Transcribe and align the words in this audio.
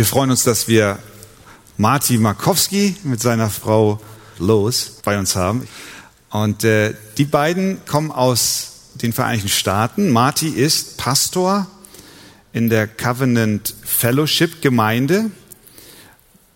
Wir 0.00 0.06
freuen 0.06 0.30
uns, 0.30 0.44
dass 0.44 0.66
wir 0.66 0.98
Marty 1.76 2.16
Markowski 2.16 2.96
mit 3.02 3.20
seiner 3.20 3.50
Frau 3.50 4.00
Lois 4.38 4.92
bei 5.04 5.18
uns 5.18 5.36
haben. 5.36 5.68
Und 6.30 6.64
äh, 6.64 6.94
die 7.18 7.26
beiden 7.26 7.84
kommen 7.84 8.10
aus 8.10 8.92
den 8.94 9.12
Vereinigten 9.12 9.50
Staaten. 9.50 10.08
Marty 10.08 10.48
ist 10.48 10.96
Pastor 10.96 11.66
in 12.54 12.70
der 12.70 12.88
Covenant 12.88 13.74
Fellowship 13.84 14.62
Gemeinde. 14.62 15.30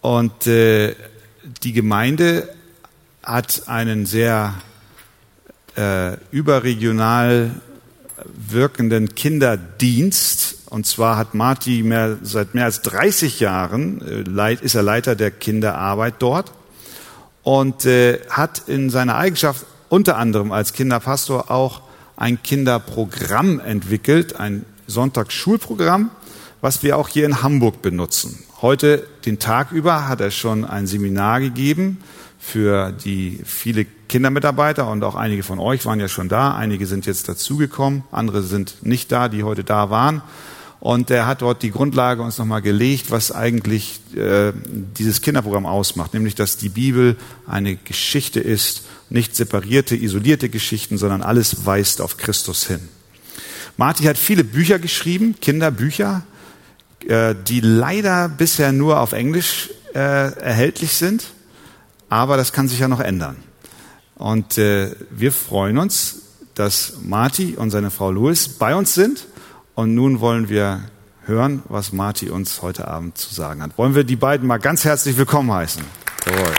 Und 0.00 0.46
äh, 0.46 0.94
die 1.62 1.74
Gemeinde 1.74 2.48
hat 3.22 3.68
einen 3.68 4.06
sehr 4.06 4.54
äh, 5.76 6.16
überregional 6.30 7.50
wirkenden 8.36 9.14
Kinderdienst. 9.14 10.56
Und 10.70 10.86
zwar 10.86 11.16
hat 11.16 11.34
Marty 11.34 11.82
mehr, 11.82 12.18
seit 12.22 12.54
mehr 12.54 12.64
als 12.64 12.82
30 12.82 13.40
Jahren 13.40 14.26
äh, 14.26 14.54
ist 14.54 14.74
er 14.74 14.82
Leiter 14.82 15.14
der 15.14 15.30
Kinderarbeit 15.30 16.14
dort 16.18 16.52
und 17.42 17.84
äh, 17.84 18.20
hat 18.30 18.62
in 18.66 18.90
seiner 18.90 19.16
Eigenschaft 19.16 19.66
unter 19.88 20.16
anderem 20.16 20.50
als 20.50 20.72
Kinderpastor 20.72 21.50
auch 21.50 21.82
ein 22.16 22.42
Kinderprogramm 22.42 23.60
entwickelt, 23.60 24.36
ein 24.36 24.64
Sonntagsschulprogramm, 24.86 26.10
was 26.60 26.82
wir 26.82 26.96
auch 26.96 27.08
hier 27.08 27.26
in 27.26 27.42
Hamburg 27.42 27.82
benutzen. 27.82 28.42
Heute, 28.62 29.06
den 29.26 29.38
Tag 29.38 29.72
über, 29.72 30.08
hat 30.08 30.20
er 30.20 30.30
schon 30.30 30.64
ein 30.64 30.86
Seminar 30.86 31.40
gegeben 31.40 31.98
für 32.38 32.92
die 32.92 33.40
viele 33.44 33.86
Kindermitarbeiter 34.08 34.88
und 34.90 35.02
auch 35.04 35.14
einige 35.14 35.42
von 35.42 35.58
euch 35.58 35.84
waren 35.86 36.00
ja 36.00 36.08
schon 36.08 36.28
da. 36.28 36.54
Einige 36.54 36.86
sind 36.86 37.06
jetzt 37.06 37.28
dazugekommen, 37.28 38.04
andere 38.10 38.42
sind 38.42 38.76
nicht 38.82 39.10
da, 39.12 39.28
die 39.28 39.42
heute 39.42 39.64
da 39.64 39.90
waren. 39.90 40.22
Und 40.84 41.10
er 41.10 41.26
hat 41.26 41.40
dort 41.40 41.62
die 41.62 41.70
Grundlage 41.70 42.20
uns 42.20 42.36
nochmal 42.36 42.60
gelegt, 42.60 43.10
was 43.10 43.32
eigentlich 43.32 44.00
äh, 44.14 44.52
dieses 44.98 45.22
Kinderprogramm 45.22 45.64
ausmacht, 45.64 46.12
nämlich 46.12 46.34
dass 46.34 46.58
die 46.58 46.68
Bibel 46.68 47.16
eine 47.46 47.76
Geschichte 47.76 48.38
ist, 48.38 48.82
nicht 49.08 49.34
separierte, 49.34 49.96
isolierte 49.96 50.50
Geschichten, 50.50 50.98
sondern 50.98 51.22
alles 51.22 51.64
weist 51.64 52.02
auf 52.02 52.18
Christus 52.18 52.66
hin. 52.66 52.80
Marty 53.78 54.04
hat 54.04 54.18
viele 54.18 54.44
Bücher 54.44 54.78
geschrieben, 54.78 55.36
Kinderbücher, 55.40 56.22
äh, 57.08 57.34
die 57.48 57.60
leider 57.60 58.28
bisher 58.28 58.72
nur 58.72 59.00
auf 59.00 59.12
Englisch 59.12 59.70
äh, 59.94 59.98
erhältlich 59.98 60.92
sind, 60.92 61.28
aber 62.10 62.36
das 62.36 62.52
kann 62.52 62.68
sich 62.68 62.80
ja 62.80 62.88
noch 62.88 63.00
ändern. 63.00 63.36
Und 64.24 64.56
äh, 64.56 64.90
wir 65.10 65.32
freuen 65.32 65.76
uns, 65.76 66.22
dass 66.54 66.94
Marty 67.02 67.56
und 67.56 67.70
seine 67.70 67.90
Frau 67.90 68.10
Louis 68.10 68.48
bei 68.48 68.74
uns 68.74 68.94
sind. 68.94 69.26
Und 69.74 69.94
nun 69.94 70.20
wollen 70.20 70.48
wir 70.48 70.84
hören, 71.26 71.62
was 71.68 71.92
Marty 71.92 72.30
uns 72.30 72.62
heute 72.62 72.88
Abend 72.88 73.18
zu 73.18 73.34
sagen 73.34 73.62
hat. 73.62 73.76
Wollen 73.76 73.94
wir 73.94 74.02
die 74.02 74.16
beiden 74.16 74.46
mal 74.46 74.56
ganz 74.56 74.86
herzlich 74.86 75.18
willkommen 75.18 75.52
heißen. 75.52 75.84
Jawohl. 76.24 76.54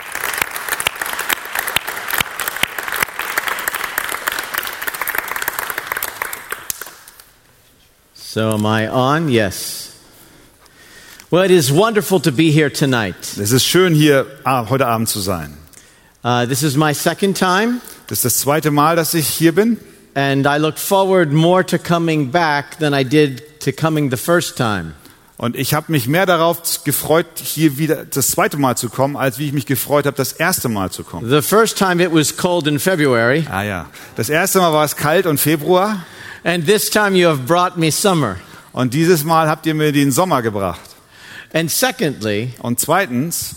So 8.14 8.42
am 8.42 8.64
I 8.64 8.88
on? 8.88 9.28
Yes. 9.28 9.90
Well, 11.32 11.44
it 11.44 11.50
is 11.50 11.74
wonderful 11.74 12.22
to 12.22 12.30
be 12.30 12.44
here 12.44 12.72
tonight. 12.72 13.16
Es 13.40 13.50
ist 13.50 13.64
schön 13.64 13.92
hier 13.92 14.24
ah, 14.44 14.68
heute 14.70 14.86
Abend 14.86 15.08
zu 15.08 15.18
sein. 15.18 15.65
Uh, 16.26 16.44
this 16.44 16.64
is 16.64 16.76
my 16.76 16.92
second 16.92 17.38
time, 17.38 17.80
Das 18.08 18.18
ist 18.18 18.24
das 18.24 18.38
zweite 18.38 18.72
Mal, 18.72 18.96
dass 18.96 19.14
ich 19.14 19.28
hier 19.28 19.54
bin. 19.54 19.76
and 20.14 20.44
I 20.46 20.56
look 20.58 20.76
forward 20.76 21.30
more 21.32 21.64
to 21.64 21.78
coming 21.78 22.32
back 22.32 22.78
than 22.80 22.92
I 22.92 23.04
did 23.04 23.60
to 23.60 23.70
coming 23.70 24.10
the 24.10 24.16
first 24.16 24.56
time. 24.56 24.94
Und 25.36 25.54
ich 25.54 25.72
habe 25.74 25.92
mich 25.92 26.08
mehr 26.08 26.26
darauf 26.26 26.82
gefreut, 26.82 27.26
hier 27.40 27.78
wieder 27.78 28.06
das 28.06 28.30
zweite 28.32 28.56
Mal 28.56 28.76
zu 28.76 28.88
kommen, 28.88 29.16
als 29.16 29.38
wie 29.38 29.46
ich 29.46 29.52
mich 29.52 29.66
gefreut 29.66 30.06
habe, 30.06 30.16
das 30.16 30.32
erste 30.32 30.68
Mal 30.68 30.90
zu 30.90 31.04
kommen. 31.04 31.28
The 31.30 31.42
first 31.42 31.78
time 31.78 32.02
it 32.02 32.12
was 32.12 32.36
cold 32.36 32.66
in 32.66 32.78
February, 32.80 33.46
Ah 33.48 33.62
ja. 33.62 33.86
Das 34.16 34.28
erste 34.28 34.58
Mal 34.58 34.72
war 34.72 34.84
es 34.84 34.96
kalt 34.96 35.26
und 35.26 35.38
Februar. 35.38 36.04
and 36.42 36.66
this 36.66 36.90
time 36.90 37.16
you 37.16 37.28
have 37.28 37.42
brought 37.42 37.76
me 37.76 37.92
summer. 37.92 38.36
Und 38.72 38.94
dieses 38.94 39.22
Mal 39.24 39.48
habt 39.48 39.64
ihr 39.66 39.74
mir 39.74 39.92
den 39.92 40.10
Sommer 40.10 40.42
gebracht. 40.42 40.80
And 41.52 41.70
secondly, 41.70 42.52
Und 42.60 42.80
zweitens, 42.80 43.56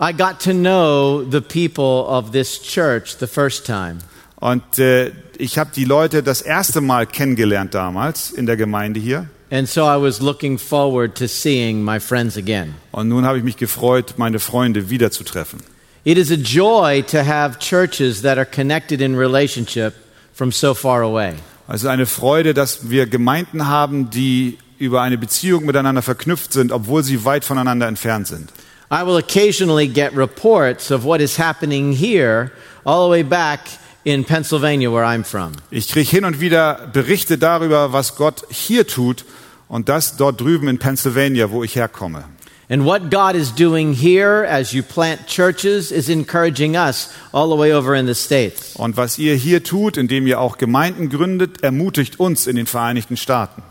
I 0.00 0.12
got 0.12 0.38
to 0.40 0.52
know 0.52 1.24
the 1.28 1.40
people 1.40 2.06
of 2.08 2.30
this 2.30 2.62
church 2.62 3.16
the 3.18 3.26
first 3.26 3.66
time. 3.66 3.98
und 4.40 4.78
äh, 4.78 5.10
ich 5.38 5.58
habe 5.58 5.70
die 5.74 5.84
Leute 5.84 6.22
das 6.22 6.40
erste 6.40 6.80
Mal 6.80 7.06
kennengelernt 7.06 7.74
damals 7.74 8.30
in 8.30 8.46
der 8.46 8.56
Gemeinde 8.56 9.00
hier. 9.00 9.28
And 9.50 9.68
so 9.68 9.82
I 9.82 10.00
was 10.00 10.20
looking 10.20 10.58
forward 10.58 11.16
to 11.16 11.26
seeing 11.26 11.82
my 11.82 11.98
friends 11.98 12.36
again. 12.36 12.74
Und 12.92 13.08
nun 13.08 13.24
habe 13.24 13.38
ich 13.38 13.44
mich 13.44 13.56
gefreut, 13.56 14.14
meine 14.18 14.38
Freunde 14.38 14.90
wiederzutreffen. 14.90 15.60
It 16.04 16.16
is 16.16 16.30
a 16.30 16.36
joy 16.36 17.02
to 17.10 17.24
have 17.24 17.58
churches 17.58 18.22
that 18.22 18.38
are 18.38 18.46
connected 18.46 19.00
in 19.00 19.16
relationship 19.16 19.94
from 20.32 20.52
so 20.52 20.74
far 20.74 21.02
away. 21.02 21.34
Also 21.66 21.88
eine 21.88 22.06
Freude, 22.06 22.54
dass 22.54 22.90
wir 22.90 23.06
Gemeinden 23.06 23.66
haben, 23.66 24.10
die 24.10 24.58
über 24.78 25.02
eine 25.02 25.18
Beziehung 25.18 25.66
miteinander 25.66 26.02
verknüpft 26.02 26.52
sind, 26.52 26.70
obwohl 26.70 27.02
sie 27.02 27.24
weit 27.24 27.44
voneinander 27.44 27.88
entfernt 27.88 28.28
sind. 28.28 28.52
I 28.90 29.02
will 29.02 29.18
occasionally 29.18 29.86
get 29.86 30.14
reports 30.14 30.90
of 30.90 31.04
what 31.04 31.20
is 31.20 31.36
happening 31.36 31.92
here 31.92 32.52
all 32.86 33.06
the 33.06 33.10
way 33.10 33.22
back 33.22 33.68
in 34.04 34.24
Pennsylvania, 34.24 34.90
where 34.90 35.04
I'm 35.04 35.24
from. 35.24 35.52
Ich 35.70 35.88
kriege 35.88 36.08
hin 36.08 36.24
und 36.24 36.40
wieder 36.40 36.88
Berichte 36.92 37.36
darüber, 37.36 37.92
was 37.92 38.16
Gott 38.16 38.44
hier 38.50 38.86
tut 38.86 39.26
und 39.68 39.90
das 39.90 40.16
dort 40.16 40.40
drüben 40.40 40.68
in 40.68 40.78
Pennsylvania, 40.78 41.50
wo 41.50 41.62
ich 41.62 41.76
herkomme. 41.76 42.24
And 42.70 42.84
what 42.84 43.10
God 43.10 43.34
is 43.34 43.50
doing 43.54 43.94
here 43.94 44.46
as 44.46 44.72
you 44.72 44.82
plant 44.82 45.26
churches 45.26 45.90
is 45.90 46.08
encouraging 46.08 46.76
us 46.76 47.10
all 47.32 47.48
the 47.48 47.56
way 47.56 47.72
over 47.72 47.94
in 47.94 48.06
the 48.06 48.14
States. 48.14 48.74
Und 48.76 48.96
was 48.96 49.18
ihr 49.18 49.34
hier 49.34 49.62
tut, 49.62 49.96
indem 49.96 50.26
ihr 50.26 50.40
auch 50.40 50.58
Gemeinden 50.58 51.08
gründet, 51.08 51.62
ermutigt 51.62 52.20
uns 52.20 52.46
in 52.46 52.56
den 52.56 52.66
Vereinigten 52.66 53.16
Staaten. 53.16 53.62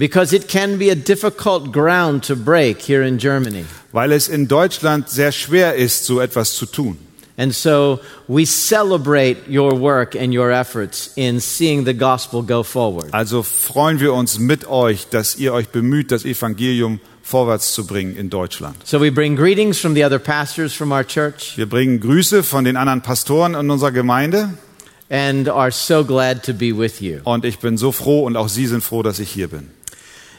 Because 0.00 0.32
it 0.32 0.48
can 0.48 0.78
be 0.78 0.88
a 0.88 0.94
difficult 0.94 1.72
ground 1.72 2.22
to 2.22 2.34
break 2.34 2.80
here 2.80 3.02
in 3.06 3.18
Germany. 3.18 3.66
Weil 3.92 4.12
es 4.12 4.28
in 4.28 4.48
Deutschland 4.48 5.10
sehr 5.10 5.30
schwer 5.30 5.74
ist, 5.74 6.06
so 6.06 6.20
etwas 6.20 6.54
zu 6.54 6.64
tun. 6.64 6.96
And 7.36 7.54
so 7.54 8.00
we 8.26 8.46
celebrate 8.46 9.46
your 9.46 9.78
work 9.78 10.14
and 10.14 10.34
your 10.34 10.50
efforts 10.52 11.10
in 11.16 11.38
seeing 11.38 11.84
the 11.84 11.92
gospel 11.92 12.42
go 12.42 12.62
forward. 12.62 13.12
Also 13.12 13.42
freuen 13.42 14.00
wir 14.00 14.14
uns 14.14 14.38
mit 14.38 14.66
euch, 14.68 15.08
dass 15.10 15.36
ihr 15.36 15.52
euch 15.52 15.68
bemüht, 15.68 16.10
das 16.12 16.24
Evangelium 16.24 17.00
vorwärts 17.22 17.74
zu 17.74 17.86
bringen 17.86 18.16
in 18.16 18.30
Deutschland. 18.30 18.76
So 18.86 19.02
we 19.02 19.12
bring 19.12 19.36
greetings 19.36 19.78
from 19.78 19.94
the 19.94 20.06
other 20.06 20.18
pastors 20.18 20.72
from 20.72 20.92
our 20.92 21.04
church 21.04 21.58
Wir 21.58 21.68
bringen 21.68 22.00
Grüße 22.00 22.42
von 22.42 22.64
den 22.64 22.78
anderen 22.78 23.02
Pastoren 23.02 23.54
in 23.54 23.68
unserer 23.68 23.92
Gemeinde 23.92 24.54
and 25.10 25.46
are 25.46 25.70
so 25.70 26.02
glad 26.02 26.42
to 26.44 26.54
be 26.54 26.72
with 26.72 27.02
you. 27.02 27.18
und 27.24 27.44
ich 27.44 27.58
bin 27.58 27.76
so 27.76 27.92
froh 27.92 28.24
und 28.24 28.38
auch 28.38 28.48
Sie 28.48 28.66
sind 28.66 28.82
froh, 28.82 29.02
dass 29.02 29.18
ich 29.18 29.30
hier 29.30 29.48
bin. 29.48 29.68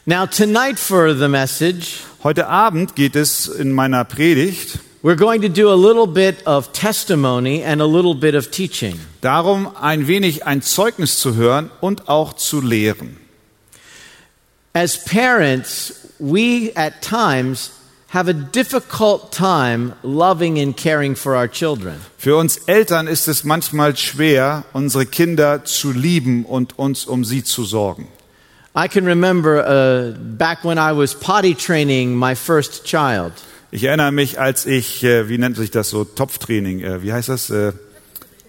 Now, 0.06 0.26
tonight 0.26 0.80
for 0.80 1.14
the 1.14 1.28
message, 1.28 2.00
Heute 2.24 2.48
Abend 2.48 2.96
geht 2.96 3.16
es 3.16 3.48
in 3.48 3.72
meiner 3.72 4.04
Predigt 4.04 4.80
we're 5.04 5.16
going 5.16 5.42
to 5.42 5.50
do 5.50 5.72
a 5.72 5.76
little 5.76 6.08
bit 6.08 6.46
of 6.48 6.72
testimony 6.74 7.64
and 7.64 7.82
a 7.82 7.86
little 7.86 8.16
bit 8.16 8.34
of 8.34 8.50
teaching. 8.50 9.00
darum, 9.22 9.70
ein 9.80 10.08
wenig 10.08 10.46
ein 10.48 10.64
Zeugnis 10.64 11.20
zu 11.20 11.36
hören 11.36 11.70
und 11.82 12.10
auch 12.10 12.34
zu 12.34 12.62
lehren. 12.62 13.18
As 14.74 15.04
parents, 15.04 16.08
we 16.18 16.72
at 16.76 17.04
times 17.04 17.70
have 18.10 18.28
a 18.28 18.34
difficult 18.34 19.32
time 19.32 19.94
loving 20.02 20.60
and 20.60 20.76
caring 20.76 21.16
for 21.16 21.36
our 21.36 21.48
children. 21.48 22.02
Für 22.18 22.38
uns 22.38 22.58
Eltern 22.66 23.06
ist 23.06 23.28
es 23.28 23.44
manchmal 23.44 23.96
schwer, 23.96 24.64
unsere 24.74 25.06
Kinder 25.06 25.64
zu 25.64 25.92
lieben 25.92 26.46
und 26.46 26.80
uns 26.80 27.06
um 27.06 27.24
sie 27.24 27.44
zu 27.44 27.64
sorgen. 27.64 28.08
I 28.76 28.88
can 28.88 29.06
remember 29.06 29.60
uh, 29.60 30.18
back 30.18 30.64
when 30.64 30.78
I 30.78 30.94
was 30.94 31.14
potty 31.14 31.56
training 31.56 32.16
my 32.16 32.36
first 32.36 32.86
child. 32.86 33.34
Ich 33.72 33.84
erinnere 33.84 34.12
mich, 34.12 34.40
als 34.40 34.66
ich, 34.66 35.04
äh, 35.04 35.30
wie 35.30 35.38
nennt 35.38 35.56
sich 35.56 35.72
das 35.72 35.90
so, 35.90 36.04
Topftraining, 36.04 36.82
äh, 36.82 37.04
wie 37.04 37.14
heißt 37.14 37.30
das? 37.30 37.50
Äh, 37.50 37.74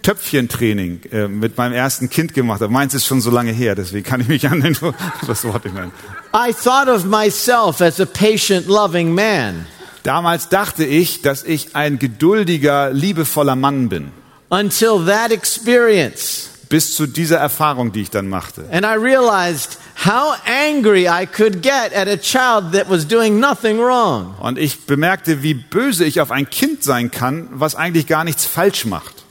Töpfchentraining 0.02 1.00
äh, 1.12 1.28
mit 1.28 1.56
meinem 1.56 1.72
ersten 1.72 2.10
Kind 2.10 2.34
gemacht 2.34 2.60
habe. 2.60 2.72
Meins 2.72 2.92
ist 2.92 3.06
schon 3.06 3.20
so 3.20 3.30
lange 3.30 3.52
her, 3.52 3.76
deswegen 3.76 4.04
kann 4.04 4.20
ich 4.20 4.28
mich 4.28 4.48
an 4.48 4.60
den, 4.60 4.76
das 5.26 5.44
Wort 5.44 5.64
nicht 5.64 5.74
mehr. 5.74 5.90
I 6.34 6.52
thought 6.52 6.88
of 6.88 7.04
myself 7.04 7.80
as 7.80 8.00
a 8.00 8.06
patient, 8.06 8.66
loving 8.66 9.14
man 9.14 9.66
Damals 10.02 10.48
dachte 10.48 10.84
ich, 10.84 11.22
dass 11.22 11.44
ich 11.44 11.76
ein 11.76 12.00
geduldiger, 12.00 12.90
liebevoller 12.92 13.54
Mann 13.54 13.88
bin. 13.88 14.10
until 14.50 15.04
that 15.06 15.30
experience. 15.30 16.50
Bis 16.72 16.94
zu 16.94 17.06
dieser 17.06 17.36
Erfahrung, 17.36 17.92
die 17.92 18.00
ich 18.00 18.08
dann 18.08 18.30
machte. 18.30 18.64
And 18.72 18.86
I 18.86 18.94
realized 18.94 19.76
how 20.06 20.34
angry 20.46 21.06
I 21.06 21.26
could 21.26 21.62
get 21.62 21.92
at 21.94 22.08
a 22.08 22.16
child 22.16 22.72
that 22.72 22.88
was 22.88 23.06
doing 23.06 23.38
nothing 23.38 23.78
wrong. 23.78 24.34
Und 24.40 24.58
ich 24.58 24.86
bemerkte, 24.86 25.42
wie 25.42 25.52
böse 25.52 26.06
ich 26.06 26.22
auf 26.22 26.30
ein 26.30 26.48
Kind 26.48 26.82
sein 26.82 27.10
kann, 27.10 27.48
was 27.52 27.74
eigentlich 27.74 28.06
gar 28.06 28.24
nichts 28.24 28.46
falsch 28.46 28.86
macht. 28.86 29.22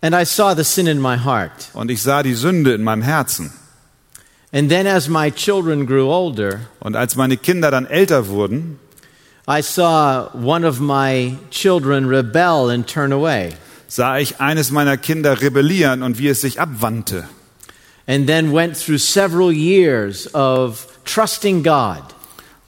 And 0.00 0.14
I 0.14 0.24
saw 0.24 0.54
the 0.54 0.62
sin 0.62 0.86
in 0.86 1.00
my 1.00 1.18
heart. 1.18 1.70
Und 1.72 1.90
ich 1.90 2.02
sah 2.02 2.22
die 2.22 2.34
Sünde 2.34 2.72
in 2.72 2.84
meinem 2.84 3.02
Herzen. 3.02 3.52
And 4.52 4.70
then 4.70 4.86
as 4.86 5.08
my 5.08 5.32
children 5.32 5.86
grew 5.86 6.08
older, 6.08 6.60
Und 6.78 6.94
als 6.94 7.16
meine 7.16 7.36
Kinder 7.36 7.72
dann 7.72 7.86
älter 7.86 8.28
wurden, 8.28 8.78
I 9.48 9.60
saw 9.60 10.28
one 10.32 10.64
of 10.64 10.78
my 10.78 11.36
children 11.50 12.06
rebel 12.06 12.70
and 12.70 12.86
turn 12.86 13.12
away, 13.12 13.54
sah 13.94 14.18
ich 14.18 14.40
eines 14.40 14.72
meiner 14.72 14.96
Kinder 14.96 15.40
rebellieren 15.40 16.02
und 16.02 16.18
wie 16.18 16.26
es 16.26 16.40
sich 16.40 16.60
abwandte. 16.60 17.28
and 18.06 18.26
then 18.26 18.52
went 18.52 18.76
through 18.76 18.98
several 18.98 19.50
years 19.52 20.28
of 20.34 20.86
trusting 21.04 21.62
God. 21.62 22.02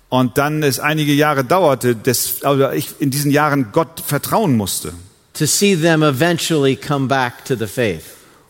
Und 0.08 0.38
dann 0.38 0.62
es 0.62 0.78
einige 0.78 1.12
Jahre 1.12 1.44
dauerte, 1.44 1.96
dass 1.96 2.42
also 2.44 2.70
ich 2.70 2.88
in 3.00 3.10
diesen 3.10 3.30
Jahren 3.32 3.72
Gott 3.72 4.00
vertrauen 4.06 4.56
musste, 4.56 4.92
to 5.34 5.46
see 5.46 5.74
them 5.76 6.02
eventually 6.02 6.76
come 6.76 7.08
back 7.08 7.44
to 7.44 7.56
the 7.56 7.66
faith. 7.66 8.04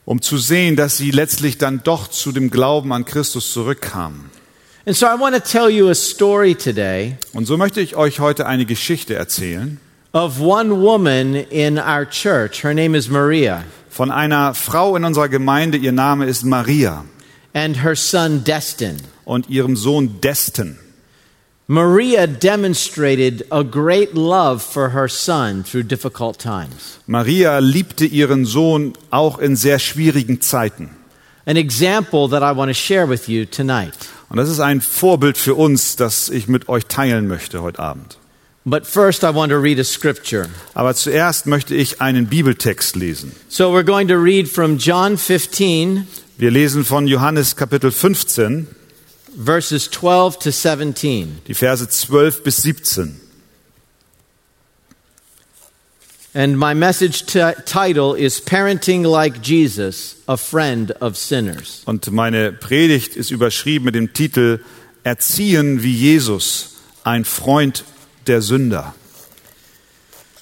um 0.05 0.21
zu 0.21 0.37
sehen, 0.37 0.77
dass 0.77 0.99
sie 0.99 1.11
letztlich 1.11 1.57
dann 1.57 1.81
doch 1.83 2.09
zu 2.09 2.31
dem 2.31 2.51
Glauben 2.51 2.93
an 2.93 3.07
Christus 3.07 3.53
zurückkamen. 3.53 4.31
And 4.85 4.95
so 4.95 5.07
I 5.07 5.19
want 5.19 5.35
to 5.35 5.41
tell 5.41 5.71
you 5.71 5.89
a 5.89 5.95
story 5.95 6.55
today 6.55 7.17
Und 7.33 7.47
so 7.47 7.57
möchte 7.57 7.81
ich 7.81 7.97
euch 7.97 8.21
heute 8.21 8.47
eine 8.47 8.67
Geschichte 8.67 9.15
erzählen 9.15 9.81
of 10.17 10.41
one 10.41 10.81
woman 10.81 11.35
in 11.35 11.79
our 11.79 12.07
church. 12.07 12.63
Her 12.63 12.73
name 12.73 12.95
is 12.95 13.11
Maria, 13.11 13.65
von 13.91 14.11
einer 14.11 14.55
Frau 14.55 14.97
in 14.97 15.05
unserer 15.05 15.29
Gemeinde. 15.29 15.77
Ihr 15.77 15.93
Name 15.93 16.25
ist 16.25 16.43
Maria 16.43 17.05
and 17.53 17.77
her 17.83 17.95
son 17.95 18.43
Destin. 18.43 18.97
und 19.27 19.51
ihrem 19.51 19.77
Sohn 19.77 20.19
Destin. 20.23 20.79
Maria 21.69 22.27
demonstrated 22.27 23.47
a 23.51 23.63
great 23.63 24.15
love 24.15 24.63
for 24.63 24.91
her 24.91 25.07
son 25.07 25.63
through 25.63 25.83
difficult 25.83 26.39
times. 26.39 26.99
Maria 27.07 27.59
liebte 27.59 28.07
ihren 28.07 28.47
Sohn 28.47 28.95
auch 29.11 29.39
in 29.39 29.55
sehr 29.55 29.79
schwierigen 29.79 30.41
Zeiten. 30.41 30.97
An 31.45 31.59
example 31.59 32.27
that 32.31 32.43
I 32.43 32.57
want 32.57 32.71
to 32.71 32.75
share 32.75 33.07
with 33.07 33.29
you 33.29 33.45
tonight. 33.45 33.93
Und 34.31 34.39
das 34.39 34.49
ist 34.49 34.61
ein 34.61 34.81
Vorbild 34.81 35.37
für 35.37 35.55
uns, 35.55 35.97
das 35.97 36.31
ich 36.31 36.49
mit 36.49 36.71
euch 36.71 36.87
teilen 36.87 37.29
möchte 37.29 37.61
heute 37.61 37.81
Abend. 37.81 38.17
But 38.69 38.85
first, 38.85 39.23
I 39.23 39.31
want 39.31 39.51
to 39.53 39.59
read 39.59 39.79
a 39.79 39.85
scripture. 39.85 40.49
Aber 40.75 40.93
zuerst 40.97 41.47
möchte 41.47 41.75
ich 41.77 42.01
einen 42.01 42.27
Bibeltext 42.27 42.97
lesen. 42.97 43.31
So 43.49 43.71
we're 43.73 43.85
going 43.85 44.09
to 44.09 44.17
read 44.17 44.49
from 44.49 44.77
John 44.79 45.17
15, 45.17 46.05
Wir 46.37 46.51
lesen 46.51 46.85
von 46.85 47.07
Johannes 47.07 47.55
Kapitel 47.55 47.93
15, 47.93 48.67
verses 49.37 49.89
12 49.93 50.39
to 50.41 50.51
17. 50.51 51.43
die 51.47 51.55
Verse 51.55 51.89
12 51.89 52.43
bis 52.43 52.57
17. 52.63 53.21
And 56.35 56.59
my 56.59 56.75
message 56.75 57.25
ti- 57.27 57.55
title 57.65 58.15
is 58.15 58.41
Parenting 58.41 59.05
Like 59.05 59.43
Jesus, 59.43 60.17
a 60.29 60.37
Friend 60.37 60.91
of 61.01 61.17
Sinners. 61.17 61.83
Und 61.87 62.11
meine 62.11 62.53
Predigt 62.53 63.17
ist 63.17 63.31
überschrieben 63.31 63.85
mit 63.87 63.95
dem 63.95 64.13
Titel 64.13 64.59
Erziehen 65.05 65.83
wie 65.85 65.95
Jesus, 65.95 66.75
ein 67.05 67.25
Freund 67.25 67.85
der 68.29 68.43
Sünder. 68.43 68.95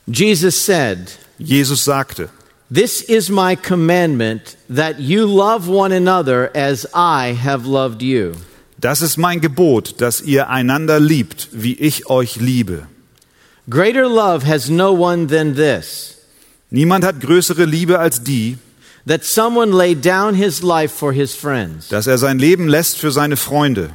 Jesus 0.07 0.65
said, 0.65 1.11
Jesus 1.39 1.85
sagte, 1.85 2.29
This 2.73 3.03
is 3.03 3.29
my 3.29 3.57
commandment 3.57 4.57
that 4.69 4.99
you 4.99 5.27
love 5.27 5.69
one 5.69 5.93
another 5.95 6.51
as 6.55 6.87
I 6.95 7.35
have 7.35 7.67
loved 7.67 8.03
you. 8.03 8.33
das 8.79 9.01
ist 9.03 9.17
mein 9.17 9.41
Gebot, 9.41 10.01
dass 10.01 10.21
ihr 10.21 10.49
einander 10.51 10.99
liebt, 11.01 11.49
wie 11.53 11.75
ich 11.75 12.07
euch 12.11 12.37
liebe. 12.37 12.87
Greater 13.71 14.09
love 14.09 14.47
has 14.47 14.69
no 14.69 14.93
one 14.93 15.27
than 15.27 15.55
this 15.55 16.17
Niemand 16.71 17.05
hat 17.05 17.21
größere 17.21 17.65
Liebe 17.67 17.99
als 17.99 18.23
die, 18.25 18.59
that 19.07 19.25
someone 19.25 19.71
lay 19.73 19.95
down 19.95 20.35
his 20.35 20.61
life 20.63 20.93
for 20.95 21.13
his 21.13 21.35
friends. 21.35 21.89
dass 21.89 22.07
er 22.07 22.19
sein 22.19 22.39
Leben 22.39 22.67
lässt 22.69 22.99
für 22.99 23.11
seine 23.13 23.37
Freunde. 23.37 23.91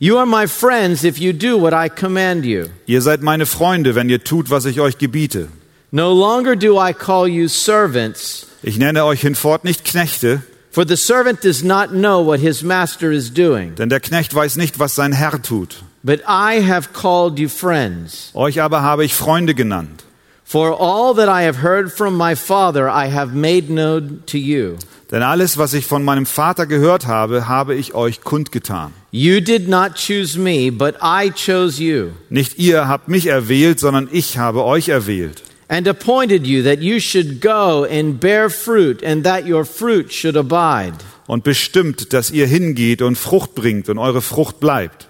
You 0.00 0.16
are 0.18 0.26
my 0.26 0.46
friends 0.46 1.02
if 1.02 1.18
you 1.18 1.32
do 1.32 1.58
what 1.60 1.72
I 1.72 1.88
command 1.88 2.44
you. 2.44 2.66
Ihr 2.86 3.02
seid 3.02 3.20
meine 3.20 3.46
Freunde, 3.46 3.96
wenn 3.96 4.08
ihr 4.08 4.22
tut, 4.22 4.48
was 4.48 4.64
ich 4.64 4.80
euch 4.80 4.98
gebiete. 4.98 5.48
No 5.90 6.12
longer 6.12 6.54
do 6.54 6.78
I 6.80 6.92
call 6.92 7.26
you 7.26 7.48
servants, 7.48 8.46
Ich 8.62 8.78
nenne 8.78 9.04
euch 9.04 9.20
hinfort 9.22 9.64
nicht 9.64 9.84
Knechte, 9.84 10.42
for 10.70 10.86
the 10.86 10.96
servant 10.96 11.42
does 11.42 11.64
not 11.64 11.88
know 11.90 12.24
what 12.24 12.38
his 12.38 12.62
master 12.62 13.10
is 13.10 13.32
doing. 13.32 13.74
denn 13.74 13.88
der 13.88 13.98
Knecht 13.98 14.32
weiß 14.32 14.54
nicht, 14.56 14.78
was 14.78 14.94
sein 14.94 15.12
Herr 15.12 15.42
tut. 15.42 15.82
But 16.04 16.20
I 16.28 16.62
have 16.64 16.90
called 16.92 17.40
you 17.40 17.48
friends. 17.48 18.30
Euch 18.34 18.62
aber 18.62 18.82
habe 18.82 19.04
ich 19.04 19.14
Freunde 19.14 19.54
genannt. 19.56 20.04
For 20.44 20.80
all 20.80 21.12
that 21.16 21.28
I 21.28 21.44
have 21.44 21.60
heard 21.62 21.90
from 21.90 22.16
my 22.16 22.36
Father, 22.36 22.86
I 22.88 23.10
have 23.12 23.34
made 23.34 23.66
known 23.66 24.22
to 24.26 24.38
you. 24.38 24.76
Denn 25.10 25.22
alles, 25.24 25.58
was 25.58 25.74
ich 25.74 25.86
von 25.86 26.04
meinem 26.04 26.24
Vater 26.26 26.66
gehört 26.66 27.08
habe, 27.08 27.48
habe 27.48 27.74
ich 27.74 27.94
euch 27.94 28.20
kundgetan. 28.20 28.92
You 29.10 29.40
did 29.40 29.68
not 29.68 29.94
choose 29.96 30.38
me, 30.38 30.70
but 30.70 30.96
I 31.00 31.30
chose 31.30 31.82
you, 31.82 32.12
Nicht 32.28 32.58
ihr 32.58 32.88
habt 32.88 33.08
mich 33.08 33.26
erwählt, 33.26 33.80
sondern 33.80 34.08
ich 34.12 34.36
habe 34.36 34.64
euch 34.64 34.88
erwählt 34.88 35.42
and 35.68 35.86
appointed 35.86 36.46
you 36.46 36.62
that 36.62 36.80
you 36.80 36.98
should 36.98 37.40
go 37.40 37.84
and 37.84 38.18
bear 38.18 38.50
fruit, 38.50 39.02
and 39.02 39.24
that 39.24 39.46
your 39.46 39.64
fruit 39.64 40.12
should 40.12 40.36
abide, 40.36 40.94
und 41.26 41.44
bestimmt, 41.44 42.12
dass 42.12 42.30
ihr 42.30 42.46
hingeht 42.46 43.02
und 43.02 43.16
Frucht 43.16 43.54
bringt 43.54 43.88
und 43.88 43.98
eure 43.98 44.22
Frucht 44.22 44.60
bleibt, 44.60 45.08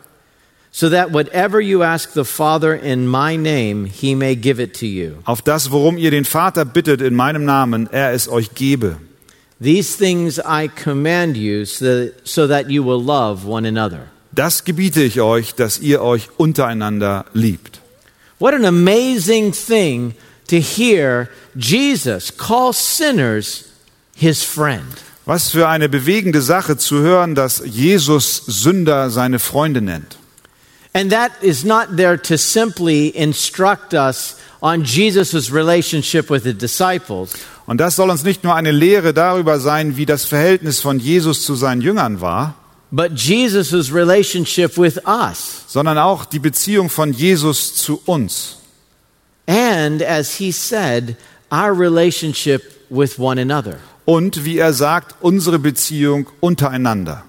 so 0.70 0.90
that 0.90 1.12
whatever 1.12 1.60
you 1.60 1.82
ask 1.82 2.12
the 2.12 2.24
Father 2.24 2.74
in 2.74 3.06
my 3.08 3.36
name, 3.36 3.86
he 3.86 4.14
may 4.14 4.34
give 4.34 4.60
it 4.60 4.78
to 4.78 4.86
you. 4.86 5.14
auf 5.24 5.42
das, 5.42 5.70
worum 5.70 5.96
ihr 5.96 6.10
den 6.10 6.24
Vater 6.24 6.64
bittet 6.64 7.00
in 7.00 7.14
meinem 7.14 7.44
Namen, 7.44 7.88
er 7.90 8.12
es 8.12 8.28
euch 8.28 8.54
gebe. 8.54 8.96
These 9.60 9.96
things 9.96 10.38
I 10.38 10.68
command 10.68 11.36
you, 11.36 11.64
so, 11.64 12.46
that 12.46 12.70
you 12.70 12.84
will 12.84 13.02
love 13.02 13.44
one 13.44 13.66
another. 13.66 14.08
Das 14.32 14.64
gebiete 14.64 15.02
ich 15.02 15.20
euch, 15.20 15.54
dass 15.54 15.80
ihr 15.80 16.00
euch 16.00 16.28
untereinander 16.36 17.24
liebt. 17.32 17.80
What 18.38 18.54
an 18.54 18.64
amazing 18.64 19.52
thing 19.52 20.14
to 20.46 20.60
hear 20.60 21.28
Jesus 21.56 22.30
call 22.30 22.72
sinners 22.72 23.64
his 24.14 24.44
friend. 24.44 24.86
Was 25.24 25.50
für 25.50 25.68
eine 25.68 25.88
bewegende 25.88 26.40
Sache 26.40 26.76
zu 26.76 27.00
hören, 27.00 27.34
dass 27.34 27.60
Jesus 27.64 28.42
Sünder 28.46 29.10
seine 29.10 29.40
Freunde 29.40 29.80
nennt. 29.80 30.16
And 30.94 31.10
that 31.10 31.32
is 31.42 31.64
not 31.64 31.96
there 31.96 32.16
to 32.16 32.36
simply 32.36 33.08
instruct 33.08 33.92
us 33.92 34.36
on 34.60 34.84
Jesus' 34.84 35.52
relationship 35.52 36.30
with 36.30 36.42
the 36.44 36.54
disciples, 36.54 37.30
Und 37.66 37.78
das 37.78 37.96
soll 37.96 38.10
uns 38.10 38.24
nicht 38.24 38.44
nur 38.44 38.54
eine 38.54 38.72
Lehre 38.72 39.12
darüber 39.12 39.60
sein, 39.60 39.96
wie 39.96 40.06
das 40.06 40.24
Verhältnis 40.24 40.80
von 40.80 40.98
Jesus 40.98 41.42
zu 41.42 41.54
seinen 41.54 41.82
Jüngern 41.82 42.20
war, 42.20 42.54
but 42.90 43.12
Jesus' 43.12 43.92
relationship 43.92 44.78
with 44.78 44.98
us. 45.06 45.64
sondern 45.68 45.98
auch 45.98 46.24
die 46.24 46.38
Beziehung 46.38 46.88
von 46.88 47.12
Jesus 47.12 47.74
zu 47.74 48.00
uns. 48.06 48.56
And 49.46 50.02
as 50.02 50.34
he 50.38 50.50
said, 50.52 51.16
our 51.50 51.72
relationship 51.72 52.62
with 52.90 53.18
one 53.18 53.40
another. 53.40 53.76
Und, 54.04 54.44
wie 54.44 54.58
er 54.58 54.72
sagt, 54.72 55.16
unsere 55.20 55.58
Beziehung 55.58 56.26
untereinander. 56.40 57.24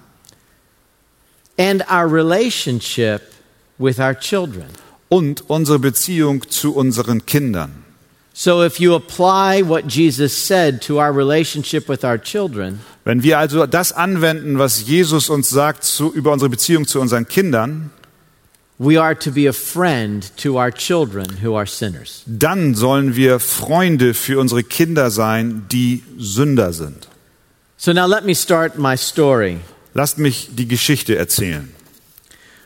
And 1.58 1.82
our 1.90 2.10
relationship 2.10 3.20
with 3.78 3.98
our 3.98 4.14
children. 4.14 4.66
Und 5.10 5.50
unsere 5.50 5.78
Beziehung 5.78 6.48
zu 6.48 6.74
unseren 6.74 7.26
Kindern. 7.26 7.84
So 8.32 8.64
if 8.64 8.78
you 8.80 8.94
apply 8.94 9.62
what 9.68 9.84
Jesus 9.86 10.32
said 10.46 10.80
to 10.86 10.98
our 10.98 11.14
relationship 11.14 11.88
with 11.88 12.04
our 12.04 12.16
children, 12.16 12.80
Wenn 13.04 13.22
wir 13.22 13.38
also 13.38 13.66
das 13.66 13.92
anwenden, 13.92 14.58
was 14.58 14.86
Jesus 14.86 15.28
uns 15.28 15.50
sagt 15.50 15.84
zu, 15.84 16.12
über 16.12 16.32
unsere 16.32 16.48
Beziehung 16.48 16.86
zu 16.86 17.00
unseren 17.00 17.26
Kindern, 17.26 17.90
we 18.78 18.98
are 18.98 19.18
to 19.18 19.30
be 19.30 19.48
a 19.48 19.52
friend 19.52 20.30
to 20.36 20.54
our 20.54 20.70
children 20.72 21.26
who 21.42 21.54
are 21.56 21.66
sinners. 21.66 22.22
dann 22.26 22.74
sollen 22.74 23.16
wir 23.16 23.40
Freunde 23.40 24.14
für 24.14 24.38
unsere 24.38 24.62
Kinder 24.62 25.10
sein, 25.10 25.66
die 25.70 26.02
Sünder 26.16 26.72
sind. 26.72 27.08
So 27.76 27.92
now 27.92 28.06
let 28.06 28.24
me 28.24 28.34
start 28.34 28.78
my 28.78 28.96
story. 28.96 29.58
Lasst 29.92 30.18
mich 30.18 30.50
die 30.52 30.68
Geschichte 30.68 31.16
erzählen. 31.16 31.68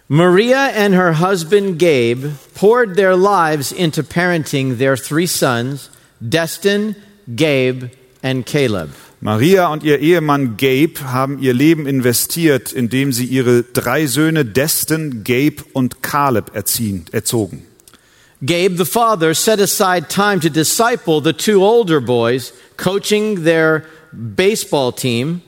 Maria 0.09 0.71
and 0.75 0.95
her 0.95 1.15
husband 1.15 1.79
Gabe 1.79 2.33
poured 2.55 2.95
their 2.95 3.17
lives 3.17 3.73
into 3.73 4.03
parenting 4.03 4.77
their 4.77 4.97
three 4.97 5.27
sons, 5.27 5.89
Destin, 6.21 6.95
Gabe, 7.35 7.91
and 8.23 8.45
Caleb. 8.45 8.91
Maria 9.23 9.69
und 9.69 9.83
ihr 9.83 10.01
Ehemann 10.01 10.59
Gabe 10.59 11.01
haben 11.01 11.39
ihr 11.39 11.55
Leben 11.55 11.87
investiert, 11.87 12.75
indem 12.75 13.13
sie 13.13 13.25
ihre 13.25 13.63
drei 13.63 14.07
Söhne 14.07 14.45
Destin, 14.45 15.25
Gabe 15.25 15.65
und 15.73 16.03
Caleb 16.03 16.55
erziehen, 16.55 17.07
erzogen. 17.11 17.63
Gabe, 18.45 18.77
the 18.77 18.85
father, 18.85 19.33
set 19.33 19.59
aside 19.59 20.11
time 20.11 20.39
to 20.41 20.51
disciple 20.51 21.23
the 21.23 21.33
two 21.33 21.65
older 21.65 22.03
boys, 22.03 22.53
coaching 22.77 23.45
their 23.45 23.85
baseball 24.13 24.93
team, 24.93 25.41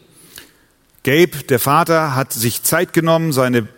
Gabe, 1.07 1.45
der 1.49 1.61
Vater, 1.61 2.17
hat 2.17 2.33
sich 2.33 2.65
Zeit 2.65 2.93
genommen, 2.93 3.33
seine, 3.33 3.69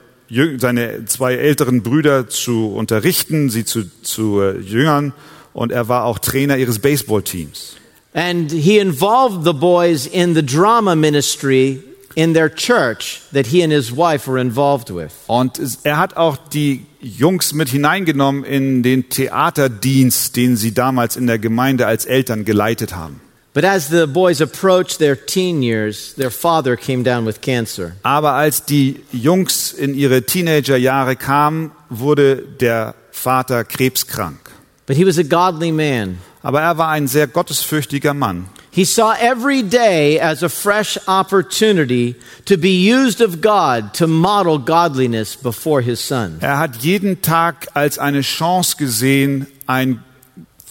seine 0.59 1.05
zwei 1.07 1.35
älteren 1.35 1.83
Brüder 1.83 2.29
zu 2.29 2.69
unterrichten, 2.69 3.51
sie 3.51 3.65
zu, 3.65 3.85
zu 4.03 4.41
äh, 4.41 4.59
jüngern, 4.59 5.13
und 5.55 5.73
er 5.73 5.89
war 5.89 6.05
auch 6.05 6.19
Trainer 6.19 6.57
ihres 6.57 6.79
Baseballteams. 6.79 7.77
and 8.15 8.51
he 8.51 8.79
involved 8.79 9.45
the 9.45 9.53
boys 9.53 10.07
in 10.07 10.35
the 10.35 10.43
drama 10.43 10.95
ministry 10.97 11.83
in 12.17 12.33
their 12.35 12.49
church 12.49 13.21
that 13.33 13.47
he 13.47 13.63
and 13.63 13.73
his 13.73 13.93
wife 13.93 14.27
were 14.27 14.41
involved 14.41 14.91
with. 14.91 15.13
Und 15.29 15.61
er 15.85 15.99
hat 15.99 16.17
auch 16.17 16.37
die 16.37 16.85
Jungs 17.01 17.53
mit 17.53 17.69
hineingenommen 17.69 18.45
in 18.45 18.83
den 18.83 19.09
Theaterdienst, 19.09 20.35
den 20.37 20.57
sie 20.57 20.75
damals 20.75 21.17
in 21.17 21.27
der 21.27 21.39
Gemeinde 21.39 21.87
als 21.87 22.07
Eltern 22.07 22.45
geleitet 22.45 22.97
haben. 22.97 23.21
But 23.59 23.65
as 23.65 23.89
the 23.89 24.07
boys 24.07 24.41
approached 24.41 25.01
their 25.01 25.17
teen 25.17 25.65
years, 25.65 26.15
their 26.15 26.31
father 26.31 26.77
came 26.77 27.03
down 27.03 27.27
with 27.27 27.41
cancer. 27.41 27.97
Aber 28.05 28.35
als 28.35 28.65
die 28.65 29.01
Jungs 29.11 29.73
in 29.73 29.97
ihre 29.97 30.23
Teenagerjahre 30.23 31.17
kamen, 31.17 31.73
wurde 31.91 32.37
der 32.37 32.95
Vater 33.11 33.65
krebskrank. 33.65 34.39
But 34.87 34.97
he 34.97 35.05
was 35.05 35.19
a 35.19 35.25
godly 35.25 35.73
man. 35.73 36.19
Aber 36.45 36.61
er 36.61 36.79
war 36.79 36.91
ein 36.91 37.09
sehr 37.09 37.27
gottesfürchtiger 37.27 38.15
Mann. 38.15 38.47
He 38.71 38.85
saw 38.85 39.15
every 39.19 39.65
day 39.65 40.21
as 40.21 40.45
a 40.45 40.49
fresh 40.49 40.97
opportunity 41.09 42.15
to 42.45 42.57
be 42.57 42.71
used 42.71 43.21
of 43.21 43.41
God 43.41 43.93
to 43.95 44.07
model 44.07 44.61
godliness 44.61 45.35
before 45.35 45.81
his 45.81 45.99
son. 45.99 46.39
Er 46.43 46.61
hat 46.61 46.77
jeden 46.77 47.23
Tag 47.23 47.67
als 47.75 47.99
eine 47.99 48.21
Chance 48.21 48.77
gesehen, 48.77 49.49
ein 49.67 50.05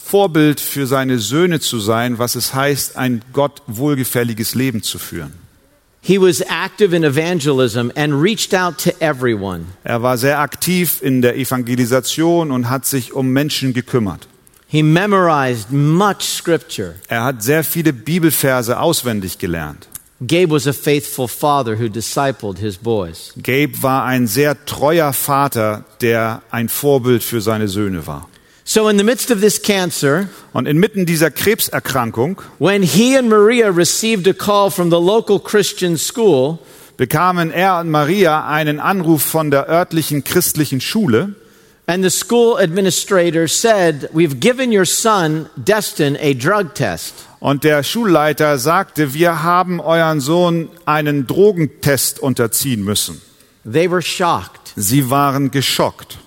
Vorbild 0.10 0.62
für 0.62 0.88
seine 0.88 1.20
Söhne 1.20 1.60
zu 1.60 1.80
sein, 1.80 2.18
was 2.18 2.36
es 2.36 2.54
heißt, 2.54 2.96
ein 2.96 3.22
Gott 3.34 3.62
wohlgefälliges 3.68 4.56
Leben 4.56 4.82
zu 4.82 5.00
führen. 5.00 5.34
He 6.00 6.18
was 6.18 6.40
active 6.40 6.96
in 6.96 7.04
evangelism 7.04 7.92
and 7.94 8.14
reached 8.14 8.54
out 8.54 8.78
to 8.78 8.92
everyone. 9.02 9.66
Er 9.84 10.02
war 10.04 10.18
sehr 10.18 10.40
aktiv 10.40 11.02
in 11.02 11.22
der 11.22 11.36
Evangelisation 11.36 12.52
und 12.52 12.70
hat 12.70 12.86
sich 12.86 13.12
um 13.12 13.34
Menschen 13.34 13.74
gekümmert. 13.74 14.30
He 14.68 14.82
memorized 14.82 15.72
much 15.72 16.22
scripture. 16.22 16.96
Er 17.10 17.26
hat 17.26 17.44
sehr 17.44 17.66
viele 17.66 17.92
Bibelverse 17.92 18.80
auswendig 18.80 19.38
gelernt. 19.40 19.90
Gabe 20.26 20.52
was 20.52 20.68
a 20.68 20.74
faithful 20.74 21.28
father 21.28 21.78
who 21.78 21.90
discipled 21.90 22.60
his 22.60 22.78
boys. 22.78 23.34
Gabe 23.36 23.82
war 23.82 24.06
ein 24.06 24.28
sehr 24.28 24.66
treuer 24.66 25.12
Vater, 25.12 25.84
der 26.00 26.42
ein 26.50 26.70
Vorbild 26.70 27.24
für 27.24 27.42
seine 27.42 27.68
Söhne 27.68 28.08
war. 28.08 28.30
So, 28.69 28.89
in 28.89 28.97
the 28.97 29.03
midst 29.05 29.31
of 29.31 29.39
this 29.39 29.62
cancer, 29.62 30.27
Und 30.51 30.67
inmitten 30.67 31.05
dieser 31.05 31.31
Krebserkrankung 31.31 32.41
when 32.59 32.83
he 32.83 33.15
and 33.17 33.29
Maria 33.29 33.69
received 33.69 34.27
a 34.27 34.33
call 34.33 34.69
from 34.69 34.89
the 34.89 35.00
local 35.00 35.39
Christian 35.39 35.97
school, 35.97 36.59
bekamen 36.97 37.50
er 37.50 37.79
und 37.79 37.89
Maria 37.89 38.45
einen 38.45 38.81
Anruf 38.81 39.24
von 39.24 39.51
der 39.51 39.69
örtlichen 39.69 40.25
christlichen 40.25 40.81
Schule. 40.81 41.33
and 41.88 42.03
the 42.03 42.09
school 42.09 42.57
administrator 42.57 43.47
said, 43.47 44.09
We've 44.13 44.38
given 44.41 44.74
your 44.74 44.86
son, 44.86 45.50
Destin, 45.55 46.17
a 46.17 46.33
drug 46.33 46.75
test. 46.75 47.13
Und 47.39 47.63
der 47.63 47.83
Schulleiter 47.83 48.57
sagte, 48.57 49.13
wir 49.13 49.43
haben 49.43 49.79
euren 49.79 50.19
Sohn 50.19 50.67
einen 50.86 51.25
Drogentest 51.25 52.19
unterziehen 52.19 52.83
müssen. 52.83 53.21
They 53.63 53.89
were 53.89 54.01
shocked. 54.01 54.74
Sie 54.75 55.09
waren 55.09 55.51
geschockt. 55.51 56.17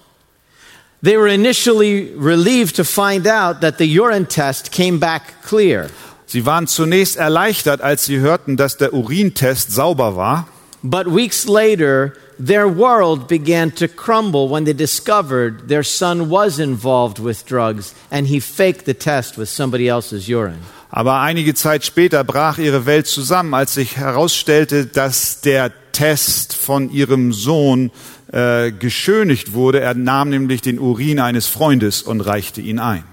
They 1.02 1.16
were 1.16 1.28
initially 1.28 2.12
relieved 2.14 2.76
to 2.76 2.84
find 2.84 3.26
out 3.26 3.62
that 3.62 3.78
the 3.78 3.86
urine 3.86 4.26
test 4.26 4.70
came 4.70 4.98
back 4.98 5.42
clear. 5.42 5.88
Sie 6.26 6.44
waren 6.44 6.66
zunächst 6.66 7.16
erleichtert, 7.16 7.80
als 7.80 8.04
sie 8.04 8.20
hörten, 8.20 8.56
dass 8.56 8.76
der 8.76 8.92
Urintest 8.92 9.72
sauber 9.72 10.14
war. 10.14 10.46
But 10.82 11.06
weeks 11.06 11.46
later, 11.46 12.12
their 12.38 12.66
world 12.68 13.28
began 13.28 13.70
to 13.72 13.88
crumble 13.88 14.48
when 14.48 14.64
they 14.64 14.74
discovered 14.74 15.68
their 15.68 15.82
son 15.82 16.30
was 16.30 16.58
involved 16.58 17.18
with 17.18 17.44
drugs 17.46 17.94
and 18.10 18.26
he 18.26 18.40
faked 18.40 18.86
the 18.86 18.94
test 18.94 19.36
with 19.36 19.48
somebody 19.48 19.88
else's 19.88 20.28
urine. 20.28 20.58
Aber 20.90 21.20
einige 21.20 21.54
Zeit 21.54 21.84
später 21.84 22.24
brach 22.24 22.58
ihre 22.58 22.84
Welt 22.84 23.06
zusammen, 23.06 23.54
als 23.54 23.74
sich 23.74 23.96
herausstellte, 23.96 24.86
dass 24.86 25.40
der 25.40 25.72
Test 25.92 26.54
von 26.54 26.90
ihrem 26.90 27.32
Sohn 27.32 27.90
äh, 28.32 28.72
geschönigt 28.72 29.52
wurde. 29.52 29.80
Er 29.80 29.94
nahm 29.94 30.30
nämlich 30.30 30.62
den 30.62 30.78
Urin 30.78 31.18
eines 31.20 31.46
Freundes 31.46 32.02
und 32.02 32.20
reichte 32.20 32.60
ihn 32.60 32.78
ein. 32.78 33.04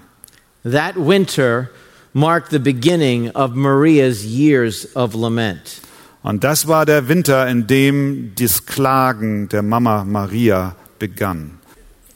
That 0.63 0.95
winter 0.95 1.69
marked 2.13 2.51
the 2.51 2.59
beginning 2.59 3.31
of 3.31 3.53
Maria's 3.53 4.23
years 4.23 4.87
of 4.95 5.13
lament. 5.13 5.81
Und 6.23 6.43
das 6.43 6.67
war 6.67 6.85
der 6.85 7.07
Winter, 7.07 7.47
in 7.47 7.67
dem 7.67 8.33
das 8.37 8.65
Klagen 8.65 9.47
der 9.49 9.61
Mama 9.61 10.03
Maria 10.03 10.75
begann. 10.99 11.59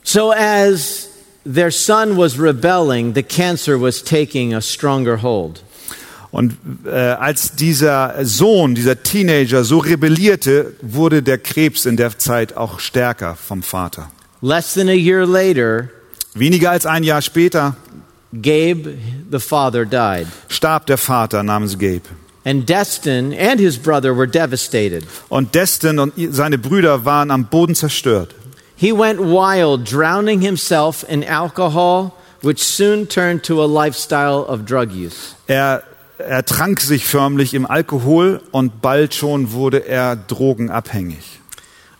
So, 0.02 0.32
as 0.32 1.08
their 1.44 1.70
son 1.70 2.16
was 2.16 2.38
rebelling, 2.38 3.14
the 3.14 3.22
cancer 3.22 3.80
was 3.80 4.02
taking 4.02 4.54
a 4.54 4.60
stronger 4.60 5.22
hold. 5.22 5.62
Und 6.32 6.56
äh, 6.86 6.90
als 6.90 7.56
dieser 7.56 8.24
Sohn, 8.24 8.74
dieser 8.74 9.02
Teenager 9.02 9.64
so 9.64 9.78
rebellierte, 9.78 10.72
wurde 10.80 11.22
der 11.22 11.36
Krebs 11.38 11.84
in 11.84 11.96
der 11.98 12.18
Zeit 12.18 12.56
auch 12.56 12.80
stärker 12.80 13.36
vom 13.36 13.62
Vater. 13.62 14.10
Less 14.40 14.74
than 14.74 14.88
a 14.88 14.92
year 14.92 15.24
later, 15.26 15.90
Weniger 16.34 16.70
als 16.70 16.86
ein 16.86 17.04
Jahr 17.04 17.20
später 17.20 17.76
Gabe, 18.32 18.94
the 19.30 19.38
father, 19.38 19.84
died. 19.84 20.26
starb 20.48 20.86
der 20.86 20.96
Vater 20.96 21.42
namens 21.42 21.78
Gabe. 21.78 22.02
And 22.44 22.66
Destin 22.66 23.34
and 23.34 23.60
his 23.60 23.76
brother 23.76 24.16
were 24.16 24.26
devastated. 24.26 25.04
Und 25.28 25.54
Destin 25.54 25.98
und 25.98 26.14
seine 26.30 26.56
Brüder 26.58 27.04
waren 27.04 27.30
am 27.30 27.44
Boden 27.44 27.74
zerstört. 27.74 28.34
He 28.74 28.90
went 28.90 29.20
wild, 29.20 29.84
drowning 29.84 30.40
himself 30.40 31.04
in 31.08 31.22
alcohol, 31.22 32.12
which 32.42 32.64
soon 32.64 33.06
turned 33.06 33.44
to 33.44 33.62
a 33.62 33.66
lifestyle 33.66 34.44
of 34.48 34.64
drug 34.64 34.90
use. 34.90 35.36
Er, 35.46 35.84
er 36.26 36.44
trank 36.44 36.80
sich 36.80 37.06
förmlich 37.06 37.54
im 37.54 37.66
Alkohol 37.66 38.40
und 38.50 38.82
bald 38.82 39.14
schon 39.14 39.52
wurde 39.52 39.86
er 39.86 40.16
drogenabhängig. 40.16 41.40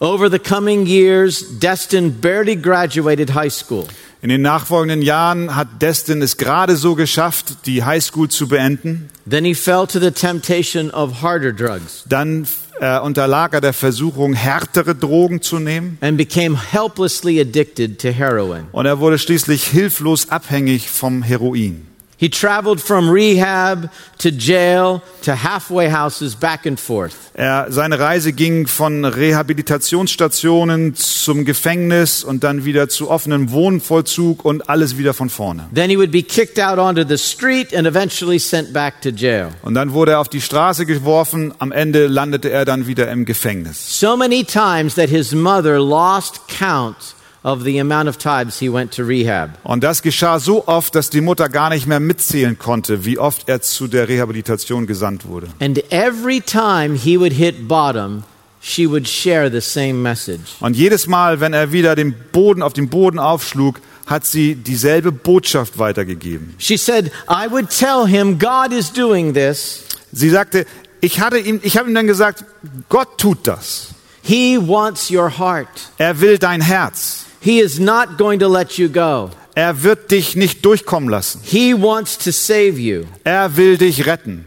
Over 0.01 0.31
the 0.31 0.39
coming 0.39 0.87
years, 0.87 1.45
Destin 1.61 2.21
barely 2.21 2.57
graduated 2.57 3.35
high 3.35 3.53
school. 3.53 3.87
In 4.21 4.29
den 4.29 4.43
nachfolgenden 4.43 5.03
Jahren 5.03 5.55
hat 5.57 5.83
Destin 5.83 6.23
es 6.23 6.37
gerade 6.37 6.77
so 6.77 6.95
geschafft, 6.95 7.67
die 7.67 7.83
Highschool 7.85 8.29
zu 8.29 8.47
beenden. 8.49 9.09
Then 9.29 9.45
he 9.45 9.55
fell 9.55 9.87
to 9.87 9.99
the 9.99 10.13
temptation 10.13 10.91
of 10.93 11.23
harder 11.23 11.53
drugs 11.53 12.05
Dann 12.09 12.47
äh, 12.81 12.99
unterlag 13.01 13.53
er 13.55 13.61
der 13.61 13.73
Versuchung, 13.73 14.33
härtere 14.35 14.95
Drogen 14.95 15.41
zu 15.43 15.59
nehmen. 15.59 15.99
and 16.01 16.17
became 16.17 16.57
helplessly 16.57 17.41
addicted 17.41 18.01
to 18.01 18.09
heroin. 18.09 18.67
Und 18.73 18.87
er 18.87 19.01
wurde 19.01 19.19
schließlich 19.19 19.65
hilflos 19.65 20.29
abhängig 20.31 20.89
vom 20.89 21.23
Heroin. 21.23 21.87
He 22.23 22.31
traveled 22.31 22.81
from 22.81 23.11
rehab 23.11 23.91
to 24.19 24.29
jail 24.29 25.03
to 25.23 25.35
halfway 25.35 25.91
houses 25.91 26.37
back 26.37 26.67
and 26.67 26.79
forth. 26.79 27.17
Er, 27.35 27.67
seine 27.71 27.99
Reise 27.99 28.33
ging 28.33 28.69
von 28.69 29.05
Rehabilitationsstationen 29.05 30.95
zum 30.95 31.45
Gefängnis 31.45 32.23
und 32.23 32.45
dann 32.45 32.65
wieder 32.65 32.89
zu 32.89 33.11
offenem 33.11 33.51
Wohnvollzug 33.51 34.45
und 34.45 34.71
alles 34.71 34.99
wieder 34.99 35.15
von 35.15 35.31
vorne. 35.31 35.69
Then 35.75 35.91
he 35.91 35.99
would 35.99 36.13
be 36.13 36.23
kicked 36.23 36.61
out 36.61 36.79
onto 36.79 37.03
the 37.05 37.19
street 37.19 37.75
and 37.75 37.89
eventually 37.89 38.39
sent 38.39 38.73
back 38.73 39.03
to 39.03 39.09
jail. 39.09 39.49
Und 39.63 39.75
dann 39.75 39.93
wurde 39.93 40.13
er 40.13 40.21
auf 40.21 40.29
die 40.29 40.41
Straße 40.41 40.87
geworfen. 40.87 41.53
Am 41.59 41.73
Ende 41.73 42.07
landete 42.07 42.51
er 42.51 42.65
dann 42.65 42.87
wieder 42.87 43.11
im 43.11 43.25
Gefängnis. 43.25 43.99
So 43.99 44.17
many 44.17 44.45
times 44.45 44.95
that 44.95 45.09
his 45.09 45.33
mother 45.33 45.81
lost 45.81 46.41
count 46.47 47.17
of 47.45 47.65
the 47.65 47.81
amount 47.81 48.09
of 48.09 48.19
times 48.19 48.59
he 48.59 48.73
went 48.73 48.95
to 48.95 49.03
rehab. 49.03 49.51
Und 49.65 49.83
das 49.83 50.03
geschah 50.03 50.39
so 50.39 50.67
oft, 50.67 50.95
dass 50.95 51.11
die 51.11 51.21
Mutter 51.21 51.49
gar 51.49 51.71
nicht 51.71 51.87
mehr 51.87 52.01
mitzählen 52.01 52.59
konnte, 52.59 53.05
wie 53.05 53.19
oft 53.19 53.49
er 53.49 53.61
zu 53.61 53.89
der 53.89 54.09
Rehabilitation 54.09 54.87
gesandt 54.87 55.27
wurde. 55.27 55.49
And 55.61 55.83
every 55.93 56.41
time 56.41 56.97
he 56.97 57.19
would 57.19 57.33
hit 57.33 57.67
bottom, 57.67 58.25
she 58.61 58.89
would 58.89 59.09
share 59.09 59.51
the 59.51 59.61
same 59.61 59.95
message. 59.95 60.57
Und 60.61 60.77
jedes 60.77 61.07
Mal, 61.07 61.41
wenn 61.41 61.53
er 61.53 61.73
wieder 61.73 61.97
den 61.97 62.15
Boden 62.33 62.63
auf 62.63 62.73
den 62.73 62.89
Boden 62.89 63.19
aufschlug, 63.19 63.81
hat 64.07 64.25
sie 64.27 64.55
dieselbe 64.55 65.13
Botschaft 65.13 65.79
weitergegeben. 65.79 66.55
She 66.59 66.77
said, 66.77 67.11
I 67.29 67.51
would 67.51 67.69
tell 67.71 68.07
him 68.07 68.39
God 68.39 68.73
is 68.73 68.93
doing 68.93 69.35
this. 69.35 69.85
Sie 70.13 70.29
sagte, 70.29 70.67
ich 71.01 71.21
hatte 71.21 71.39
ihm, 71.39 71.61
ich 71.63 71.77
habe 71.77 71.89
ihm 71.89 71.95
dann 71.95 72.07
gesagt, 72.07 72.45
Gott 72.89 73.19
tut 73.19 73.39
das. 73.45 73.89
He 74.23 74.57
wants 74.57 75.11
your 75.11 75.39
heart. 75.39 75.69
Er 75.99 76.21
will 76.21 76.39
dein 76.39 76.61
Herz. 76.61 77.25
He 77.43 77.59
is 77.59 77.81
not 77.81 78.19
going 78.19 78.39
to 78.39 78.49
let 78.49 78.79
you 78.79 78.89
go. 78.89 79.31
Er 79.55 79.83
wird 79.83 80.11
dich 80.13 80.37
nicht 80.37 80.65
durchkommen 80.65 81.11
lassen. 81.11 81.41
He 81.43 81.75
wants 81.75 82.17
to 82.19 82.31
save 82.31 82.79
you. 82.79 83.05
Er 83.25 83.57
will 83.57 83.77
dich 83.77 84.07
retten. 84.07 84.47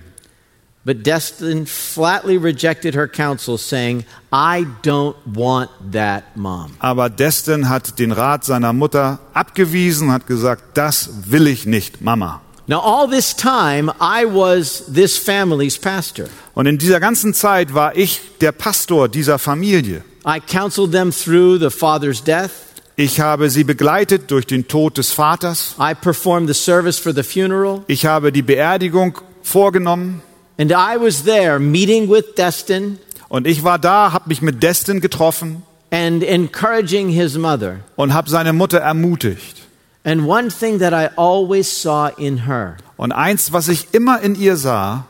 But 0.86 1.04
Destin 1.04 1.66
flatly 1.66 2.38
rejected 2.38 2.94
her 2.96 3.08
counsel, 3.08 3.58
saying, 3.58 4.06
I 4.32 4.68
don't 4.84 5.16
want 5.26 5.72
that, 5.92 6.38
mom. 6.38 6.76
Aber 6.80 7.10
Destin 7.10 7.68
hat 7.70 8.00
den 8.00 8.12
Rat 8.12 8.46
seiner 8.46 8.72
Mutter 8.72 9.20
abgewiesen, 9.34 10.12
hat 10.12 10.28
gesagt, 10.28 10.78
das 10.78 11.10
will 11.26 11.48
ich 11.48 11.66
nicht, 11.66 12.02
Mama. 12.02 12.42
Now, 12.68 12.80
all 12.80 13.08
this 13.08 13.36
time, 13.36 13.92
I 14.00 14.26
was 14.26 14.86
this 14.92 15.18
family's 15.18 15.78
pastor. 15.78 16.28
Und 16.54 16.66
in 16.66 16.78
dieser 16.78 17.00
ganzen 17.00 17.34
Zeit 17.34 17.74
war 17.74 17.96
ich 17.98 18.22
der 18.40 18.52
Pastor 18.52 19.10
dieser 19.10 19.38
Familie. 19.38 20.04
I 20.26 20.40
counseled 20.40 20.92
them 20.92 21.12
through 21.12 21.60
the 21.60 21.70
father's 21.70 22.24
death. 22.24 22.65
Ich 22.98 23.20
habe 23.20 23.50
sie 23.50 23.64
begleitet 23.66 24.32
durch 24.32 24.48
den 24.48 24.68
Tod 24.68 24.98
des 24.98 25.12
Vaters. 25.12 25.76
I 25.80 25.94
performed 25.94 26.48
the 26.48 26.54
service 26.54 26.98
for 26.98 27.14
the 27.14 27.24
funeral. 27.24 27.84
Ich 27.88 28.06
habe 28.06 28.32
die 28.32 28.42
Beerdigung 28.42 29.20
vorgenommen 29.44 30.22
And 30.58 30.72
I 30.72 30.96
was 30.98 31.24
there 31.26 31.60
meeting 31.60 32.10
with 32.10 32.36
Destin 32.38 32.98
Und 33.28 33.48
ich 33.48 33.64
war 33.66 33.78
da, 33.80 34.14
habe 34.14 34.30
mich 34.30 34.42
mit 34.42 34.64
Destin 34.64 35.02
getroffen 35.02 35.64
and 35.92 36.24
encouraging 36.24 37.10
his 37.10 37.38
mother. 37.38 37.80
und 37.98 38.14
habe 38.14 38.30
seine 38.30 38.54
Mutter 38.54 38.80
ermutigt. 38.80 39.62
And 40.06 40.26
one 40.28 40.48
thing 40.50 40.80
that 40.80 40.94
I 40.94 41.10
always 41.18 41.68
saw 41.68 42.08
in 42.18 42.46
her, 42.46 42.78
Und 42.96 43.12
eins, 43.12 43.52
was 43.52 43.68
ich 43.68 43.88
immer 43.94 44.22
in 44.22 44.36
ihr 44.36 44.56
sah, 44.56 45.06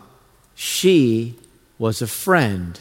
she 0.56 1.36
was 1.78 2.02
a 2.02 2.08
friend 2.08 2.80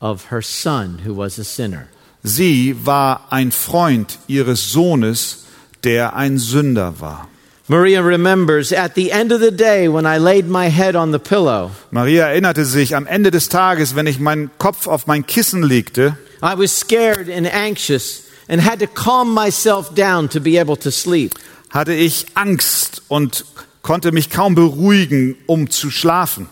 of 0.00 0.30
her 0.32 0.42
son 0.42 1.00
who 1.06 1.16
was 1.16 1.38
a 1.38 1.44
sinner. 1.44 1.86
Sie 2.22 2.76
war 2.84 3.26
ein 3.30 3.52
Freund 3.52 4.18
ihres 4.26 4.72
Sohnes, 4.72 5.44
der 5.84 6.14
ein 6.16 6.38
Sünder 6.38 7.00
war. 7.00 7.28
Maria 7.68 8.00
remembers 8.00 8.72
at 8.72 8.94
the 8.96 9.10
end 9.10 9.32
of 9.32 9.40
the 9.40 9.50
day 9.50 9.88
when 9.88 10.04
I 10.04 10.18
laid 10.18 10.48
my 10.48 10.68
head 10.68 10.96
on 10.96 11.12
the 11.12 11.18
pillow, 11.18 11.70
Maria 11.90 12.26
erinnerte 12.26 12.64
sich 12.64 12.96
am 12.96 13.06
Ende 13.06 13.30
des 13.30 13.48
Tages, 13.48 13.94
wenn 13.94 14.06
ich 14.06 14.18
meinen 14.18 14.50
Kopf 14.58 14.86
auf 14.86 15.06
mein 15.06 15.26
Kissen 15.26 15.62
legte, 15.62 16.16
I 16.42 16.54
was 16.56 16.78
scared 16.78 17.30
and 17.30 17.46
anxious 17.46 18.24
and 18.48 18.64
had 18.64 18.80
to 18.80 18.86
calm 18.86 19.32
myself 19.32 19.94
down 19.94 20.28
to 20.28 20.40
be 20.40 20.60
able 20.60 20.76
to 20.76 20.90
sleep. 20.90 21.34
hatte 21.70 21.94
ich 21.94 22.26
Angst 22.34 23.02
und 23.08 23.44
konnte 23.82 24.12
mich 24.12 24.28
kaum 24.28 24.54
beruhigen, 24.54 25.36
um 25.46 25.70
zu 25.70 25.90
schlafen. 25.90 26.48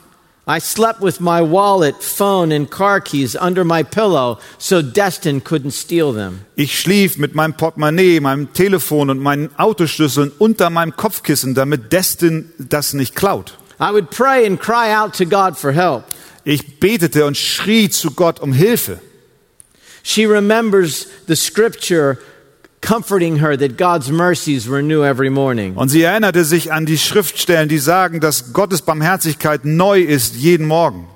I 0.50 0.59
slept 0.59 1.00
with 1.00 1.21
my 1.21 1.42
wallet, 1.42 2.02
phone, 2.02 2.50
and 2.50 2.69
car 2.69 3.00
keys 3.00 3.37
under 3.37 3.64
my 3.64 3.85
pillow 3.85 4.40
so 4.59 4.83
Destin 4.83 5.40
couldn't 5.40 5.71
steal 5.71 6.12
them. 6.12 6.40
Ich 6.57 6.80
schlief 6.80 7.19
mit 7.19 7.37
meinem 7.37 7.54
Portemonnaie, 7.54 8.19
meinem 8.19 8.52
Telefon 8.52 9.11
und 9.11 9.21
meinen 9.21 9.50
Autoschlüsseln 9.57 10.33
unter 10.38 10.69
meinem 10.71 10.97
Kopfkissen, 10.97 11.54
damit 11.54 11.92
Destin 11.92 12.52
das 12.59 12.95
nicht 12.95 13.14
klaut. 13.14 13.57
I 13.78 13.92
would 13.92 14.11
pray 14.11 14.45
and 14.45 14.59
cry 14.59 14.92
out 14.92 15.14
to 15.19 15.25
God 15.25 15.57
for 15.57 15.71
help. 15.71 16.02
Ich 16.42 16.80
betete 16.80 17.26
und 17.26 17.37
schrie 17.37 17.88
zu 17.88 18.11
Gott 18.11 18.40
um 18.40 18.52
Hilfe. 18.52 18.99
She 20.02 20.26
remembers 20.26 21.07
the 21.28 21.37
scripture 21.37 22.19
comforting 22.80 23.40
her 23.40 23.56
that 23.56 23.76
God's 23.76 24.10
mercies 24.10 24.68
were 24.68 24.82
new 24.82 25.04
every 25.04 25.30
morning. 25.30 25.75
Und 25.76 25.88
sie 25.88 26.02
erinnerte 26.02 26.44
sich 26.44 26.72
an 26.72 26.87
die 26.87 26.99
Schriftstellen, 26.99 27.68
die 27.68 27.78
sagen, 27.78 28.20
dass 28.20 28.52
Gottes 28.52 28.82
Barmherzigkeit 28.82 29.64
neu 29.64 30.00
ist 30.00 30.37
jeden 30.37 30.66
Morgen. 30.66 31.06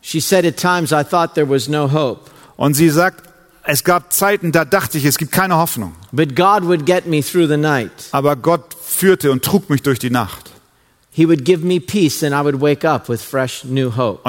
She 0.00 0.20
said 0.20 0.44
at 0.44 0.56
times, 0.56 0.92
I 0.92 1.02
thought 1.02 1.34
there 1.34 1.48
was 1.48 1.68
no 1.68 1.90
hope. 1.90 2.30
Und 2.56 2.74
sie 2.74 2.90
sagt, 2.90 3.22
es 3.64 3.82
gab 3.84 4.12
Zeiten, 4.12 4.52
da 4.52 4.64
dachte 4.64 4.98
ich, 4.98 5.04
es 5.06 5.16
gibt 5.16 5.32
keine 5.32 5.56
Hoffnung. 5.56 5.94
But 6.12 6.36
God 6.36 6.64
would 6.64 6.84
get 6.84 7.06
me 7.06 7.22
through 7.22 7.48
the 7.48 7.56
night. 7.56 7.90
Aber 8.12 8.36
Gott 8.36 8.76
führte 8.82 9.32
und 9.32 9.42
trug 9.42 9.70
mich 9.70 9.82
durch 9.82 9.98
die 9.98 10.10
Nacht. 10.10 10.53
Und 11.16 11.48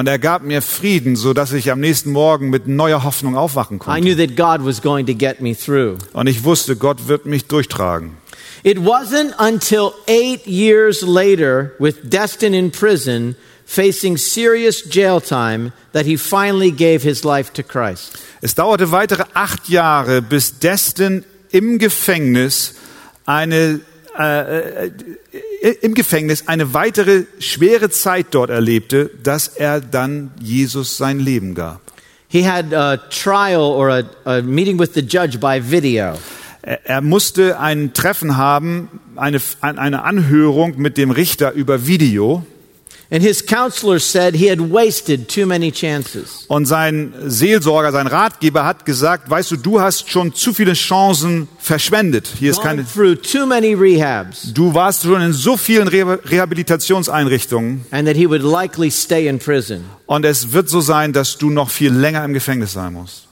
er 0.08 0.20
gab 0.20 0.44
mir 0.44 0.62
Frieden, 0.62 1.16
so 1.16 1.34
dass 1.34 1.54
ich 1.54 1.72
am 1.72 1.80
nächsten 1.80 2.12
Morgen 2.12 2.50
mit 2.50 2.68
neuer 2.68 3.04
Hoffnung 3.04 3.36
aufwachen 3.36 3.78
I 3.78 3.80
konnte. 3.80 4.02
knew 4.02 4.16
that 4.16 4.36
God 4.36 4.66
was 4.66 4.82
going 4.82 5.06
to 5.08 5.14
get 5.14 5.42
me 5.42 5.56
through. 5.56 5.98
Und 6.14 6.28
ich 6.28 6.44
wusste, 6.44 6.76
Gott 6.76 7.08
wird 7.08 7.26
mich 7.26 7.46
durchtragen. 7.46 8.18
It 8.64 8.80
wasn't 8.80 9.34
until 9.38 9.94
eight 10.08 10.46
years 10.48 11.02
later, 11.02 11.72
with 11.80 11.96
Destin 12.04 12.54
in 12.54 12.72
prison, 12.72 13.36
facing 13.66 14.18
serious 14.18 14.84
jail 14.88 15.20
time, 15.20 15.72
that 15.94 16.06
he 16.06 16.18
finally 16.18 16.72
gave 16.72 17.04
his 17.04 17.24
life 17.24 17.52
to 17.54 17.64
Christ. 17.64 18.18
Es 18.42 18.54
dauerte 18.54 18.92
weitere 18.92 19.24
acht 19.34 19.70
Jahre, 19.70 20.22
bis 20.22 20.60
Destin 20.60 21.26
im 21.50 21.80
Gefängnis 21.80 22.76
eine 23.26 23.80
äh, 24.18 24.88
äh, 24.88 24.92
im 25.82 25.94
Gefängnis 25.94 26.48
eine 26.48 26.74
weitere 26.74 27.26
schwere 27.40 27.90
Zeit 27.90 28.28
dort 28.32 28.50
erlebte, 28.50 29.10
dass 29.24 29.48
er 29.48 29.82
dann 29.82 30.32
Jesus 30.40 30.98
sein 30.98 31.20
Leben 31.20 31.56
gab. 31.56 31.82
He 32.28 32.48
had 32.48 32.74
a 32.74 32.98
trial 32.98 33.62
or 33.62 33.90
a, 33.90 34.04
a 34.26 34.42
meeting 34.42 34.80
with 34.80 34.94
the 34.94 35.02
judge 35.02 35.38
by 35.38 35.60
video. 35.62 36.16
Er, 36.62 36.80
er 36.86 37.02
musste 37.02 37.60
ein 37.60 37.94
Treffen 37.94 38.38
haben, 38.38 39.00
eine, 39.16 39.40
eine 39.62 40.04
Anhörung 40.04 40.78
mit 40.78 40.98
dem 40.98 41.12
Richter 41.12 41.52
über 41.52 41.88
Video. 41.88 42.46
And 43.12 43.22
his 43.22 43.46
counselor 43.46 44.00
said 44.00 44.36
he 44.36 44.50
had 44.50 44.60
wasted 44.60 45.30
too 45.30 45.46
many 45.46 45.72
chances. 45.72 46.46
Und 46.48 46.66
sein 46.66 47.14
Seelsorger, 47.28 47.92
sein 47.92 48.08
Ratgeber 48.08 48.66
hat 48.66 48.84
gesagt, 48.86 49.30
weißt 49.30 49.52
du, 49.52 49.58
du 49.58 49.80
hast 49.80 50.10
schon 50.10 50.34
zu 50.34 50.54
viele 50.54 50.74
Chancen 50.74 51.48
verschwendet. 51.60 52.28
Hier 52.40 52.50
ist 52.50 52.62
keine, 52.62 52.84
through 52.84 53.16
too 53.16 53.46
many 53.46 53.76
rehabs, 53.76 54.52
du 54.54 54.74
warst 54.74 55.04
schon 55.04 55.22
in 55.22 55.34
so 55.34 55.56
vielen 55.56 55.88
Re 55.88 56.20
Rehabilitationseinrichtungen 56.26 57.86
and 57.92 58.08
that 58.08 58.16
he 58.16 58.28
would 58.28 58.42
likely 58.42 58.90
stay 58.90 59.28
in 59.28 59.38
prison. 59.38 59.86
und 60.08 60.26
es 60.26 60.52
wird 60.52 60.70
so 60.70 60.82
sein, 60.82 61.14
dass 61.14 61.38
du 61.38 61.50
noch 61.52 61.70
viel 61.70 61.94
länger 61.94 62.26
im 62.26 62.34
Gefängnis 62.34 62.74
sein 62.74 62.94
musst. 62.94 63.28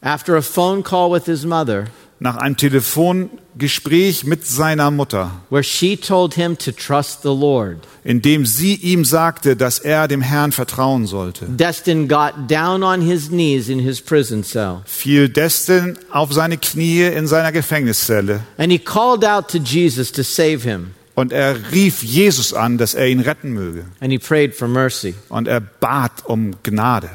After 0.00 0.36
a 0.36 0.42
phone 0.42 0.82
call 0.82 1.10
with 1.10 1.26
his 1.26 1.44
mother, 1.44 1.86
Nach 2.22 2.36
einem 2.36 2.56
Telefongespräch 2.58 4.24
mit 4.24 4.46
seiner 4.46 4.90
Mutter, 4.90 5.30
where 5.48 5.62
she 5.64 5.96
told 5.96 6.34
him 6.34 6.56
to 6.58 6.70
trust 6.70 7.22
the 7.22 7.28
Lord, 7.28 7.78
in 8.04 8.20
dem 8.20 8.44
sie 8.44 8.74
ihm 8.74 9.04
sagte, 9.06 9.56
dass 9.56 9.78
er 9.78 10.06
dem 10.06 10.20
Herrn 10.20 10.52
vertrauen 10.52 11.06
sollte, 11.06 11.46
Destin 11.46 12.08
got 12.08 12.32
down 12.48 12.82
on 12.82 13.00
his 13.00 13.28
knees 13.30 13.68
in 13.70 13.78
his 13.78 14.00
prison 14.02 14.44
cell. 14.44 14.82
fiel 14.84 15.28
Destin 15.30 15.98
auf 16.10 16.32
seine 16.32 16.58
Knie 16.58 17.04
in 17.04 17.26
seiner 17.26 17.52
Gefängniszelle 17.52 18.40
And 18.58 18.70
he 18.70 18.78
called 18.78 19.24
out 19.24 19.48
to 19.48 19.58
Jesus 19.58 20.12
to 20.12 20.22
save 20.22 20.58
him. 20.62 20.90
und 21.14 21.32
er 21.32 21.56
rief 21.72 22.02
Jesus 22.02 22.52
an, 22.54 22.76
dass 22.78 22.94
er 22.94 23.06
ihn 23.08 23.20
retten 23.20 23.52
möge. 23.52 23.84
And 24.00 24.12
he 24.12 24.18
prayed 24.18 24.54
for 24.54 24.68
mercy. 24.68 25.14
Und 25.30 25.48
er 25.48 25.60
bat 25.60 26.24
um 26.26 26.52
Gnade. 26.62 27.08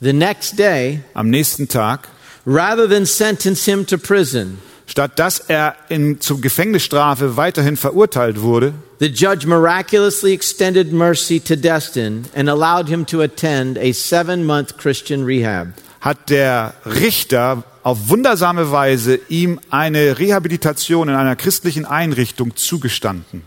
The 0.00 0.12
next 0.12 0.58
day, 0.58 1.02
Am 1.14 1.30
nächsten 1.30 1.68
Tag, 1.68 2.08
rather 2.44 2.88
than 2.88 3.06
sentence 3.06 3.64
him 3.64 3.86
to 3.86 3.98
prison, 3.98 4.58
statt 4.86 5.18
dass 5.18 5.40
er 5.40 5.76
in, 5.88 6.20
zur 6.20 6.40
Gefängnisstrafe 6.40 7.36
weiterhin 7.36 7.76
verurteilt 7.76 8.40
wurde, 8.40 8.74
the 8.98 9.06
judge 9.06 9.46
miraculously 9.46 10.32
extended 10.32 10.92
mercy 10.92 11.40
to 11.40 11.56
Destin 11.56 12.26
and 12.34 12.48
allowed 12.48 12.88
him 12.88 13.06
to 13.06 13.20
attend 13.22 13.78
a 13.78 13.92
seven 13.92 14.44
month 14.44 14.76
Christian 14.76 15.24
rehab. 15.24 15.68
hat 16.00 16.30
der 16.30 16.74
Richter 16.86 17.62
auf 17.82 18.08
wundersame 18.08 18.72
Weise 18.72 19.20
ihm 19.28 19.60
eine 19.70 20.18
Rehabilitation 20.18 21.08
in 21.08 21.14
einer 21.14 21.36
christlichen 21.36 21.84
Einrichtung 21.84 22.56
zugestanden. 22.56 23.42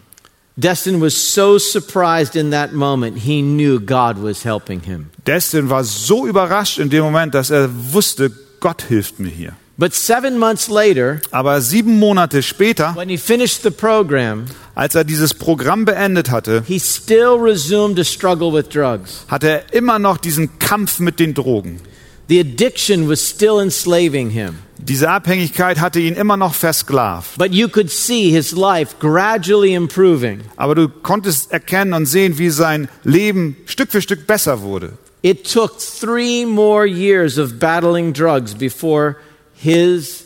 Destin 0.55 1.01
was 1.01 1.33
so 1.33 1.57
surprised 1.57 2.35
in 2.35 2.51
that 2.51 2.73
moment, 2.73 3.17
he 3.17 3.41
knew 3.41 3.79
God 3.79 4.21
was 4.21 4.45
helping 4.45 4.81
him. 4.81 5.09
Destin 5.25 5.69
war 5.71 5.83
so 5.83 6.27
überrascht 6.27 6.77
in 6.77 6.91
dem 6.91 7.03
Moment, 7.03 7.33
dass 7.33 7.49
er 7.49 7.69
wusste, 7.91 8.31
Gott 8.63 8.81
hilft 8.81 9.19
mir 9.19 9.29
hier. 9.29 9.57
But 9.75 9.93
seven 9.93 10.37
months 10.37 10.69
later, 10.69 11.19
Aber 11.31 11.59
sieben 11.59 11.99
Monate 11.99 12.41
später, 12.41 12.95
when 12.95 13.09
he 13.09 13.17
finished 13.17 13.61
the 13.63 13.71
program, 13.71 14.45
als 14.73 14.95
er 14.95 15.03
dieses 15.03 15.33
Programm 15.33 15.83
beendet 15.83 16.31
hatte, 16.31 16.63
he 16.65 16.79
still 16.79 17.37
resumed 17.37 17.99
a 17.99 18.05
struggle 18.05 18.53
with 18.53 18.69
drugs. 18.69 19.25
hatte 19.27 19.49
er 19.49 19.73
immer 19.73 19.99
noch 19.99 20.17
diesen 20.17 20.59
Kampf 20.59 20.99
mit 20.99 21.19
den 21.19 21.33
Drogen. 21.33 21.81
The 22.29 22.39
addiction 22.39 23.09
was 23.09 23.19
still 23.19 23.59
enslaving 23.59 24.29
him. 24.29 24.59
Diese 24.77 25.09
Abhängigkeit 25.09 25.81
hatte 25.81 25.99
ihn 25.99 26.15
immer 26.15 26.37
noch 26.37 26.53
versklavt. 26.53 27.37
But 27.37 27.51
you 27.51 27.67
could 27.67 27.91
see 27.91 28.29
his 28.29 28.53
life 28.53 28.95
gradually 29.01 29.73
improving. 29.73 30.39
Aber 30.55 30.73
du 30.73 30.87
konntest 30.87 31.51
erkennen 31.51 31.93
und 31.93 32.05
sehen, 32.05 32.37
wie 32.37 32.49
sein 32.49 32.87
Leben 33.03 33.57
Stück 33.65 33.91
für 33.91 34.01
Stück 34.01 34.25
besser 34.25 34.61
wurde. 34.61 34.93
It 35.23 35.45
took 35.45 35.79
three 35.79 36.45
more 36.45 36.85
years 36.85 37.37
of 37.37 37.57
battling 37.57 38.11
drugs 38.11 38.53
before 38.53 39.15
his 39.55 40.25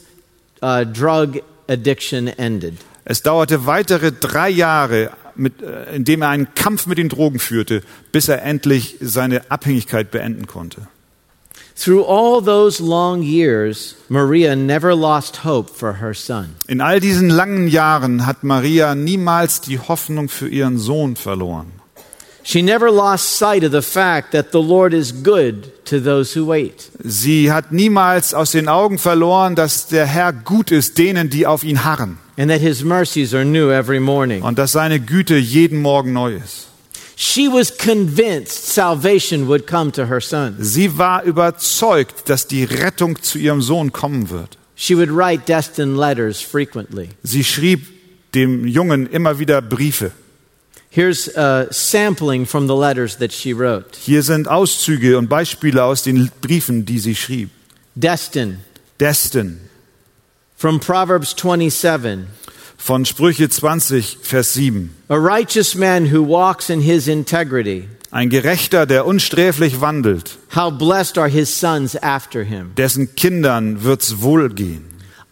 uh, 0.62 0.86
drug 0.86 1.40
addiction 1.70 2.28
ended. 2.28 2.78
Es 3.06 3.22
dauerte 3.22 3.68
weitere 3.68 4.12
drei 4.12 4.50
Jahre, 4.50 5.12
mit, 5.36 5.62
äh, 5.62 5.96
in 5.96 6.04
dem 6.04 6.24
er 6.24 6.30
einen 6.30 6.48
Kampf 6.56 6.88
mit 6.88 6.98
den 6.98 7.10
Drogen 7.10 7.38
führte, 7.38 7.84
bis 8.12 8.28
er 8.28 8.42
endlich 8.42 8.98
seine 9.00 9.52
Abhängigkeit 9.52 10.10
beenden 10.10 10.48
konnte. 10.48 10.88
Through 11.76 12.06
all 12.06 12.42
those 12.42 12.82
long 12.82 13.22
years, 13.22 13.96
Maria 14.10 14.56
never 14.56 14.96
lost 14.96 15.46
hope 15.46 15.72
for 15.72 16.02
her 16.02 16.16
son. 16.16 16.56
In 16.68 16.82
all 16.82 17.00
diesen 17.00 17.30
langen 17.30 17.68
Jahren 17.68 18.26
hat 18.26 18.44
Maria 18.44 18.96
niemals 18.96 19.62
die 19.62 19.78
Hoffnung 19.78 20.28
für 20.28 20.50
ihren 20.50 20.80
Sohn 20.80 21.16
verloren. 21.16 21.72
She 22.50 22.62
never 22.62 22.90
lost 22.90 23.38
sight 23.38 23.66
of 23.66 23.74
the 23.74 23.82
fact 23.82 24.32
that 24.32 24.54
the 24.54 24.62
Lord 24.62 24.94
is 24.94 25.12
good 25.12 25.84
to 25.84 26.00
those 26.00 26.34
who 26.34 26.46
wait. 26.46 26.90
Sie 27.04 27.52
hat 27.52 27.74
niemals 27.74 28.34
aus 28.34 28.52
den 28.52 28.70
Augen 28.70 29.00
verloren, 29.00 29.54
dass 29.56 29.88
der 29.88 30.06
Herr 30.06 30.32
gut 30.32 30.72
ist 30.72 30.98
denen, 30.98 31.30
die 31.30 31.46
auf 31.46 31.66
ihn 31.66 31.84
harren 31.84 32.20
and 32.38 32.50
that 32.50 32.62
his 32.62 32.86
mercies 32.86 33.34
are 33.34 33.44
new 33.44 33.70
every 33.70 34.00
morning. 34.00 34.44
und 34.44 34.58
dass 34.58 34.72
seine 34.72 35.02
Güte 35.02 35.36
jeden 35.36 35.82
Morgen 35.82 36.14
neu 36.14 36.36
ist. 36.36 36.68
She 37.18 37.50
was 37.50 37.78
convinced 37.78 38.74
salvation 38.74 39.50
would 39.50 39.68
come 39.68 39.92
to 39.92 40.08
her 40.08 40.22
son. 40.22 40.56
Sie 40.60 40.98
war 40.98 41.24
überzeugt, 41.24 42.30
dass 42.30 42.48
die 42.48 42.64
Rettung 42.64 43.22
zu 43.22 43.40
ihrem 43.40 43.62
Sohn 43.62 43.92
kommen 43.92 44.30
wird. 44.30 44.58
She 44.76 44.96
would 44.96 45.10
write 45.10 45.44
Destin 45.48 45.98
letters 45.98 46.40
frequently. 46.40 47.10
Sie 47.24 47.44
schrieb 47.44 47.88
dem 48.34 48.66
Jungen 48.66 49.06
immer 49.08 49.38
wieder 49.38 49.62
Briefe. 49.62 50.12
Here's 50.98 51.28
a 51.28 51.68
sampling 51.70 52.48
from 52.48 52.66
the 52.66 52.76
letters 52.76 53.18
that 53.18 53.32
she 53.32 53.54
wrote. 53.54 53.96
Hier 54.04 54.24
sind 54.24 54.48
Auszüge 54.48 55.20
und 55.20 55.30
Beispiele 55.30 55.84
aus 55.84 56.02
den 56.02 56.32
Briefen, 56.42 56.86
die 56.86 56.98
sie 56.98 57.14
schrieb. 57.14 57.52
Destin, 57.94 58.62
Destin 59.00 59.60
from 60.56 60.80
Proverbs 60.80 61.36
27. 61.40 62.26
von 62.78 63.06
Sprüche 63.06 63.48
20, 63.48 64.18
Vers 64.24 64.56
7. 64.56 64.90
A 65.10 65.16
righteous 65.18 65.76
man 65.76 66.12
who 66.12 66.24
walks 66.28 66.72
in 66.72 66.82
his 66.82 67.08
integrity. 67.08 67.88
Ein 68.10 68.30
Gerechter, 68.32 68.88
der 68.88 69.06
unsträflich 69.06 69.80
wandelt, 69.80 70.40
How 70.56 70.72
blessed 70.76 71.20
are 71.20 71.30
his 71.30 71.50
sons 71.56 71.96
after 72.02 72.44
him. 72.44 72.72
dessen 72.76 73.14
Kindern 73.14 73.84
wird's 73.84 74.24
wohlgehen. 74.24 74.86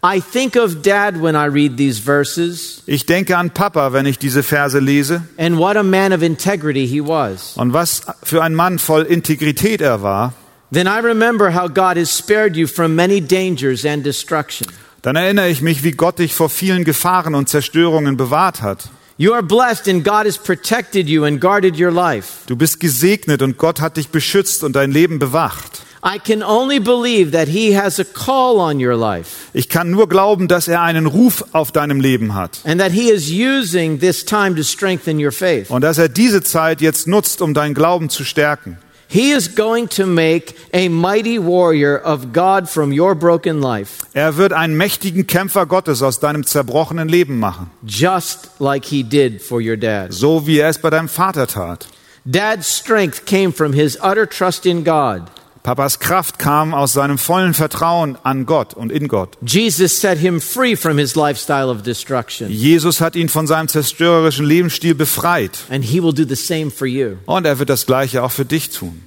I 0.08 0.20
think 0.20 0.54
of 0.56 0.82
dad 0.82 1.20
when 1.20 1.34
I 1.34 1.46
read 1.46 1.76
these 1.76 1.98
verses 1.98 2.82
Ich 2.86 3.06
denke 3.06 3.36
an 3.36 3.50
Papa, 3.50 3.92
wenn 3.92 4.06
ich 4.06 4.18
diese 4.18 4.44
Verse 4.44 4.78
lese 4.78 5.22
and 5.36 5.58
what 5.58 5.76
a 5.76 5.82
man 5.82 6.12
of 6.12 6.22
integrity 6.22 6.86
he 6.86 7.00
was. 7.00 7.56
und 7.56 7.72
was 7.72 8.02
für 8.22 8.42
ein 8.42 8.54
Mann 8.54 8.78
voll 8.78 9.02
Integrität 9.02 9.80
er 9.80 10.02
war. 10.02 10.32
Then 10.72 10.86
I 10.86 11.00
remember 11.00 11.54
how 11.54 11.68
God 11.68 11.96
has 11.96 12.16
spared 12.16 12.56
you 12.56 12.66
from 12.68 12.94
many 12.94 13.20
dangers 13.20 13.84
and 13.84 14.04
destruction. 14.04 14.68
Dann 15.02 15.16
erinnere 15.16 15.48
ich 15.48 15.60
mich, 15.60 15.82
wie 15.82 15.92
Gott 15.92 16.18
dich 16.20 16.34
vor 16.34 16.50
vielen 16.50 16.84
Gefahren 16.84 17.34
und 17.34 17.48
Zerstörungen 17.48 18.16
bewahrt 18.16 18.62
hat. 18.62 18.88
You 19.18 19.32
are 19.32 19.42
blessed 19.42 19.88
and 19.88 20.04
God 20.04 20.26
has 20.26 20.36
protected 20.36 21.08
you 21.08 21.24
and 21.24 21.40
guarded 21.40 21.80
your 21.80 21.90
life. 21.90 22.44
Du 22.46 22.54
bist 22.54 22.80
gesegnet 22.80 23.40
und 23.40 23.56
Gott 23.56 23.80
hat 23.80 23.96
dich 23.96 24.08
beschützt 24.10 24.62
und 24.62 24.76
dein 24.76 24.92
Leben 24.92 25.18
bewacht. 25.18 25.85
I 26.08 26.18
can 26.20 26.40
only 26.44 26.78
believe 26.78 27.32
that 27.32 27.48
he 27.48 27.76
has 27.76 27.98
a 27.98 28.04
call 28.04 28.60
on 28.60 28.78
your 28.80 28.94
life 28.94 29.48
Ich 29.54 29.68
kann 29.68 29.90
nur 29.90 30.08
glauben, 30.08 30.46
dass 30.46 30.68
er 30.68 30.80
einen 30.82 31.06
Ruf 31.06 31.42
auf 31.50 31.72
deinem 31.72 32.00
Leben 32.00 32.34
hat 32.34 32.60
and 32.64 32.80
that 32.80 32.92
he 32.92 33.10
is 33.10 33.28
using 33.28 33.98
this 33.98 34.24
time 34.24 34.54
to 34.54 34.62
strengthen 34.62 35.18
your 35.18 35.32
faith. 35.32 35.68
und 35.68 35.80
dass 35.82 35.98
er 35.98 36.08
diese 36.08 36.42
Zeit 36.44 36.80
jetzt 36.80 37.08
nutzt, 37.08 37.42
um 37.42 37.54
deinen 37.54 37.74
Glauben 37.74 38.08
zu 38.08 38.22
stärken. 38.22 38.78
He 39.08 39.32
is 39.32 39.54
going 39.54 39.88
to 39.90 40.06
make 40.06 40.54
a 40.72 40.88
mighty 40.88 41.38
warrior 41.40 42.00
of 42.04 42.32
God 42.32 42.68
from 42.68 42.92
your 42.92 43.14
broken 43.16 43.60
life, 43.60 44.04
Er 44.14 44.36
wird 44.36 44.52
einen 44.52 44.76
mächtigen 44.76 45.26
Kämpfer 45.26 45.66
Gottes 45.66 46.02
aus 46.02 46.20
deinem 46.20 46.44
zerbrochenen 46.46 47.08
Leben 47.08 47.38
machen, 47.40 47.70
just 47.84 48.50
like 48.60 48.84
he 48.84 49.02
did 49.02 49.42
for 49.42 49.60
your 49.60 49.76
dad. 49.76 50.12
so 50.12 50.46
wie 50.46 50.58
er 50.58 50.68
es 50.68 50.78
bei 50.78 50.90
deinem 50.90 51.08
Vater 51.08 51.46
tat. 51.48 51.88
Dad's 52.24 52.78
strength 52.78 53.24
came 53.26 53.52
from 53.52 53.72
his 53.72 53.96
utter 54.02 54.28
trust 54.28 54.66
in 54.66 54.84
God. 54.84 55.22
Papas 55.66 55.98
Kraft 55.98 56.38
kam 56.38 56.74
aus 56.74 56.92
seinem 56.92 57.18
vollen 57.18 57.52
Vertrauen 57.52 58.16
an 58.22 58.46
Gott 58.46 58.72
und 58.72 58.92
in 58.92 59.08
Gott. 59.08 59.36
Jesus 59.44 60.00
set 60.00 60.16
him 60.16 60.40
free 60.40 60.76
from 60.76 60.96
his 60.96 61.16
lifestyle 61.16 61.68
of 61.68 61.82
destruction, 61.82 62.48
Jesus 62.48 63.00
hat 63.00 63.16
ihn 63.16 63.28
von 63.28 63.48
seinem 63.48 63.66
zerstörerischen 63.66 64.46
Lebensstil 64.46 64.94
befreit 64.94 65.58
and 65.68 65.84
he 65.84 66.00
will 66.00 66.14
do 66.14 66.22
the 66.24 66.36
same 66.36 66.70
for 66.70 66.86
you. 66.86 67.16
und 67.26 67.46
er 67.46 67.58
wird 67.58 67.68
das 67.68 67.84
gleiche 67.84 68.22
auch 68.22 68.30
für 68.30 68.44
dich 68.44 68.70
tun. 68.70 69.02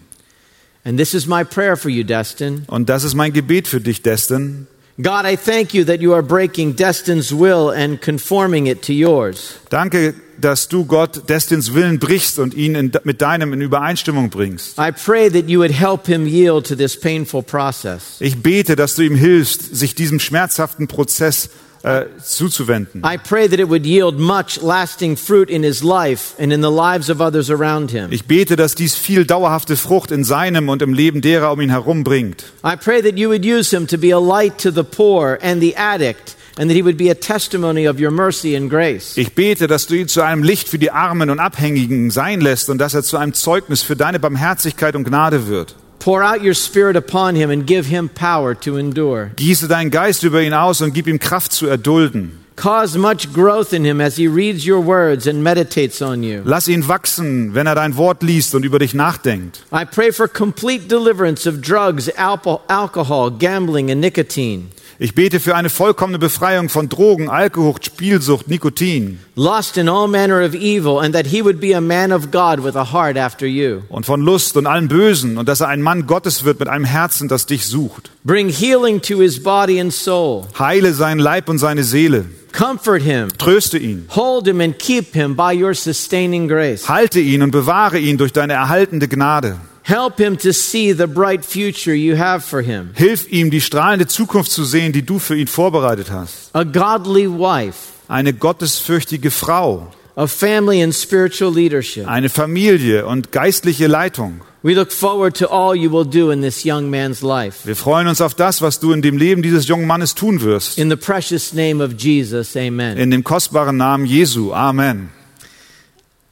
And 0.83 0.99
this 0.99 1.13
is 1.13 1.27
my 1.27 1.45
prayer 1.45 1.77
for 1.77 1.89
you, 1.89 2.03
Destin. 2.03 2.65
Und 2.67 2.89
das 2.89 3.05
ist 3.05 3.13
mein 3.15 3.31
Gebet 3.31 3.69
für 3.69 3.79
dich, 3.79 4.01
Destin. 4.01 4.67
God, 5.01 5.25
I 5.25 5.37
thank 5.37 5.73
you 5.73 5.85
that 5.85 6.01
you 6.01 6.13
are 6.13 6.21
breaking 6.21 6.73
Destin's 6.73 7.33
will 7.33 7.69
and 7.69 8.01
conforming 8.01 8.67
it 8.67 8.83
to 8.83 8.93
yours. 8.93 9.57
Danke, 9.69 10.13
dass 10.37 10.67
du 10.67 10.83
Gott 10.83 11.29
Destins 11.29 11.73
Willen 11.73 11.99
brichst 11.99 12.37
und 12.37 12.53
ihn 12.53 12.75
in, 12.75 12.91
mit 13.05 13.21
deinem 13.21 13.53
in 13.53 13.61
Übereinstimmung 13.61 14.29
bringst. 14.29 14.77
I 14.77 14.91
pray 14.91 15.29
that 15.29 15.47
you 15.47 15.59
would 15.59 15.71
help 15.71 16.05
him 16.05 16.27
yield 16.27 16.67
to 16.67 16.75
this 16.75 16.99
painful 16.99 17.41
process. 17.41 18.17
Ich 18.19 18.43
bete, 18.43 18.75
dass 18.75 18.95
du 18.95 19.03
ihm 19.03 19.15
hilfst, 19.15 19.73
sich 19.73 19.95
diesem 19.95 20.19
schmerzhaften 20.19 20.89
Prozess 20.89 21.49
äh, 21.83 22.05
zuzuwenden. 22.21 23.03
I 23.05 23.17
pray 23.17 23.47
that 23.47 23.59
it 23.59 23.69
would 23.69 23.85
yield 23.85 24.19
much 24.19 24.61
lasting 24.61 25.15
fruit 25.15 25.49
in 25.49 25.63
his 25.63 25.83
life 25.83 26.33
and 26.37 26.51
in 26.51 26.61
the 26.61 26.69
lives 26.69 27.09
of 27.09 27.21
others 27.21 27.49
around 27.49 27.91
him. 27.91 28.11
Ich 28.11 28.25
bete, 28.25 28.55
dass 28.55 28.75
dies 28.75 28.95
viel 28.95 29.25
dauerhafte 29.25 29.77
Frucht 29.77 30.11
in 30.11 30.23
seinem 30.23 30.69
und 30.69 30.81
im 30.81 30.93
Leben 30.93 31.21
derer 31.21 31.51
um 31.51 31.61
ihn 31.61 31.69
herum 31.69 32.03
bringt. 32.03 32.45
I 32.63 32.75
pray 32.75 33.01
that 33.01 33.17
you 33.17 33.29
would 33.29 33.45
use 33.45 33.75
him 33.75 33.87
to 33.87 33.97
be 33.97 34.13
a 34.13 34.19
light 34.19 34.57
to 34.57 34.71
the 34.71 34.83
poor 34.83 35.39
and 35.41 35.61
the 35.61 35.75
addict, 35.77 36.35
and 36.57 36.69
that 36.69 36.75
he 36.75 36.83
would 36.83 36.97
be 36.97 37.09
a 37.09 37.15
testimony 37.15 37.87
of 37.87 37.99
your 37.99 38.11
mercy 38.11 38.55
and 38.57 38.69
grace. 38.69 39.17
Ich 39.17 39.33
bete, 39.33 39.67
dass 39.67 39.87
du 39.87 39.95
ihn 39.95 40.07
zu 40.07 40.21
einem 40.21 40.43
Licht 40.43 40.67
für 40.67 40.79
die 40.79 40.91
Armen 40.91 41.29
und 41.29 41.39
Abhängigen 41.39 42.11
sein 42.11 42.41
lässt 42.41 42.69
und 42.69 42.79
dass 42.79 42.93
er 42.93 43.03
zu 43.03 43.17
einem 43.17 43.33
Zeugnis 43.33 43.81
für 43.81 43.95
deine 43.95 44.19
Barmherzigkeit 44.19 44.95
und 44.95 45.05
Gnade 45.05 45.47
wird. 45.47 45.75
Pour 45.99 46.23
out 46.23 46.41
your 46.41 46.53
spirit 46.53 46.95
upon 46.95 47.35
him 47.35 47.49
and 47.51 47.65
give 47.65 47.87
him 47.87 48.09
power 48.09 48.55
to 48.55 48.77
endure. 48.77 49.31
Gieße 49.35 49.67
deinen 49.67 49.91
Geist 49.91 50.23
über 50.23 50.41
ihn 50.41 50.53
aus 50.53 50.81
und 50.81 50.93
gib 50.93 51.07
ihm 51.07 51.19
Kraft 51.19 51.51
zu 51.51 51.67
erdulden. 51.67 52.39
Cause 52.55 52.97
much 52.97 53.31
growth 53.31 53.71
in 53.71 53.85
him 53.85 54.01
as 54.01 54.17
he 54.17 54.27
reads 54.27 54.65
your 54.65 54.81
words 54.81 55.27
and 55.27 55.41
meditates 55.41 56.01
on 56.01 56.23
you. 56.23 56.41
Lass 56.43 56.67
ihn 56.67 56.87
wachsen, 56.89 57.53
wenn 57.53 57.67
er 57.67 57.75
dein 57.75 57.95
Wort 57.95 58.21
liest 58.21 58.53
und 58.53 58.65
über 58.65 58.79
dich 58.79 58.93
nachdenkt. 58.93 59.63
I 59.71 59.85
pray 59.85 60.11
for 60.11 60.27
complete 60.27 60.89
deliverance 60.89 61.47
of 61.47 61.61
drugs, 61.61 62.09
alcohol, 62.17 63.31
gambling, 63.31 63.89
and 63.89 64.01
nicotine. 64.01 64.71
Ich 65.01 65.15
bete 65.15 65.39
für 65.39 65.55
eine 65.55 65.69
vollkommene 65.69 66.19
Befreiung 66.19 66.67
von 66.67 66.89
Drogen, 66.89 67.29
Alkohol, 67.29 67.75
Spielsucht, 67.81 68.49
Nikotin 68.49 69.19
lust 69.39 69.77
and 69.77 69.89
all 69.89 70.07
manner 70.07 70.41
of 70.45 70.53
evil, 70.53 70.99
and 70.99 71.15
that 71.15 71.25
he 71.25 71.41
would 71.41 71.61
be 71.61 71.73
a 71.73 71.79
man 71.79 72.11
of 72.11 72.29
God 72.31 72.61
with 72.61 72.75
a 72.75 72.91
heart 72.91 73.17
after 73.17 73.45
you. 73.45 73.81
und 73.87 74.05
von 74.05 74.21
Lust 74.21 74.57
und 74.57 74.67
allem 74.67 74.89
Bösen 74.89 75.37
und 75.37 75.47
dass 75.47 75.61
er 75.61 75.69
ein 75.69 75.81
Mann 75.81 76.05
Gottes 76.05 76.43
wird 76.43 76.59
mit 76.59 76.67
einem 76.67 76.83
Herzen, 76.83 77.29
das 77.29 77.45
dich 77.45 77.65
sucht. 77.65 78.11
Bring 78.25 78.49
healing 78.49 79.01
to 79.01 79.21
his 79.21 79.41
body 79.41 79.79
and 79.79 79.93
soul. 79.93 80.45
Heile 80.59 80.93
seinen 80.93 81.19
Leib 81.19 81.47
und 81.47 81.57
seine 81.57 81.85
Seele. 81.85 82.25
Comfort 82.51 82.99
him. 82.99 83.29
Tröste 83.37 83.77
ihn. 83.77 84.05
Hold 84.09 84.47
him 84.47 84.59
and 84.59 84.77
keep 84.77 85.13
him 85.13 85.35
by 85.35 85.53
your 85.53 85.73
sustaining 85.73 86.49
grace. 86.49 86.89
Halte 86.89 87.21
ihn 87.21 87.41
und 87.41 87.51
bewahre 87.51 87.99
ihn 87.99 88.17
durch 88.17 88.33
deine 88.33 88.53
erhaltende 88.53 89.07
Gnade. 89.07 89.57
Help 89.89 90.19
him 90.19 90.37
to 90.37 90.53
see 90.53 90.93
the 90.93 91.07
bright 91.07 91.43
future 91.43 91.95
you 91.95 92.15
have 92.15 92.45
for 92.45 92.61
him. 92.61 92.91
Hilf 92.93 93.27
ihm, 93.31 93.49
die 93.49 93.59
strahlende 93.59 94.05
Zukunft 94.05 94.51
zu 94.51 94.63
sehen, 94.63 94.91
die 94.93 95.01
du 95.03 95.17
für 95.17 95.35
ihn 95.35 95.47
vorbereitet 95.47 96.11
hast. 96.11 96.51
A 96.53 96.63
godly 96.63 97.27
wife, 97.27 97.93
Eine 98.07 98.33
gottesfürchtige 98.33 99.31
Frau, 99.31 99.91
a 100.15 100.27
family 100.27 100.83
and 100.83 100.93
spiritual 100.93 101.51
leadership. 101.51 102.07
eine 102.07 102.29
Familie 102.29 103.07
und 103.07 103.31
geistliche 103.31 103.87
Leitung. 103.87 104.41
We 104.61 104.73
look 104.75 104.91
forward 104.91 105.35
to 105.37 105.47
all 105.47 105.75
you 105.75 105.89
will 105.91 106.05
do 106.05 106.29
in 106.31 106.41
this 106.41 106.63
young 106.65 106.89
man's 106.91 107.21
life. 107.21 107.65
Wir 107.65 107.75
freuen 107.75 108.07
uns 108.07 108.21
auf 108.21 108.35
das, 108.35 108.61
was 108.61 108.79
du 108.79 108.91
in 108.91 109.01
dem 109.01 109.17
Leben 109.17 109.41
dieses 109.41 109.67
jungen 109.67 109.87
Mannes 109.87 110.13
tun 110.13 110.41
wirst. 110.41 110.77
In 110.77 110.89
the 110.91 110.97
precious 110.97 111.51
name 111.53 111.83
of 111.83 111.93
Jesus, 111.97 112.55
amen. 112.55 112.97
In 112.97 113.09
dem 113.09 113.23
kostbaren 113.23 113.77
Namen 113.77 114.05
Jesu. 114.05 114.53
Amen. 114.53 115.09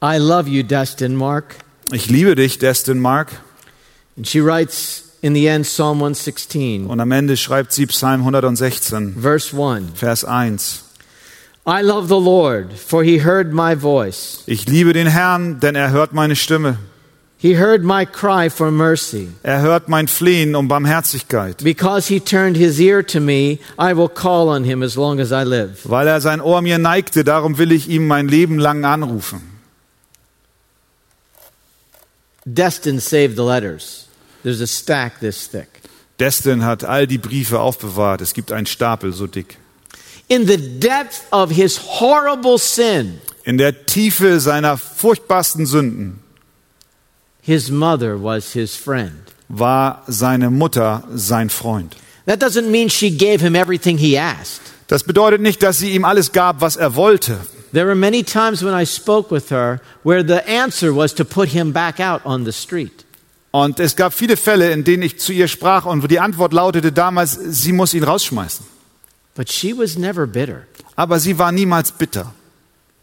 I 0.00 0.18
love 0.18 0.48
you, 0.48 0.62
Destin 0.62 1.16
Mark. 1.16 1.56
Ich 1.90 2.08
liebe 2.08 2.36
dich, 2.36 2.58
Destin 2.58 3.00
Mark. 3.00 3.32
And 4.18 4.26
she 4.26 4.40
writes 4.40 5.16
in 5.22 5.32
the 5.32 5.48
end 5.48 5.64
Psalm 5.64 6.00
116, 6.00 6.88
Und 6.88 7.00
am 7.00 7.12
Ende 7.12 7.36
schreibt 7.36 7.72
sie 7.72 7.86
Psalm 7.86 8.22
116, 8.22 9.14
verse 9.14 9.52
1. 9.52 9.92
Vers 9.94 10.24
1. 10.24 10.82
I 11.64 11.82
love 11.82 12.08
the 12.08 12.18
Lord, 12.18 12.72
for 12.72 13.04
he 13.04 13.18
heard 13.18 13.52
my 13.52 13.76
voice. 13.76 14.42
Ich 14.46 14.66
liebe 14.66 14.92
den 14.92 15.06
Herrn, 15.06 15.60
denn 15.60 15.76
er 15.76 15.92
hört 15.92 16.14
meine 16.14 16.34
Stimme. 16.34 16.78
He 17.36 17.54
heard 17.54 17.84
my 17.84 18.04
cry 18.04 18.50
for 18.50 18.72
mercy. 18.72 19.28
Er 19.44 19.60
hört 19.60 19.88
mein 19.88 20.08
Flehen 20.08 20.56
um 20.56 20.66
Barmherzigkeit. 20.66 21.62
Because 21.62 22.08
he 22.08 22.18
turned 22.18 22.56
his 22.56 22.80
ear 22.80 23.06
to 23.06 23.20
me, 23.20 23.60
I 23.78 23.94
will 23.94 24.08
call 24.08 24.48
on 24.48 24.64
him 24.64 24.82
as 24.82 24.96
long 24.96 25.20
as 25.20 25.30
I 25.30 25.44
live. 25.44 25.88
Weil 25.88 26.08
er 26.08 26.20
sein 26.20 26.40
Ohr 26.40 26.60
mir 26.60 26.78
neigte, 26.78 27.22
darum 27.22 27.56
will 27.56 27.70
ich 27.70 27.88
ihm 27.88 28.08
mein 28.08 28.26
Leben 28.26 28.58
lang 28.58 28.84
anrufen. 28.84 29.42
Destin 32.44 32.98
saved 32.98 33.36
the 33.36 33.44
letters. 33.44 34.07
There's 34.42 34.60
a 34.60 34.66
stack 34.66 35.20
this 35.20 35.46
thick. 35.48 35.80
Destin 36.18 36.64
hat 36.64 36.84
all 36.84 37.06
die 37.06 37.18
Briefe 37.18 37.60
aufbewahrt. 37.60 38.20
Es 38.20 38.34
gibt 38.34 38.50
einen 38.52 38.66
Stapel 38.66 39.12
so 39.12 39.26
dick. 39.26 39.56
In 40.28 40.46
the 40.46 40.56
depth 40.58 41.22
of 41.32 41.50
his 41.50 41.78
horrible 42.00 42.58
sin, 42.58 43.20
In 43.44 43.56
der 43.56 43.86
Tiefe 43.86 44.40
seiner 44.40 44.76
furchtbarsten 44.76 45.64
Sünden 45.66 46.18
his 47.40 47.70
mother 47.70 48.22
was 48.22 48.52
his 48.52 48.76
friend. 48.76 49.22
war 49.48 50.02
seine 50.06 50.50
Mutter 50.50 51.02
sein 51.14 51.48
Freund. 51.48 51.96
That 52.26 52.40
doesn't 52.42 52.70
mean 52.70 52.90
she 52.90 53.10
gave 53.10 53.40
him 53.40 53.54
everything 53.56 53.96
he 53.98 54.18
asked. 54.18 54.60
Das 54.88 55.02
bedeutet 55.02 55.40
nicht, 55.40 55.62
dass 55.62 55.78
sie 55.78 55.92
ihm 55.94 56.04
alles 56.04 56.32
gab, 56.32 56.60
was 56.60 56.76
er 56.76 56.94
wollte. 56.94 57.38
There 57.72 57.86
were 57.86 57.94
many 57.94 58.22
times 58.22 58.62
when 58.62 58.74
I 58.74 58.84
spoke 58.84 59.30
with 59.30 59.50
her 59.50 59.80
where 60.02 60.22
the 60.22 60.46
answer 60.46 60.94
was 60.94 61.14
to 61.14 61.24
put 61.24 61.48
him 61.50 61.72
back 61.72 62.00
out 62.00 62.20
on 62.26 62.44
the 62.44 62.52
street. 62.52 63.04
Und 63.50 63.80
es 63.80 63.96
gab 63.96 64.12
viele 64.12 64.36
Fälle, 64.36 64.72
in 64.72 64.84
denen 64.84 65.02
ich 65.02 65.18
zu 65.18 65.32
ihr 65.32 65.48
sprach 65.48 65.86
und 65.86 66.02
wo 66.02 66.06
die 66.06 66.20
Antwort 66.20 66.52
lautete 66.52 66.92
damals, 66.92 67.32
sie 67.32 67.72
muss 67.72 67.94
ihn 67.94 68.04
rausschmeißen. 68.04 68.66
But 69.34 69.50
she 69.50 69.76
was 69.76 69.96
never 69.96 70.26
bitter. 70.26 70.66
Aber 70.96 71.20
sie 71.20 71.38
war 71.38 71.52
niemals 71.52 71.92
bitter. 71.92 72.32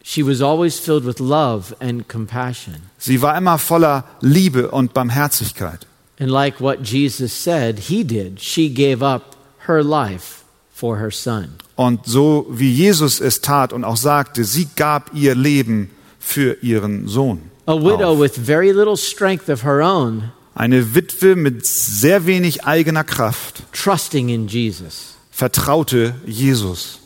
She 0.03 0.21
was 0.21 0.41
always 0.41 0.77
filled 0.77 1.05
with 1.05 1.19
love 1.19 1.75
and 1.79 2.07
compassion. 2.07 2.75
Sie 2.99 3.21
war 3.21 3.35
immer 3.37 3.57
voller 3.57 4.03
Liebe 4.21 4.69
und 4.69 4.93
Barmherzigkeit. 4.93 5.87
And 6.19 6.29
like 6.29 6.61
what 6.61 6.83
Jesus 6.83 7.33
said 7.33 7.79
he 7.79 8.03
did, 8.03 8.39
she 8.39 8.69
gave 8.69 9.03
up 9.03 9.35
her 9.67 9.83
life 9.83 10.43
for 10.71 10.99
her 10.99 11.09
son. 11.09 11.55
Und 11.75 12.05
so 12.05 12.45
wie 12.49 12.71
Jesus 12.71 13.19
es 13.19 13.41
tat 13.41 13.73
und 13.73 13.83
auch 13.83 13.97
sagte, 13.97 14.43
sie 14.43 14.67
gab 14.75 15.11
ihr 15.13 15.35
Leben 15.35 15.89
für 16.19 16.57
ihren 16.61 17.07
Sohn. 17.07 17.49
A 17.65 17.73
widow 17.73 18.11
auf. 18.11 18.19
with 18.19 18.37
very 18.37 18.71
little 18.71 18.95
strength 18.95 19.49
of 19.49 19.63
her 19.63 19.81
own, 19.81 20.31
Eine 20.55 20.95
Witwe 20.95 21.35
mit 21.35 21.65
sehr 21.65 22.25
wenig 22.25 22.63
eigener 22.63 23.03
Kraft 23.03 23.63
trusting 23.73 24.29
in 24.29 24.47
Jesus. 24.47 25.15
vertraute 25.29 26.15
Jesus. 26.25 26.99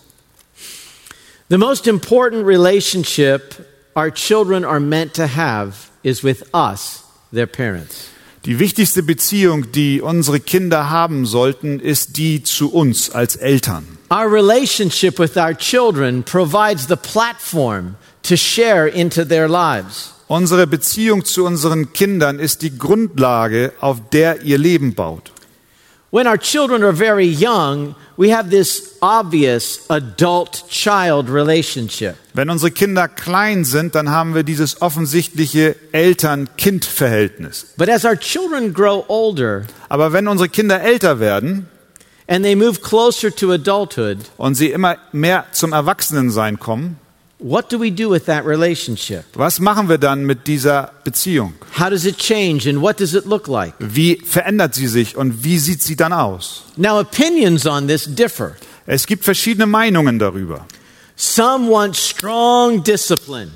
The 1.49 1.57
most 1.57 1.87
important 1.87 2.45
relationship 2.45 3.65
our 3.95 4.11
children 4.11 4.63
are 4.63 4.79
meant 4.79 5.15
to 5.15 5.25
have 5.25 5.89
is 6.03 6.23
with 6.23 6.43
us, 6.53 7.03
their 7.33 7.47
parents. 7.47 8.09
Die 8.45 8.59
wichtigste 8.59 9.01
Beziehung, 9.01 9.71
die 9.71 9.99
unsere 9.99 10.39
Kinder 10.39 10.91
haben 10.91 11.25
sollten, 11.25 11.79
ist 11.79 12.17
die 12.17 12.43
zu 12.43 12.71
uns 12.71 13.09
als 13.09 13.35
Eltern. 13.35 13.97
Our 14.11 14.31
relationship 14.31 15.19
with 15.19 15.35
our 15.37 15.55
children 15.55 16.23
provides 16.23 16.87
the 16.87 16.95
platform 16.95 17.95
to 18.23 18.37
share 18.37 18.87
into 18.87 19.25
their 19.25 19.47
lives. 19.47 20.13
Unsere 20.29 20.67
Beziehung 20.67 21.25
zu 21.25 21.43
unseren 21.43 21.91
Kindern 21.91 22.37
ist 22.37 22.61
die 22.61 22.77
Grundlage, 22.77 23.73
auf 23.79 23.97
der 24.11 24.43
ihr 24.43 24.59
Leben 24.59 24.93
baut. 24.93 25.31
When 26.11 26.27
our 26.27 26.37
children 26.37 26.83
are 26.83 26.93
very 26.93 27.25
young, 27.27 27.95
we 28.15 28.31
have 28.31 28.51
this 28.51 28.95
obvious 29.01 29.79
adult 29.89 30.65
child 30.69 31.31
relationship. 31.31 32.13
Wenn 32.35 32.51
unsere 32.51 32.69
Kinder 32.69 33.07
klein 33.07 33.65
sind, 33.65 33.95
dann 33.95 34.11
haben 34.11 34.35
wir 34.35 34.43
dieses 34.43 34.83
offensichtliche 34.83 35.75
Eltern-Kind-Verhältnis. 35.93 37.73
But 37.75 37.89
as 37.89 38.05
our 38.05 38.15
children 38.15 38.71
grow 38.71 39.05
older 39.07 39.63
Aber 39.87 40.13
wenn 40.13 40.27
unsere 40.27 40.49
Kinder 40.49 40.79
älter 40.79 41.19
werden 41.19 41.67
and 42.27 42.45
they 42.45 42.53
move 42.53 42.81
closer 42.81 43.35
to 43.35 43.51
adulthood, 43.51 44.19
und 44.37 44.53
sie 44.53 44.69
immer 44.69 44.97
mehr 45.11 45.45
zum 45.53 45.73
Erwachsenensein 45.73 46.59
kommen, 46.59 46.99
what 47.39 47.69
do 47.69 47.79
we 47.79 47.89
do 47.89 48.09
with 48.09 48.25
that 48.25 48.45
relationship? 48.45 49.25
was 49.33 49.59
machen 49.59 49.89
wir 49.89 49.97
dann 49.97 50.25
mit 50.25 50.47
dieser 50.47 50.91
Beziehung? 51.03 51.53
How 51.79 51.89
does 51.89 52.05
it 52.05 52.17
change 52.17 52.69
and 52.69 52.81
what 52.81 52.99
does 52.99 53.13
it 53.13 53.25
look 53.25 53.47
like? 53.47 53.73
Wie 53.79 54.21
verändert 54.23 54.75
sie 54.75 54.87
sich 54.87 55.15
und 55.15 55.43
wie 55.43 55.57
sieht 55.57 55.81
sie 55.81 55.95
dann 55.95 56.13
aus? 56.13 56.65
Now, 56.75 56.99
opinions 56.99 57.65
on 57.65 57.87
this 57.87 58.05
differ. 58.05 58.55
Es 58.85 59.05
gibt 59.05 59.23
verschiedene 59.23 59.65
Meinungen 59.65 60.19
darüber. 60.19 60.65
Some 61.15 61.69
want 61.69 61.95
strong 61.95 62.83
discipline. 62.83 63.51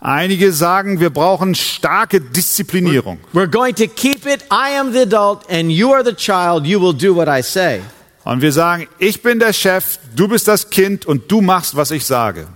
Einige 0.00 0.52
sagen, 0.52 1.00
wir 1.00 1.10
brauchen 1.10 1.54
starke 1.54 2.20
Disziplinierung. 2.20 3.18
We're 3.32 3.50
going 3.50 3.74
to 3.74 3.88
keep 3.88 4.26
it. 4.26 4.44
I 4.50 4.78
am 4.78 4.92
the 4.92 5.00
adult 5.00 5.50
and 5.50 5.70
you 5.70 5.92
are 5.92 6.04
the 6.04 6.14
child. 6.14 6.66
You 6.66 6.80
will 6.80 6.92
do 6.92 7.16
what 7.16 7.26
I 7.28 7.42
say. 7.42 7.80
Und 8.24 8.42
wir 8.42 8.52
sagen, 8.52 8.88
ich 8.98 9.22
bin 9.22 9.38
der 9.38 9.52
Chef, 9.52 9.98
du 10.14 10.28
bist 10.28 10.46
das 10.46 10.68
Kind 10.70 11.06
und 11.06 11.30
du 11.30 11.40
machst, 11.40 11.76
was 11.76 11.90
ich 11.90 12.04
sage. 12.04 12.46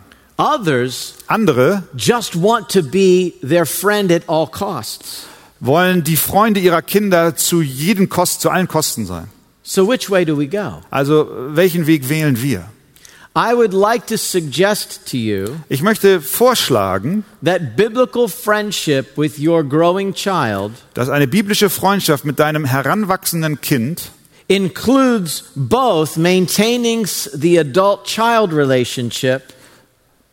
Others 0.41 1.17
Andere 1.27 1.83
just 1.95 2.35
want 2.35 2.71
to 2.71 2.83
be 2.83 3.35
their 3.43 3.67
friend 3.67 4.11
at 4.11 4.23
all 4.27 4.47
costs. 4.47 5.27
wollen 5.61 6.03
die 6.03 6.17
Freunde 6.17 6.61
ihrer 6.61 6.81
Kinder 6.81 7.37
zu 7.37 7.61
jedem 7.61 8.09
Kost, 8.09 8.41
zu 8.41 8.49
allen 8.49 8.67
Kosten 8.67 9.05
sein. 9.05 9.29
So, 9.63 9.87
which 9.87 10.09
way 10.09 10.25
do 10.25 10.39
we 10.39 10.49
go? 10.49 10.81
Also 10.91 11.29
welchen 11.51 11.87
Weg 11.87 12.09
wählen 12.09 12.41
wir? 12.41 12.65
I 13.37 13.55
would 13.55 13.73
like 13.73 14.07
to 14.07 14.17
suggest 14.17 15.09
to 15.11 15.17
you 15.17 15.57
Ich 15.69 15.83
möchte 15.83 16.21
vorschlagen, 16.21 17.25
that 17.45 17.77
biblical 17.77 18.27
friendship 18.27 19.17
with 19.17 19.39
your 19.39 19.63
growing 19.63 20.15
child 20.15 20.73
dass 20.95 21.11
eine 21.11 21.29
biblische 21.29 21.71
Freundschaft 21.71 22.25
mit 22.25 22.39
deinem 22.39 22.65
heranwachsenden 22.65 23.61
Kind 23.61 24.11
includes 24.49 25.45
both 25.55 26.17
maintaining 26.17 27.07
the 27.07 27.61
adult 27.61 28.05
child 28.05 28.53
relationship 28.53 29.43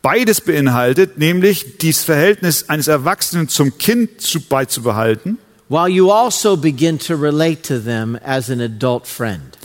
beides 0.07 0.39
beinhaltet, 0.39 1.17
nämlich 1.17 1.79
dieses 1.79 2.05
Verhältnis 2.05 2.69
eines 2.69 2.87
Erwachsenen 2.87 3.49
zum 3.49 3.77
Kind 3.77 4.21
zu, 4.21 4.39
beizubehalten, 4.39 5.37
while 5.67 5.89
you 5.89 6.09
also 6.09 6.55
begin 6.55 6.97
to 6.97 7.13
relate 7.13 7.61
to 7.61 7.77
them 7.77 8.17
as 8.23 8.49
an 8.49 8.61
adult 8.61 9.05
friend. 9.05 9.57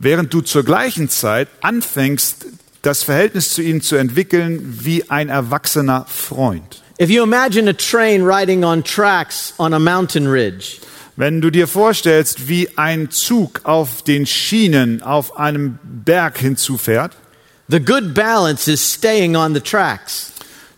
während 0.00 0.34
du 0.34 0.40
zur 0.40 0.64
gleichen 0.64 1.08
Zeit 1.08 1.46
anfängst, 1.60 2.46
das 2.82 3.04
Verhältnis 3.04 3.50
zu 3.50 3.62
ihnen 3.62 3.80
zu 3.80 3.94
entwickeln 3.94 4.80
wie 4.82 5.08
ein 5.08 5.28
erwachsener 5.28 6.04
Freund. 6.08 6.82
If 7.00 7.08
you 7.08 7.22
imagine 7.22 7.70
a 7.70 7.72
train 7.72 8.24
riding 8.24 8.64
on 8.64 8.82
tracks 8.82 9.54
on 9.56 9.72
a 9.72 9.78
mountain 9.78 10.26
ridge, 10.26 10.80
Wenn 11.14 11.40
du 11.40 11.50
dir 11.50 11.68
vorstellst, 11.68 12.48
wie 12.48 12.76
ein 12.76 13.12
Zug 13.12 13.60
auf 13.62 14.02
den 14.02 14.26
Schienen 14.26 15.04
auf 15.04 15.38
einem 15.38 15.78
Berg 15.84 16.38
hinzufährt, 16.38 17.12
the 17.68 17.80
good 17.80 18.14
balance 18.14 18.70
is 18.70 18.80
staying 18.80 19.36
on 19.36 19.54
the 19.54 19.60
tracks. 19.60 20.32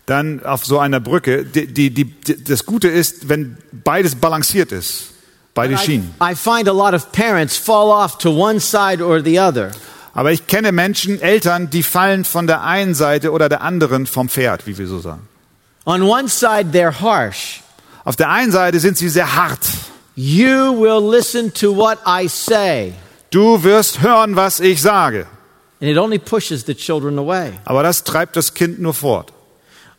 dann 0.09 0.43
auf 0.43 0.65
so 0.65 0.79
einer 0.79 0.99
Brücke, 0.99 1.45
die, 1.45 1.67
die, 1.67 1.91
die, 1.91 2.43
das 2.43 2.65
Gute 2.65 2.87
ist, 2.87 3.29
wenn 3.29 3.57
beides 3.71 4.15
balanciert 4.15 4.71
ist, 4.71 5.11
beide 5.53 5.75
I, 5.75 5.77
Schienen. 5.77 6.13
I 6.21 6.35
find 6.35 6.67
a 6.67 6.73
lot 6.73 6.93
of 6.93 7.11
parents 7.11 7.57
fall 7.57 7.91
off 7.91 8.17
to 8.17 8.31
one 8.31 8.59
side 8.59 9.03
or 9.03 9.23
the 9.23 9.39
other. 9.39 9.71
Aber 10.13 10.31
ich 10.31 10.47
kenne 10.47 10.71
Menschen, 10.71 11.21
Eltern, 11.21 11.69
die 11.69 11.83
fallen 11.83 12.25
von 12.25 12.47
der 12.47 12.63
einen 12.63 12.95
Seite 12.95 13.31
oder 13.31 13.47
der 13.47 13.61
anderen 13.61 14.07
vom 14.07 14.27
Pferd, 14.27 14.65
wie 14.65 14.77
wir 14.77 14.87
so 14.87 14.99
sagen. 14.99 15.27
On 15.85 16.01
one 16.01 16.27
side, 16.27 16.71
they're 16.73 16.99
harsh. 16.99 17.61
Auf 18.03 18.15
der 18.15 18.29
einen 18.29 18.51
Seite 18.51 18.79
sind 18.79 18.97
sie 18.97 19.09
sehr 19.09 19.35
hart. 19.35 19.59
You 20.15 20.73
will 20.73 21.15
listen 21.15 21.53
to 21.53 21.75
what 21.75 21.99
I 22.05 22.27
say. 22.27 22.93
Du 23.29 23.63
wirst 23.63 24.01
hören, 24.01 24.35
was 24.35 24.59
ich 24.59 24.81
sage. 24.81 25.27
And 25.81 25.89
it 25.89 25.97
only 25.97 26.19
pushes 26.19 26.65
the 26.65 26.75
children 26.75 27.17
away. 27.17 27.53
Aber 27.65 27.83
das 27.83 28.03
treibt 28.03 28.35
das 28.35 28.53
Kind 28.53 28.79
nur 28.79 28.93
fort. 28.93 29.31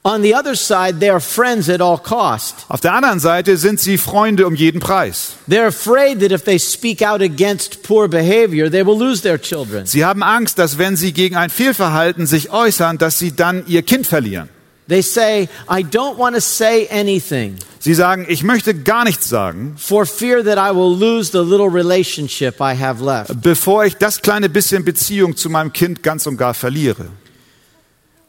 On 0.02 0.22
the 0.22 0.34
other 0.34 0.54
side, 0.54 0.98
they 0.98 1.10
are 1.10 1.20
friends 1.20 1.68
at 1.68 1.82
all 1.82 1.98
cost. 1.98 2.64
Auf 2.68 2.80
der 2.80 2.94
anderen 2.94 3.20
Seite 3.20 3.58
sind 3.58 3.80
sie 3.80 3.98
Freunde 3.98 4.46
um 4.46 4.54
jeden 4.54 4.80
Preis. 4.80 5.34
They're 5.46 5.66
afraid 5.66 6.20
that 6.20 6.32
if 6.32 6.44
they 6.44 6.58
speak 6.58 7.02
out 7.02 7.20
against 7.20 7.82
poor 7.82 8.08
behavior, 8.08 8.70
they 8.70 8.84
will 8.84 8.98
lose 8.98 9.20
their 9.20 9.38
children. 9.38 9.84
Sie 9.84 10.02
haben 10.02 10.22
Angst, 10.22 10.58
dass 10.58 10.78
wenn 10.78 10.96
sie 10.96 11.12
gegen 11.12 11.36
ein 11.36 11.50
Fehlverhalten 11.50 12.26
sich 12.26 12.50
äußern, 12.50 12.96
dass 12.96 13.18
sie 13.18 13.36
dann 13.36 13.64
ihr 13.66 13.82
Kind 13.82 14.06
verlieren. 14.06 14.48
They 14.90 15.02
say, 15.02 15.48
I 15.68 15.84
don't 15.84 16.18
want 16.18 16.34
to 16.34 16.40
say 16.40 16.88
anything 16.90 17.56
Sie 17.78 17.94
sagen, 17.94 18.26
ich 18.28 18.42
möchte 18.42 18.74
gar 18.74 19.04
nichts 19.04 19.28
sagen, 19.28 19.74
for 19.78 20.04
fear 20.04 20.44
that 20.44 20.58
I 20.58 20.74
will 20.76 20.94
lose 20.94 21.30
the 21.30 21.38
little 21.38 21.70
relationship 21.70 22.56
I 22.60 22.74
have 22.78 23.02
left. 23.02 23.40
bevor 23.40 23.84
ich 23.86 23.96
das 23.96 24.20
kleine 24.20 24.48
bisschen 24.48 24.84
Beziehung 24.84 25.36
zu 25.36 25.48
meinem 25.48 25.72
Kind 25.72 26.02
ganz 26.02 26.26
und 26.26 26.36
gar 26.36 26.54
verliere. 26.54 27.06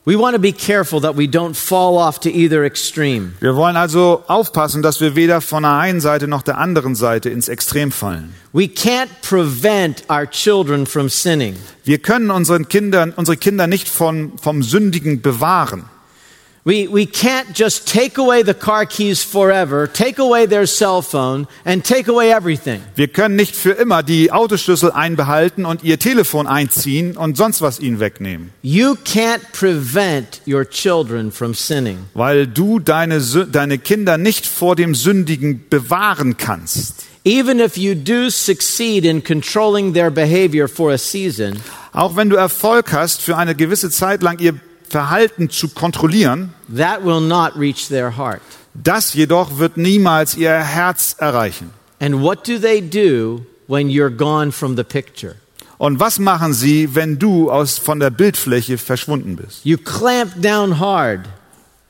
We 0.05 0.17
want 0.17 0.35
to 0.35 0.41
be 0.41 0.53
careful 0.53 1.01
that 1.01 1.17
we 1.17 1.25
don't 1.27 1.55
fall 1.55 1.97
off 1.97 2.19
to 2.21 2.29
either 2.29 2.63
extreme. 2.63 3.33
Wir 3.39 3.55
wollen 3.55 3.75
also 3.75 4.23
aufpassen, 4.27 4.81
dass 4.81 5.01
wir 5.01 5.15
weder 5.15 5.41
von 5.41 5.63
der 5.63 5.73
einen 5.73 5.99
Seite 5.99 6.27
noch 6.27 6.43
der 6.43 6.57
anderen 6.57 6.95
Seite 6.95 7.29
ins 7.29 7.49
Extrem 7.49 7.91
fallen. 7.91 8.33
We 8.53 8.63
can't 8.63 9.09
prevent 9.21 10.03
our 10.09 10.25
children 10.27 10.85
from 10.85 11.09
sinning. 11.09 11.55
Wir 11.83 11.99
können 11.99 12.31
unseren 12.31 12.67
Kindern, 12.67 13.13
unsere 13.15 13.35
Kinder 13.35 13.67
nicht 13.67 13.89
von, 13.89 14.33
vom 14.41 14.63
Sündigen 14.63 15.21
bewahren. 15.21 15.85
We, 16.63 16.87
we 16.87 17.07
can't 17.07 17.55
just 17.55 17.87
take 17.91 18.19
away 18.19 18.43
the 18.43 18.53
car 18.53 18.85
keys 18.85 19.23
forever, 19.23 19.87
take 19.91 20.19
away 20.19 20.45
their 20.45 20.67
cell 20.67 21.01
phone, 21.01 21.47
and 21.65 21.83
take 21.83 22.07
away 22.07 22.31
everything. 22.31 22.81
Wir 22.95 23.07
können 23.07 23.35
nicht 23.35 23.55
für 23.55 23.71
immer 23.71 24.03
die 24.03 24.31
Autoschlüssel 24.31 24.91
einbehalten 24.91 25.65
und 25.65 25.83
ihr 25.83 25.97
Telefon 25.97 26.45
einziehen 26.45 27.17
und 27.17 27.35
sonst 27.35 27.63
was 27.63 27.79
ihnen 27.79 27.99
wegnehmen, 27.99 28.51
You 28.61 28.95
can't 29.05 29.41
prevent 29.53 30.41
your 30.47 30.69
children 30.69 31.31
from 31.31 31.55
sinning. 31.55 31.97
weil 32.13 32.45
du 32.45 32.77
deine, 32.77 33.19
deine 33.19 33.79
Kinder 33.79 34.19
nicht 34.19 34.45
vor 34.45 34.75
dem 34.75 34.93
Sündigen 34.93 35.65
bewahren 35.67 36.37
kannst. 36.37 37.05
Even 37.25 37.59
if 37.59 37.75
you 37.75 37.95
do 37.95 38.29
succeed 38.29 39.03
in 39.03 39.23
controlling 39.23 39.93
their 39.95 40.11
behavior 40.11 40.67
for 40.67 40.91
a 40.91 40.97
season, 40.99 41.59
Auch 41.91 42.15
wenn 42.15 42.29
du 42.29 42.35
Erfolg 42.35 42.93
hast, 42.93 43.21
für 43.21 43.35
eine 43.35 43.55
gewisse 43.55 43.89
Zeit 43.89 44.21
lang 44.21 44.37
ihr 44.39 44.53
Verhalten 44.91 45.49
zu 45.49 45.69
kontrollieren, 45.69 46.53
that 46.75 47.03
will 47.03 47.21
not 47.21 47.57
reach 47.57 47.87
their 47.87 48.17
heart. 48.17 48.41
das 48.73 49.13
jedoch 49.13 49.57
wird 49.57 49.77
niemals 49.77 50.35
ihr 50.35 50.53
Herz 50.53 51.15
erreichen. 51.17 51.71
And 51.99 52.21
what 52.21 52.47
do 52.47 52.57
they 52.57 52.81
do 52.81 53.45
when 53.67 53.87
you're 53.89 54.09
gone 54.09 54.51
from 54.51 54.75
the 54.75 54.83
picture? 54.83 55.35
Und 55.77 55.99
was 55.99 56.19
machen 56.19 56.53
sie, 56.53 56.93
wenn 56.93 57.17
du 57.17 57.49
aus, 57.49 57.77
von 57.77 57.99
der 57.99 58.11
Bildfläche 58.11 58.77
verschwunden 58.77 59.35
bist? 59.35 59.65
You 59.65 59.77
clamp 59.77 60.41
down 60.41 60.79
hard. 60.79 61.21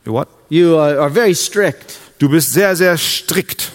What? 0.06 0.28
You 0.50 0.78
are 0.78 1.10
very 1.12 1.36
strict. 1.36 1.98
Du 2.20 2.30
bist 2.30 2.54
sehr, 2.54 2.76
sehr 2.76 2.98
strikt. 2.98 3.72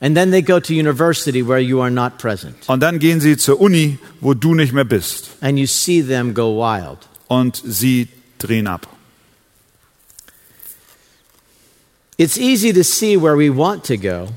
And 0.00 0.14
then 0.14 0.30
they 0.30 0.42
go 0.42 0.60
to 0.60 0.74
university 0.74 1.46
where 1.46 1.58
you 1.58 1.80
are 1.80 1.90
not 1.90 2.18
present. 2.18 2.56
Und 2.66 2.80
dann 2.80 2.98
gehen 2.98 3.20
sie 3.20 3.36
zur 3.36 3.60
Uni, 3.60 3.98
wo 4.20 4.34
du 4.34 4.54
nicht 4.54 4.72
mehr 4.72 4.84
bist. 4.84 5.30
And 5.40 5.58
you 5.58 5.66
see 5.66 6.02
them 6.02 6.34
go 6.34 6.58
wild. 6.58 6.98
Und 7.28 7.62
sie 7.64 8.08
drehen 8.38 8.66
ab. 8.66 8.88
It's 12.18 12.38
easy 12.38 12.72
to 12.72 12.82
see 12.82 13.16
where 13.16 13.36
we 13.36 13.54
want 13.54 13.84
to 13.84 13.98
go 13.98 14.28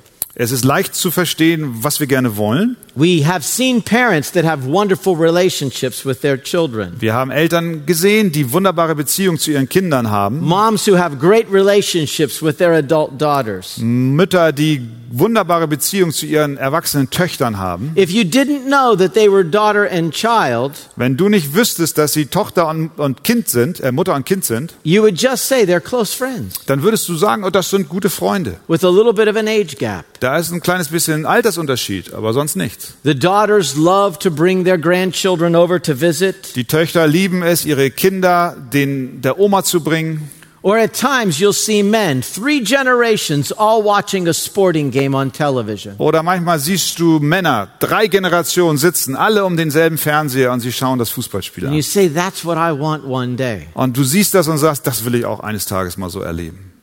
Es 0.42 0.52
ist 0.52 0.64
leicht 0.64 0.96
zu 0.96 1.12
verstehen, 1.12 1.84
was 1.84 2.00
wir 2.00 2.08
gerne 2.08 2.38
wollen, 2.38 2.78
We 3.00 3.26
have 3.26 3.46
seen 3.46 3.82
parents 3.82 4.30
that 4.34 4.44
have 4.44 4.68
wonderful 4.68 5.16
relationships 5.16 6.06
with 6.06 6.20
their 6.20 6.38
children. 6.38 6.98
Wir 7.00 7.14
haben 7.14 7.32
Eltern 7.32 7.86
gesehen, 7.86 8.34
die 8.34 8.52
wunderbare 8.52 8.94
Beziehungen 8.94 9.40
zu 9.40 9.52
ihren 9.52 9.70
Kindern 9.70 10.12
haben. 10.12 10.42
Moms 10.42 10.86
who 10.86 10.98
have 10.98 11.16
great 11.16 11.50
relationships 11.50 12.42
with 12.44 12.58
their 12.58 12.74
adult 12.74 13.18
daughters. 13.18 13.78
Mütter, 13.78 14.52
die 14.52 14.82
wunderbare 15.12 15.68
Beziehungen 15.68 16.12
zu 16.12 16.26
ihren 16.26 16.58
erwachsenen 16.58 17.10
Töchtern 17.10 17.58
haben. 17.58 17.94
If 17.96 18.12
you 18.12 18.24
didn't 18.24 18.66
know 18.68 18.96
that 18.96 19.14
they 19.14 19.32
were 19.32 19.44
daughter 19.44 19.90
and 19.90 20.14
child, 20.14 20.74
Wenn 20.96 21.18
du 21.18 21.30
nicht 21.30 21.56
wüsstest, 21.56 21.98
dass 21.98 22.14
sie 22.14 22.28
Tochter 22.28 22.68
und, 22.68 22.92
und 22.98 23.24
Kind 23.24 23.48
sind, 23.50 23.80
äh, 23.80 23.92
Mutter 23.92 24.14
und 24.14 24.26
Kind 24.26 24.46
sind, 24.46 24.74
you 24.84 25.02
would 25.02 25.20
just 25.20 25.48
say 25.48 25.64
they're 25.64 25.80
close 25.80 26.16
friends 26.16 26.66
dann 26.66 26.84
würdest 26.84 27.08
du 27.10 27.16
sagen, 27.16 27.44
oh, 27.44 27.50
das 27.50 27.70
sind 27.70 27.90
gute 27.90 28.10
Freunde. 28.10 28.58
with 28.68 28.84
a 28.84 28.90
little 28.90 29.14
bit 29.14 29.28
of 29.28 29.36
an 29.36 29.48
age 29.48 29.78
gap. 29.78 30.06
Da 30.20 30.38
ist 30.38 30.52
ein 30.52 30.62
kleines 30.62 30.90
bisschen 30.90 31.26
Altersunterschied, 31.26 32.14
aber 32.14 32.34
sonst 32.34 32.56
nichts. 32.56 32.89
The 33.04 33.16
daughters 33.16 33.76
love 33.78 34.20
to 34.20 34.30
bring 34.32 34.64
their 34.66 34.78
grandchildren 34.78 35.56
over 35.56 35.82
to 35.82 35.94
visit, 35.94 36.56
Die 36.56 36.66
Töchter 36.66 37.08
lieben 37.08 37.42
es, 37.44 37.66
ihre 37.66 37.90
Kinder 37.92 38.56
den, 38.74 39.22
der 39.22 39.40
Oma 39.40 39.64
zu 39.64 39.82
bringen. 39.84 40.30
or 40.62 40.76
at 40.78 40.92
times 40.94 41.40
you'll 41.40 41.54
see 41.54 41.82
men, 41.82 42.22
three 42.22 42.62
generations, 42.62 43.54
all 43.54 43.82
watching 43.82 44.28
a 44.28 44.34
sporting 44.34 44.92
game 44.92 45.16
on 45.16 45.32
television. 45.32 45.96
Oder 45.98 46.22
manchmal 46.22 46.60
siehst 46.60 47.00
du 47.00 47.20
Männer, 47.20 47.70
drei 47.80 48.08
Generationen 48.08 48.78
sitzen, 48.78 49.16
alle 49.16 49.46
um 49.46 49.56
denselben 49.56 49.98
Fernseher 49.98 50.52
und 50.52 50.60
sie 50.60 50.74
schauen 50.74 51.00
das 51.00 51.10
Fußballspiel 51.12 51.64
And 51.66 51.74
you 51.74 51.80
an. 51.80 51.84
say, 51.84 52.10
That's 52.10 52.44
what 52.44 52.58
I 52.58 52.78
want 52.78 53.06
one 53.06 53.38
day. 53.38 53.68
Und 53.74 53.96
du 53.96 54.04
siehst 54.04 54.34
das 54.34 54.50
und 54.50 54.58
sagst, 54.58 54.86
das 54.86 55.06
will 55.06 55.16
ich 55.16 55.24
auch 55.24 55.40
eines 55.40 55.66
Tages 55.66 55.96
mal 55.96 56.10
so 56.10 56.20
erleben. 56.20 56.74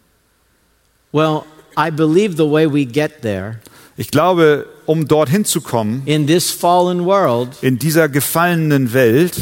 Well, 1.13 1.43
I 1.79 1.91
believe 1.91 2.37
the 2.37 2.51
way 2.51 2.67
we 2.67 2.87
get 2.87 3.21
there 3.21 3.59
Ich 3.99 4.11
glaube, 4.11 4.67
um 4.87 5.07
dorthin 5.09 5.45
zu 5.45 5.61
kommen, 5.61 6.03
in 6.07 6.27
this 6.27 6.51
fallen 6.51 7.05
world 7.05 7.51
in 7.61 7.79
dieser 7.79 8.09
gefallenen 8.09 8.93
Welt, 8.93 9.37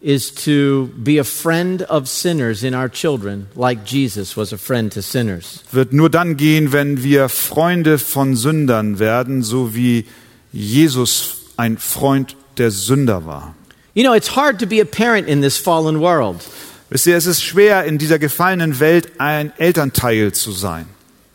is 0.00 0.32
to 0.32 0.88
be 0.96 1.18
a 1.18 1.24
friend 1.24 1.82
of 1.90 2.06
sinners 2.08 2.62
in 2.62 2.74
our 2.74 2.88
children, 2.88 3.48
like 3.56 3.80
Jesus 3.84 4.36
was 4.36 4.52
a 4.52 4.56
friend 4.56 4.92
to 4.92 5.00
sinners. 5.02 5.62
wird 5.72 5.92
nur 5.92 6.10
dann 6.10 6.36
gehen, 6.36 6.72
wenn 6.72 7.02
wir 7.02 7.28
Freunde 7.28 7.98
von 7.98 8.36
Sündern 8.36 8.98
werden, 8.98 9.42
so 9.42 9.74
wie 9.74 10.06
Jesus 10.52 11.38
ein 11.56 11.78
Freund 11.78 12.36
der 12.56 12.70
Sünder 12.70 13.26
war. 13.26 13.54
You 13.94 14.04
know, 14.04 14.14
it's 14.14 14.36
hard 14.36 14.60
to 14.60 14.66
be 14.66 14.80
a 14.80 14.84
parent 14.84 15.26
in 15.26 15.40
this 15.40 15.56
fallen 15.56 16.00
world. 16.00 16.44
Wisst 16.90 17.06
ihr, 17.06 17.16
es 17.16 17.26
ist 17.26 17.42
schwer, 17.42 17.84
in 17.84 17.98
dieser 17.98 18.18
gefallenen 18.18 18.78
Welt 18.78 19.12
ein 19.18 19.52
Elternteil 19.58 20.32
zu 20.32 20.52
sein. 20.52 20.86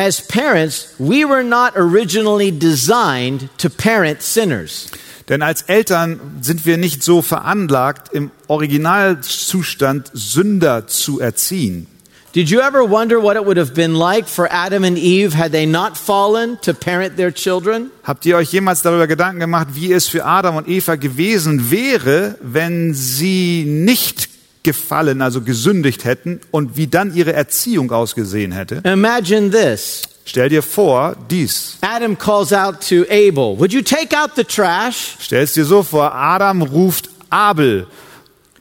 As 0.01 0.19
parents, 0.19 0.95
we 0.97 1.25
were 1.25 1.43
not 1.43 1.73
originally 1.75 2.49
designed 2.49 3.49
to 3.59 3.69
parent 3.69 4.23
sinners. 4.23 4.89
Denn 5.29 5.43
als 5.43 5.61
Eltern 5.61 6.19
sind 6.41 6.65
wir 6.65 6.77
nicht 6.77 7.03
so 7.03 7.21
veranlagt, 7.21 8.11
im 8.11 8.31
Originalzustand 8.47 10.09
Sünder 10.11 10.87
zu 10.87 11.19
erziehen. 11.19 11.85
Did 12.33 12.49
you 12.49 12.61
ever 12.61 12.83
wonder 12.83 13.21
what 13.21 13.35
it 13.35 13.45
would 13.45 13.57
have 13.57 13.75
been 13.75 13.93
like 13.93 14.27
for 14.27 14.51
Adam 14.51 14.83
and 14.83 14.97
Eve 14.97 15.37
had 15.37 15.51
they 15.51 15.67
not 15.67 15.95
fallen 15.95 16.57
to 16.63 16.73
parent 16.73 17.15
their 17.15 17.31
children? 17.31 17.91
Habt 18.03 18.25
ihr 18.25 18.37
euch 18.37 18.51
jemals 18.51 18.81
darüber 18.81 19.05
Gedanken 19.05 19.39
gemacht, 19.39 19.67
wie 19.73 19.93
es 19.93 20.07
für 20.07 20.25
Adam 20.25 20.55
und 20.55 20.67
Eva 20.67 20.95
gewesen 20.95 21.69
wäre, 21.69 22.39
wenn 22.41 22.95
sie 22.95 23.65
nicht 23.67 24.30
gefallen, 24.63 25.21
also 25.21 25.41
gesündigt 25.41 26.05
hätten 26.05 26.41
und 26.51 26.77
wie 26.77 26.87
dann 26.87 27.13
ihre 27.15 27.33
Erziehung 27.33 27.91
ausgesehen 27.91 28.51
hätte? 28.51 28.81
Imagine 28.83 29.49
this. 29.49 30.03
Stell 30.25 30.49
dir 30.49 30.61
vor, 30.61 31.15
dies. 31.29 31.77
Adam 31.81 32.17
calls 32.17 32.53
out 32.53 32.79
to 32.87 33.03
Abel, 33.09 33.57
Would 33.57 33.73
you 33.73 33.81
take 33.81 34.15
out 34.15 34.31
the 34.35 34.43
trash? 34.43 35.17
Stell's 35.19 35.53
dir 35.53 35.65
so 35.65 35.83
vor, 35.83 36.13
Adam 36.13 36.61
ruft 36.61 37.09
Abel. 37.29 37.87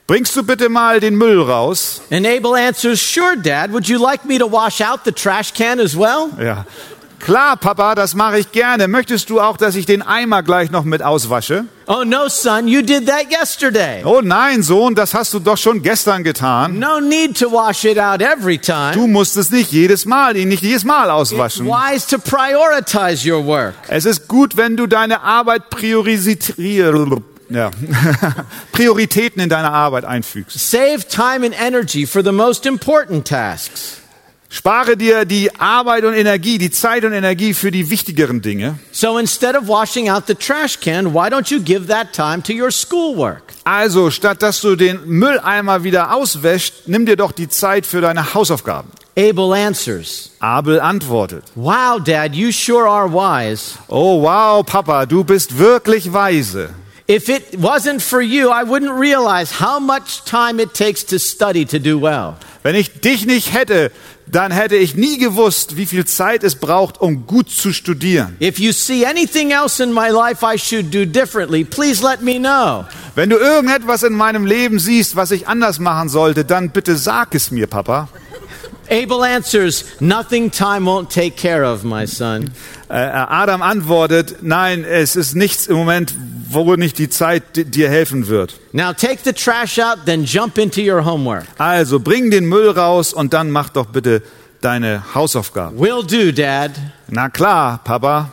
Bringst 0.07 0.35
du 0.35 0.43
bitte 0.43 0.69
mal 0.69 0.99
den 0.99 1.15
Müll 1.17 1.41
raus? 1.41 2.03
And 2.11 2.27
Abel 2.27 2.55
answers, 2.55 3.01
Sure, 3.01 3.37
Dad. 3.37 3.73
Would 3.73 3.87
you 3.89 3.99
like 3.99 4.25
me 4.25 4.39
to 4.39 4.51
wash 4.51 4.81
out 4.81 5.05
the 5.05 5.13
trash 5.13 5.53
can 5.55 5.79
as 5.79 5.97
well? 5.97 6.31
Ja. 6.43 6.67
Klar, 7.21 7.59
Papa, 7.59 7.95
das 7.95 8.15
mache 8.15 8.39
ich 8.39 8.51
gerne. 8.51 8.89
Möchtest 8.89 9.29
du 9.29 9.41
auch, 9.41 9.57
dass 9.59 9.77
ich 9.77 9.85
den 9.85 10.01
Eimer 10.03 10.43
gleich 10.43 10.71
noch 10.71 10.85
mit 10.85 11.03
auswasche? 11.03 11.67
Oh, 11.87 12.03
no, 12.05 12.29
son, 12.29 12.67
you 12.67 12.81
did 12.81 13.07
that 13.07 13.31
yesterday. 13.31 14.03
Oh 14.05 14.21
nein, 14.23 14.63
Sohn, 14.63 14.95
das 14.95 15.13
hast 15.13 15.35
du 15.35 15.39
doch 15.39 15.59
schon 15.59 15.83
gestern 15.83 16.25
getan. 16.25 16.79
No 16.79 16.99
need 16.99 17.39
to 17.39 17.53
wash 17.53 17.85
it 17.85 17.99
out 17.99 18.23
every 18.23 18.59
time. 18.59 18.93
Du 18.95 19.07
musst 19.07 19.37
es 19.37 19.51
nicht 19.51 19.71
jedes 19.71 20.07
Mal, 20.07 20.37
ihn 20.37 20.49
nicht 20.49 20.63
jedes 20.63 20.85
Mal 20.85 21.05
It's 21.05 21.13
auswaschen. 21.13 21.67
wise 21.67 22.07
to 22.09 22.19
prioritize 22.19 23.31
your 23.31 23.45
work. 23.45 23.75
Es 23.89 24.07
ist 24.07 24.27
gut, 24.27 24.57
wenn 24.57 24.77
du 24.77 24.87
deine 24.87 25.21
Arbeit 25.21 25.69
priorisiert, 25.69 26.55
ja. 27.51 27.71
Prioritäten 28.73 29.43
in 29.43 29.49
deine 29.49 29.73
Arbeit 29.73 30.05
einfügst. 30.05 30.71
Save 30.71 31.07
time 31.09 31.45
and 31.45 31.55
energy 31.61 32.07
for 32.07 32.23
the 32.25 32.33
most 32.33 32.65
important 32.65 33.27
tasks. 33.27 34.00
Spare 34.53 34.97
dir 34.97 35.25
die 35.25 35.55
Arbeit 35.61 36.05
und 36.05 36.15
Energie, 36.15 36.59
die 36.59 36.73
Zeit 36.73 37.05
und 37.05 37.13
Energie 37.13 37.55
für 37.55 37.71
die 37.71 37.89
wichtigeren 37.89 38.43
Dinge. 38.43 38.81
So 38.91 39.17
instead 39.17 39.57
of 39.57 39.69
washing 39.69 40.11
out 40.11 40.25
the 40.27 40.35
trash 40.35 40.81
can, 40.81 41.15
why 41.15 41.29
don't 41.29 41.53
you 41.53 41.61
give 41.63 41.87
that 41.87 42.13
time 42.13 42.43
to 42.43 42.53
your 42.53 42.73
schoolwork? 42.73 43.45
Also, 43.63 44.11
statt 44.11 44.43
dass 44.43 44.61
du 44.61 44.75
den 44.75 45.07
Mülleimer 45.07 45.85
wieder 45.85 46.13
auswäschst, 46.13 46.89
nimm 46.89 47.07
dir 47.07 47.15
doch 47.15 47.31
die 47.31 47.49
Zeit 47.49 47.87
für 47.87 48.01
deine 48.01 48.35
Hausaufgaben. 48.35 48.91
Abel 49.17 49.53
answers, 49.53 50.31
Abel 50.41 50.81
antwortet. 50.81 51.45
Wow, 51.55 52.03
Dad, 52.03 52.35
you 52.35 52.51
sure 52.51 52.89
are 52.89 53.09
wise. 53.09 53.79
Oh 53.87 54.21
wow, 54.21 54.67
Papa, 54.67 55.07
du 55.07 55.23
bist 55.23 55.59
wirklich 55.59 56.13
weise. 56.13 56.71
If 57.09 57.29
it 57.29 57.61
wasn't 57.61 58.01
for 58.01 58.21
you, 58.21 58.51
I 58.51 58.65
wouldn't 58.65 58.99
realize 58.99 59.61
how 59.61 59.79
much 59.81 60.25
time 60.25 60.61
it 60.61 60.75
takes 60.75 61.05
to 61.07 61.19
study 61.19 61.65
to 61.67 61.79
do 61.79 62.01
well. 62.01 62.35
Wenn 62.63 62.75
ich 62.75 63.01
dich 63.01 63.27
nicht 63.27 63.53
hätte, 63.53 63.91
dann 64.33 64.53
hätte 64.53 64.77
ich 64.77 64.95
nie 64.95 65.19
gewusst, 65.19 65.77
wie 65.77 65.87
viel 65.87 66.05
Zeit 66.05 66.45
es 66.45 66.57
braucht, 66.57 67.01
um 67.01 67.27
gut 67.27 67.51
zu 67.51 67.73
studieren. 67.73 68.37
If 68.41 68.59
you 68.59 68.73
see 68.73 69.05
anything 69.07 69.51
else 69.51 69.83
in 69.83 69.93
my 69.93 70.09
life 70.09 70.45
I 70.45 70.59
should 70.59 70.95
do 70.95 71.05
differently, 71.05 71.65
please 71.65 72.03
let 72.03 72.23
me 72.23 72.39
know. 72.39 72.85
Wenn 73.15 73.31
du 73.31 73.37
irgendetwas 73.37 74.03
in 74.03 74.13
meinem 74.13 74.47
Leben 74.47 74.79
siehst, 74.79 75.17
was 75.17 75.31
ich 75.31 75.49
anders 75.49 75.79
machen 75.79 76.09
sollte, 76.09 76.45
dann 76.45 76.71
bitte 76.71 76.97
sag 76.97 77.35
es 77.35 77.51
mir, 77.51 77.67
Papa. 77.67 78.09
Abel 78.91 79.23
answers, 79.23 79.85
Nothing 80.01 80.51
time 80.51 80.85
won't 80.85 81.11
take 81.11 81.37
care 81.37 81.65
of, 81.65 81.85
my 81.85 82.07
son. 82.07 82.51
Äh, 82.89 82.95
Adam 82.95 83.63
antwortet, 83.63 84.39
nein, 84.43 84.85
es 84.85 85.15
ist 85.15 85.37
nichts 85.37 85.69
im 85.69 85.77
Moment, 85.77 86.15
wo 86.53 86.75
nicht 86.77 86.99
die 86.99 87.09
Zeit 87.09 87.57
di- 87.57 87.65
dir 87.65 87.89
helfen 87.89 88.27
wird. 88.29 88.55
Now 88.73 88.93
take 88.93 89.19
the 89.25 89.33
trash 89.33 89.79
out, 89.79 89.99
then 90.07 90.25
jump 90.25 90.59
into 90.59 90.81
your 90.81 91.05
homework. 91.05 91.45
Also 91.59 91.99
bring 92.01 92.31
den 92.31 92.47
Müll 92.47 92.71
raus 92.71 93.13
und 93.13 93.33
dann 93.33 93.51
mach 93.51 93.69
doch 93.71 93.87
bitte 93.87 94.23
deine 94.61 95.03
Hausaufgaben. 95.15 95.79
Will 95.79 96.03
do, 96.05 96.33
Dad. 96.33 96.73
Na 97.09 97.29
klar, 97.29 97.81
Papa. 97.85 98.33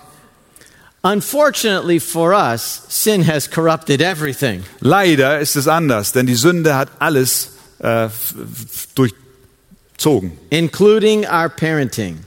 Unfortunately 1.03 1.99
for 1.99 2.34
us, 2.34 2.82
sin 2.89 3.21
has 3.27 3.47
corrupted 3.49 4.01
everything. 4.01 4.63
Leider 4.82 5.39
ist 5.39 5.56
es 5.56 5.67
anders, 5.67 6.12
denn 6.12 6.25
die 6.25 6.36
Sünde 6.36 6.75
hat 6.75 6.89
alles 6.99 7.51
äh, 7.80 8.10
durchzogen. 8.95 10.34
including 10.49 11.25
our 11.25 11.49
parenting. 11.49 12.19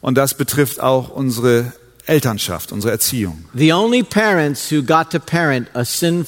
Und 0.00 0.16
das 0.16 0.34
betrifft 0.34 0.80
auch 0.80 1.08
unsere 1.08 1.72
Elternschaft, 2.08 2.72
unsere 2.72 2.92
Erziehung. 2.92 3.44
The 3.54 3.72
only 3.72 4.02
parents 4.02 4.70
who 4.72 4.82
got 4.82 5.10
to 5.10 5.18
parent 5.20 5.68
a, 5.74 5.84
sin, 5.84 6.26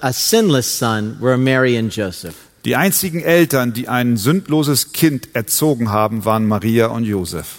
a 0.00 0.12
sinless 0.12 0.66
son 0.78 1.16
were 1.20 1.36
Mary 1.36 1.76
and 1.76 1.90
Joseph. 1.94 2.34
Die 2.64 2.76
einzigen 2.76 3.20
Eltern, 3.22 3.72
die 3.72 3.88
ein 3.88 4.16
sündloses 4.16 4.92
Kind 4.92 5.30
erzogen 5.34 5.90
haben, 5.90 6.24
waren 6.24 6.46
Maria 6.46 6.86
und 6.86 7.04
Josef. 7.04 7.58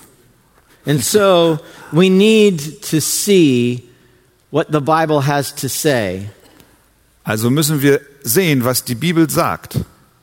And 0.85 1.03
so 1.03 1.59
we 1.91 2.09
need 2.09 2.81
to 2.89 2.99
see 2.99 3.83
what 4.51 4.67
the 4.71 4.79
Bible 4.81 5.25
has 5.25 5.53
to 5.55 5.67
say 5.67 6.29
Also 7.25 7.49
müssen 7.49 7.81
wir 7.81 8.01
sehen, 8.23 8.63
was 8.65 8.83
die 8.83 8.95
Bibel 8.95 9.29
sagt. 9.29 9.79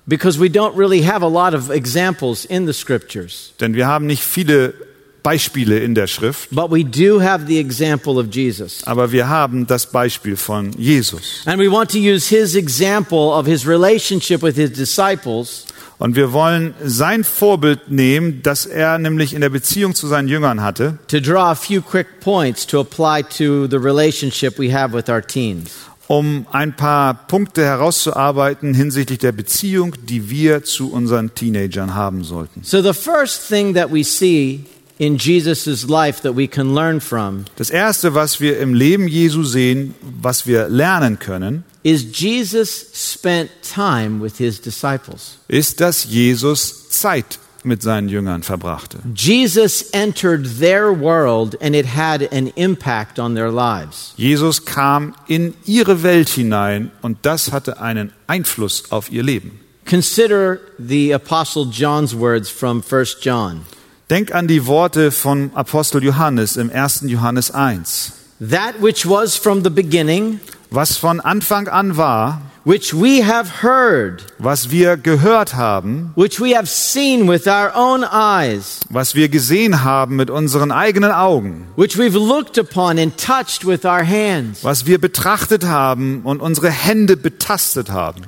because 0.07 0.39
we 0.39 0.49
don't 0.49 0.77
really 0.77 1.03
have 1.03 1.23
a 1.23 1.29
lot 1.29 1.55
of 1.55 1.71
examples 1.71 2.45
in 2.45 2.67
the 2.67 2.73
scriptures. 2.73 3.53
Denn 3.61 3.75
wir 3.75 3.87
haben 3.87 4.07
nicht 4.07 4.23
viele 4.23 4.75
Beispiele 5.23 5.79
in 5.81 5.95
der 5.95 6.07
Schrift, 6.07 6.49
But 6.51 6.71
we 6.71 6.85
do 6.85 7.21
have 7.23 7.45
the 7.47 7.59
example 7.59 8.19
of 8.19 8.27
Jesus. 8.33 8.83
aber 8.87 9.13
wir 9.13 9.29
haben 9.29 9.67
das 9.67 9.87
Beispiel 9.87 10.37
von 10.37 10.73
Jesus. 10.79 11.43
And 11.47 11.59
we 11.61 11.71
want 11.71 11.91
to 11.93 11.99
use 11.99 12.29
his 12.29 12.55
example 12.55 13.19
of 13.33 13.47
his 13.47 13.67
relationship 13.67 14.43
with 14.43 14.57
his 14.57 14.73
disciples 14.73 15.67
Und 15.99 16.17
wir 16.17 16.33
wollen 16.33 16.73
sein 16.83 17.25
Vorbild 17.25 17.91
nehmen, 17.91 18.41
das 18.43 18.65
er 18.65 18.97
nämlich 18.99 19.35
in 19.35 19.43
der 19.43 19.51
Beziehung 19.51 19.95
zu 19.95 20.07
seinen 20.07 20.29
Jüngern 20.29 20.63
hatte, 20.63 20.99
to 21.09 21.21
draw 21.21 21.51
a 21.51 21.55
few 21.55 21.83
quick 21.83 22.21
points 22.21 22.67
to 22.67 22.81
apply 22.81 23.23
to 23.23 23.67
the 23.69 23.77
relationship 23.77 24.59
we 24.59 24.73
have 24.73 24.95
with 24.97 25.11
our 25.11 25.21
teens. 25.21 25.71
um 26.07 26.47
ein 26.51 26.75
paar 26.75 27.15
Punkte 27.29 27.63
herauszuarbeiten 27.65 28.75
hinsichtlich 28.75 29.19
der 29.19 29.33
Beziehung, 29.33 29.95
die 30.09 30.29
wir 30.31 30.65
zu 30.65 30.91
unseren 30.91 31.35
Teenagern 31.35 31.95
haben 31.95 32.25
sollten. 32.25 32.63
So, 32.65 32.83
the 32.83 32.95
first 32.95 33.47
thing 33.49 33.75
that 33.75 33.93
we 33.93 34.03
see 34.03 34.65
in 35.01 35.17
Jesus' 35.17 35.89
life 35.89 36.21
that 36.21 36.37
we 36.37 36.47
can 36.47 36.75
learn 36.75 37.01
from 37.01 37.47
Das 37.57 37.71
Erste, 37.71 38.15
was 38.15 38.39
wir 38.39 38.59
im 38.59 38.75
Leben 38.75 39.09
Jesu 39.09 39.43
sehen, 39.45 39.95
was 40.21 40.47
wir 40.47 40.69
lernen 40.69 41.19
können, 41.19 41.65
is 41.83 42.05
Jesus 42.13 42.69
spent 42.93 43.51
time 43.63 44.21
with 44.23 44.37
his 44.37 44.61
disciples. 44.61 45.39
ist, 45.49 45.81
dass 45.81 46.05
Jesus 46.05 46.91
Zeit 46.91 47.39
mit 47.65 47.83
seinen 47.83 48.11
Jüngern 48.11 48.43
verbrachte. 48.43 48.99
Jesus 49.15 49.83
entered 49.93 50.59
their 50.61 50.93
world 50.93 51.57
and 51.63 51.75
it 51.75 51.87
had 51.97 52.31
an 52.31 52.49
impact 52.57 53.19
on 53.19 53.35
their 53.35 53.51
lives. 53.51 54.13
Jesus 54.19 54.67
kam 54.67 55.15
in 55.27 55.55
ihre 55.65 56.03
Welt 56.03 56.29
hinein 56.29 56.91
und 57.01 57.17
das 57.23 57.53
hatte 57.53 57.81
einen 57.81 58.13
Einfluss 58.27 58.93
auf 58.93 59.11
ihr 59.11 59.23
Leben. 59.23 59.61
Consider 59.89 60.59
the 60.79 61.15
Apostle 61.15 61.65
John's 61.73 62.15
words 62.15 62.51
from 62.51 62.83
1 62.83 63.17
John. 63.23 63.63
Denk 64.11 64.35
an 64.35 64.49
die 64.49 64.67
Worte 64.67 65.13
von 65.13 65.53
Apostel 65.55 66.03
Johannes 66.03 66.57
im 66.57 66.69
1. 66.69 67.05
Johannes 67.07 67.53
1. 67.53 68.13
That 68.41 68.83
which 68.83 69.09
was 69.09 69.37
from 69.37 69.63
the 69.63 69.71
beginning, 69.71 70.41
Was 70.73 70.97
von 70.97 71.21
Anfang 71.21 71.69
an 71.69 71.97
war, 71.97 72.43
which 72.65 72.93
we 72.93 73.25
have 73.25 73.63
heard, 73.63 74.25
was 74.39 74.73
wir 74.73 74.97
gehört 74.97 75.55
haben, 75.55 76.11
which 76.17 76.41
we 76.41 76.57
have 76.57 76.67
seen 76.67 77.29
with 77.29 77.47
our 77.47 77.71
own 77.77 78.03
eyes, 78.03 78.81
was 78.89 79.15
wir 79.15 79.29
gesehen 79.29 79.85
haben 79.85 80.17
mit 80.17 80.29
unseren 80.29 80.73
eigenen 80.73 81.13
Augen, 81.13 81.69
which 81.77 81.97
we've 81.97 82.19
looked 82.19 82.59
upon 82.59 82.99
and 82.99 83.17
touched 83.17 83.65
with 83.65 83.85
our 83.85 84.05
hands. 84.05 84.65
was 84.65 84.87
wir 84.87 85.01
betrachtet 85.01 85.65
haben 85.67 86.23
und 86.25 86.41
unsere 86.43 86.71
Hände 86.71 87.17
betastet 87.17 87.91
haben. 87.91 88.23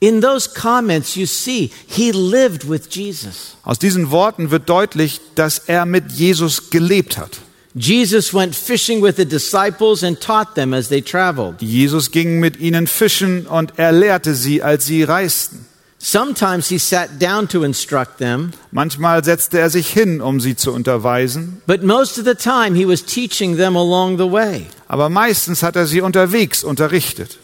In 0.00 0.22
those 0.22 0.48
comments, 0.48 1.14
you 1.14 1.26
see, 1.26 1.70
he 1.86 2.10
lived 2.10 2.68
with 2.68 2.88
Jesus. 2.90 3.56
Aus 3.64 3.78
diesen 3.78 4.10
Worten 4.10 4.50
wird 4.50 4.68
deutlich, 4.68 5.20
dass 5.34 5.58
er 5.58 5.84
mit 5.84 6.10
Jesus 6.12 6.70
gelebt 6.70 7.18
hat. 7.18 7.38
Jesus 7.74 8.32
went 8.34 8.54
fishing 8.56 9.02
with 9.02 9.16
the 9.16 9.26
disciples 9.26 10.02
and 10.02 10.18
taught 10.20 10.54
them 10.54 10.72
as 10.72 10.88
they 10.88 11.02
traveled. 11.02 11.60
Jesus 11.60 12.10
ging 12.10 12.40
mit 12.40 12.58
ihnen 12.58 12.86
fischen 12.86 13.46
und 13.46 13.74
er 13.76 13.92
lehrte 13.92 14.34
sie, 14.34 14.62
als 14.62 14.86
sie 14.86 15.02
reisten. 15.04 15.66
Sometimes 16.02 16.68
he 16.68 16.78
sat 16.78 17.20
down 17.20 17.46
to 17.46 17.62
instruct 17.62 18.16
them, 18.18 18.52
Manchmal 18.72 19.22
setzte 19.22 19.58
er 19.60 19.68
sich 19.68 19.88
hin, 19.90 20.22
um 20.22 20.40
sie 20.40 20.56
zu 20.56 20.72
unterweisen, 20.72 21.60
but 21.66 21.82
most 21.82 22.18
of 22.18 22.24
the 22.24 22.34
time 22.34 22.74
he 22.74 22.88
was 22.88 23.04
teaching 23.04 23.58
them 23.58 23.76
along 23.76 24.16
the 24.16 24.32
way. 24.32 24.64
aber 24.88 25.10
meistens 25.10 25.62
hat 25.62 25.76
er 25.76 25.86
sie 25.86 26.00
unterwegs 26.00 26.64
unterrichtet. 26.64 27.36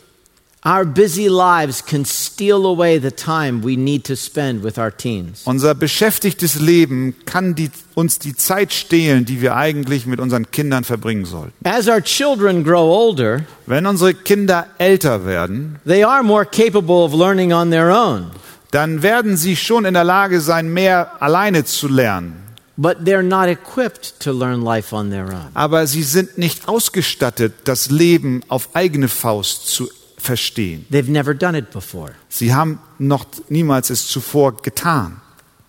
Unser 5.44 5.74
beschäftigtes 5.76 6.60
Leben 6.60 7.14
kann 7.24 7.54
die, 7.54 7.70
uns 7.94 8.18
die 8.18 8.34
Zeit 8.34 8.72
stehlen, 8.72 9.24
die 9.24 9.40
wir 9.40 9.54
eigentlich 9.54 10.06
mit 10.06 10.18
unseren 10.18 10.50
Kindern 10.50 10.82
verbringen 10.82 11.24
sollten. 11.24 11.52
As 11.62 11.86
our 11.86 12.02
children 12.02 12.64
grow 12.64 12.80
older, 12.80 13.42
Wenn 13.66 13.86
unsere 13.86 14.12
Kinder 14.14 14.66
älter 14.78 15.24
werden, 15.24 15.78
they 15.86 16.02
are 16.02 16.24
more 16.24 16.44
capable 16.44 16.96
of 16.96 17.14
learning 17.14 17.52
on 17.52 17.70
their 17.70 17.96
own, 17.96 18.32
dann 18.72 19.04
werden 19.04 19.36
sie 19.36 19.54
schon 19.54 19.84
in 19.84 19.94
der 19.94 20.02
Lage 20.02 20.40
sein, 20.40 20.72
mehr 20.72 21.22
alleine 21.22 21.64
zu 21.64 21.86
lernen. 21.86 22.42
but 22.76 23.04
they're 23.04 23.22
not 23.22 23.48
equipped 23.48 24.18
to 24.18 24.32
learn 24.32 24.62
life 24.62 24.92
on 24.92 25.10
their 25.10 25.26
own. 25.26 25.46
Aber 25.54 25.86
sie 25.86 26.02
sind 26.02 26.38
nicht 26.38 26.66
ausgestattet, 26.66 27.54
das 27.62 27.88
Leben 27.88 28.42
auf 28.48 28.70
eigene 28.74 29.06
Faust 29.06 29.68
zu 29.68 29.88
verstehen. 30.26 30.84
They've 30.90 31.10
never 31.10 31.34
done 31.34 31.56
it 31.56 31.70
before. 31.70 32.12
Sie 32.28 32.52
haben 32.54 32.78
noch 32.98 33.24
niemals 33.48 33.90
es 33.90 34.06
zuvor 34.08 34.60
getan. 34.62 35.20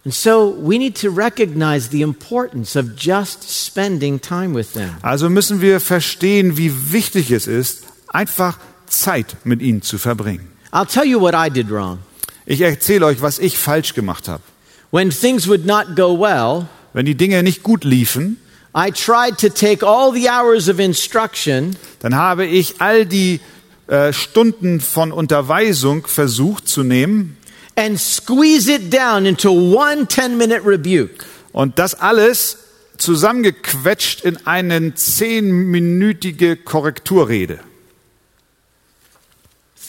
And 0.04 0.14
so 0.14 0.56
we 0.58 0.78
need 0.78 0.96
to 1.02 1.10
recognize 1.10 1.90
the 1.90 2.02
importance 2.02 2.78
of 2.80 2.96
just 2.98 3.44
spending 3.44 4.20
time 4.22 4.56
with 4.56 4.74
them. 4.74 4.92
Also 5.02 5.30
müssen 5.30 5.62
wir 5.62 5.80
verstehen, 5.80 6.58
wie 6.58 6.72
wichtig 6.92 7.32
es 7.32 7.48
ist, 7.48 7.84
einfach 8.08 8.58
Zeit 8.88 9.36
mit 9.44 9.62
ihnen 9.62 9.82
zu 9.82 9.98
verbringen. 9.98 10.48
I'll 10.72 10.86
tell 10.86 11.06
you 11.06 11.20
what 11.20 11.34
I 11.36 11.50
did 11.50 11.70
wrong. 11.70 12.00
Ich 12.46 12.62
erzähle 12.62 13.06
euch, 13.06 13.22
was 13.22 13.40
ich 13.40 13.58
falsch 13.58 13.94
gemacht 13.94 14.28
habe. 14.28 14.44
When 14.92 15.10
things 15.10 15.48
would 15.48 15.66
not 15.66 15.96
go 15.96 16.18
well, 16.18 16.68
Wenn 16.94 17.06
die 17.06 17.16
Dinge 17.16 17.44
nicht 17.44 17.64
gut 17.64 17.84
liefen, 17.84 18.38
I 18.74 18.92
tried 18.92 19.38
to 19.40 19.50
take 19.50 19.86
all 19.86 20.14
the 20.14 20.30
hours 20.30 20.70
of 20.70 20.80
instruction 20.80 21.76
dann 22.00 22.16
habe 22.16 22.46
ich 22.46 22.80
all 22.80 23.06
die 23.06 23.40
äh, 23.88 24.14
Stunden 24.14 24.82
von 24.82 25.12
Unterweisung 25.12 26.08
versucht 26.08 26.68
zu 26.68 26.84
nehmen 26.84 27.38
and 27.76 28.00
squeeze 28.00 28.72
it 28.72 28.92
down 28.94 29.26
into 29.26 29.50
one 29.52 30.08
10 30.08 30.38
minute 30.38 30.66
rebuke. 30.66 31.26
und 31.54 31.80
das 31.80 31.96
alles 31.96 32.58
zusammengequetscht 32.98 34.22
in 34.22 34.46
eine 34.48 34.96
zehnminütige 34.96 36.58
Korrekturrede. 36.58 37.60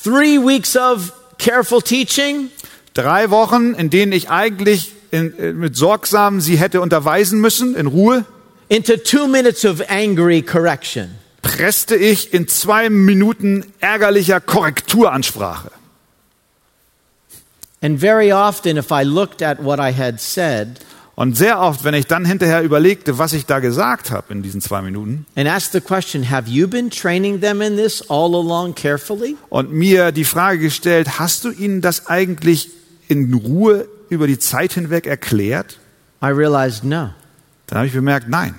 Three 0.04 0.38
weeks 0.38 0.76
of 0.76 1.12
careful 1.38 1.82
teaching, 1.82 2.50
Drei 2.94 3.30
Wochen, 3.30 3.74
in 3.74 3.90
denen 3.90 4.10
ich 4.10 4.28
eigentlich 4.28 4.92
in, 5.12 5.38
äh, 5.38 5.52
mit 5.52 5.76
sorgsam 5.76 6.40
sie 6.40 6.58
hätte 6.58 6.80
unterweisen 6.80 7.40
müssen, 7.40 7.76
in 7.76 7.86
Ruhe, 7.86 8.24
into 8.68 8.96
two 8.96 9.28
minutes 9.28 9.64
of 9.64 9.80
angry 9.88 10.42
correction. 10.42 11.10
Presste 11.48 11.96
ich 11.96 12.34
in 12.34 12.46
zwei 12.46 12.90
Minuten 12.90 13.64
ärgerlicher 13.80 14.40
Korrekturansprache. 14.40 15.70
And 17.80 17.98
very 17.98 18.32
often, 18.32 18.76
if 18.76 18.90
I 18.90 19.04
looked 19.04 19.42
at 19.42 19.62
what 19.64 19.78
I 19.78 19.92
had 19.92 20.20
said 20.20 20.80
Und 21.14 21.36
sehr 21.36 21.60
oft, 21.60 21.82
wenn 21.84 21.94
ich 21.94 22.06
dann 22.06 22.24
hinterher 22.24 22.62
überlegte, 22.62 23.18
was 23.18 23.32
ich 23.32 23.46
da 23.46 23.58
gesagt 23.58 24.10
habe 24.10 24.32
in 24.32 24.42
diesen 24.42 24.60
zwei 24.60 24.82
Minuten 24.82 25.26
question, 25.84 26.24
und 29.48 29.72
mir 29.72 30.12
die 30.12 30.24
Frage 30.24 30.58
gestellt, 30.60 31.18
hast 31.18 31.44
du 31.44 31.50
ihnen 31.50 31.80
das 31.80 32.06
eigentlich 32.06 32.70
in 33.08 33.34
Ruhe 33.34 33.88
über 34.10 34.26
die 34.26 34.38
Zeit 34.38 34.74
hinweg 34.74 35.06
erklärt? 35.06 35.80
I 36.22 36.26
realized 36.26 36.84
no. 36.84 37.10
Dann 37.66 37.78
habe 37.78 37.86
ich 37.86 37.94
bemerkt, 37.94 38.28
nein, 38.28 38.54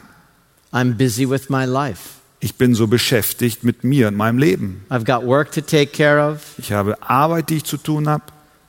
I'm 0.73 0.95
busy 0.95 1.29
with 1.29 1.49
my 1.49 1.65
life. 1.65 2.18
Ich 2.39 2.55
bin 2.55 2.73
so 2.73 2.87
beschäftigt 2.87 3.63
mit 3.63 3.83
mir 3.83 4.07
und 4.07 4.15
meinem 4.15 4.37
Leben. 4.37 4.85
I've 4.89 5.05
got 5.05 5.25
work 5.27 5.51
to 5.53 5.61
take 5.61 5.87
care 5.87 6.19
of. 6.31 6.39
Ich 6.57 6.71
habe 6.71 7.01
Arbeit, 7.01 7.49
die 7.49 7.57
ich 7.57 7.65
zu 7.65 7.77
tun 7.77 8.07
habe. 8.07 8.23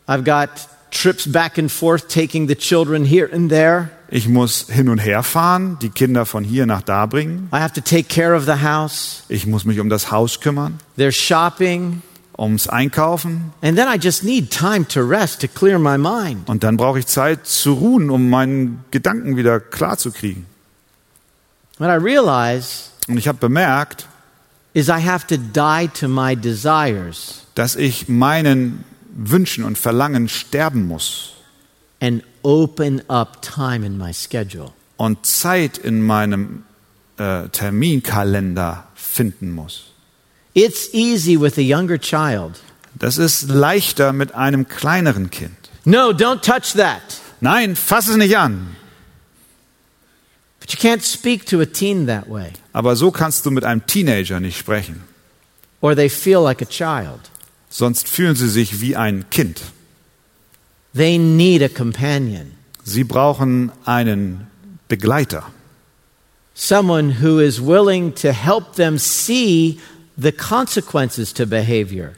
I've 0.09 0.25
got 0.25 0.49
trips 0.91 1.31
back 1.31 1.57
and 1.59 1.71
forth 1.71 2.09
taking 2.09 2.49
the 2.49 2.57
children 2.57 3.05
here 3.05 3.29
and 3.33 3.49
there. 3.49 3.91
Ich 4.09 4.27
muss 4.29 4.67
hin 4.69 4.89
und 4.89 4.99
her 4.99 5.23
fahren, 5.23 5.79
die 5.81 5.91
Kinder 5.91 6.27
von 6.27 6.43
hier 6.43 6.67
nach 6.67 6.83
da 6.83 7.07
bringen. 7.07 7.49
I 7.53 7.59
have 7.59 7.73
to 7.75 7.81
take 7.81 8.05
care 8.05 8.35
of 8.37 8.45
the 8.45 8.61
house. 8.67 9.23
Ich 9.29 9.47
muss 9.47 9.65
mich 9.65 9.79
um 9.79 9.89
das 9.89 10.11
Haus 10.11 10.41
kümmern, 10.41 10.81
There's 10.97 11.15
shopping. 11.17 12.03
ums 12.37 12.67
Einkaufen. 12.69 13.53
And 13.63 13.77
then 13.79 13.87
I 13.87 13.99
just 14.03 14.25
need 14.25 14.51
time 14.51 14.85
to 14.89 15.03
rest 15.03 15.43
to 15.43 15.47
clear 15.47 15.79
my 15.79 15.97
mind. 15.97 16.49
Und 16.49 16.65
dann 16.65 16.77
brauche 16.77 16.99
ich 16.99 17.07
Zeit 17.07 17.47
zu 17.47 17.75
ruhen, 17.75 18.11
um 18.11 18.29
meinen 18.31 18.85
Gedanken 18.91 19.37
wieder 19.37 19.61
klar 19.61 19.97
zu 19.97 20.11
kriegen. 20.11 20.47
What 21.79 21.89
I 21.89 22.03
realize 22.03 22.90
Und 23.11 23.19
ich 23.19 23.29
habe 23.29 23.39
bemerkt, 23.39 24.07
is 24.73 24.89
I 24.89 25.05
have 25.05 25.27
to 25.27 25.37
die 25.37 25.89
to 25.89 26.09
my 26.09 26.37
desires 26.37 27.43
dass 27.57 27.77
ich 27.77 28.09
meinen 28.09 28.85
Wünschen 29.15 29.65
und 29.65 29.77
Verlangen 29.77 30.29
sterben 30.29 30.87
muss 30.87 31.33
and 32.01 32.23
open 32.43 33.03
up 33.11 33.43
time 33.43 33.85
in 33.85 33.99
my 33.99 34.15
schedule. 34.15 34.71
und 34.97 35.27
Zeit 35.27 35.77
in 35.77 36.03
meinem 36.03 36.63
äh, 37.19 37.49
Terminkalender 37.49 38.87
finden 38.95 39.51
muss. 39.51 39.93
It's 40.55 40.95
easy 40.95 41.39
with 41.41 41.59
a 41.59 41.61
younger 41.61 41.99
child. 41.99 42.61
Das 42.95 43.19
ist 43.19 43.49
leichter 43.49 44.13
mit 44.13 44.35
einem 44.35 44.69
kleineren 44.69 45.31
Kind. 45.31 45.53
No, 45.85 46.11
don't 46.11 46.43
touch 46.43 46.75
that. 46.77 47.03
Nein, 47.41 47.75
fass 47.75 48.09
es 48.09 48.17
nicht 48.17 48.37
an. 48.39 48.77
But 50.71 50.81
you 50.85 50.89
can't 50.91 51.03
speak 51.03 51.47
to 51.47 51.61
a 51.61 51.67
teen 51.67 52.07
that 52.07 52.29
way, 52.29 52.53
Aber 52.73 52.95
so 52.95 53.11
kannst 53.11 53.45
du 53.45 53.51
mit 53.51 53.65
einem 53.65 53.85
Teenager 53.87 54.39
nicht 54.39 54.57
sprechen. 54.57 55.03
or 55.81 55.97
they 55.97 56.09
feel 56.09 56.41
like 56.43 56.63
a 56.63 56.67
child. 56.67 57.19
Sonst 57.71 58.09
fühlen 58.09 58.37
sie 58.37 58.49
sich 58.49 58.81
wie 58.81 58.95
ein 58.95 59.25
Kind. 59.31 59.63
They 60.95 61.19
need 61.19 61.63
a 61.63 61.69
companion, 61.69 62.53
Sie 62.85 63.03
brauchen 63.05 63.73
einen 63.85 64.47
Begleiter. 64.89 65.43
someone 66.55 67.21
who 67.21 67.41
is 67.41 67.61
willing 67.61 68.13
to 68.15 68.33
help 68.33 68.75
them 68.77 68.97
see 68.99 69.81
the 70.17 70.31
consequences 70.33 71.33
to 71.33 71.47
behavior. 71.47 72.13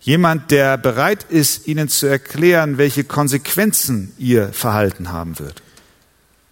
Jemand, 0.00 0.50
der 0.50 0.76
bereit 0.76 1.24
ist, 1.30 1.66
ihnen 1.66 1.88
zu 1.88 2.06
erklären, 2.06 2.76
welche 2.78 3.04
Konsequenzen 3.04 4.12
ihr 4.18 4.52
Verhalten 4.52 5.10
haben 5.12 5.38
wird. 5.38 5.62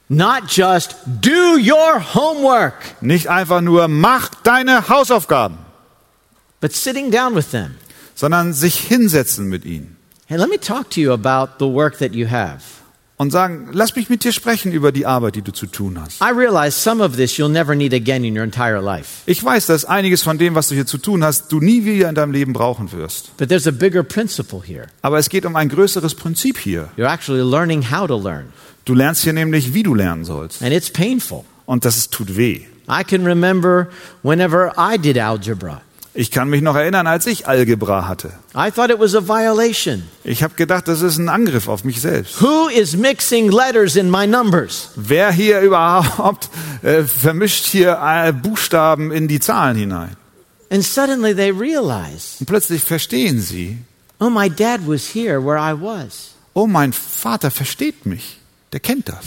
Not 0.08 0.48
just 0.48 0.96
do 1.06 1.56
your 1.56 1.98
homework, 2.14 2.74
Nicht 3.00 3.28
einfach 3.28 3.60
nur, 3.62 3.88
mach 3.88 4.30
deine 4.42 4.88
Hausaufgaben, 4.88 5.56
but 6.60 6.72
sitting 6.74 7.10
down 7.10 7.34
with 7.34 7.50
them. 7.50 7.76
sondern 8.14 8.52
sich 8.52 8.76
hinsetzen 8.78 9.48
mit 9.48 9.64
ihnen. 9.64 9.96
Hey, 10.26 10.38
let 10.38 10.48
me 10.48 10.58
talk 10.60 10.90
to 10.90 11.00
you 11.00 11.12
about 11.12 11.54
the 11.58 11.66
work 11.72 11.98
that 11.98 12.12
you 12.14 12.28
have. 12.30 12.60
und 13.16 13.30
sagen, 13.30 13.68
lass 13.72 13.94
mich 13.96 14.10
mit 14.10 14.24
dir 14.24 14.32
sprechen 14.32 14.72
über 14.72 14.90
die 14.92 15.06
Arbeit, 15.06 15.36
die 15.36 15.42
du 15.42 15.52
zu 15.52 15.66
tun 15.66 15.98
hast. 16.00 16.20
I 16.20 16.30
realize 16.36 16.72
some 16.78 17.02
of 17.02 17.16
this 17.16 17.36
you'll 17.38 17.48
never 17.48 17.74
need 17.74 17.94
again 17.94 18.24
in 18.24 18.36
your 18.36 18.42
entire 18.44 18.80
life. 18.82 19.22
Ich 19.26 19.42
weiß, 19.42 19.66
dass 19.66 19.84
einiges 19.84 20.22
von 20.22 20.36
dem, 20.36 20.54
was 20.54 20.68
du 20.68 20.74
hier 20.74 20.86
zu 20.86 20.98
tun 20.98 21.24
hast, 21.24 21.50
du 21.52 21.60
nie 21.60 21.84
wieder 21.84 22.08
in 22.10 22.14
deinem 22.14 22.32
Leben 22.32 22.52
brauchen 22.52 22.92
wirst. 22.92 23.34
But 23.38 23.48
there's 23.48 23.66
a 23.66 23.70
bigger 23.70 24.02
principle 24.02 24.60
here. 24.66 24.86
Aber 25.00 25.18
es 25.18 25.28
geht 25.30 25.46
um 25.46 25.56
ein 25.56 25.68
größeres 25.70 26.14
Prinzip 26.16 26.58
hier. 26.58 26.88
You're 26.98 27.10
actually 27.10 27.40
learning 27.48 27.90
how 27.90 28.06
to 28.06 28.18
learn, 28.18 28.52
Du 28.84 28.94
lernst 28.94 29.22
hier 29.22 29.32
nämlich, 29.32 29.72
wie 29.74 29.82
du 29.82 29.94
lernen 29.94 30.24
sollst. 30.24 30.62
and 30.62 30.72
it's 30.72 30.90
painful. 30.90 31.44
Und 31.66 31.84
das 31.84 31.96
ist, 31.96 32.12
tut 32.12 32.36
weh. 32.36 32.62
I 32.88 33.02
can 33.02 33.24
remember 33.24 33.88
whenever 34.22 34.72
I 34.76 34.98
did 34.98 35.18
algebra. 35.18 35.80
Ich 36.16 36.30
kann 36.30 36.48
mich 36.48 36.62
noch 36.62 36.76
erinnern, 36.76 37.08
als 37.08 37.26
ich 37.26 37.48
Algebra 37.48 38.06
hatte. 38.06 38.30
I 38.54 38.70
thought 38.70 38.90
it 38.90 39.00
was 39.00 39.16
a 39.16 39.26
violation. 39.26 40.04
Ich 40.22 40.44
habe 40.44 40.54
gedacht, 40.54 40.86
das 40.86 41.00
ist 41.02 41.18
ein 41.18 41.28
Angriff 41.28 41.66
auf 41.66 41.82
mich 41.82 42.00
selbst. 42.00 42.40
Who 42.40 42.68
is 42.68 42.94
mixing 42.96 43.50
letters 43.50 43.96
in 43.96 44.10
my 44.10 44.24
numbers? 44.26 44.90
Wer 44.94 45.32
hier 45.32 45.60
überhaupt 45.60 46.50
äh, 46.82 47.02
vermischt 47.02 47.64
hier 47.66 47.98
äh, 48.00 48.32
Buchstaben 48.32 49.10
in 49.10 49.26
die 49.26 49.40
Zahlen 49.40 49.76
hinein? 49.76 50.16
And 50.70 50.84
suddenly 50.84 51.34
they 51.34 51.50
realize, 51.50 52.36
Und 52.38 52.46
plötzlich 52.46 52.82
verstehen 52.82 53.40
sie, 53.40 53.78
oh, 54.20 54.30
my 54.30 54.48
dad 54.48 54.82
was 54.86 55.14
here 55.14 55.44
where 55.44 55.58
I 55.58 55.72
was. 55.74 56.34
oh, 56.52 56.68
mein 56.68 56.92
Vater 56.92 57.50
versteht 57.50 58.06
mich. 58.06 58.38
Der 58.74 58.80
kennt 58.80 59.08
das. 59.08 59.24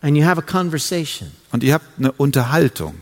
And 0.00 0.16
you 0.16 0.24
have 0.24 0.38
a 0.38 0.42
conversation. 0.42 1.30
Und 1.52 1.62
ihr 1.62 1.74
habt 1.74 1.84
eine 1.98 2.12
Unterhaltung. 2.12 2.94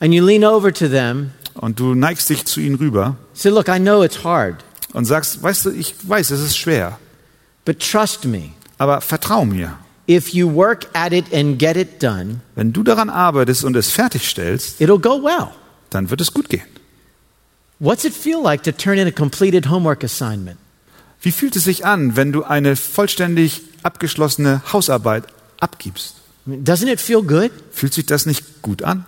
And 0.00 0.14
you 0.14 0.24
lean 0.24 0.44
over 0.44 0.72
to 0.72 0.88
them, 0.88 1.32
Und 1.54 1.78
du 1.78 1.94
neigst 1.94 2.30
dich 2.30 2.46
zu 2.46 2.58
ihnen 2.60 2.76
rüber 2.76 3.16
say, 3.34 3.50
look, 3.50 3.68
I 3.68 3.78
know 3.78 4.02
it's 4.02 4.24
hard, 4.24 4.64
und 4.94 5.04
sagst, 5.04 5.42
weißt 5.42 5.66
du, 5.66 5.70
ich 5.72 5.94
weiß, 6.02 6.30
es 6.30 6.40
ist 6.40 6.56
schwer, 6.56 6.98
but 7.66 7.80
trust 7.80 8.24
me. 8.24 8.50
aber 8.78 9.02
vertrau 9.02 9.44
mir. 9.44 9.76
If 10.08 10.30
you 10.32 10.50
work 10.54 10.86
at 10.94 11.12
it 11.12 11.32
and 11.34 11.58
get 11.58 11.76
it 11.76 12.02
done, 12.02 12.40
Wenn 12.54 12.72
du 12.72 12.82
daran 12.82 13.10
arbeitest 13.10 13.62
und 13.64 13.76
es 13.76 13.90
fertigstellst, 13.90 14.80
it'll 14.80 15.00
go 15.00 15.22
well. 15.22 15.48
dann 15.90 16.08
wird 16.08 16.22
es 16.22 16.32
gut 16.32 16.48
gehen. 16.48 16.62
What's 17.78 18.04
it 18.04 18.14
feel 18.14 18.40
like 18.42 18.62
to 18.62 18.72
turn 18.72 18.96
in 18.96 19.06
a 19.06 19.10
completed 19.10 19.68
homework 19.68 20.02
assignment? 20.02 20.56
Wie 21.20 21.32
fühlt 21.32 21.56
es 21.56 21.64
sich 21.64 21.84
an, 21.84 22.16
wenn 22.16 22.32
du 22.32 22.44
eine 22.44 22.76
vollständig 22.76 23.62
abgeschlossene 23.86 24.62
Hausarbeit 24.72 25.24
abgibst? 25.60 26.16
Doesn't 26.46 26.88
it 26.88 27.00
feel 27.00 27.22
good? 27.22 27.50
Fühlt 27.72 27.94
sich 27.94 28.06
das 28.06 28.26
nicht 28.26 28.62
gut 28.62 28.82
an? 28.82 29.04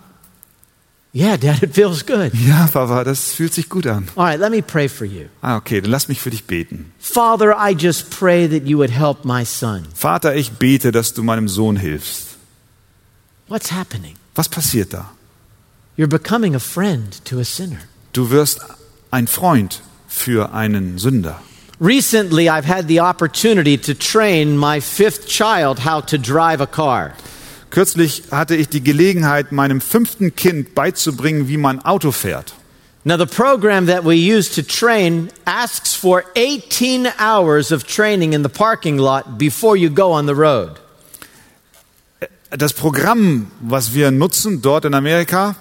Yeah, 1.14 1.36
Dad, 1.40 1.62
it 1.62 1.74
feels 1.74 2.04
good. 2.04 2.32
Ja, 2.34 2.68
Papa, 2.72 3.02
das 3.04 3.32
fühlt 3.32 3.54
sich 3.54 3.68
gut 3.68 3.86
an. 3.86 4.08
All 4.14 4.24
right, 4.24 4.40
let 4.40 4.50
me 4.50 4.62
pray 4.62 4.88
for 4.88 5.06
you. 5.06 5.26
Ah, 5.40 5.56
okay, 5.56 5.80
dann 5.80 5.90
lass 5.90 6.08
mich 6.08 6.20
für 6.20 6.30
dich 6.30 6.44
beten. 6.44 6.92
Father, 6.98 7.56
I 7.58 7.74
just 7.74 8.10
pray 8.10 8.48
that 8.48 8.66
you 8.66 8.78
would 8.78 8.90
help 8.90 9.24
my 9.24 9.44
son. 9.44 9.86
Vater, 9.94 10.34
ich 10.36 10.52
bete, 10.52 10.92
dass 10.92 11.14
du 11.14 11.22
meinem 11.22 11.48
Sohn 11.48 11.76
hilfst. 11.76 12.36
What's 13.48 13.72
happening? 13.72 14.14
Was 14.34 14.48
passiert 14.48 14.92
da? 14.92 15.10
You're 15.96 16.08
becoming 16.08 16.54
a 16.54 16.60
friend 16.60 17.24
to 17.24 17.40
a 17.40 17.44
sinner. 17.44 17.78
Du 18.12 18.30
wirst 18.30 18.60
ein 19.10 19.26
Freund 19.26 19.80
für 20.06 20.52
einen 20.52 20.98
Sünder. 20.98 21.40
Recently, 21.80 22.48
I've 22.48 22.64
had 22.64 22.88
the 22.88 22.98
opportunity 22.98 23.76
to 23.78 23.94
train 23.94 24.56
my 24.56 24.80
fifth 24.80 25.28
child 25.28 25.78
how 25.80 26.00
to 26.00 26.18
drive 26.18 26.60
a 26.60 26.66
car. 26.66 27.14
Kürzlich 27.70 28.24
hatte 28.32 28.56
ich 28.56 28.68
die 28.68 28.82
Gelegenheit, 28.82 29.52
meinem 29.52 29.80
fünften 29.80 30.34
Kind 30.34 30.74
beizubringen, 30.74 31.46
wie 31.46 31.56
man 31.56 31.80
Auto 31.84 32.10
fährt. 32.10 32.54
Now, 33.04 33.16
the 33.16 33.26
program 33.26 33.86
that 33.86 34.04
we 34.04 34.16
use 34.16 34.50
to 34.56 34.62
train 34.62 35.30
asks 35.46 35.94
for 35.94 36.24
18 36.34 37.06
hours 37.20 37.70
of 37.70 37.86
training 37.86 38.32
in 38.32 38.42
the 38.42 38.48
parking 38.48 38.98
lot 38.98 39.38
before 39.38 39.76
you 39.76 39.88
go 39.88 40.12
on 40.12 40.26
the 40.26 40.34
road. 40.34 40.80
Das 42.50 42.72
Programm, 42.72 43.52
was 43.60 43.94
wir 43.94 44.10
nutzen 44.10 44.62
dort 44.62 44.84
in 44.84 44.94
Amerika, 44.94 45.54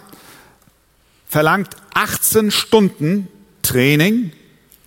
verlangt 1.30 1.76
18 1.94 2.50
Stunden 2.50 3.28
Training 3.62 4.32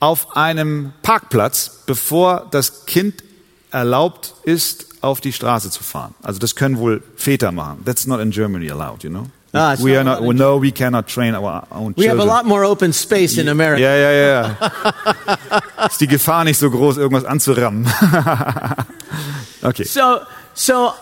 auf 0.00 0.36
einem 0.36 0.92
Parkplatz, 1.02 1.82
bevor 1.86 2.48
das 2.50 2.86
Kind 2.86 3.22
erlaubt 3.70 4.34
ist, 4.42 4.86
auf 5.02 5.20
die 5.20 5.32
Straße 5.32 5.70
zu 5.70 5.82
fahren. 5.82 6.14
Also 6.22 6.38
das 6.38 6.56
können 6.56 6.78
wohl 6.78 7.02
Väter 7.16 7.52
machen. 7.52 7.84
That's 7.84 8.06
not 8.06 8.20
in 8.20 8.30
Germany 8.30 8.70
allowed, 8.70 9.02
you 9.04 9.10
know. 9.10 9.26
Ah, 9.52 9.72
it's 9.72 9.82
we 9.82 9.96
are 9.96 10.04
not, 10.04 10.20
in 10.20 10.36
no, 10.36 10.62
we 10.62 10.70
cannot 10.70 11.08
train 11.08 11.34
our 11.34 11.64
own 11.72 11.94
We 11.96 12.04
have 12.08 12.18
a 12.18 12.22
children. 12.22 12.28
lot 12.28 12.46
more 12.46 12.64
open 12.64 12.92
space 12.92 13.36
in 13.36 13.48
America. 13.48 13.82
Ja, 13.82 13.96
ja, 13.96 14.12
ja. 14.12 15.86
Ist 15.86 16.00
die 16.00 16.06
Gefahr 16.06 16.44
nicht 16.44 16.58
so 16.58 16.70
groß, 16.70 16.98
irgendwas 16.98 17.24
anzurammen. 17.24 17.86
okay. 19.62 19.84
So, 19.84 20.20
so 20.54 20.92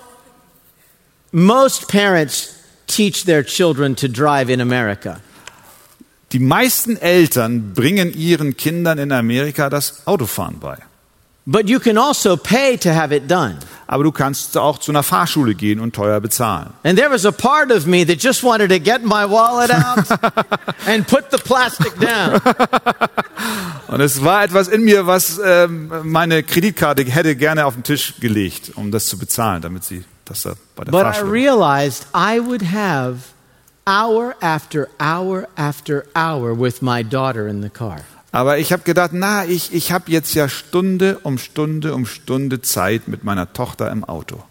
most 1.31 1.89
parents 1.89 2.55
teach 2.87 3.27
their 3.27 3.45
children 3.45 3.95
to 3.97 4.09
drive 4.09 4.49
in 4.49 4.63
America. 4.63 5.21
Die 6.33 6.39
meisten 6.41 6.97
Eltern 6.97 7.73
bringen 7.75 8.13
ihren 8.13 8.57
Kindern 8.57 8.99
in 8.99 9.13
Amerika 9.13 9.71
das 9.71 10.07
Autofahren 10.07 10.59
bei. 10.59 10.77
But 11.47 11.67
you 11.71 11.79
can 11.81 11.97
also 11.97 12.37
pay 12.37 12.77
to 12.77 12.91
have 12.91 13.15
it 13.17 13.31
done. 13.31 13.57
Aber 13.87 14.05
du 14.05 14.13
kannst 14.13 14.59
auch 14.59 14.77
zu 14.77 14.93
einer 14.93 15.03
Fahrschule 15.03 15.55
gehen 15.55 15.81
und 15.81 15.95
teuer 15.95 16.21
bezahlen. 16.21 16.69
And 16.83 16.99
there 16.99 17.11
was 17.11 17.25
a 17.25 17.31
part 17.31 17.73
of 17.73 17.87
me 17.87 18.05
that 18.07 18.23
just 18.23 18.45
wanted 18.45 18.69
to 18.69 18.79
get 18.79 19.03
my 19.03 19.25
wallet 19.27 19.71
out 19.71 20.05
and 20.87 21.07
put 21.07 21.31
the 21.31 21.39
plastic 21.39 21.99
down. 21.99 22.39
Und 23.89 24.03
es 24.03 24.23
war 24.23 24.45
etwas 24.45 24.69
in 24.69 24.83
mir, 24.85 25.07
was 25.07 25.41
ähm, 25.43 25.91
meine 26.03 26.43
Kreditkarte 26.43 27.05
hätte 27.05 27.35
gerne 27.37 27.65
auf 27.65 27.73
den 27.73 27.83
Tisch 27.85 28.17
gelegt, 28.21 28.73
um 28.75 28.91
das 28.91 29.07
zu 29.07 29.17
bezahlen, 29.17 29.63
damit 29.63 29.85
sie 29.85 30.05
das 30.27 30.43
da 30.43 30.53
bei 30.77 30.85
der 30.85 30.93
But 30.93 31.01
I 31.01 31.05
Fahrschule. 31.05 31.33
realized 31.33 32.07
I 32.15 32.39
would 32.45 32.63
have 32.71 33.21
hour 33.89 34.37
after 34.41 34.89
hour 35.01 35.49
after 35.57 36.05
hour 36.15 36.55
with 36.55 36.83
my 36.83 37.03
daughter 37.03 37.49
in 37.49 37.63
the 37.63 37.71
car. 37.71 38.05
Aber 38.31 38.59
ich 38.59 38.73
habe 38.73 38.83
gedacht, 38.83 39.13
na, 39.15 39.47
ich, 39.47 39.73
ich 39.73 39.91
habe 39.91 40.11
jetzt 40.11 40.35
ja 40.35 40.49
Stunde 40.51 41.19
um 41.23 41.39
Stunde 41.39 41.95
um 41.95 42.05
Stunde 42.05 42.61
Zeit 42.61 43.09
mit 43.09 43.25
meiner 43.25 43.53
Tochter 43.55 43.91
im 43.91 44.05
Auto. 44.05 44.45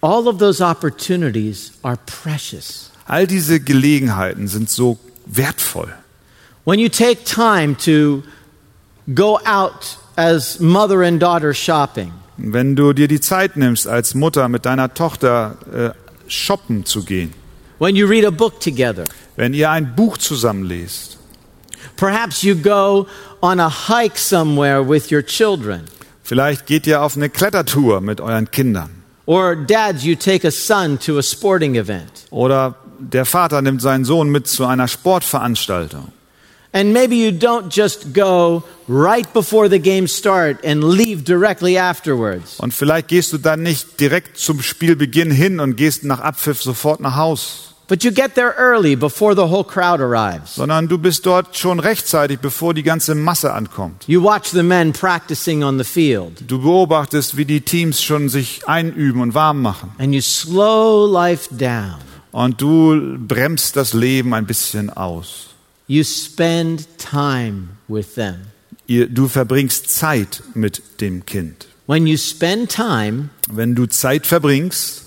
All 0.00 0.26
of 0.26 0.38
those 0.38 0.62
opportunities 0.62 1.72
are 1.82 1.96
precious. 2.04 2.90
All 3.06 3.26
diese 3.26 3.60
Gelegenheiten 3.60 4.48
sind 4.48 4.68
so 4.68 4.98
wertvoll. 5.24 5.94
When 6.64 6.78
you 6.78 6.88
take 6.88 7.24
time 7.24 7.76
to 7.84 8.22
go 9.14 9.38
out 9.46 9.98
as 10.16 10.58
mother 10.58 11.02
and 11.02 11.22
daughter 11.22 11.54
shopping, 11.54 12.12
Wenn 12.36 12.74
du 12.74 12.92
dir 12.92 13.06
die 13.06 13.20
Zeit 13.20 13.56
nimmst, 13.56 13.86
als 13.86 14.14
Mutter 14.14 14.48
mit 14.48 14.66
deiner 14.66 14.92
Tochter 14.92 15.56
äh, 15.72 15.90
shoppen 16.34 16.84
zu 16.84 17.04
gehen, 17.04 17.32
when 17.78 17.96
you 17.96 18.06
read 18.06 18.24
a 18.24 18.30
book 18.30 18.60
together, 18.60 19.04
wenn 19.36 19.54
ihr 19.54 19.70
ein 19.70 19.94
Buch 19.94 20.18
zusammen 20.18 20.64
lest, 20.64 21.18
perhaps 21.96 22.42
you 22.42 22.54
go 22.54 23.06
on 23.40 23.60
a 23.60 23.70
hike 23.88 24.18
somewhere 24.18 24.86
with 24.86 25.10
your 25.10 25.24
children, 25.24 25.82
vielleicht 26.22 26.66
geht 26.66 26.86
ihr 26.86 27.02
auf 27.02 27.16
eine 27.16 27.30
Klettertour 27.30 28.00
mit 28.00 28.20
euren 28.20 28.50
Kindern. 28.50 28.90
Or 29.26 29.56
dads, 29.56 30.04
you 30.04 30.16
take 30.16 30.46
a 30.46 30.50
son 30.50 30.98
to 30.98 31.18
a 31.18 31.22
sporting 31.22 31.76
event. 31.76 32.26
oder 32.30 32.74
der 32.98 33.24
Vater 33.24 33.62
nimmt 33.62 33.82
seinen 33.82 34.04
Sohn 34.04 34.28
mit 34.30 34.46
zu 34.46 34.66
einer 34.66 34.86
Sportveranstaltung. 34.88 36.12
And 36.76 36.92
maybe 36.92 37.14
you 37.14 37.30
don't 37.30 37.70
just 37.72 38.12
go 38.12 38.64
right 38.88 39.32
before 39.32 39.68
the 39.70 39.78
games 39.78 40.12
start 40.12 40.64
and 40.64 40.82
leave 40.82 41.22
directly 41.22 41.78
afterwards. 41.78 42.58
Und 42.58 42.74
vielleicht 42.74 43.06
gehst 43.08 43.32
du 43.32 43.38
dann 43.38 43.62
nicht 43.62 44.00
direkt 44.00 44.38
zum 44.38 44.60
Spielbeginn 44.60 45.30
hin 45.30 45.60
und 45.60 45.76
gehst 45.76 46.02
nach 46.02 46.18
Abpfiff 46.20 46.60
sofort 46.62 46.98
nach 47.00 47.14
Haus, 47.14 47.70
But 47.86 48.02
you 48.02 48.10
get 48.12 48.34
there 48.34 48.54
early 48.58 48.96
before 48.96 49.34
the 49.36 49.42
whole 49.42 49.62
crowd 49.62 50.00
arrives. 50.02 50.54
sondern 50.56 50.88
du 50.88 50.96
bist 50.98 51.26
dort 51.26 51.56
schon 51.56 51.78
rechtzeitig, 51.78 52.40
bevor 52.40 52.72
die 52.74 52.82
ganze 52.82 53.14
Masse 53.14 53.52
ankommt. 53.52 54.04
You 54.08 54.22
watch 54.24 54.48
the 54.48 54.62
men 54.62 54.92
practicing 54.94 55.62
on 55.62 55.76
the 55.78 55.84
field 55.84 56.42
Du 56.50 56.60
beobachtest, 56.60 57.36
wie 57.36 57.44
die 57.44 57.60
Teams 57.60 58.02
schon 58.02 58.28
sich 58.30 58.66
einüben 58.66 59.20
und 59.20 59.34
warm 59.34 59.60
machen. 59.62 59.92
and 59.98 60.12
you 60.14 60.20
slow 60.22 61.06
life 61.08 61.54
down. 61.54 61.96
Und 62.32 62.60
du 62.60 63.16
bremst 63.18 63.76
das 63.76 63.92
Leben 63.92 64.34
ein 64.34 64.46
bisschen 64.46 64.90
aus. 64.90 65.50
You 65.86 66.02
spend 66.02 66.86
time 66.98 67.70
with 67.88 68.14
them. 68.14 68.46
Ihr, 68.86 69.08
du 69.08 69.28
verbringst 69.28 69.90
Zeit 69.90 70.42
mit 70.54 70.82
dem 71.00 71.24
Kind. 71.26 71.66
When 71.86 72.06
you 72.06 72.16
spend 72.16 72.70
time, 72.70 73.28
Wenn 73.50 73.74
du 73.74 73.86
Zeit 73.86 74.26
verbringst, 74.26 75.02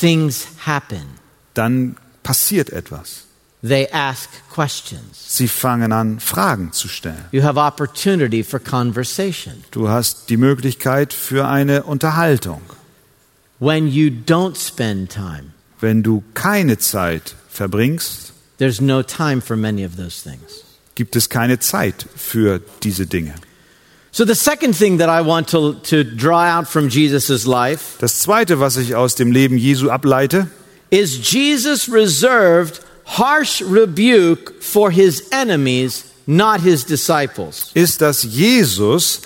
things 0.00 0.46
happen. 0.66 1.02
dann 1.54 1.96
passiert 2.22 2.70
etwas. 2.70 3.24
They 3.62 3.88
ask 3.92 4.28
questions. 4.52 5.36
Sie 5.36 5.46
fangen 5.46 5.92
an, 5.92 6.18
Fragen 6.18 6.72
zu 6.72 6.88
stellen. 6.88 7.24
You 7.30 7.42
have 7.42 7.60
opportunity 7.60 8.42
for 8.42 8.58
conversation. 8.58 9.62
Du 9.70 9.88
hast 9.88 10.30
die 10.30 10.36
Möglichkeit 10.36 11.12
für 11.12 11.46
eine 11.46 11.84
Unterhaltung. 11.84 12.62
When 13.60 13.86
you 13.86 14.08
don't 14.26 14.56
spend 14.56 15.12
time, 15.12 15.52
Wenn 15.80 16.02
du 16.02 16.24
keine 16.34 16.78
Zeit 16.78 17.36
verbringst, 17.48 18.31
there's 18.58 18.80
no 18.80 19.02
time 19.02 19.40
for 19.40 19.56
many 19.56 19.84
of 19.84 19.96
those 19.96 20.22
things. 20.22 20.64
gibt 20.94 21.16
es 21.16 21.28
keine 21.28 21.58
Zeit 21.58 22.06
für 22.16 22.60
diese 22.82 23.06
Dinge. 23.06 23.34
So, 24.14 24.26
the 24.26 24.34
second 24.34 24.76
thing 24.76 24.98
that 24.98 25.08
I 25.08 25.26
want 25.26 25.48
to, 25.50 25.72
to 25.84 26.04
draw 26.04 26.44
out 26.44 26.68
from 26.68 26.90
Jesus' 26.90 27.46
life 27.46 27.96
Das 27.98 28.20
zweite, 28.20 28.60
was 28.60 28.76
ich 28.76 28.94
aus 28.94 29.14
dem 29.14 29.32
Leben 29.32 29.56
Jesu 29.56 29.88
ableite, 29.88 30.48
is 30.90 31.32
Jesus 31.32 31.88
reserved 31.90 32.80
harsh 33.06 33.62
rebuke 33.62 34.52
for 34.60 34.90
his 34.90 35.22
enemies, 35.30 36.04
not 36.26 36.60
his 36.60 36.84
disciples. 36.84 37.70
ist, 37.72 38.02
dass 38.02 38.22
Jesus 38.22 39.22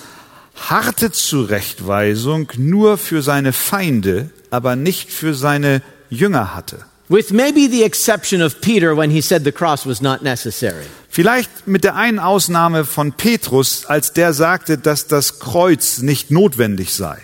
harte 0.55 1.11
Zurechtweisung 1.11 2.47
nur 2.57 2.97
für 2.97 3.21
seine 3.21 3.51
Feinde, 3.51 4.29
aber 4.51 4.77
nicht 4.77 5.11
für 5.11 5.33
seine 5.33 5.81
Jünger 6.09 6.55
hatte. 6.55 6.85
With 7.09 7.31
maybe 7.31 7.69
the 7.69 7.83
exception 7.83 8.41
of 8.41 8.59
Peter 8.59 8.95
when 8.95 9.11
he 9.11 9.21
said 9.21 9.45
the 9.45 9.51
cross 9.53 9.85
was 9.85 10.01
not 10.01 10.23
necessary. 10.23 10.85
Vielleicht 11.09 11.65
mit 11.65 11.85
der 11.85 11.95
einen 11.95 12.19
Ausnahme 12.19 12.83
von 12.83 13.13
Petrus, 13.13 13.85
als 13.85 14.11
der 14.11 14.33
sagte, 14.33 14.77
dass 14.77 15.07
das 15.07 15.39
Kreuz 15.39 15.99
nicht 15.99 16.31
notwendig 16.31 16.93
sei. 16.93 17.17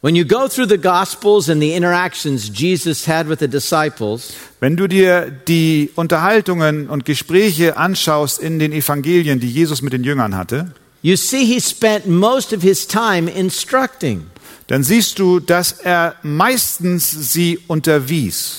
When 0.00 0.14
you 0.14 0.24
go 0.24 0.46
through 0.48 0.68
the 0.68 0.78
Gospels 0.78 1.48
and 1.48 1.60
the 1.60 1.72
interactions 1.72 2.50
Jesus 2.54 3.08
had 3.08 3.28
with 3.28 3.38
the 3.40 3.48
disciples, 3.48 4.34
Wenn 4.60 4.76
du 4.76 4.86
dir 4.86 5.30
die 5.48 5.90
Unterhaltungen 5.96 6.88
und 6.88 7.04
Gespräche 7.04 7.76
anschaust 7.76 8.38
in 8.38 8.58
den 8.58 8.72
Evangelien, 8.72 9.40
die 9.40 9.50
Jesus 9.50 9.82
mit 9.82 9.92
den 9.92 10.04
Jüngern 10.04 10.36
hatte, 10.36 10.72
you 11.02 11.16
see 11.16 11.44
he 11.44 11.60
spent 11.60 12.06
most 12.06 12.52
of 12.52 12.62
his 12.62 12.86
time 12.86 13.28
instructing. 13.30 14.26
dann 14.68 14.84
siehst 14.84 15.18
du, 15.18 15.40
dass 15.40 15.72
er 15.72 16.14
meistens 16.22 17.32
sie 17.32 17.58
unterwies. 17.66 18.58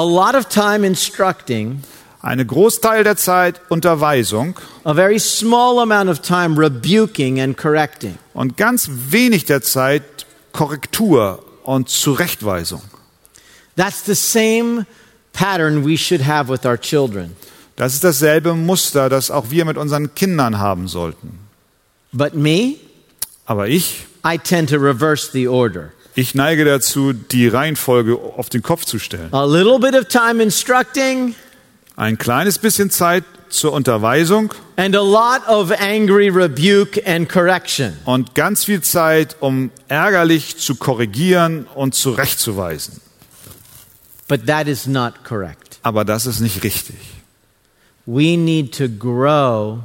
A 0.00 0.02
lot 0.02 0.34
of 0.34 0.48
time 0.48 0.82
instructing, 0.86 1.82
Eine 2.22 2.46
Großteil 2.46 3.04
der 3.04 3.16
Zeit 3.16 3.60
Unterweisung 3.68 4.54
a 4.84 4.94
very 4.94 5.18
small 5.18 5.78
amount 5.78 6.08
of 6.08 6.20
time 6.22 6.56
rebuking 6.58 7.38
and 7.38 7.54
correcting. 7.54 8.16
und 8.32 8.56
ganz 8.56 8.88
wenig 9.10 9.44
der 9.44 9.60
Zeit 9.60 10.02
Korrektur 10.52 11.44
und 11.64 11.90
Zurechtweisung. 11.90 12.80
That's 13.76 14.02
the 14.06 14.14
same 14.14 14.86
pattern 15.34 15.84
we 15.84 15.98
should 15.98 16.26
have 16.26 16.50
with 16.50 16.64
our 16.64 16.78
children. 16.80 17.36
Das 17.76 17.92
ist 17.92 18.02
dasselbe 18.02 18.54
Muster, 18.54 19.10
das 19.10 19.30
auch 19.30 19.50
wir 19.50 19.66
mit 19.66 19.76
unseren 19.76 20.14
Kindern 20.14 20.58
haben 20.58 20.88
sollten. 20.88 21.40
But 22.12 22.32
me, 22.34 22.76
Aber 23.44 23.68
ich, 23.68 24.06
I 24.24 24.38
tend 24.38 24.70
to 24.70 24.76
reverse 24.76 25.30
the 25.32 25.46
order. 25.46 25.92
Ich 26.14 26.34
neige 26.34 26.64
dazu, 26.64 27.12
die 27.12 27.48
Reihenfolge 27.48 28.16
auf 28.16 28.48
den 28.48 28.62
Kopf 28.62 28.84
zu 28.84 28.98
stellen. 28.98 29.32
A 29.32 29.44
little 29.44 29.78
bit 29.78 29.94
of 29.94 30.06
time 30.08 30.42
instructing 30.42 31.34
Ein 31.96 32.18
kleines 32.18 32.58
bisschen 32.58 32.90
Zeit 32.90 33.24
zur 33.48 33.72
Unterweisung 33.72 34.52
and 34.76 34.94
a 34.96 35.00
lot 35.02 35.46
of 35.48 35.70
angry 35.72 36.28
rebuke 36.28 37.00
and 37.06 37.28
correction. 37.28 37.96
und 38.04 38.34
ganz 38.34 38.64
viel 38.64 38.80
Zeit, 38.80 39.36
um 39.40 39.70
ärgerlich 39.88 40.56
zu 40.56 40.76
korrigieren 40.76 41.66
und 41.74 41.94
zurechtzuweisen. 41.94 43.00
But 44.28 44.46
that 44.46 44.68
is 44.68 44.86
not 44.86 45.24
correct. 45.24 45.78
Aber 45.82 46.04
das 46.04 46.26
ist 46.26 46.40
nicht 46.40 46.62
richtig. 46.62 46.96
We 48.06 48.36
need 48.36 48.72
to 48.78 48.88
grow 48.88 49.80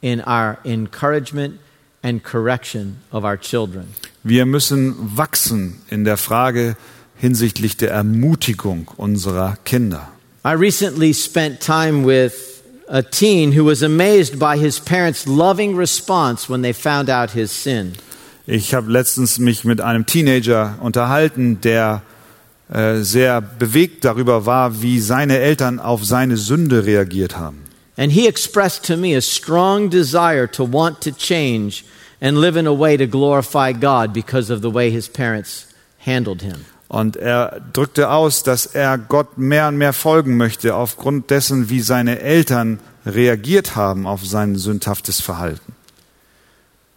in 0.00 0.20
our 0.20 0.58
encouragement 0.64 1.58
and 2.02 2.22
correction 2.22 2.98
of 3.12 3.24
our 3.24 3.38
children. 3.38 3.86
Wir 4.28 4.44
müssen 4.44 4.96
wachsen 5.16 5.82
in 5.88 6.04
der 6.04 6.16
Frage 6.16 6.76
hinsichtlich 7.14 7.76
der 7.76 7.92
Ermutigung 7.92 8.90
unserer 8.96 9.56
Kinder. 9.64 10.08
I 10.44 10.48
recently 10.48 11.14
spent 11.14 11.60
time 11.60 12.04
with 12.04 12.32
a 12.88 13.02
teen 13.02 13.56
who 13.56 13.64
was 13.64 13.84
amazed 13.84 14.40
by 14.40 14.58
his 14.58 14.80
parents' 14.80 15.26
loving 15.26 15.76
response 15.76 16.50
when 16.50 16.62
they 16.62 16.72
found 16.72 17.08
out 17.08 17.30
his 17.30 17.52
sin. 17.52 17.92
Ich 18.48 18.74
habe 18.74 18.90
letztens 18.90 19.38
mich 19.38 19.62
mit 19.62 19.80
einem 19.80 20.06
Teenager 20.06 20.74
unterhalten, 20.80 21.60
der 21.60 22.02
äh, 22.68 23.02
sehr 23.02 23.40
bewegt 23.40 24.04
darüber 24.04 24.44
war, 24.44 24.82
wie 24.82 24.98
seine 24.98 25.38
Eltern 25.38 25.78
auf 25.78 26.04
seine 26.04 26.36
Sünde 26.36 26.84
reagiert 26.84 27.36
haben. 27.36 27.62
And 27.96 28.10
he 28.10 28.26
expressed 28.26 28.84
to 28.86 28.96
me 28.96 29.16
a 29.16 29.20
strong 29.20 29.88
desire 29.88 30.50
to 30.50 30.64
want 30.64 31.00
to 31.02 31.12
change 31.12 31.84
and 32.20 32.38
live 32.38 32.58
in 32.58 32.66
a 32.66 32.78
way 32.78 32.96
to 32.96 33.06
glorify 33.06 33.72
God 33.72 34.12
because 34.12 34.52
of 34.52 34.62
the 34.62 34.72
way 34.72 34.90
his 34.90 35.08
parents 35.08 35.68
handled 36.04 36.42
him. 36.42 36.64
Und 36.88 37.16
er 37.16 37.60
drückte 37.72 38.10
aus, 38.10 38.42
dass 38.44 38.66
er 38.66 38.96
Gott 38.96 39.38
mehr 39.38 39.68
und 39.68 39.76
mehr 39.76 39.92
folgen 39.92 40.36
möchte 40.36 40.76
aufgrund 40.76 41.30
dessen, 41.30 41.68
wie 41.68 41.80
seine 41.80 42.20
Eltern 42.20 42.78
reagiert 43.04 43.74
haben 43.74 44.06
auf 44.06 44.24
sein 44.24 44.56
sündhaftes 44.56 45.20
Verhalten. 45.20 45.74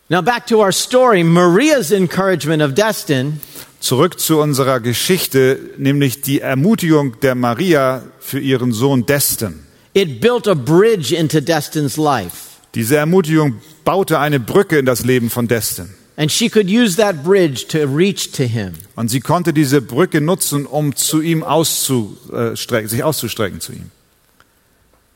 Now, 0.09 0.21
back 0.21 0.47
to 0.47 0.61
our 0.61 0.71
story 0.71 1.23
Maria's 1.23 1.91
encouragement 1.91 2.63
of 2.63 2.73
Destin 2.73 3.39
Zurück 3.79 4.19
zu 4.19 4.39
unserer 4.41 4.81
Geschichte, 4.81 5.57
nämlich 5.77 6.19
die 6.21 6.41
Ermutigung 6.41 7.19
der 7.21 7.33
Maria 7.35 8.01
für 8.19 8.39
ihren 8.39 8.73
Sohn 8.73 9.05
Destin. 9.05 9.65
it 9.93 10.19
built 10.21 10.47
a 10.47 10.55
bridge 10.55 11.13
into 11.13 11.39
Destin's 11.41 11.97
life. 11.97 12.48
Diese 12.75 12.97
Ermutigung 12.97 13.55
baute 13.83 14.19
eine 14.19 14.39
Brücke 14.39 14.77
in 14.77 14.85
das 14.85 15.03
Leben 15.03 15.29
von 15.29 15.47
Destin. 15.47 15.89
And 16.17 16.29
she 16.29 16.49
could 16.49 16.69
use 16.69 16.97
that 16.97 17.23
bridge 17.23 17.67
to 17.69 17.85
reach 17.85 18.31
to 18.33 18.43
him. 18.43 18.73
Und 18.95 19.09
sie 19.09 19.21
konnte 19.21 19.53
diese 19.53 19.81
Brücke 19.81 20.19
nutzen, 20.19 20.65
um 20.65 20.93
zu 20.95 21.21
ihm 21.21 21.43
auszustrecken, 21.43 22.89
sich 22.89 23.03
auszustrecken 23.03 23.61
zu 23.61 23.71
ihm. 23.71 23.91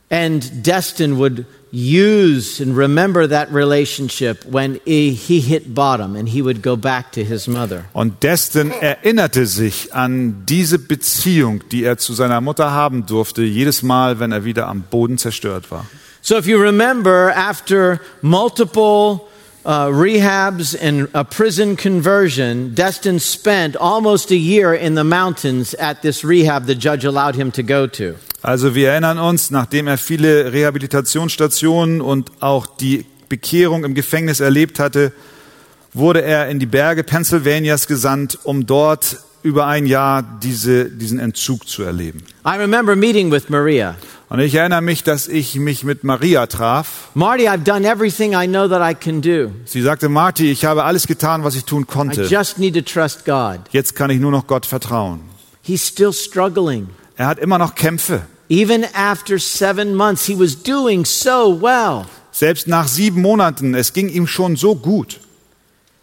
And 0.09 0.65
Destin 0.65 1.17
would 1.17 1.45
use 1.73 2.61
and 2.61 2.77
remember 2.77 3.27
that 3.27 3.51
relationship 3.51 4.45
when 4.45 4.79
he 4.85 5.09
he 5.11 5.39
hit 5.39 5.73
bottom 5.73 6.15
and 6.15 6.29
he 6.29 6.41
would 6.41 6.61
go 6.61 6.77
back 6.77 7.11
to 7.11 7.21
his 7.21 7.47
mother. 7.47 7.83
Und 7.93 8.23
Destin 8.23 8.71
erinnerte 8.71 9.45
sich 9.45 9.93
an 9.93 10.45
diese 10.45 10.79
Beziehung, 10.79 11.63
die 11.71 11.83
er 11.83 11.97
zu 11.97 12.13
seiner 12.13 12.41
Mutter 12.41 12.71
haben 12.71 13.05
durfte, 13.05 13.41
jedes 13.41 13.83
Mal, 13.83 14.19
wenn 14.19 14.31
er 14.31 14.45
wieder 14.45 14.67
am 14.67 14.83
Boden 14.83 15.17
zerstört 15.17 15.69
war. 15.69 15.85
So, 16.25 16.37
if 16.37 16.47
you 16.47 16.57
remember, 16.57 17.31
after 17.31 17.99
multiple 18.21 19.27
uh, 19.65 19.87
rehabs 19.87 20.73
and 20.73 21.09
a 21.13 21.25
prison 21.25 21.75
conversion, 21.75 22.73
Destin 22.73 23.19
spent 23.19 23.75
almost 23.75 24.31
a 24.31 24.37
year 24.37 24.73
in 24.73 24.95
the 24.95 25.03
mountains 25.03 25.75
at 25.75 26.01
this 26.01 26.23
rehab 26.23 26.65
the 26.65 26.75
judge 26.75 27.03
allowed 27.03 27.35
him 27.35 27.51
to 27.51 27.61
go 27.61 27.87
to. 27.87 28.15
Also 28.41 28.73
wir 28.73 28.91
erinnern 28.91 29.19
uns, 29.19 29.51
nachdem 29.51 29.87
er 29.87 29.97
viele 29.97 30.53
Rehabilitationsstationen 30.53 31.99
und 31.99 32.31
auch 32.39 32.67
die 32.67 33.05
Bekehrung 33.27 33.83
im 33.83 33.93
Gefängnis 33.93 34.39
erlebt 34.39 34.79
hatte, 34.79 35.11
wurde 35.91 36.21
er 36.21 36.47
in 36.47 36.57
die 36.57 36.65
Berge 36.65 37.03
Pennsylvanias 37.03 37.85
gesandt, 37.85 38.39
um 38.43 38.65
dort 38.65 39.17
über 39.43 39.67
ein 39.67 39.85
Jahr 39.85 40.23
diese, 40.23 40.85
diesen 40.85 41.19
Entzug 41.19 41.67
zu 41.67 41.83
erleben. 41.83 42.23
I 42.45 42.57
remember 42.57 42.95
meeting 42.95 43.31
with 43.31 43.49
Maria. 43.49 43.95
Und 44.29 44.39
ich 44.39 44.55
erinnere 44.55 44.81
mich, 44.81 45.03
dass 45.03 45.27
ich 45.27 45.55
mich 45.55 45.83
mit 45.83 46.03
Maria 46.03 46.47
traf. 46.47 47.09
Marty, 47.13 47.47
I've 47.47 47.63
done 47.63 47.87
everything 47.87 48.33
I 48.33 48.47
know 48.47 48.67
that 48.67 48.81
I 48.81 48.95
can 48.95 49.21
do. 49.21 49.51
Sie 49.65 49.81
sagte, 49.81 50.09
Marty, 50.09 50.49
ich 50.49 50.65
habe 50.65 50.85
alles 50.85 51.05
getan, 51.05 51.43
was 51.43 51.55
ich 51.55 51.65
tun 51.65 51.83
I 51.83 51.85
konnte. 51.85 52.23
just 52.23 52.57
need 52.57 52.73
to 52.73 52.81
trust 52.81 53.25
God. 53.25 53.59
Jetzt 53.71 53.95
kann 53.95 54.09
ich 54.09 54.19
nur 54.19 54.31
noch 54.31 54.47
Gott 54.47 54.65
vertrauen. 54.65 55.19
He's 55.61 55.85
still 55.85 56.13
struggling. 56.13 56.89
Er 57.15 57.27
hat 57.27 57.37
immer 57.37 57.57
noch 57.59 57.75
Kämpfe. 57.75 58.23
Even 58.49 58.85
after 58.93 59.37
seven 59.37 59.93
months, 59.93 60.25
he 60.25 60.37
was 60.37 60.61
doing 60.63 61.05
so 61.05 61.61
well. 61.61 62.05
Selbst 62.31 62.67
nach 62.67 62.87
sieben 62.87 63.21
Monaten, 63.21 63.75
es 63.75 63.93
ging 63.93 64.09
ihm 64.09 64.25
schon 64.25 64.55
so 64.55 64.75
gut. 64.75 65.19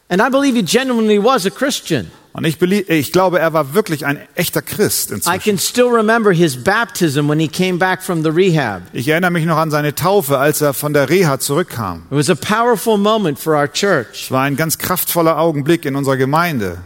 And 0.09 0.23
I 0.23 0.29
believe 0.31 0.57
he 0.57 0.63
genuinely 0.63 1.23
was 1.23 1.47
a 1.47 1.51
Christian. 1.51 2.11
Und 2.33 2.45
ich, 2.45 2.61
ich 2.63 3.11
glaube, 3.13 3.41
er 3.41 3.53
war 3.53 3.75
wirklich 3.75 4.07
ein 4.07 4.19
echter 4.37 4.63
Christ 4.63 5.11
I 5.11 5.15
inzwischen. 5.15 5.41
can 5.43 5.59
still 5.59 5.89
remember 5.89 6.33
his 6.33 6.57
baptism 6.63 7.29
when 7.29 7.41
he 7.41 7.49
came 7.49 7.79
back 7.79 8.03
from 8.03 8.23
the 8.23 8.29
rehab. 8.31 8.83
Ich 8.93 9.09
erinnere 9.09 9.33
mich 9.33 9.45
noch 9.47 9.57
an 9.57 9.71
seine 9.73 9.95
Taufe, 9.97 10.39
als 10.39 10.61
er 10.61 10.73
von 10.73 10.93
der 10.93 11.09
Reha 11.09 11.41
zurückkam. 11.41 12.05
It 12.11 12.17
was 12.17 12.31
a 12.31 12.35
powerful 12.37 12.97
moment 12.99 13.39
for 13.39 13.55
our 13.57 13.67
church. 13.71 14.25
Es 14.27 14.31
war 14.31 14.43
ein 14.43 14.57
ganz 14.57 14.79
kraftvoller 14.79 15.39
Augenblick 15.39 15.85
in 15.85 15.97
unserer 15.97 16.17
Gemeinde. 16.17 16.79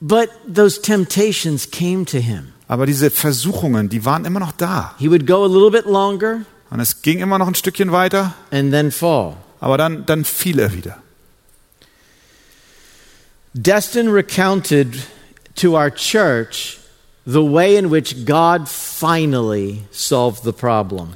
But 0.00 0.30
those 0.52 0.80
temptations 0.80 1.70
came 1.70 2.06
to 2.06 2.16
him. 2.18 2.52
Aber 2.66 2.86
diese 2.86 3.10
Versuchungen, 3.10 3.88
die 3.90 4.04
waren 4.06 4.24
immer 4.24 4.40
noch 4.40 4.52
da. 4.52 4.94
He 4.98 5.10
would 5.10 5.26
go 5.26 5.44
a 5.44 5.48
little 5.48 5.70
bit 5.70 5.84
longer 5.84 6.40
Und 6.70 6.80
es 6.80 7.02
ging 7.02 7.18
immer 7.18 7.36
noch 7.38 7.48
ein 7.48 7.54
Stückchen 7.56 7.92
weiter, 7.92 8.32
and 8.50 8.70
then 8.72 8.90
fall. 8.90 9.34
aber 9.60 9.76
dann, 9.76 10.06
dann 10.06 10.24
fiel 10.24 10.58
er 10.60 10.72
wieder. 10.72 10.96
Destin 13.54 14.08
recounted 14.08 14.94
to 15.56 15.74
our 15.74 15.90
church 15.90 16.78
the 17.26 17.44
way 17.44 17.76
in 17.76 17.90
which 17.90 18.24
God 18.24 18.68
finally 18.68 19.82
solved 19.90 20.44
the 20.44 20.52
problem. 20.52 21.14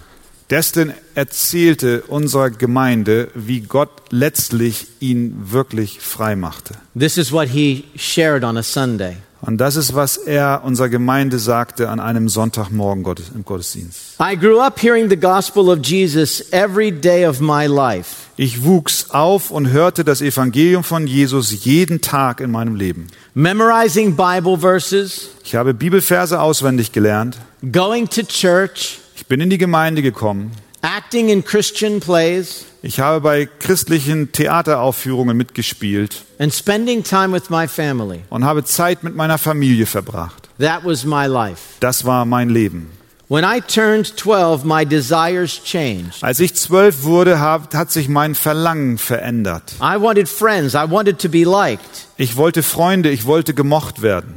Destin 0.49 0.93
erzählte 1.15 2.03
unserer 2.03 2.51
Gemeinde, 2.51 3.31
wie 3.35 3.61
Gott 3.61 4.11
letztlich 4.11 4.87
ihn 5.01 5.53
wirklich 5.53 6.01
frei 6.01 6.35
machte. 6.37 6.75
This 6.95 7.17
is 7.17 7.33
what 7.33 7.49
he 7.49 7.85
shared 7.97 8.43
on 8.43 8.57
a 8.57 8.63
Sunday. 8.63 9.17
Und 9.47 9.59
das 9.59 9.77
ist, 9.77 9.95
was 9.95 10.17
er 10.17 10.63
unserer 10.65 10.89
Gemeinde 10.89 11.39
sagte 11.39 11.91
an 11.91 12.01
einem 12.01 12.29
Sonntagmorgen 12.31 13.05
im 13.35 13.45
Gottesdienst. 13.45 14.17
I 14.21 14.37
grew 14.37 14.59
up 14.59 14.81
hearing 14.81 15.11
the 15.11 15.17
gospel 15.19 15.69
of 15.69 15.81
Jesus 15.85 16.51
every 16.53 16.91
day 16.91 17.27
of 17.27 17.41
my 17.41 17.67
life. 17.67 18.25
Ich 18.37 18.65
wuchs 18.65 19.11
auf 19.11 19.51
und 19.51 19.71
hörte 19.71 20.03
das 20.03 20.23
Evangelium 20.23 20.83
von 20.83 21.07
Jesus 21.07 21.65
jeden 21.65 22.01
Tag 22.01 22.41
in 22.41 22.51
meinem 22.51 22.75
Leben. 22.75 23.09
Memorizing 23.35 24.17
Bible 24.17 24.59
verses, 24.59 25.29
Ich 25.45 25.55
habe 25.55 25.75
Bibelverse 25.75 26.41
auswendig 26.41 26.93
gelernt. 26.93 27.37
going 27.71 28.09
to 28.09 28.23
church, 28.23 28.99
Ich 29.15 29.27
bin 29.27 29.41
in 29.41 29.51
die 29.51 29.59
Gemeinde 29.59 30.01
gekommen. 30.03 30.53
Acting 30.85 31.29
in 31.31 31.43
Christian 31.45 32.01
plays, 32.01 32.67
Ich 32.83 33.01
habe 33.01 33.21
bei 33.23 33.47
christlichen 33.47 34.31
Theateraufführungen 34.33 35.37
mitgespielt 35.37 36.23
and 36.39 36.53
spending 36.53 37.03
time 37.03 37.33
with 37.33 37.49
my 37.49 37.67
family. 37.67 38.21
und 38.29 38.45
habe 38.45 38.65
Zeit 38.65 39.03
mit 39.03 39.15
meiner 39.17 39.39
Familie 39.39 39.87
verbracht. 39.87 40.49
That 40.61 40.85
was 40.85 41.05
my 41.05 41.27
life. 41.27 41.61
Das 41.81 42.05
war 42.05 42.25
mein 42.27 42.51
Leben. 42.51 42.91
When 43.29 43.43
I 43.43 43.61
turned 43.63 44.07
12, 44.19 44.65
my 44.65 44.85
desires 44.85 45.59
changed. 45.65 46.23
Als 46.23 46.41
ich 46.41 46.55
zwölf 46.55 47.05
wurde, 47.05 47.41
hat 47.41 47.91
sich 47.91 48.09
mein 48.11 48.35
Verlangen 48.35 48.99
verändert. 48.99 49.73
I 49.81 49.99
wanted 49.99 50.29
friends. 50.29 50.75
I 50.75 50.91
wanted 50.91 51.19
to 51.21 51.31
be 51.31 51.45
liked. 51.45 52.07
Ich 52.19 52.37
wollte 52.37 52.63
Freunde, 52.63 53.09
ich 53.11 53.25
wollte 53.25 53.55
gemocht 53.55 54.03
werden. 54.03 54.35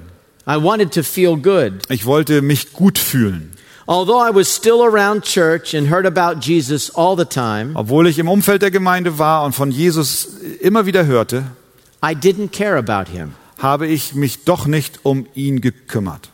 I 0.47 0.55
wanted 0.63 0.93
to 0.93 1.03
feel 1.03 1.35
good. 1.35 1.73
Ich 1.89 2.05
wollte 2.05 2.41
mich 2.41 2.71
gut 2.71 2.97
fühlen. 2.97 3.51
Although 3.87 4.19
I 4.19 4.35
was 4.35 4.53
still 4.53 4.83
around 4.83 5.23
church 5.23 5.73
and 5.73 5.89
heard 5.89 6.05
about 6.05 6.41
Jesus 6.41 6.89
all 6.93 7.15
the 7.17 7.23
time, 7.25 7.71
Obwohl 7.75 8.07
ich 8.07 8.19
im 8.19 8.27
Umfeld 8.27 8.61
der 8.61 8.71
Gemeinde 8.71 9.17
war 9.17 9.45
und 9.45 9.53
von 9.53 9.71
Jesus 9.71 10.27
immer 10.59 10.85
wieder 10.85 11.05
hörte, 11.05 11.43
I 12.03 12.13
didn't 12.13 12.49
care 12.51 12.77
about 12.77 13.09
him. 13.11 13.33
habe 13.59 13.87
ich 13.87 14.13
mich 14.13 14.43
doch 14.43 14.67
nicht 14.67 14.99
um 15.03 15.25
ihn 15.35 15.61
gekümmert. 15.61 16.29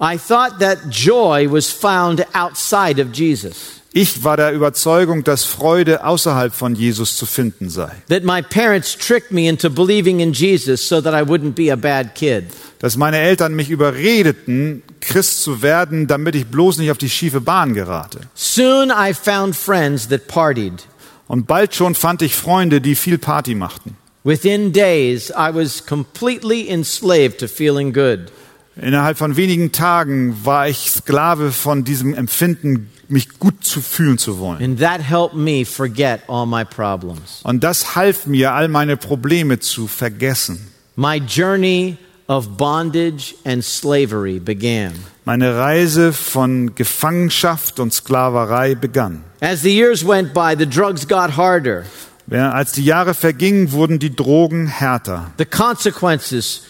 I 0.00 0.16
thought 0.16 0.58
that 0.60 0.78
joy 0.90 1.48
was 1.50 1.70
found 1.70 2.24
outside 2.34 3.00
of 3.02 3.12
Jesus, 3.12 3.80
Ich 3.92 4.24
war 4.24 4.36
der 4.38 4.52
Überzeugung, 4.52 5.22
dass 5.22 5.44
Freude 5.44 6.04
außerhalb 6.04 6.54
von 6.54 6.74
Jesus 6.74 7.16
zu 7.16 7.26
finden 7.26 7.68
sei. 7.68 7.90
that 8.08 8.22
my 8.24 8.40
parents 8.42 8.96
tricked 8.96 9.32
me 9.32 9.48
into 9.48 9.68
believing 9.68 10.20
in 10.20 10.32
Jesus 10.32 10.80
so 10.88 11.00
that 11.00 11.12
I 11.14 11.28
wouldn't 11.28 11.54
be 11.54 11.70
a 11.72 11.76
bad 11.76 12.14
kid. 12.14 12.44
Dass 12.78 12.96
meine 12.96 13.18
Eltern 13.18 13.54
mich 13.54 13.70
überredeten, 13.70 14.82
Christ 15.02 15.42
zu 15.42 15.60
werden, 15.60 16.06
damit 16.06 16.34
ich 16.34 16.46
bloß 16.46 16.78
nicht 16.78 16.90
auf 16.90 16.98
die 16.98 17.10
schiefe 17.10 17.40
Bahn 17.40 17.74
gerate. 17.74 18.20
Soon 18.34 18.90
I 18.90 19.12
found 19.12 19.54
friends 19.54 20.08
that 20.08 20.26
partied. 20.28 20.86
Und 21.28 21.46
bald 21.46 21.74
schon 21.74 21.94
fand 21.94 22.22
ich 22.22 22.34
Freunde, 22.34 22.80
die 22.80 22.94
viel 22.94 23.18
Party 23.18 23.54
machten. 23.54 23.96
Within 24.24 24.72
days, 24.72 25.30
I 25.30 25.52
was 25.52 25.84
completely 25.84 26.68
enslaved 26.68 27.38
to 27.40 27.48
feeling 27.48 27.92
good. 27.92 28.32
Innerhalb 28.76 29.18
von 29.18 29.36
wenigen 29.36 29.72
Tagen 29.72 30.44
war 30.44 30.68
ich 30.68 30.90
Sklave 30.90 31.52
von 31.52 31.84
diesem 31.84 32.14
Empfinden, 32.14 32.90
mich 33.08 33.38
gut 33.38 33.64
zu 33.64 33.82
fühlen 33.82 34.16
zu 34.16 34.38
wollen. 34.38 34.62
And 34.62 34.80
that 34.80 35.02
helped 35.02 35.34
me 35.34 35.66
forget 35.66 36.22
all 36.28 36.46
my 36.46 36.64
problems. 36.64 37.40
Und 37.42 37.62
das 37.62 37.96
half 37.96 38.26
mir, 38.26 38.52
all 38.52 38.68
meine 38.68 38.96
Probleme 38.96 39.58
zu 39.58 39.86
vergessen. 39.88 40.68
My 40.96 41.16
journey 41.16 41.98
of 42.28 42.56
bondage 42.56 43.34
and 43.44 43.62
slavery 43.64 44.38
began. 44.38 44.92
Meine 45.24 45.56
Reise 45.56 46.12
von 46.12 46.74
Gefangenschaft 46.74 47.78
und 47.80 47.92
Sklaverei 47.92 48.74
begann. 48.74 49.22
As 49.40 49.62
the 49.62 49.70
years 49.74 50.04
went 50.06 50.32
by, 50.34 50.54
the 50.58 50.66
drugs 50.66 51.06
got 51.06 51.36
harder. 51.36 51.84
Als 52.30 52.72
die 52.72 52.84
Jahre 52.84 53.14
vergingen, 53.14 53.72
wurden 53.72 53.98
die 53.98 54.14
Drogen 54.14 54.66
härter. 54.66 55.32
The 55.38 55.44
consequences 55.44 56.62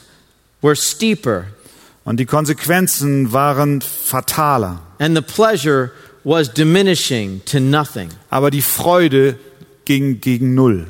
were 0.61 0.74
steeper, 0.76 1.44
Und 2.05 2.18
die 2.18 2.26
Konsequenzen 2.26 3.32
waren 3.32 3.80
fataler. 3.80 4.80
and 4.98 5.14
the 5.16 5.22
pleasure 5.22 5.92
was 6.24 6.48
diminishing 6.53 7.40
to 7.44 7.61
nothing. 7.61 8.09
Aber 8.30 8.50
die 8.50 8.62
Freude 8.62 9.38
ging 9.84 10.20
gegen 10.20 10.55
Null. 10.55 10.86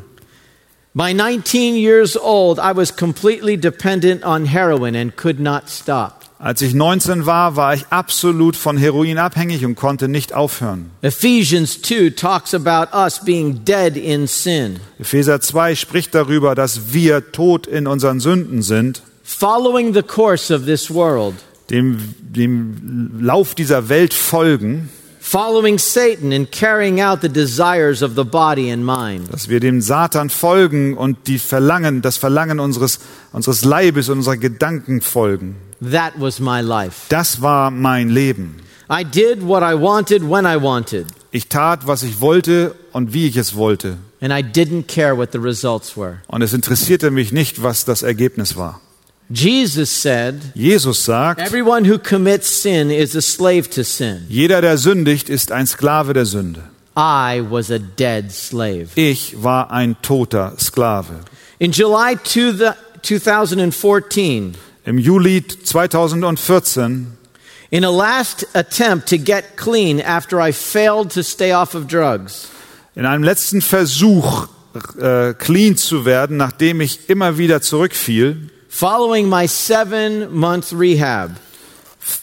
By 0.94 1.14
19 1.14 1.74
years 1.74 2.18
old, 2.18 2.58
I 2.58 2.72
was 2.72 2.94
completely 2.94 3.56
dependent 3.56 4.24
on 4.24 4.44
heroin 4.44 4.94
and 4.94 5.16
could 5.16 5.40
not 5.40 5.70
stop. 5.70 6.22
Als 6.38 6.60
ich 6.60 6.74
19 6.74 7.24
war, 7.24 7.56
war 7.56 7.72
ich 7.72 7.86
absolut 7.88 8.56
von 8.56 8.76
Heroin 8.76 9.16
abhängig 9.16 9.64
und 9.64 9.74
konnte 9.74 10.08
nicht 10.08 10.34
aufhören. 10.34 10.90
Ephesians 11.00 11.80
2 11.80 12.10
talks 12.10 12.52
about 12.52 12.94
us 12.94 13.24
being 13.24 13.64
dead 13.64 13.96
in 13.96 14.26
sin, 14.26 14.80
Epheser 14.98 15.40
2 15.40 15.76
spricht 15.76 16.14
darüber, 16.14 16.54
dass 16.54 16.92
wir 16.92 17.32
tot 17.32 17.66
in 17.66 17.86
unseren 17.86 18.20
Sünden 18.20 18.60
sind, 18.60 19.02
following 19.22 19.94
the 19.94 20.02
course 20.02 20.54
of 20.54 20.66
this 20.66 20.92
world, 20.92 21.36
dem, 21.70 22.14
dem 22.18 23.18
Lauf 23.18 23.54
dieser 23.54 23.88
Welt 23.88 24.12
folgen, 24.12 24.90
following 25.32 25.78
Satan 25.78 26.30
and 26.30 26.50
carrying 26.50 27.00
out 27.00 27.22
the 27.22 27.28
desires 27.30 28.02
of 28.02 28.16
the 28.16 28.24
body 28.24 28.70
and 28.70 28.84
mind. 28.84 29.32
dass 29.32 29.48
wir 29.48 29.60
dem 29.60 29.80
Satan 29.80 30.28
folgen 30.28 30.94
und 30.94 31.26
die 31.26 31.38
Verlangen, 31.38 32.02
das 32.02 32.18
Verlangen 32.18 32.60
unseres, 32.60 32.98
unseres 33.32 33.64
Leibes 33.64 34.10
und 34.10 34.18
unserer 34.18 34.36
Gedanken 34.36 35.00
folgen. 35.00 35.56
That 35.80 36.12
was 36.18 36.38
my 36.38 36.60
life. 36.60 37.06
Das 37.08 37.40
war 37.40 37.70
mein 37.70 38.10
Leben. 38.10 38.56
I 38.90 39.04
did 39.04 39.40
what 39.42 39.62
I 39.62 39.74
wanted 39.74 40.22
when 40.22 40.44
I 40.44 40.60
wanted, 40.62 41.06
Ich 41.30 41.48
tat, 41.48 41.86
was 41.86 42.02
ich 42.02 42.20
wollte 42.20 42.74
und 42.92 43.14
wie 43.14 43.26
ich 43.26 43.38
es 43.38 43.54
wollte. 43.56 43.96
and 44.20 44.32
I 44.34 44.42
didn't 44.42 44.86
care 44.86 45.16
what 45.16 45.30
the 45.32 45.38
results 45.38 45.96
were. 45.96 46.18
Und 46.26 46.42
es 46.42 46.52
interessierte 46.52 47.10
mich 47.10 47.32
nicht, 47.32 47.62
was 47.62 47.86
das 47.86 48.02
Ergebnis 48.02 48.54
war. 48.56 48.81
Jesus 49.32 49.90
said, 49.90 50.40
Jesus 50.54 51.04
sagt, 51.04 51.40
Everyone 51.40 51.84
who 51.88 51.98
commits 51.98 52.48
sin 52.62 52.90
is 52.90 53.14
a 53.16 53.22
slave 53.22 53.70
to 53.70 53.82
sin. 53.84 54.26
jeder, 54.28 54.60
der 54.60 54.76
sündigt, 54.78 55.28
ist 55.28 55.52
ein 55.52 55.66
Sklave 55.66 56.12
der 56.12 56.26
Sünde. 56.26 56.62
I 56.96 57.42
was 57.48 57.70
a 57.70 57.78
dead 57.78 58.30
slave. 58.32 58.88
Ich 58.96 59.42
war 59.42 59.70
ein 59.70 59.96
toter 60.02 60.52
Sklave. 60.58 61.20
In 61.58 61.72
July 61.72 62.16
two 62.22 62.52
the- 62.52 62.72
2014, 63.02 64.54
Im 64.84 64.98
Juli 64.98 65.42
2014, 65.46 67.06
in 67.70 67.84
a 67.84 67.90
last 67.90 68.46
attempt 68.54 69.08
to 69.08 69.16
get 69.16 69.56
clean 69.56 70.00
after 70.00 70.38
I 70.40 70.52
failed 70.52 71.10
to 71.14 71.22
stay 71.22 71.52
off 71.54 71.74
of 71.74 71.86
drugs, 71.86 72.48
in 72.94 73.06
einem 73.06 73.22
letzten 73.24 73.62
Versuch, 73.62 74.48
äh, 75.00 75.32
clean 75.34 75.76
zu 75.76 76.04
werden, 76.04 76.36
nachdem 76.36 76.80
ich 76.80 77.08
immer 77.08 77.38
wieder 77.38 77.62
zurückfiel, 77.62 78.50
following 78.72 79.28
my 79.28 79.46
seven 79.46 80.32
month 80.34 80.72
rehab, 80.72 81.36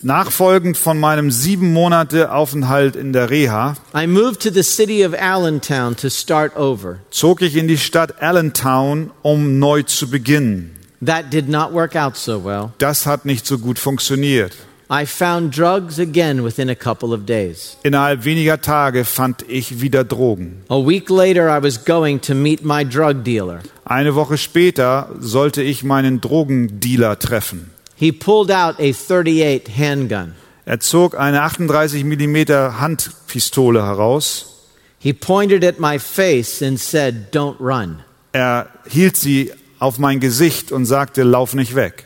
nachfolgend 0.01 0.77
von 0.77 0.99
meinem 0.99 1.29
sieben 1.29 1.71
Monate 1.71 2.31
Aufenthalt 2.31 2.95
in 2.95 3.13
der 3.13 3.29
Reha, 3.29 3.75
I 3.93 4.07
moved 4.07 4.41
to 4.41 4.49
the 4.51 4.63
city 4.63 5.05
of 5.05 5.13
Allentown 5.13 5.95
to 5.97 6.09
start 6.09 6.55
over. 6.57 6.99
zog 7.11 7.41
ich 7.43 7.55
in 7.55 7.67
die 7.67 7.77
Stadt 7.77 8.21
Allentown, 8.21 9.11
um 9.21 9.59
neu 9.59 9.83
zu 9.83 10.09
beginnen. 10.09 10.75
That 11.05 11.31
did 11.31 11.47
not 11.47 11.71
work 11.71 11.95
out 11.95 12.17
so 12.17 12.43
well. 12.43 12.71
Das 12.79 13.05
hat 13.05 13.25
nicht 13.25 13.45
so 13.45 13.59
gut 13.59 13.77
funktioniert. 13.79 14.53
I 14.91 15.05
found 15.05 15.51
drugs 15.55 15.99
again 15.99 16.43
within 16.43 16.67
a 16.67 16.75
couple 16.75 17.13
of 17.13 17.27
days. 17.27 17.77
Innerhalb 17.83 18.25
weniger 18.25 18.59
Tage 18.59 19.05
fand 19.05 19.45
ich 19.47 19.81
wieder 19.81 20.03
Drogen. 20.03 20.63
A 20.67 20.83
week 20.83 21.11
later, 21.11 21.47
I 21.47 21.61
was 21.61 21.85
going 21.85 22.19
to 22.21 22.33
meet 22.33 22.63
my 22.65 22.83
drug 22.83 23.23
dealer. 23.23 23.59
Eine 23.85 24.15
Woche 24.15 24.39
später 24.39 25.09
sollte 25.19 25.61
ich 25.61 25.83
meinen 25.83 26.21
Drogendealer 26.21 27.19
treffen. 27.19 27.69
He 27.95 28.11
pulled 28.11 28.49
out 28.49 28.79
a 28.79 28.91
38 28.91 29.69
handgun. 29.77 30.33
Er 30.65 30.79
zog 30.79 31.15
eine 31.19 31.43
38 31.43 32.03
mm 32.03 32.79
Handpistole 32.79 33.83
heraus. 33.85 34.67
He 34.97 35.13
pointed 35.13 35.63
at 35.63 35.79
my 35.79 35.99
face 35.99 36.63
and 36.63 36.79
said, 36.79 37.31
Don't 37.31 37.59
run. 37.59 37.99
Er 38.31 38.67
hielt 38.87 39.17
sie 39.17 39.51
auf 39.77 39.99
mein 39.99 40.19
Gesicht 40.19 40.71
und 40.71 40.85
sagte, 40.85 41.23
lauf 41.23 41.53
nicht 41.53 41.75
weg. 41.75 42.05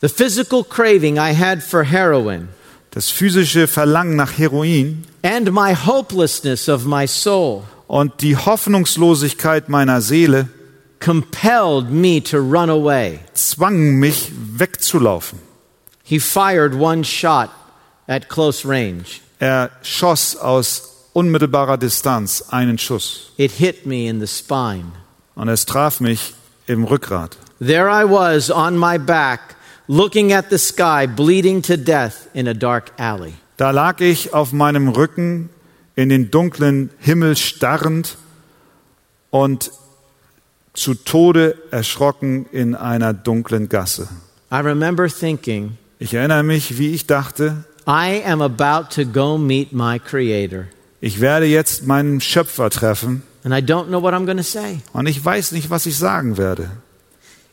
The 0.00 0.08
physical 0.08 0.64
craving 0.64 1.18
I 1.18 1.32
had 1.34 1.62
for 1.62 1.84
heroin 1.84 2.48
Das 2.92 3.10
physische 3.10 3.66
Verlangen 3.68 4.16
nach 4.16 4.32
Heroin 4.38 5.04
and 5.22 5.52
my 5.52 5.74
hopelessness 5.74 6.68
of 6.68 6.84
my 6.86 7.06
soul 7.06 7.64
und 7.86 8.20
die 8.22 8.36
Hoffnungslosigkeit 8.36 9.68
meiner 9.68 10.00
Seele 10.00 10.48
compelled 11.00 11.90
me 11.90 12.20
to 12.22 12.38
run 12.38 12.70
away. 12.70 13.20
zwangen 13.34 13.98
mich 13.98 14.30
wegzulaufen. 14.58 15.38
He 16.02 16.18
fired 16.18 16.74
one 16.74 17.04
shot 17.04 17.50
at 18.08 18.28
close 18.28 18.66
range. 18.66 19.20
Er 19.38 19.70
schoss 19.82 20.36
aus 20.36 21.08
unmittelbarer 21.12 21.78
Distanz 21.78 22.42
einen 22.50 22.78
Schuss 22.78 23.32
It 23.36 23.52
hit 23.52 23.86
me 23.86 24.08
in 24.08 24.20
the 24.20 24.26
spine. 24.26 24.92
und 25.36 25.48
es 25.48 25.64
traf 25.66 26.00
mich 26.00 26.34
im 26.66 26.84
Rückgrat. 26.84 27.36
There 27.60 27.88
I 27.88 28.04
was 28.04 28.50
on 28.50 28.76
my 28.78 28.98
back, 28.98 29.56
looking 29.90 30.32
at 30.32 30.50
the 30.50 30.58
sky, 30.58 31.06
bleeding 31.06 31.62
to 31.62 31.76
death 31.76 32.28
in 32.32 32.46
a 32.46 32.54
dark 32.54 32.92
alley. 32.96 33.34
Da 33.56 33.72
lag 33.72 34.00
ich 34.00 34.32
auf 34.32 34.52
meinem 34.52 34.88
Rücken 34.88 35.50
in 35.96 36.08
den 36.08 36.30
dunklen 36.30 36.90
Himmel 36.98 37.36
starrend 37.36 38.16
und 39.30 39.72
zu 40.74 40.94
Tode 40.94 41.56
erschrocken 41.72 42.46
in 42.52 42.76
einer 42.76 43.12
dunklen 43.12 43.68
Gasse. 43.68 44.08
I 44.52 44.60
remember 44.60 45.08
thinking, 45.08 45.76
Ich 45.98 46.14
erinnere 46.14 46.44
mich, 46.44 46.78
wie 46.78 46.94
ich 46.94 47.06
dachte, 47.06 47.64
I 47.86 48.22
am 48.24 48.40
about 48.40 48.94
to 48.94 49.04
go 49.04 49.36
meet 49.36 49.72
my 49.72 49.98
Creator, 49.98 50.66
ich 51.00 51.20
werde 51.20 51.46
jetzt 51.46 51.86
meinen 51.86 52.20
Schöpfer 52.20 52.70
treffen 52.70 53.22
and 53.42 53.52
I 53.52 53.58
don't 53.58 53.86
know 53.88 54.00
what 54.00 54.14
I'm 54.14 54.24
going 54.24 54.36
to 54.36 54.42
say. 54.44 54.78
und 54.92 55.06
ich 55.08 55.22
weiß 55.22 55.52
nicht, 55.52 55.68
was 55.68 55.84
ich 55.86 55.96
sagen 55.98 56.38
werde. 56.38 56.70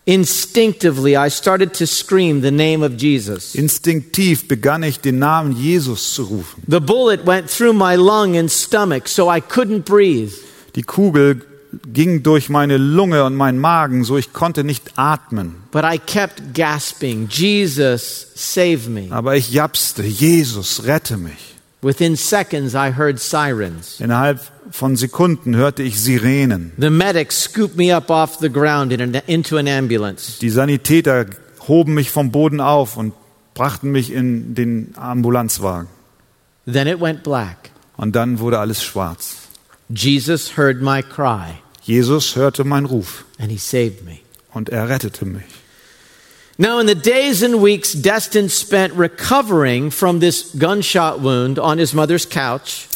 Instinctively, 0.07 1.17
I 1.17 1.29
started 1.29 1.73
to 1.73 1.85
scream 1.85 2.41
the 2.41 2.49
name 2.49 2.81
of 2.81 2.95
Jesus. 2.95 3.55
Instinktiv 3.55 4.47
begann 4.47 4.81
ich 4.81 5.01
den 5.01 5.19
Namen 5.19 5.51
Jesus 5.51 6.13
zu 6.13 6.23
rufen. 6.23 6.63
The 6.65 6.79
bullet 6.79 7.25
went 7.25 7.49
through 7.49 7.73
my 7.73 7.97
lung 7.97 8.37
and 8.37 8.49
stomach, 8.49 9.09
so 9.09 9.29
I 9.29 9.41
couldn't 9.41 9.83
breathe. 9.83 10.31
Die 10.75 10.83
Kugel 10.83 11.41
ging 11.91 12.23
durch 12.23 12.47
meine 12.47 12.77
Lunge 12.77 13.25
und 13.25 13.35
meinen 13.35 13.59
Magen, 13.59 14.05
so 14.05 14.15
ich 14.15 14.31
konnte 14.31 14.63
nicht 14.63 14.97
atmen. 14.97 15.55
But 15.71 15.83
I 15.83 15.97
kept 15.97 16.53
gasping, 16.53 17.27
Jesus, 17.29 18.27
save 18.33 18.89
me. 18.89 19.07
Aber 19.09 19.35
ich 19.35 19.51
japste, 19.51 20.03
Jesus, 20.03 20.85
rette 20.85 21.17
mich. 21.17 21.56
Within 21.81 22.15
seconds, 22.15 22.73
I 22.73 22.91
heard 22.91 23.19
sirens. 23.19 23.99
Innerhalb 23.99 24.39
von 24.71 24.95
Sekunden 24.95 25.55
hörte 25.55 25.83
ich 25.83 26.01
Sirenen. 26.01 26.71
The 26.77 26.89
medics 26.89 27.43
scooped 27.43 27.77
me 27.77 27.95
up 27.95 28.09
off 28.09 28.37
the 28.39 28.49
ground 28.49 28.91
in 28.91 29.01
an, 29.01 29.21
into 29.27 29.57
an 29.57 29.67
ambulance. 29.67 30.39
Die 30.39 30.49
Sanitäter 30.49 31.27
hoben 31.67 31.93
mich 31.93 32.09
vom 32.09 32.31
Boden 32.31 32.61
auf 32.61 32.97
und 32.97 33.13
brachten 33.53 33.91
mich 33.91 34.11
in 34.11 34.55
den 34.55 34.93
Ambulanzwagen. 34.95 35.87
Then 36.65 36.87
it 36.87 36.99
went 36.99 37.23
black. 37.23 37.69
Und 37.95 38.15
dann 38.15 38.39
wurde 38.39 38.59
alles 38.59 38.83
schwarz. 38.83 39.35
Jesus 39.89 40.57
heard 40.57 40.81
my 40.81 41.01
cry, 41.01 41.59
Jesus 41.83 42.35
hörte 42.35 42.63
meinen 42.63 42.85
Ruf 42.85 43.23
and 43.39 43.51
he 43.51 43.57
saved 43.57 44.03
me. 44.03 44.17
und 44.53 44.69
er 44.69 44.89
rettete 44.89 45.25
mich. 45.25 45.45
Now, 46.59 46.79
in 46.79 46.87
the 46.87 46.95
days 46.95 47.43
and 47.43 47.61
weeks 47.61 47.93
Destin 47.93 48.49
spent 48.49 48.93
recovering 48.95 49.91
from 49.91 50.19
this 50.19 50.55
gunshot 50.57 51.21
wound 51.21 51.59
on 51.59 51.77
his 51.77 51.93
mother's 51.93 52.27
couch, 52.27 52.87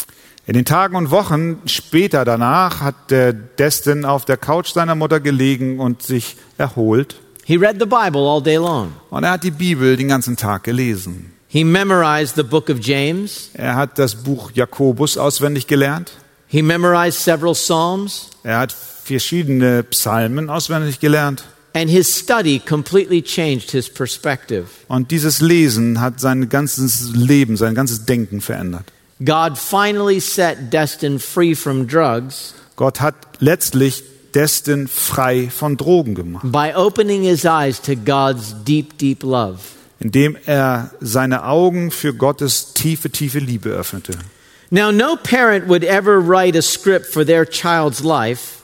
In 0.47 0.53
den 0.55 0.65
Tagen 0.65 0.95
und 0.95 1.11
Wochen 1.11 1.61
später 1.67 2.25
danach 2.25 2.81
hat 2.81 3.11
der 3.11 3.31
Destin 3.33 4.03
auf 4.05 4.25
der 4.25 4.37
Couch 4.37 4.73
seiner 4.73 4.95
Mutter 4.95 5.19
gelegen 5.19 5.79
und 5.79 6.01
sich 6.01 6.35
erholt. 6.57 7.15
he 7.45 7.55
read 7.55 7.75
the 7.79 7.85
Bible 7.85 8.27
all 8.27 8.41
day 8.41 8.55
long. 8.57 8.93
Und 9.11 9.23
er 9.23 9.31
hat 9.31 9.43
die 9.43 9.51
Bibel 9.51 9.95
den 9.95 10.07
ganzen 10.07 10.35
Tag 10.37 10.63
gelesen. 10.63 11.31
He 11.47 11.63
memorized 11.63 12.35
the 12.35 12.43
book 12.43 12.69
of 12.69 12.79
James. 12.81 13.51
Er 13.53 13.75
hat 13.75 13.99
das 13.99 14.15
Buch 14.15 14.51
Jakobus 14.55 15.17
auswendig 15.17 15.67
gelernt. 15.67 16.11
He 16.47 16.63
memorized 16.63 17.23
several 17.23 17.53
Psalms. 17.53 18.29
Er 18.43 18.57
hat 18.59 18.71
verschiedene 18.71 19.83
Psalmen 19.83 20.49
auswendig 20.49 20.99
gelernt. 20.99 21.43
And 21.73 21.89
his 21.89 22.13
study 22.13 22.59
completely 22.59 23.21
changed 23.21 23.71
his 23.71 23.89
perspective. 23.89 24.67
Und 24.87 25.11
dieses 25.11 25.39
Lesen 25.39 26.01
hat 26.01 26.19
sein 26.19 26.49
ganzes 26.49 27.11
Leben, 27.13 27.55
sein 27.55 27.75
ganzes 27.75 28.05
Denken 28.05 28.41
verändert. 28.41 28.91
God 29.23 29.57
finally 29.57 30.19
set 30.19 30.71
Destin 30.73 31.19
free 31.19 31.55
from 31.55 31.87
drugs 31.87 32.55
Gott 32.75 32.99
hat 32.99 33.15
letztlich 33.39 34.03
Destin 34.33 34.87
frei 34.87 35.49
von 35.55 35.77
Drogen 35.77 36.15
gemacht, 36.15 36.51
by 36.51 36.73
opening 36.73 37.21
his 37.21 37.45
eyes 37.45 37.79
to 37.81 37.95
God's 37.95 38.55
deep, 38.63 38.97
deep 38.97 39.23
love. 39.23 39.59
indem 39.99 40.35
er 40.47 40.89
seine 40.99 41.45
Augen 41.45 41.91
für 41.91 42.13
Gottes 42.15 42.73
tiefe, 42.73 43.11
tiefe 43.11 43.37
Liebe 43.37 43.69
öffnete. 43.69 44.13
Now, 44.71 44.89
no 44.91 45.15
parent 45.15 45.67
would 45.67 45.83
ever 45.83 46.17
write 46.17 46.57
a 46.57 46.61
script 46.61 47.05
for 47.05 47.23
their 47.23 47.45
child's 47.45 48.03
life 48.03 48.61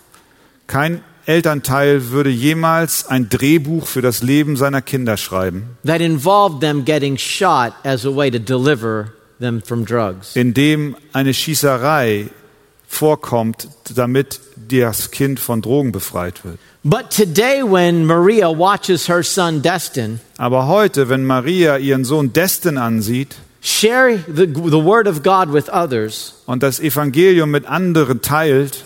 Kein 0.65 1.03
Elternteil 1.27 2.11
würde 2.11 2.29
jemals 2.29 3.05
ein 3.05 3.27
Drehbuch 3.27 3.85
für 3.85 4.01
das 4.01 4.23
Leben 4.23 4.55
seiner 4.55 4.81
Kinder 4.81 5.17
schreiben, 5.17 5.77
that 5.85 5.99
involved 5.99 6.61
them 6.61 6.85
getting 6.85 7.17
shot 7.17 7.73
as 7.83 8.05
a 8.05 8.15
way 8.15 8.31
to 8.31 8.39
deliver 8.39 9.11
them 9.37 9.61
from 9.61 9.85
drugs. 9.85 10.37
in 10.37 10.53
dem 10.53 10.95
eine 11.11 11.33
Schießerei 11.33 12.29
vorkommt, 12.87 13.67
damit 13.93 14.39
das 14.69 15.11
Kind 15.11 15.41
von 15.41 15.61
Drogen 15.61 15.91
befreit 15.91 16.45
wird. 16.45 16.59
But 16.85 17.09
today, 17.09 17.61
when 17.61 18.05
Maria 18.05 18.47
watches 18.47 19.09
her 19.09 19.21
son 19.21 19.61
Destin 19.61 20.21
Aber 20.37 20.67
heute, 20.67 21.09
wenn 21.09 21.25
Maria 21.25 21.75
ihren 21.77 22.05
Sohn 22.05 22.31
Destin 22.31 22.77
ansieht 22.77 23.35
share 23.61 24.17
the, 24.33 24.45
the 24.45 24.81
word 24.81 25.09
of 25.09 25.23
God 25.23 25.51
with 25.51 25.67
others, 25.67 26.35
und 26.45 26.63
das 26.63 26.79
Evangelium 26.79 27.51
mit 27.51 27.65
anderen 27.65 28.21
teilt, 28.21 28.85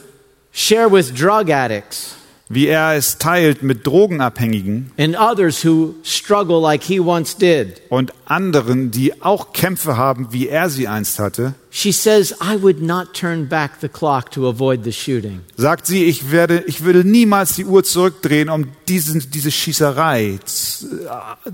share 0.52 0.92
with 0.92 1.14
drug 1.14 1.52
addicts 1.52 2.16
wie 2.54 2.68
er 2.68 2.96
es 2.96 3.18
teilt 3.18 3.64
mit 3.64 3.86
Drogenabhängigen 3.86 4.92
and 4.98 5.16
others 5.18 5.64
who 5.64 5.96
struggle 6.04 6.62
like 6.62 6.84
he 6.84 7.00
once 7.00 7.36
did, 7.36 7.82
und 7.90 8.14
anderen, 8.26 8.92
die 8.92 9.22
auch 9.22 9.54
Kämpfe 9.54 9.98
haben, 9.98 10.28
wie 10.32 10.48
er 10.48 10.70
sie 10.70 10.88
einst 10.88 11.20
hatte, 11.20 11.54
she 11.70 11.92
says, 11.92 12.34
I 12.42 12.62
would 12.62 12.82
not 12.82 13.14
turn 13.14 13.48
back 13.48 13.74
the 13.82 13.88
clock 13.88 14.32
to 14.32 14.48
avoid 14.48 14.84
the 14.84 14.92
shooting. 14.92 15.42
sagt 15.58 15.86
sie, 15.86 16.06
ich, 16.06 16.32
werde, 16.32 16.64
ich 16.68 16.84
würde 16.84 17.04
niemals 17.04 17.56
die 17.56 17.66
Uhr 17.66 17.84
zurückdrehen, 17.84 18.50
um 18.50 18.68
diesen, 18.88 19.32
diese 19.32 19.52
Schießerei 19.52 20.26
äh, 20.26 20.40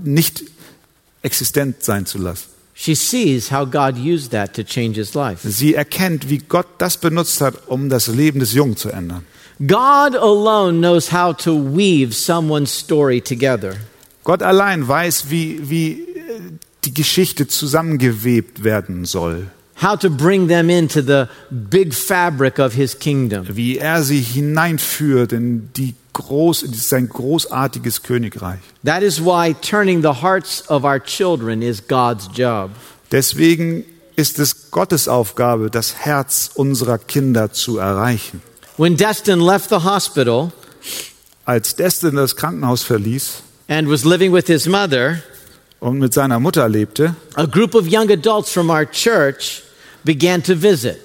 nicht 0.02 0.44
existent 1.22 1.82
sein 1.82 2.06
zu 2.06 2.18
lassen. 2.18 2.44
She 2.80 2.94
sees 2.94 3.50
how 3.50 3.68
God 3.68 3.96
used 3.96 4.30
that 4.30 4.54
to 4.54 4.62
change 4.62 5.00
his 5.00 5.14
life. 5.14 5.48
Sie 5.50 5.74
erkennt, 5.74 6.30
wie 6.30 6.38
Gott 6.38 6.68
das 6.78 6.96
benutzt 6.96 7.40
hat, 7.40 7.66
um 7.66 7.88
das 7.88 8.06
Leben 8.06 8.38
des 8.38 8.52
Jungen 8.52 8.76
zu 8.76 8.90
ändern. 8.90 9.26
God 9.60 10.14
alone 10.14 10.80
knows 10.80 11.08
how 11.08 11.32
to 11.44 11.52
weave 11.52 12.14
someone's 12.14 12.70
story 12.70 13.20
together. 13.20 13.76
Gott 14.22 14.42
allein 14.42 14.86
weiß, 14.86 15.30
wie, 15.30 15.68
wie 15.68 15.92
äh, 15.92 16.40
die 16.84 16.94
Geschichte 16.94 17.48
zusammengewebt 17.48 18.62
werden 18.62 19.04
soll, 19.04 19.48
how 19.80 19.96
to 19.96 20.10
bring 20.10 20.48
them 20.48 20.70
into 20.70 21.00
the 21.00 21.28
big 21.50 21.92
fabric 21.92 22.58
of 22.58 22.74
his 22.74 22.98
kingdom. 22.98 23.46
wie 23.48 23.78
er 23.78 24.02
sie 24.02 24.20
hineinführt 24.20 25.32
in, 25.32 25.70
die 25.76 25.94
groß, 26.12 26.64
in 26.64 26.74
sein 26.74 27.08
großartiges 27.08 28.02
Königreich. 28.02 28.60
That 28.84 29.02
is 29.02 29.20
why 29.20 29.54
turning 29.54 30.02
the 30.02 30.22
hearts 30.22 30.68
of 30.68 30.84
our 30.84 31.00
children 31.00 31.62
is 31.62 31.82
God's 31.86 32.28
job. 32.34 32.70
Deswegen 33.10 33.84
ist 34.14 34.38
es 34.38 34.70
Gottes 34.70 35.08
Aufgabe, 35.08 35.70
das 35.70 35.94
Herz 35.94 36.50
unserer 36.54 36.98
Kinder 36.98 37.52
zu 37.52 37.78
erreichen. 37.78 38.42
When 38.78 38.96
Destin 38.96 39.40
left 39.40 39.70
the 39.70 39.82
hospital 39.82 40.52
Als 41.44 41.74
Destin 41.74 42.14
das 42.14 42.36
Krankenhaus 42.36 42.84
verließ 42.84 43.42
and 43.68 43.88
was 43.90 44.04
living 44.04 44.32
with 44.32 44.46
his 44.46 44.66
mother, 44.66 45.22
und 45.80 45.98
mit 45.98 46.14
seiner 46.14 46.38
Mutter 46.40 46.68
lebte, 46.68 47.16
a 47.34 47.46
group 47.46 47.74
of 47.74 47.86
young 47.86 48.10
adults 48.10 48.52
from 48.52 48.70
our 48.70 48.86
church 48.86 49.62
began 50.04 50.42
to 50.42 50.54
visit. 50.54 50.98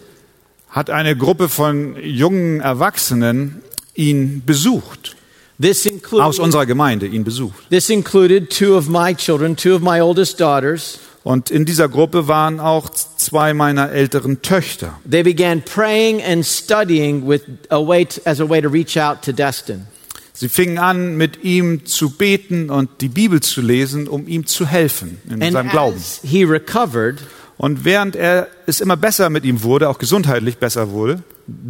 hat 0.70 0.90
eine 0.90 1.16
Gruppe 1.18 1.50
von 1.50 1.96
jungen 2.02 2.62
Erwachsenen 2.62 3.64
ihn 3.96 4.44
besucht. 4.46 5.16
This 5.60 5.86
Aus 5.86 5.92
included, 5.92 6.40
unserer 6.40 6.66
Gemeinde 6.66 7.08
ihn 7.08 7.24
besucht. 7.24 7.70
this 7.70 7.90
included 7.90 8.50
two 8.50 8.76
of 8.76 8.88
my 8.88 9.16
children, 9.16 9.56
two 9.56 9.74
of 9.76 9.82
my 9.82 10.00
oldest 10.00 10.40
daughters. 10.40 11.00
Und 11.24 11.50
in 11.50 11.64
dieser 11.66 11.88
Gruppe 11.88 12.28
waren 12.28 12.60
auch 12.60 12.90
zwei 12.90 13.54
meiner 13.54 13.92
älteren 13.92 14.42
Töchter. 14.42 15.00
They 15.10 15.24
began 15.24 15.62
praying 15.64 16.22
and 16.22 16.46
studying 16.46 17.26
with 17.28 17.42
a 17.70 17.78
way 17.78 18.06
to, 18.06 18.20
as 18.26 18.42
a 18.42 18.50
way 18.50 18.62
to 18.62 18.68
reach 18.70 18.98
out 18.98 19.22
to 19.24 19.32
Destin. 19.32 19.88
Sie 20.34 20.50
fingen 20.50 20.80
an, 20.80 21.16
mit 21.16 21.44
ihm 21.44 21.86
zu 21.86 22.10
beten 22.10 22.70
und 22.70 22.90
die 23.02 23.08
Bibel 23.08 23.40
zu 23.40 23.62
lesen, 23.62 24.08
um 24.08 24.28
ihm 24.28 24.46
zu 24.48 24.66
helfen 24.68 25.22
in 25.30 25.42
And 25.44 25.54
seinem 25.54 25.70
Glauben. 25.70 26.02
he 26.24 26.44
recovered, 26.44 27.20
Und 27.56 27.86
während 27.86 28.16
er 28.18 28.48
es 28.66 28.82
immer 28.82 28.98
besser 28.98 29.30
mit 29.30 29.46
ihm 29.46 29.62
wurde, 29.64 29.88
auch 29.88 30.00
gesundheitlich 30.00 30.58
besser 30.58 30.90
wurde, 30.90 31.22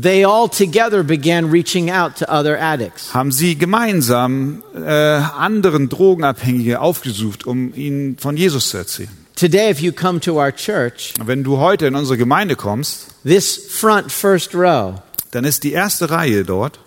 they 0.01 0.23
all 0.25 0.47
together 0.49 1.03
began 1.03 1.51
reaching 1.51 1.91
out 1.91 2.15
to 2.17 2.25
other 2.25 2.59
addicts. 2.59 3.13
haben 3.13 3.31
sie 3.31 3.55
gemeinsam 3.55 4.63
äh, 4.75 4.79
anderen 4.89 5.89
Drogenabhängige 5.89 6.79
aufgesucht, 6.79 7.45
um 7.45 7.73
ihnen 7.75 8.17
von 8.17 8.37
Jesus 8.37 8.69
zu 8.69 8.77
erzählen. 8.77 9.09
Today, 9.35 9.69
if 9.71 9.81
you 9.81 9.91
come 9.91 10.19
to 10.21 10.37
our 10.39 10.51
church, 10.51 11.13
Wenn 11.25 11.43
du 11.43 11.57
heute 11.57 11.87
in 11.87 11.95
unsere 11.95 12.17
Gemeinde 12.17 12.55
kommst, 12.55 13.07
this 13.23 13.57
front 13.69 14.11
first 14.11 14.53
row 14.53 15.01
dann 15.31 15.43
ist 15.45 15.63
die 15.63 15.71
erste 15.71 16.11
Reihe 16.11 16.43
dort, 16.43 16.79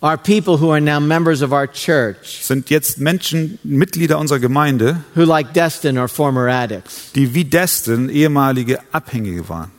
are 0.00 0.16
people 0.16 0.58
who 0.58 0.70
are 0.72 0.80
now 0.80 0.98
members 0.98 1.42
of 1.42 1.52
our 1.52 1.66
church 1.66 2.42
sind 2.44 2.70
jetzt 2.70 2.98
Menschen, 2.98 3.58
Mitglieder 3.62 4.18
unserer 4.18 4.38
Gemeinde, 4.40 5.04
who, 5.14 5.24
like 5.24 5.52
Destin, 5.52 5.98
are 5.98 6.08
former 6.08 6.48
addicts. 6.48 7.12
die 7.14 7.34
wie 7.34 7.44
Destin 7.44 8.08
ehemalige 8.08 8.78
Abhängige 8.92 9.46
waren. 9.48 9.70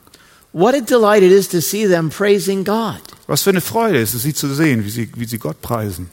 What 0.54 0.76
a 0.76 0.82
delight 0.82 1.24
it 1.24 1.32
is 1.32 1.50
to 1.50 1.62
see 1.62 1.88
them 1.88 2.10
praising 2.12 2.64
God. 2.64 3.02
Was 3.26 3.42
für 3.42 3.50
eine 3.50 3.62
Freude 3.62 3.98
ist 4.00 4.14
es, 4.14 4.22
sie 4.22 4.36
zu 4.36 4.54
sehen, 4.54 4.86
wie 4.86 4.92
sie, 4.92 5.10
wie 5.16 5.26
sie 5.26 5.40
Gott 5.40 5.62
preisen. 5.64 6.12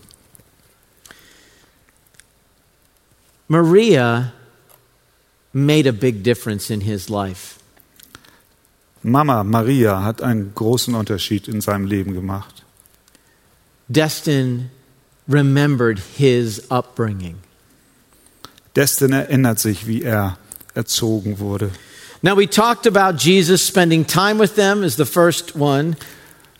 Maria 3.48 4.32
made 5.52 5.86
a 5.86 5.92
big 5.92 6.22
difference 6.22 6.70
in 6.70 6.82
his 6.82 7.08
life. 7.08 7.58
Mama 9.02 9.42
Maria 9.44 10.02
hat 10.04 10.22
einen 10.22 10.52
großen 10.54 10.94
Unterschied 10.94 11.48
in 11.48 11.60
seinem 11.60 11.86
Leben 11.86 12.12
gemacht. 12.12 12.62
Destin 13.88 14.70
remembered 15.26 15.98
his 16.16 16.70
upbringing. 16.70 17.38
Destin 18.76 19.12
erinnert 19.12 19.58
sich, 19.58 19.86
wie 19.86 20.02
er 20.02 20.38
erzogen 20.74 21.38
wurde. 21.38 21.70
Now, 22.22 22.36
we 22.36 22.46
talked 22.46 22.86
about 22.86 23.16
Jesus 23.16 23.66
spending 23.66 24.04
time 24.04 24.38
with 24.38 24.54
them, 24.54 24.84
is 24.84 24.96
the 24.96 25.06
first 25.06 25.56
one. 25.56 25.96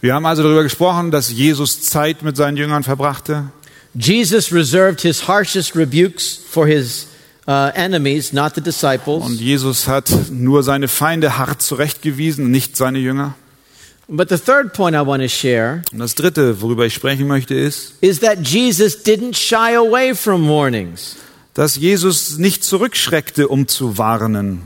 Wir 0.00 0.14
haben 0.14 0.24
also 0.24 0.42
darüber 0.42 0.62
gesprochen, 0.62 1.10
dass 1.10 1.30
Jesus 1.30 1.82
Zeit 1.82 2.22
mit 2.22 2.36
seinen 2.36 2.56
Jüngern 2.56 2.82
verbrachte. 2.82 3.50
Jesus 3.94 4.50
reserved 4.50 5.02
his 5.02 5.28
harshest 5.28 5.76
rebukes 5.76 6.34
for 6.34 6.66
his 6.66 7.06
uh, 7.46 7.70
enemies, 7.74 8.32
not 8.32 8.54
the 8.54 8.60
disciples. 8.60 9.24
Und 9.24 9.40
Jesus 9.40 9.88
hat 9.88 10.10
nur 10.30 10.62
seine 10.62 10.88
Feinde 10.88 11.38
hart 11.38 11.62
zurechtgewiesen, 11.62 12.50
nicht 12.50 12.76
seine 12.76 12.98
Jünger. 12.98 13.34
But 14.08 14.28
the 14.28 14.38
third 14.38 14.72
point 14.72 14.96
I 14.96 15.06
want 15.06 15.22
to 15.22 15.28
share 15.28 15.82
Und 15.92 16.00
das 16.00 16.16
Dritte, 16.16 16.60
worüber 16.60 16.84
ich 16.84 16.94
sprechen 16.94 17.28
möchte, 17.28 17.54
ist, 17.54 17.94
is 18.00 18.18
that 18.20 18.38
Jesus 18.46 19.04
didn't 19.04 19.36
shy 19.36 19.76
away 19.76 20.14
from 20.14 20.48
warnings. 20.48 21.16
dass 21.54 21.76
Jesus 21.76 22.38
nicht 22.38 22.64
zurückschreckte, 22.64 23.46
um 23.46 23.68
zu 23.68 23.98
warnen. 23.98 24.62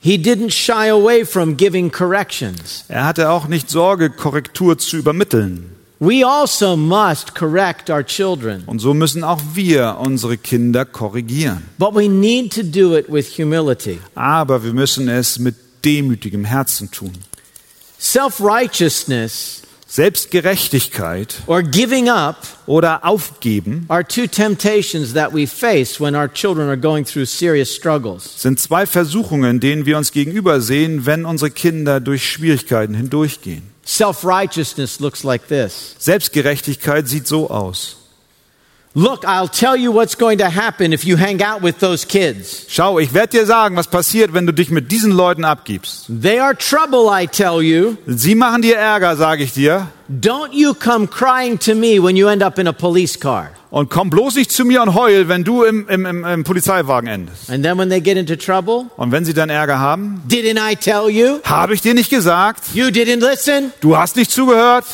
He 0.00 0.16
didn't 0.16 0.50
shy 0.50 0.90
away 0.90 1.24
from 1.24 1.56
giving 1.56 1.90
corrections. 1.92 2.84
Er 2.88 3.04
hatte 3.04 3.30
auch 3.30 3.46
nicht 3.48 3.70
Sorge, 3.70 4.10
Korrektur 4.10 4.78
zu 4.78 4.96
übermitteln. 4.96 5.75
We 5.98 6.22
also 6.26 6.76
must 6.76 7.34
correct 7.34 7.88
our 7.88 8.04
children, 8.04 8.64
Und 8.66 8.80
so 8.80 8.92
müssen 8.92 9.24
auch 9.24 9.40
wir 9.54 9.96
unsere 9.98 10.36
Kinder 10.36 10.84
korrigieren. 10.84 11.62
but 11.78 11.94
we 11.94 12.06
need 12.08 12.52
to 12.54 12.62
do 12.62 12.94
it 12.96 13.06
with 13.10 13.38
humility. 13.38 13.98
Aber 14.14 14.62
wir 14.62 14.74
müssen 14.74 15.08
es 15.08 15.38
mit 15.38 15.54
demütigem 15.84 16.44
Herzen 16.44 16.90
tun. 16.90 17.12
Self 17.98 18.40
righteousness 18.40 19.62
Selbstgerechtigkeit 19.88 21.36
or 21.46 21.62
giving 21.62 22.08
up 22.10 22.36
oder 22.66 23.04
Aufgeben 23.04 23.84
are 23.88 24.04
two 24.06 24.26
temptations 24.26 25.14
that 25.14 25.32
we 25.32 25.46
face 25.46 26.00
when 26.00 26.14
our 26.14 26.28
children 26.30 26.68
are 26.68 26.76
going 26.76 27.04
through 27.06 27.24
serious 27.26 27.74
struggles. 27.74 28.42
sind 28.42 28.58
zwei 28.60 28.84
Versuchungen, 28.84 29.60
denen 29.60 29.86
wir 29.86 29.96
uns 29.96 30.12
gegenüber 30.12 30.60
sehen, 30.60 31.06
wenn 31.06 31.24
unsere 31.24 31.50
Kinder 31.50 32.00
durch 32.00 32.28
Schwierigkeiten 32.28 32.94
hindurchgehen. 32.94 33.62
Self 33.86 34.24
righteousness 34.24 34.98
looks 34.98 35.22
like 35.22 35.46
this 35.46 35.94
Selbstgerechtigkeit 35.98 37.06
sieht 37.08 37.28
so 37.28 37.48
aus. 37.48 37.96
Look, 38.98 39.26
I'll 39.26 39.46
tell 39.46 39.76
you 39.76 39.92
what's 39.92 40.14
going 40.16 40.38
to 40.38 40.48
happen 40.48 40.90
if 40.94 41.04
you 41.04 41.18
hang 41.18 41.42
out 41.42 41.60
with 41.62 41.80
those 41.80 42.06
kids. 42.06 42.64
Schau, 42.70 42.98
ich 42.98 43.12
werde 43.12 43.36
dir 43.36 43.44
sagen, 43.44 43.76
was 43.76 43.88
passiert, 43.88 44.32
wenn 44.32 44.46
du 44.46 44.54
dich 44.54 44.70
mit 44.70 44.90
diesen 44.90 45.12
Leuten 45.12 45.44
abgibst. 45.44 46.06
They 46.08 46.38
are 46.40 46.54
trouble, 46.56 47.10
I 47.10 47.26
tell 47.26 47.60
you. 47.60 47.98
Sie 48.06 48.34
machen 48.34 48.62
dir 48.62 48.76
Ärger, 48.78 49.14
sage 49.16 49.42
ich 49.44 49.52
dir. 49.52 49.88
Don't 50.08 50.54
you 50.54 50.72
come 50.72 51.06
crying 51.08 51.58
to 51.58 51.74
me 51.74 52.02
when 52.02 52.16
you 52.16 52.26
end 52.28 52.42
up 52.42 52.58
in 52.58 52.66
a 52.66 52.72
police 52.72 53.20
car. 53.20 53.50
Und 53.68 53.90
komm 53.90 54.08
bloß 54.08 54.36
nicht 54.36 54.50
zu 54.50 54.64
mir 54.64 54.80
und 54.80 54.94
heul, 54.94 55.28
wenn 55.28 55.44
du 55.44 55.62
im, 55.64 55.86
im, 55.90 56.06
im, 56.06 56.24
im 56.24 56.44
Polizeiwagen 56.44 57.06
endest. 57.06 57.50
And 57.50 57.62
then 57.62 57.76
when 57.76 57.90
they 57.90 58.00
get 58.00 58.16
into 58.16 58.34
trouble, 58.34 58.86
Und 58.96 59.12
wenn 59.12 59.26
sie 59.26 59.34
dann 59.34 59.50
Ärger 59.50 59.78
haben, 59.78 60.22
didn't 60.26 60.56
I 60.58 60.74
tell 60.74 61.10
you? 61.10 61.40
habe 61.44 61.74
ich 61.74 61.82
dir 61.82 61.92
nicht 61.92 62.08
gesagt, 62.08 62.62
You 62.72 62.86
didn't 62.86 63.20
listen? 63.20 63.72
du 63.82 63.94
hast 63.98 64.16
nicht 64.16 64.30
zugehört. 64.30 64.86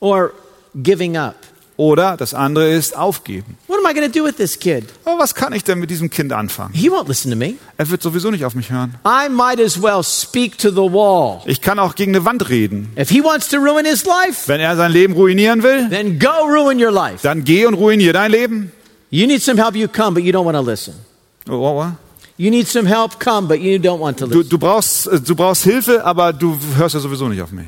Or 0.00 0.32
giving 0.74 1.16
up. 1.16 1.36
Oder 1.78 2.16
das 2.16 2.34
andere 2.34 2.68
ist 2.72 2.96
aufgeben. 2.96 3.56
What 3.68 3.78
am 3.78 3.88
I 3.88 3.94
going 3.94 4.10
to 4.12 4.18
do 4.18 4.24
with 4.26 4.34
this 4.36 4.58
kid? 4.58 4.82
Aber 5.04 5.20
was 5.20 5.34
kann 5.36 5.52
ich 5.52 5.62
denn 5.62 5.78
mit 5.78 5.90
diesem 5.90 6.10
Kind 6.10 6.32
anfangen? 6.32 6.74
He 6.74 6.90
won't 6.90 7.06
listen 7.06 7.30
to 7.30 7.36
me. 7.36 7.54
Er 7.76 7.88
wird 7.88 8.02
sowieso 8.02 8.32
nicht 8.32 8.44
auf 8.44 8.54
mich 8.56 8.70
hören. 8.70 8.96
I 9.06 9.28
might 9.30 9.60
as 9.60 9.80
well 9.80 10.02
speak 10.02 10.58
to 10.58 10.70
the 10.70 10.92
wall. 10.92 11.40
Ich 11.46 11.60
kann 11.60 11.78
auch 11.78 11.94
gegen 11.94 12.16
eine 12.16 12.24
Wand 12.24 12.48
reden. 12.48 12.90
If 12.98 13.10
he 13.10 13.22
wants 13.22 13.48
to 13.50 13.58
ruin 13.58 13.84
his 13.86 14.04
life, 14.04 14.48
Wenn 14.48 14.60
er 14.60 14.74
sein 14.76 14.90
Leben 14.90 15.14
ruinieren 15.14 15.62
will, 15.62 15.88
then 15.88 16.18
go 16.18 16.44
ruin 16.44 16.82
your 16.84 16.90
life. 16.90 17.20
dann 17.22 17.44
geh 17.44 17.64
und 17.64 17.74
ruinier 17.74 18.12
dein 18.12 18.32
Leben. 18.32 18.72
You 19.10 19.28
need 19.28 19.40
some 19.42 19.62
help, 19.62 19.76
you 19.76 19.86
come, 19.86 20.14
but 20.14 20.24
you 20.24 20.32
don't 20.32 20.44
want 20.44 20.56
to 20.56 20.62
listen. 20.62 20.94
Oh, 21.48 21.52
oh, 21.54 21.82
oh. 21.84 21.92
You 22.36 22.50
need 22.50 22.66
some 22.66 22.86
help, 22.88 23.20
come, 23.20 23.46
but 23.46 23.60
you 23.60 23.78
don't 23.78 24.00
want 24.00 24.18
to 24.18 24.26
Du, 24.26 24.38
listen. 24.38 24.50
du, 24.50 24.58
brauchst, 24.58 25.06
äh, 25.06 25.20
du 25.20 25.36
brauchst 25.36 25.62
Hilfe, 25.62 26.04
aber 26.04 26.32
du 26.32 26.58
hörst 26.76 26.94
ja 26.96 27.00
sowieso 27.00 27.28
nicht 27.28 27.40
auf 27.40 27.52
mich. 27.52 27.66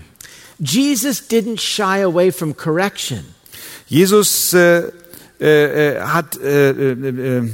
Jesus 0.58 1.22
didn't 1.30 1.60
shy 1.60 2.02
away 2.02 2.32
from 2.32 2.56
correction. 2.56 3.24
Jesus 3.90 4.52
äh, 4.52 4.84
äh, 5.40 5.96
äh, 5.96 6.00
hat 6.00 6.38
äh, 6.40 6.70
äh, 6.70 7.38
äh, 7.40 7.50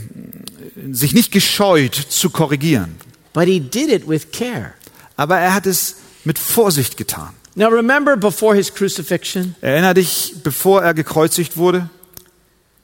sich 0.93 1.14
nicht 1.14 1.32
gescheut 1.32 1.95
zu 1.95 2.30
korrigieren, 2.30 2.95
But 3.32 3.45
he 3.49 3.59
did 3.59 3.89
it 3.91 4.07
with 4.09 4.30
care. 4.32 4.74
aber 5.16 5.39
er 5.39 5.55
hat 5.55 5.66
es 5.66 5.97
mit 6.24 6.39
Vorsicht 6.39 6.97
getan. 6.97 7.30
Now 7.55 7.68
remember 7.68 8.16
before 8.16 8.55
his 8.55 8.72
crucifixion, 8.72 9.55
Erinner 9.62 9.95
dich, 9.95 10.34
bevor 10.45 10.82
er 10.82 10.93
gekreuzigt 10.93 11.57
wurde, 11.57 11.89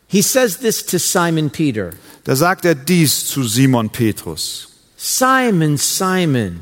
he 0.08 0.22
says 0.22 0.58
this 0.58 0.84
to 0.86 0.98
Simon 0.98 1.50
Peter 1.50 1.90
da 2.24 2.34
sagt 2.34 2.64
er 2.64 2.74
dies 2.74 3.26
zu 3.26 3.42
Simon 3.44 3.90
Petrus. 3.90 4.68
Simon, 4.96 5.76
Simon, 5.76 6.60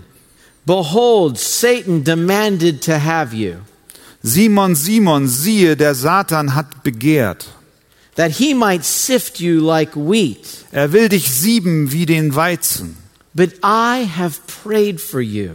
behold, 0.64 1.38
Satan 1.38 2.02
demanded 2.02 2.82
to 2.82 2.92
have 2.98 3.32
you, 3.36 3.56
Simon, 4.22 4.74
Simon, 4.74 5.28
siehe, 5.28 5.76
der 5.76 5.94
Satan 5.94 6.54
hat 6.54 6.82
begehrt. 6.82 7.46
that 8.16 8.32
he 8.32 8.52
might 8.54 8.84
sift 8.84 9.40
you 9.40 9.60
like 9.60 9.94
wheat. 9.96 10.64
Er 10.72 10.92
will 10.92 11.08
dich 11.08 11.30
sieben 11.30 11.90
wie 11.92 12.04
den 12.06 12.34
Weizen. 12.34 12.96
But 13.34 13.54
I 13.62 14.04
have 14.18 14.40
prayed 14.62 15.00
for 15.00 15.20
you, 15.20 15.52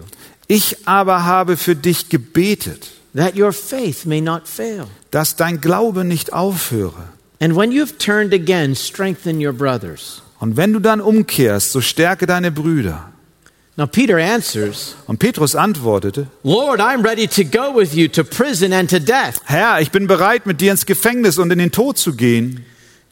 Ich 0.48 0.88
aber 0.88 1.26
habe 1.26 1.58
für 1.58 1.76
dich 1.76 2.10
gebetet, 2.10 2.90
that 3.14 3.36
your 3.38 3.52
faith 3.52 4.06
may 4.06 4.22
not 4.22 4.48
fail. 4.48 4.88
dass 5.12 5.36
dein 5.36 5.62
Glaube 5.62 6.04
nicht 6.06 6.34
aufhöre. 6.34 7.10
And 7.40 7.56
when 7.56 7.72
you 7.72 7.82
have 7.82 7.98
turned 7.98 8.34
again, 8.34 8.76
strengthen 8.76 9.46
your 9.46 9.54
brothers. 9.54 10.24
Und 10.40 10.58
wenn 10.58 10.74
du 10.74 10.80
dann 10.80 11.02
umkehrst, 11.02 11.72
so 11.72 11.82
stärke 11.82 12.26
deine 12.26 12.52
Brüder. 12.52 13.12
Now 13.78 13.88
Peter 13.88 14.18
answers, 14.18 14.96
Und 15.06 15.20
Petrus 15.20 15.54
antwortete, 15.54 16.28
Lord, 16.44 16.80
I'm 16.80 17.04
ready 17.04 17.28
to 17.28 17.44
go 17.44 17.78
with 17.78 17.94
you 17.94 18.08
to 18.08 18.24
prison 18.24 18.72
and 18.72 18.90
to 18.90 19.00
death. 19.00 19.42
Herr, 19.46 19.82
ich 19.82 19.92
bin 19.92 20.08
bereit, 20.08 20.46
mit 20.46 20.62
dir 20.62 20.72
ins 20.72 20.86
Gefängnis 20.86 21.38
und 21.38 21.52
in 21.52 21.60
den 21.60 21.72
Tod 21.72 21.98
zu 21.98 22.16
gehen. 22.16 22.64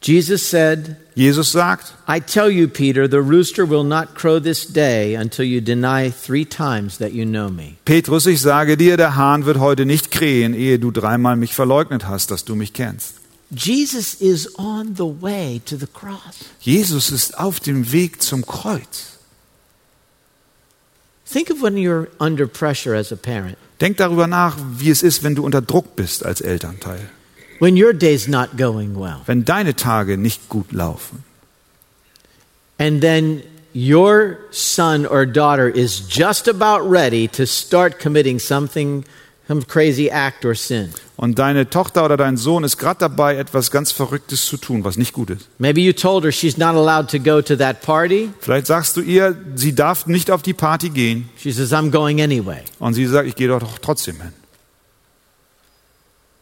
Jesus 0.01 0.49
said, 0.49 0.95
Jesus 1.16 1.51
sagt, 1.51 1.93
I 2.07 2.20
tell 2.20 2.49
you, 2.49 2.68
Peter, 2.68 3.09
the 3.09 3.20
rooster 3.22 3.70
will 3.70 3.84
not 3.84 4.16
crow 4.16 4.39
this 4.41 4.66
day 4.66 5.16
until 5.16 5.45
you 5.45 5.61
deny 5.61 6.09
three 6.11 6.45
times 6.45 6.97
that 6.97 7.11
you 7.11 7.26
know 7.26 7.49
me. 7.49 7.76
Petrus, 7.84 8.26
ich 8.26 8.41
sage 8.41 8.78
dir, 8.78 8.95
der 8.95 9.16
Hahn 9.16 9.45
wird 9.45 9.59
heute 9.59 9.86
nicht 9.86 10.11
krähen, 10.11 10.53
ehe 10.53 10.80
du 10.80 10.91
dreimal 10.91 11.36
mich 11.36 11.53
verleugnet 11.53 12.07
hast, 12.07 12.32
dass 12.32 12.45
du 12.45 12.55
mich 12.55 12.74
kennst. 12.74 13.16
Jesus 13.51 14.14
is 14.16 14.57
on 14.57 14.95
the 14.95 15.22
way 15.22 15.61
to 15.66 15.78
the 15.78 15.88
cross. 15.88 16.45
Jesus 16.61 17.11
ist 17.11 17.38
auf 17.38 17.59
dem 17.59 17.91
Weg 17.91 18.22
zum 18.22 18.45
Kreuz. 18.45 19.20
Think 21.26 21.49
of 21.49 21.61
when 21.61 21.78
you're 21.78 22.09
under 22.19 22.47
pressure 22.47 22.93
as 22.95 23.11
a 23.11 23.15
parent, 23.15 23.57
Denk 23.80 23.97
darüber 23.97 24.28
nach, 24.28 24.57
wie 24.78 24.89
es 24.91 25.01
ist, 25.03 25.24
wenn 25.24 25.36
du 25.36 25.43
unter 25.43 25.61
Druck 25.61 25.95
bist 25.95 26.26
als 26.26 26.41
Elternteil. 26.41 27.09
when 27.59 27.76
your 27.78 27.93
day's 27.93 28.28
not 28.28 28.57
going 28.57 28.95
well, 28.99 29.21
Wenn 29.26 29.43
deine 29.45 29.76
Tage 29.76 30.17
nicht 30.17 30.49
gut 30.49 30.71
laufen. 30.74 31.24
and 32.80 33.01
then 33.01 33.41
your 33.74 34.38
son 34.51 35.05
or 35.05 35.26
daughter 35.26 35.67
is 35.69 36.01
just 36.07 36.47
about 36.47 36.82
ready 36.88 37.28
to 37.28 37.45
start 37.45 37.99
committing 37.99 38.38
something, 38.39 39.03
some 39.53 39.65
crazy 39.65 40.09
act 40.09 40.45
or 40.45 40.55
sin. 40.55 40.89
Und 41.15 41.37
deine 41.39 41.69
Tochter 41.69 42.03
oder 42.03 42.17
dein 42.17 42.37
Sohn 42.37 42.63
ist 42.63 42.77
gerade 42.77 42.99
dabei, 42.99 43.37
etwas 43.37 43.69
ganz 43.69 43.91
Verrücktes 43.91 44.45
zu 44.45 44.57
tun, 44.57 44.83
was 44.83 44.97
nicht 44.97 45.13
gut 45.13 45.29
ist. 45.29 45.47
Maybe 45.59 45.81
you 45.81 45.93
told 45.93 46.23
her 46.23 46.31
she's 46.31 46.57
not 46.57 46.75
allowed 46.75 47.09
to 47.11 47.19
go 47.19 47.41
to 47.41 47.55
that 47.55 47.81
party. 47.81 48.29
Vielleicht 48.39 48.67
sagst 48.67 48.97
du 48.97 49.01
ihr, 49.01 49.37
sie 49.55 49.75
darf 49.75 50.07
nicht 50.07 50.31
auf 50.31 50.41
die 50.41 50.53
Party 50.53 50.89
gehen. 50.89 51.29
She 51.37 51.51
says, 51.51 51.71
I'm 51.71 51.91
going 51.91 52.21
anyway. 52.21 52.61
Und 52.79 52.95
sie 52.95 53.05
sagt, 53.05 53.27
ich 53.27 53.35
gehe 53.35 53.47
doch 53.47 53.77
trotzdem 53.79 54.19
hin. 54.21 54.33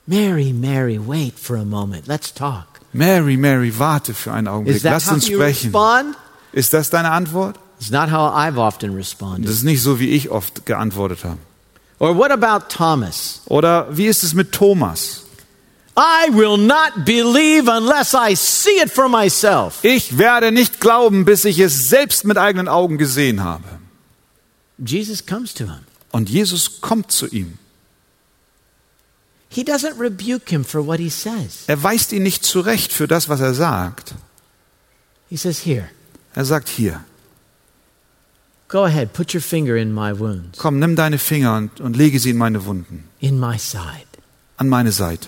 Mary, 0.07 0.53
Mary, 0.53 0.99
wait 0.99 1.38
for 1.38 1.57
a 1.57 1.66
moment. 1.66 2.07
Let's 2.07 2.34
talk. 2.34 2.66
Mary, 2.93 3.38
Mary, 3.38 3.78
warte 3.78 4.14
für 4.14 4.32
einen 4.32 4.47
Augenblick. 4.47 4.78
Is 4.78 4.84
that 4.84 4.93
Lass 4.93 5.12
uns 5.12 5.28
sprechen. 5.28 5.68
respond? 5.74 6.16
Ist 6.53 6.74
das 6.74 6.89
deine 6.89 7.12
Antwort? 7.12 7.57
It's 7.80 7.91
not 7.91 8.09
how 8.12 8.34
I've 8.34 8.57
often 8.57 8.95
responded. 8.95 9.45
Das 9.47 9.55
ist 9.55 9.64
nicht 9.64 9.82
so, 9.82 9.99
wie 9.99 10.09
ich 10.09 10.30
oft 10.30 10.66
geantwortet 10.66 11.24
habe. 11.24 11.38
Or 12.02 12.18
what 12.18 12.32
about 12.32 12.68
Thomas? 12.68 13.41
Oder 13.45 13.86
wie 13.95 14.08
ist 14.08 14.24
es 14.24 14.34
mit 14.34 14.52
Thomas? 14.52 15.22
I 15.95 16.30
will 16.32 16.58
not 16.58 17.06
believe 17.06 17.68
unless 17.70 18.16
I 18.16 18.34
see 18.36 18.82
it 18.82 18.89
for 18.89 19.08
myself. 19.08 19.84
Ich 19.84 20.18
werde 20.18 20.52
nicht 20.52 20.80
glauben, 20.80 21.26
bis 21.26 21.45
ich 21.45 21.60
es 21.60 21.89
selbst 21.89 22.26
mit 22.26 22.39
eigenen 22.39 22.68
Augen 22.68 22.97
gesehen 22.97 23.43
habe. 23.43 23.66
Jesus 24.84 25.24
comes 25.24 25.54
to 25.54 25.66
him. 25.66 25.86
Und 26.12 26.28
Jesus 26.28 26.82
kommt 26.82 27.12
zu 27.12 27.28
ihm. 27.28 27.60
He 29.49 29.64
doesn't 29.64 29.99
rebuke 29.99 30.49
him 30.49 30.66
for 30.66 30.84
what 30.84 30.97
he 30.97 31.12
says. 31.12 31.66
Er 31.68 31.84
weist 31.84 32.14
ihn 32.14 32.24
nicht 32.24 32.43
zurecht 32.43 32.91
für 32.91 33.08
das, 33.08 33.30
was 33.30 33.41
er 33.41 33.54
sagt. 33.54 34.16
He 35.30 35.38
says, 35.38 35.64
Here, 35.64 35.89
Er 36.34 36.45
sagt 36.45 36.68
hier, 36.68 37.04
go 38.72 38.86
ahead, 38.86 39.14
put 39.14 39.34
your 39.36 39.42
finger 39.42 39.76
in 39.76 39.94
my 39.94 40.12
wounds, 40.18 40.58
komm, 40.58 40.80
nimm 40.80 40.96
deine 40.96 41.18
Finger 41.20 41.58
und, 41.58 41.80
und 41.82 41.96
lege 41.96 42.20
sie 42.20 42.30
in 42.32 42.38
meine 42.38 42.66
Wunden, 42.66 43.04
in 43.20 43.40
my 43.40 43.58
side. 43.60 44.08
an 44.58 44.70
meine 44.70 44.92
Seite. 44.92 45.28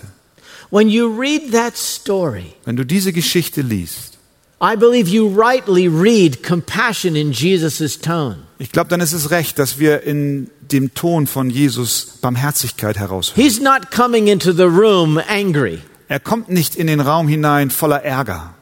When 0.70 0.88
you 0.88 1.06
read 1.06 1.52
that 1.52 1.76
story, 1.76 2.54
Wenn 2.64 2.76
du 2.76 2.84
diese 2.84 3.12
Geschichte 3.12 3.62
liest, 3.62 4.18
I 4.60 4.76
believe 4.76 5.10
you 5.10 5.26
rightly 5.28 5.86
read 5.88 6.42
compassion 6.42 7.16
in 7.16 7.32
Jesus' 7.32 7.98
tone. 8.00 8.38
Ich 8.58 8.72
glaube, 8.72 8.88
dann 8.88 9.00
ist 9.00 9.12
es 9.12 9.30
recht, 9.30 9.58
dass 9.58 9.78
wir 9.78 10.02
in 10.04 10.48
dem 10.72 10.94
Ton 10.94 11.26
von 11.26 11.50
Jesus 11.50 12.18
Barmherzigkeit 12.22 12.96
heraushören. 12.96 13.40
He's 13.42 13.60
not 13.60 13.90
coming 13.90 14.26
into 14.28 14.52
the 14.52 14.62
room 14.62 15.20
angry. 15.28 15.80
Er 16.08 16.20
kommt 16.20 16.48
nicht 16.48 16.76
in 16.76 16.86
den 16.86 17.00
Raum 17.00 17.28
hinein 17.28 17.70
voller 17.70 18.02
Ärger. 18.02 18.54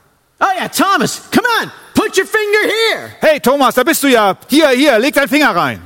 Oh 0.45 0.53
yeah, 0.57 0.66
Thomas, 0.66 1.20
come 1.30 1.45
on, 1.61 1.70
put 1.95 2.16
your 2.16 2.26
finger 2.26 2.66
here. 2.66 3.16
Hey 3.20 3.38
Thomas, 3.38 3.76
da 3.76 3.84
bist 3.84 4.03
du 4.03 4.09
ja. 4.09 4.36
Hier, 4.49 4.70
hier, 4.70 4.99
leg 4.99 5.14
deinen 5.14 5.28
Finger 5.28 5.55
rein. 5.55 5.80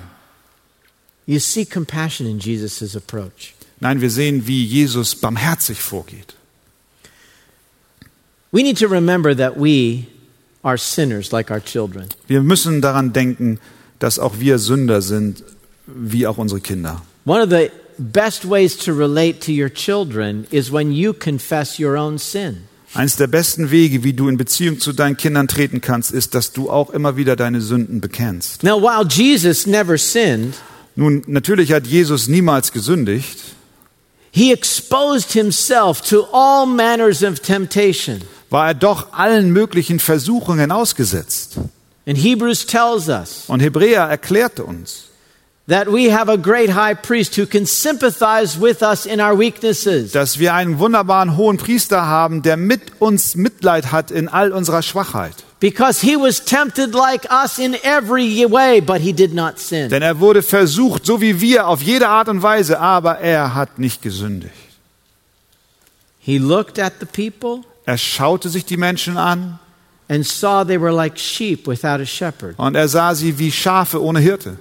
You 1.26 1.40
see 1.40 1.66
compassion 1.66 2.26
in 2.26 2.38
Jesus' 2.38 2.96
approach. 2.96 3.54
Nein, 3.80 4.00
wir 4.00 4.10
sehen, 4.10 4.46
wie 4.46 4.64
Jesus 4.64 5.14
barmherzig 5.14 5.78
vorgeht. 5.78 6.34
We 8.50 8.62
need 8.62 8.78
to 8.78 8.88
remember 8.88 9.34
that 9.34 9.58
we 9.58 10.06
are 10.64 10.78
sinners 10.78 11.32
like 11.32 11.50
our 11.50 11.60
children. 11.60 12.08
Wir 12.26 12.42
müssen 12.42 12.80
daran 12.80 13.12
denken, 13.12 13.58
dass 13.98 14.18
auch 14.18 14.38
wir 14.38 14.58
Sünder 14.58 15.02
sind, 15.02 15.44
wie 15.86 16.26
auch 16.26 16.38
unsere 16.38 16.60
Kinder. 16.60 17.02
One 17.26 17.42
of 17.42 17.50
the 17.50 17.70
best 17.98 18.48
ways 18.48 18.74
to 18.78 18.94
relate 18.94 19.40
to 19.40 19.52
your 19.52 19.68
children 19.68 20.46
is 20.50 20.72
when 20.72 20.92
you 20.92 21.12
confess 21.12 21.78
your 21.78 21.98
own 21.98 22.18
sin. 22.18 22.68
Eines 22.94 23.16
der 23.16 23.26
besten 23.26 23.70
Wege, 23.70 24.04
wie 24.04 24.12
du 24.12 24.28
in 24.28 24.36
Beziehung 24.36 24.80
zu 24.80 24.92
deinen 24.92 25.16
Kindern 25.16 25.48
treten 25.48 25.80
kannst, 25.80 26.12
ist, 26.12 26.34
dass 26.34 26.52
du 26.52 26.70
auch 26.70 26.90
immer 26.90 27.16
wieder 27.16 27.36
deine 27.36 27.60
Sünden 27.60 28.00
bekennst. 28.00 28.62
Now, 28.62 28.80
while 28.80 29.06
Jesus 29.08 29.66
never 29.66 29.98
sinned, 29.98 30.54
Nun, 30.94 31.22
natürlich 31.26 31.72
hat 31.72 31.86
Jesus 31.86 32.26
niemals 32.26 32.72
gesündigt, 32.72 33.38
he 34.30 34.50
exposed 34.52 35.32
himself 35.32 36.00
to 36.00 36.26
all 36.32 36.66
manners 36.66 37.22
of 37.22 37.40
temptation. 37.40 38.22
war 38.48 38.68
er 38.68 38.74
doch 38.74 39.12
allen 39.12 39.50
möglichen 39.50 39.98
Versuchungen 39.98 40.72
ausgesetzt. 40.72 41.58
And 42.06 42.16
Hebrews 42.16 42.64
tells 42.64 43.08
us 43.08 43.44
Und 43.48 43.60
Hebräer 43.60 44.04
erklärte 44.04 44.64
uns, 44.64 45.08
dass 45.68 45.86
wir 50.38 50.54
einen 50.54 50.78
wunderbaren 50.78 51.36
hohen 51.36 51.56
Priester 51.56 52.06
haben, 52.06 52.42
der 52.42 52.56
mit 52.56 53.00
uns 53.00 53.34
Mitleid 53.34 53.90
hat 53.90 54.12
in 54.12 54.28
all 54.28 54.52
unserer 54.52 54.82
Schwachheit. 54.82 55.34
Because 55.58 56.06
he 56.06 56.16
was 56.16 56.44
tempted 56.44 56.94
like 56.94 57.26
us 57.32 57.58
in 57.58 57.74
every 57.82 58.44
way, 58.48 58.80
but 58.80 59.00
he 59.00 59.12
did 59.12 59.34
not 59.34 59.58
sin. 59.58 59.88
Denn 59.88 60.02
er 60.02 60.20
wurde 60.20 60.42
versucht, 60.42 61.06
so 61.06 61.20
wie 61.22 61.40
wir, 61.40 61.66
auf 61.66 61.80
jede 61.80 62.08
Art 62.08 62.28
und 62.28 62.42
Weise, 62.42 62.78
aber 62.78 63.18
er 63.18 63.54
hat 63.54 63.78
nicht 63.78 64.02
gesündigt. 64.02 64.52
He 66.20 66.38
looked 66.38 66.78
at 66.78 66.94
the 67.00 67.06
people 67.06 67.62
Er 67.86 67.98
schaute 67.98 68.48
sich 68.48 68.64
die 68.66 68.76
Menschen 68.76 69.16
an 69.16 69.58
and 70.08 70.26
saw 70.26 70.64
they 70.64 70.80
were 70.80 70.92
like 70.92 71.18
sheep 71.18 71.66
without 71.66 72.00
a 72.02 72.06
shepherd. 72.06 72.54
und 72.58 72.74
er 72.74 72.88
sah 72.88 73.14
sie 73.14 73.38
wie 73.38 73.50
Schafe 73.50 74.02
ohne 74.02 74.20
Hirte. 74.20 74.58
He 74.58 74.58
wanted 74.58 74.58
to 74.58 74.58
be 74.58 74.60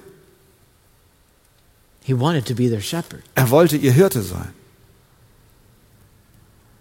Er 2.08 3.50
wollte 3.50 3.76
ihr 3.76 3.92
Hirte 3.92 4.22
sein. 4.22 4.52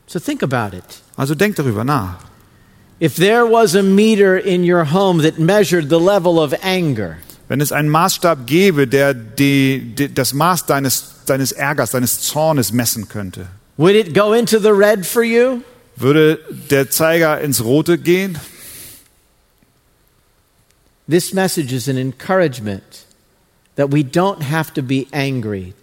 So 0.07 0.19
think 0.19 0.43
about 0.43 0.76
it. 0.76 0.84
Also 1.17 1.34
denkt 1.36 1.57
darüber 1.57 1.84
nach. 1.84 2.19
If 3.01 3.15
there 3.15 3.43
was 3.43 3.76
a 3.76 3.82
meter 3.82 4.38
in 4.38 4.63
your 4.63 4.86
home 4.86 5.21
that 5.23 5.38
measured 5.39 5.89
the 5.89 5.99
level 5.99 6.38
of 6.39 6.53
anger, 6.63 7.17
Wenn 7.47 7.61
es 7.61 7.71
einen 7.71 7.89
Maßstab 7.89 8.45
gäbe, 8.47 8.88
der 8.88 9.13
die, 9.13 9.93
die, 9.95 10.13
das 10.13 10.34
Maß 10.34 10.65
deines, 10.65 11.26
deines 11.26 11.51
Ärgers, 11.51 11.91
deines 11.91 12.21
Zornes 12.21 12.71
messen 12.71 13.07
könnte, 13.07 13.47
would 13.78 13.95
it 13.95 14.13
go 14.13 14.34
into 14.34 14.59
the 14.59 14.71
red 14.71 15.05
for 15.05 15.23
you? 15.23 15.61
würde 15.95 16.39
der 16.69 16.89
Zeiger 16.89 17.39
ins 17.41 17.63
Rote 17.63 17.97
gehen? 17.97 18.38
This 21.07 21.34
message 21.34 21.71
is 21.71 21.88
an 21.88 21.97
encouragement 21.97 23.05
that 23.76 23.91
we 23.91 24.03
don't 24.03 24.41
have 24.41 24.73
to 24.73 24.82
be 24.82 25.07
angry 25.11 25.73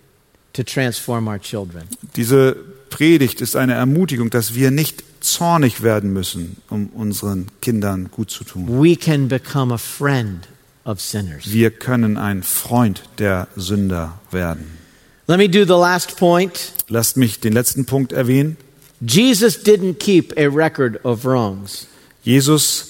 to 0.53 0.63
transform 0.63 1.29
our 1.29 1.39
children. 1.39 1.85
Diese 2.17 2.57
Predigt 2.91 3.41
ist 3.41 3.57
eine 3.57 3.75
Ermutigung, 3.75 4.31
dass 4.31 4.55
wir 4.55 4.71
nicht 4.71 5.03
zornig 5.21 5.83
werden 5.83 6.13
müssen, 6.13 6.57
um 6.69 6.89
unseren 6.89 7.47
Kindern 7.61 8.11
gut 8.11 8.31
zu 8.31 8.45
tun. 8.45 8.67
We 8.69 8.97
can 8.97 9.29
become 9.29 9.73
a 9.73 9.79
friend 9.79 10.47
of 10.85 11.01
sinners. 11.01 11.51
Wir 11.51 11.71
können 11.71 12.19
ein 12.19 12.43
Freund 12.43 13.03
der 13.19 13.49
Sünder 13.57 14.21
werden. 14.31 14.79
Let 15.27 15.39
me 15.39 15.49
do 15.49 15.65
the 15.65 15.81
last 15.81 16.17
point. 16.17 16.73
Lasst 16.89 17.17
mich 17.17 17.41
den 17.41 17.53
letzten 17.53 17.87
Punkt 17.87 18.13
erwähnen. 18.13 18.57
Jesus 19.01 19.65
didn't 19.65 19.95
keep 19.95 20.37
a 20.37 20.49
record 20.49 21.05
of 21.05 21.25
wrongs. 21.25 21.87
Jesus 22.23 22.89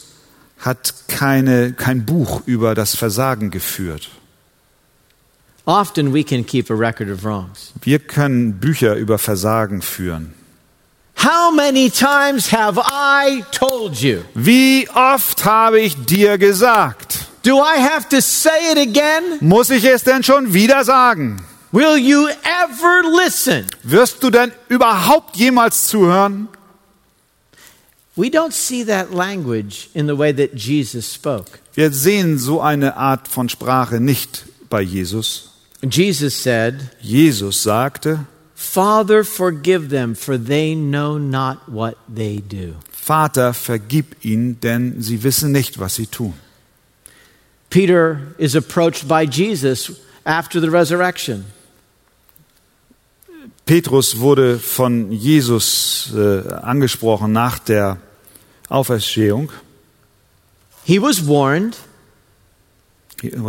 hat 0.58 0.94
keine, 1.08 1.72
kein 1.72 2.04
Buch 2.04 2.42
über 2.46 2.74
das 2.74 2.96
Versagen 2.96 3.50
geführt. 3.50 4.10
Often 5.64 6.12
we 6.12 6.24
can 6.24 6.44
keep 6.44 6.70
a 6.70 6.74
record 6.74 7.08
of 7.08 7.24
wrongs. 7.24 7.72
Wir 7.82 8.00
können 8.00 8.54
Bücher 8.58 8.96
über 8.96 9.18
Versagen 9.18 9.80
führen. 9.80 10.34
How 11.16 11.52
many 11.52 11.88
times 11.88 12.50
have 12.50 12.78
I 12.78 13.44
told 13.52 14.02
you? 14.02 14.22
Wie 14.34 14.88
oft 14.92 15.44
habe 15.44 15.80
ich 15.80 15.94
dir 16.04 16.36
gesagt? 16.36 17.26
Do 17.44 17.58
I 17.58 17.78
have 17.78 18.08
to 18.08 18.20
say 18.20 18.72
it 18.72 18.78
again? 18.78 19.38
Muss 19.40 19.70
ich 19.70 19.84
es 19.84 20.02
denn 20.02 20.24
schon 20.24 20.52
wieder 20.52 20.84
sagen? 20.84 21.44
Will 21.70 21.96
you 21.96 22.26
ever 22.26 23.02
listen? 23.24 23.66
Wirst 23.84 24.22
du 24.22 24.30
denn 24.30 24.52
überhaupt 24.68 25.36
jemals 25.36 25.86
zuhören? 25.86 26.48
We 28.16 28.26
don't 28.26 28.52
see 28.52 28.84
that 28.84 29.12
language 29.14 29.88
in 29.94 30.06
the 30.06 30.18
way 30.18 30.34
that 30.34 30.54
Jesus 30.54 31.14
spoke. 31.14 31.60
Wir 31.74 31.92
sehen 31.92 32.38
so 32.38 32.60
eine 32.60 32.96
Art 32.96 33.28
von 33.28 33.48
Sprache 33.48 34.00
nicht 34.00 34.44
bei 34.68 34.82
Jesus. 34.82 35.51
Jesus 35.88 36.36
said, 36.36 36.90
Jesus 37.00 37.56
sagte, 37.56 38.26
Father, 38.54 39.24
forgive 39.24 39.88
them, 39.88 40.14
for 40.14 40.38
they 40.38 40.74
know 40.74 41.18
not 41.18 41.68
what 41.68 41.96
they 42.08 42.38
do. 42.38 42.76
Vater, 42.90 43.52
vergib 43.52 44.24
ihnen, 44.24 44.60
denn 44.60 45.02
sie 45.02 45.24
wissen 45.24 45.50
nicht, 45.50 45.80
was 45.80 45.96
sie 45.96 46.06
tun. 46.06 46.34
Peter 47.70 48.34
is 48.38 48.54
approached 48.54 49.08
by 49.08 49.24
Jesus 49.24 50.00
after 50.24 50.60
the 50.60 50.70
resurrection. 50.70 51.46
Petrus 53.66 54.18
wurde 54.18 54.58
von 54.58 55.10
Jesus 55.10 56.12
äh, 56.14 56.48
angesprochen 56.62 57.32
nach 57.32 57.58
der 57.58 57.98
Auferstehung. 58.68 59.50
He 60.84 61.00
was 61.00 61.26
warned? 61.26 61.76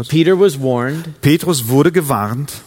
Peter 0.10 0.38
was 0.40 0.60
warned, 0.60 1.20
Petrus 1.22 1.68
wurde 1.68 1.92
gewarnt, 1.92 2.62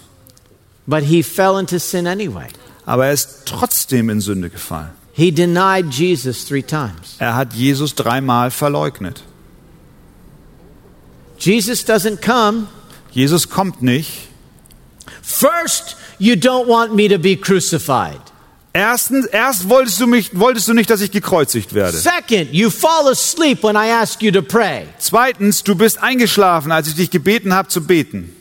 but 0.86 1.04
he 1.04 1.22
fell 1.22 1.58
into 1.58 1.78
sin 1.78 2.06
anyway. 2.06 2.48
aber 2.84 3.06
er 3.06 3.12
ist 3.12 3.46
trotzdem 3.46 4.10
in 4.10 4.20
Sünde 4.20 4.50
gefallen. 4.50 4.90
He 5.12 5.30
denied 5.30 5.92
Jesus 5.94 6.44
three 6.44 6.62
times. 6.62 7.16
Er 7.18 7.34
hat 7.34 7.54
Jesus 7.54 7.94
dreimal 7.94 8.50
verleugnet. 8.50 9.22
Jesus 11.38 11.84
doesn't 11.84 12.20
come. 12.20 12.68
Jesus 13.12 13.48
kommt 13.48 13.82
nicht. 13.82 14.28
First, 15.22 15.96
you 16.18 16.34
don't 16.34 16.68
want 16.68 16.94
me 16.94 17.08
to 17.08 17.18
be 17.18 17.36
crucified. 17.36 18.20
Erstens, 18.76 19.24
erst 19.24 19.70
wolltest 19.70 19.98
du, 20.02 20.06
mich, 20.06 20.38
wolltest 20.38 20.68
du 20.68 20.74
nicht, 20.74 20.90
dass 20.90 21.00
ich 21.00 21.10
gekreuzigt 21.10 21.72
werde. 21.72 21.96
Second, 21.96 22.52
you 22.52 22.68
fall 22.68 23.08
asleep 23.08 23.62
when 23.62 23.74
I 23.74 23.90
ask 23.90 24.22
you 24.22 24.30
to 24.30 24.42
pray. 24.42 24.86
Zweitens, 24.98 25.64
du 25.64 25.74
bist 25.74 26.02
eingeschlafen, 26.02 26.70
als 26.70 26.86
ich 26.88 26.94
dich 26.94 27.10
gebeten 27.10 27.54
habe 27.54 27.68
zu 27.68 27.86
beten. 27.86 28.36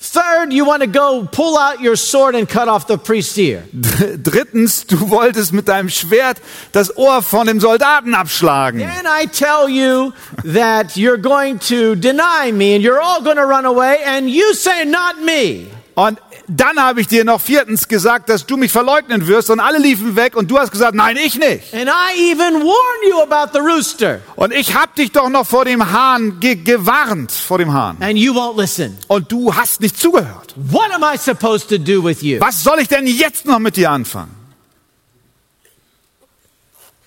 Third, 0.00 0.50
you 0.50 0.64
want 0.64 0.82
to 0.82 0.88
go 0.88 1.28
pull 1.30 1.58
out 1.58 1.78
your 1.78 1.94
sword 1.94 2.34
and 2.34 2.48
cut 2.48 2.68
off 2.68 2.86
the 2.86 2.96
priest's 2.96 3.36
ear. 3.36 3.64
Drittens, 4.22 4.86
du 4.86 5.10
wolltest 5.10 5.52
mit 5.52 5.68
deinem 5.68 5.90
Schwert 5.90 6.38
das 6.72 6.96
Ohr 6.96 7.20
von 7.20 7.46
dem 7.46 7.60
Soldaten 7.60 8.14
abschlagen. 8.14 8.80
Then 8.80 9.04
I 9.04 9.26
tell 9.26 9.68
you 9.68 10.14
that 10.42 10.96
you're 10.96 11.20
going 11.20 11.58
to 11.68 11.96
deny 11.96 12.50
me 12.50 12.76
and 12.76 12.82
you're 12.82 13.02
all 13.02 13.20
going 13.22 13.36
to 13.36 13.44
run 13.44 13.66
away, 13.66 13.98
and 14.06 14.30
you 14.30 14.54
say, 14.54 14.86
Not 14.86 15.22
me. 15.22 15.66
Und 15.94 16.18
dann 16.46 16.78
habe 16.78 17.00
ich 17.00 17.08
dir 17.08 17.24
noch 17.24 17.40
viertens 17.40 17.86
gesagt, 17.88 18.28
dass 18.28 18.46
du 18.46 18.56
mich 18.56 18.72
verleugnen 18.72 19.26
wirst 19.26 19.50
und 19.50 19.60
alle 19.60 19.78
liefen 19.78 20.16
weg 20.16 20.36
und 20.36 20.50
du 20.50 20.58
hast 20.58 20.70
gesagt, 20.70 20.94
nein, 20.94 21.16
ich 21.16 21.34
nicht. 21.36 21.74
And 21.74 21.88
I 21.90 22.30
even 22.32 22.62
warn 22.62 23.08
you 23.10 23.20
about 23.20 23.52
the 23.52 23.58
rooster, 23.58 24.20
Und 24.36 24.52
ich 24.54 24.74
habe 24.74 24.92
dich 24.96 25.12
doch 25.12 25.28
noch 25.28 25.46
vor 25.46 25.64
dem 25.64 25.90
Hahn 25.92 26.40
ge 26.40 26.54
gewarnt, 26.54 27.32
vor 27.32 27.58
dem 27.58 27.72
Hahn. 27.72 27.96
and 28.00 28.16
you 28.16 28.32
won't 28.32 28.58
listen. 28.60 28.96
Und 29.08 29.30
du 29.30 29.54
hast 29.54 29.80
nicht 29.80 29.98
zugehört. 29.98 30.54
What 30.56 30.90
am 30.92 31.02
I 31.02 31.18
supposed 31.18 31.68
to 31.68 31.76
do 31.78 32.02
with 32.02 32.22
you? 32.22 32.40
Was 32.40 32.62
soll 32.62 32.78
ich 32.80 32.88
denn 32.88 33.06
jetzt 33.06 33.44
noch 33.44 33.58
mit 33.58 33.76
dir 33.76 33.90
anfangen? 33.90 34.34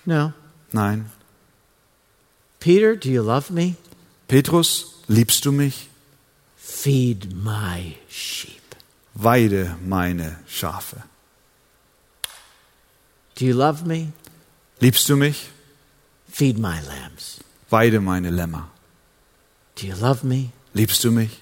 No. 0.04 0.32
Nein. 0.72 1.10
Peter, 2.60 2.96
do 2.96 3.08
you 3.08 3.22
love 3.22 3.52
me? 3.52 3.74
Petrus, 4.28 4.86
liebst 5.08 5.44
du 5.44 5.52
mich? 5.52 5.88
Feed 6.56 7.34
my 7.34 7.96
sheep. 8.08 8.60
Weide 9.14 9.76
meine 9.84 10.38
Schafe. 10.46 11.02
Do 13.36 13.44
you 13.44 13.54
love 13.54 13.84
me? 13.86 14.12
Liebst 14.80 15.08
du 15.08 15.16
mich? 15.16 15.50
Feed 16.28 16.58
my 16.58 16.80
lambs. 16.80 17.40
weide 17.70 18.00
meine 18.00 18.30
Lämmer. 18.30 18.68
Do 19.76 19.86
you 19.86 19.94
love 19.94 20.24
me? 20.24 20.50
Liebst 20.72 21.02
du 21.04 21.10
mich? 21.10 21.40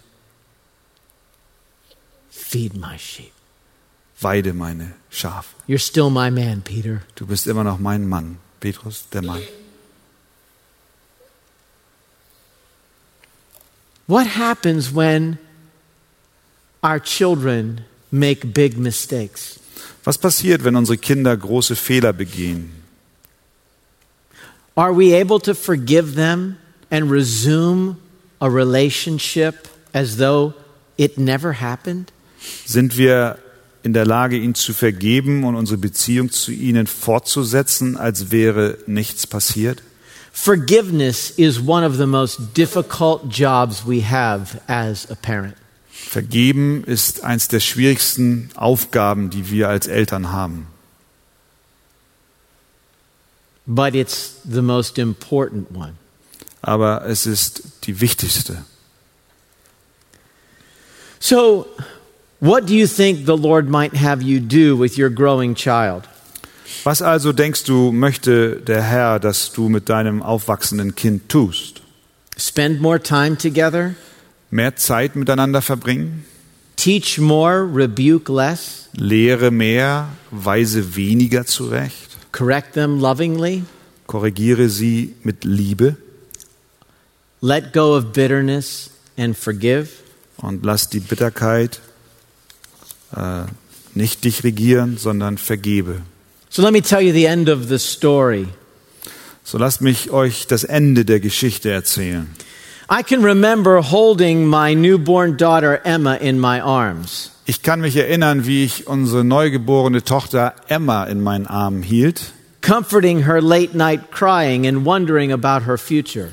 Feed 2.31 2.74
my 2.74 2.99
sheep. 2.99 3.32
Weide 4.20 4.53
meine 4.53 4.94
Schafe. 5.11 5.55
You're 5.66 5.78
still 5.78 6.11
my 6.11 6.31
man, 6.31 6.62
Peter. 6.62 7.03
Du 7.15 7.27
bist 7.27 7.47
immer 7.47 7.65
noch 7.65 7.78
mein 7.78 8.09
Mann, 8.09 8.39
Petrus, 8.61 9.09
der 9.11 9.23
Mann. 9.23 9.43
What 14.07 14.27
happens 14.36 14.94
when 14.94 15.39
our 16.83 17.01
children 17.01 17.85
make 18.11 18.53
big 18.53 18.77
mistakes? 18.77 19.59
Was 20.05 20.19
passiert, 20.19 20.65
wenn 20.65 20.77
unsere 20.77 20.99
Kinder 20.99 21.37
große 21.37 21.77
Fehler 21.77 22.13
begehen? 22.13 22.71
Are 24.75 24.93
we 24.93 25.15
able 25.15 25.39
to 25.41 25.55
forgive 25.55 26.15
them 26.15 26.57
and 26.91 27.11
resume 27.11 27.99
a 28.41 28.49
relationship 28.49 29.69
as 29.93 30.17
though 30.17 30.55
it 30.97 31.19
never 31.19 31.61
happened? 31.61 32.11
Sind 32.65 32.97
wir 32.97 33.39
in 33.83 33.93
der 33.93 34.07
Lage, 34.07 34.37
ihnen 34.37 34.55
zu 34.55 34.73
vergeben 34.73 35.45
und 35.45 35.55
unsere 35.57 35.79
Beziehung 35.79 36.31
zu 36.31 36.53
ihnen 36.53 36.87
fortzusetzen, 36.87 37.97
als 37.97 38.31
wäre 38.31 38.79
nichts 38.87 39.27
passiert? 39.27 39.83
Forgiveness 40.33 41.31
is 41.37 41.61
one 41.61 41.85
of 41.85 41.97
the 41.97 42.07
most 42.07 42.55
difficult 42.57 43.29
jobs 43.29 43.87
we 43.87 44.01
have 44.01 44.61
as 44.67 45.09
a 45.11 45.15
parent. 45.15 45.57
Vergeben 46.09 46.85
ist 46.85 47.24
eins 47.24 47.49
der 47.49 47.61
schwierigsten 47.61 48.51
Aufgaben, 48.55 49.31
die 49.31 49.51
wir 49.51 49.69
als 49.69 49.87
Eltern 49.87 50.31
haben. 50.31 50.66
But 53.66 53.95
it's 53.95 54.37
the 54.45 54.61
most 54.61 54.99
important 54.99 55.74
one. 55.74 55.95
Aber 56.61 57.07
es 57.07 57.27
ist 57.27 57.62
die 57.85 58.01
wichtigste. 58.01 58.65
So, 61.20 61.66
what 62.41 62.66
do 62.66 62.74
you 62.74 62.87
think 62.87 63.27
the 63.27 63.37
Lord 63.37 63.69
might 63.69 63.95
have 63.97 64.23
you 64.23 64.41
do 64.41 64.77
with 64.77 64.99
your 64.99 65.11
growing 65.11 65.55
child? 65.55 66.09
Was 66.85 67.01
also 67.01 67.33
denkst 67.33 67.65
du, 67.65 67.93
möchte 67.93 68.57
der 68.57 68.83
Herr, 68.83 69.20
dass 69.20 69.53
du 69.53 69.69
mit 69.69 69.89
deinem 69.89 70.23
aufwachsenden 70.23 70.95
Kind 70.95 71.29
tust? 71.29 71.81
Spend 72.37 72.81
more 72.81 73.01
time 73.01 73.37
together? 73.37 73.95
Mehr 74.53 74.77
Zeit 74.77 75.16
miteinander 75.16 75.62
verbringen? 75.62 76.27
Teach 76.77 77.19
more, 77.19 77.66
rebuke 77.74 78.31
less? 78.31 78.91
Lehre 78.93 79.51
mehr, 79.51 80.11
weise 80.31 80.95
weniger 80.95 81.47
zurecht? 81.47 82.19
Correct 82.33 82.74
them 82.74 83.01
lovingly? 83.01 83.65
Korrigiere 84.07 84.69
sie 84.69 85.15
mit 85.23 85.45
Liebe 85.45 85.97
Let 87.41 87.73
go 87.73 87.97
of 87.97 88.12
bitterness 88.12 88.91
and 89.16 89.35
forgive? 89.37 89.89
und 90.37 90.66
lass 90.66 90.91
die 90.91 91.01
Bitterkeit 91.01 91.81
äh, 93.16 93.45
nicht 93.95 94.24
dich 94.24 94.45
regieren, 94.45 94.99
sondern 94.99 95.39
vergebe. 95.39 96.03
So 96.51 96.61
let 96.61 96.73
me 96.73 96.83
tell 96.83 97.01
you 97.01 97.15
the 97.15 97.24
end 97.24 97.49
of 97.49 97.69
the 97.69 97.79
story. 97.79 98.49
So 99.45 99.57
lasst 99.57 99.81
mich 99.81 100.11
euch 100.11 100.47
das 100.47 100.65
Ende 100.65 101.07
der 101.07 101.20
Geschichte 101.20 101.70
erzählen. 101.70 102.29
I 102.94 103.02
can 103.02 103.23
remember 103.23 103.81
holding 103.81 104.47
my 104.47 104.74
newborn 104.74 105.39
daughter 105.39 105.81
Emma 105.82 106.16
in 106.16 106.39
my 106.39 106.60
arms. 106.60 107.31
Ich 107.47 107.62
kann 107.62 107.81
mich 107.81 107.97
erinnern, 107.97 108.44
wie 108.44 108.64
ich 108.64 108.86
unsere 108.86 109.24
neugeborene 109.24 110.05
Tochter 110.05 110.52
Emma 110.69 111.05
in 111.05 111.23
meinen 111.23 111.47
Armen 111.47 111.82
hielt, 111.82 112.32
comforting 112.60 113.24
her 113.24 113.40
late 113.40 113.74
night 113.74 114.10
crying 114.10 114.66
and 114.66 114.85
wondering 114.85 115.32
about 115.32 115.64
her 115.64 115.78
future. 115.78 116.32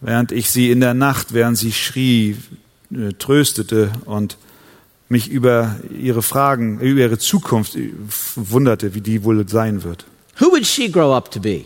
während 0.00 0.32
ich 0.32 0.48
sie 0.48 0.70
in 0.70 0.80
der 0.80 0.94
Nacht, 0.94 1.34
während 1.34 1.58
sie 1.58 1.72
schrie, 1.72 2.38
äh, 2.90 3.12
tröstete 3.18 3.90
und 4.06 4.38
mich 5.10 5.28
über 5.28 5.76
ihre 5.90 6.22
Fragen, 6.22 6.80
über 6.80 7.02
ihre 7.02 7.18
Zukunft 7.18 7.76
äh, 7.76 7.92
wunderte, 8.34 8.94
wie 8.94 9.02
die 9.02 9.24
wohl 9.24 9.46
sein 9.46 9.82
wird. 9.82 10.06
Who 10.40 10.52
would 10.52 10.66
she 10.66 10.90
grow 10.90 11.14
up 11.14 11.30
to 11.32 11.38
be? 11.38 11.64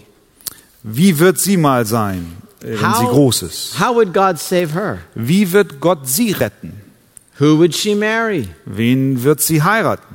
Wie 0.83 1.21
wird 1.21 1.39
sie 1.39 1.57
mal 1.57 1.87
sein, 1.87 2.42
wenn 2.63 2.95
sie 2.95 3.07
groß 3.07 3.43
ist? 3.43 3.81
how 3.81 3.95
would 3.95 4.13
God 4.15 4.39
save 4.39 4.73
her? 4.75 4.99
Wie 5.15 5.53
wird 5.53 5.81
Gott 5.81 6.09
sie 6.09 6.33
retten? 6.33 6.73
Who 7.39 7.59
would 7.59 7.75
she 7.75 7.95
marry? 7.95 8.49
Wen 8.67 9.23
wird 9.25 9.41
sie 9.41 9.63
heiraten? 9.63 10.15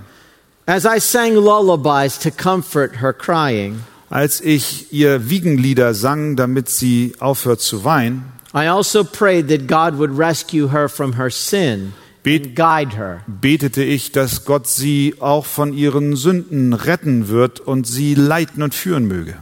As 0.66 0.86
I 0.86 1.00
sang 1.00 1.36
lullabies 1.36 2.20
to 2.20 2.30
comfort 2.32 3.02
her 3.02 3.14
crying, 3.14 3.82
Als 4.10 4.40
ich 4.42 4.94
ihr 4.94 5.30
Wiegenlieder 5.30 5.94
sang, 5.94 6.36
damit 6.38 6.70
sie 6.70 7.14
aufhört 7.20 7.60
zu 7.62 7.84
weinen, 7.84 8.24
I 8.54 8.68
also 8.70 9.04
prayed 9.04 9.50
that 9.50 9.68
God 9.68 9.98
would 10.00 10.18
rescue 10.18 10.72
her 10.72 10.88
from 10.88 11.18
her 11.18 11.30
sin 11.30 11.94
Bet- 12.24 12.46
and 12.48 12.56
guide 12.56 12.96
her. 12.98 13.22
betete 13.28 13.84
ich, 13.84 14.12
dass 14.14 14.46
Gott 14.46 14.68
sie 14.68 15.16
auch 15.20 15.46
von 15.46 15.74
ihren 15.74 16.16
Sünden 16.16 16.74
retten 16.74 17.28
wird 17.28 17.60
und 17.60 17.86
sie 17.88 18.16
leiten 18.16 18.64
und 18.64 18.74
führen 18.74 19.06
möge. 19.08 19.36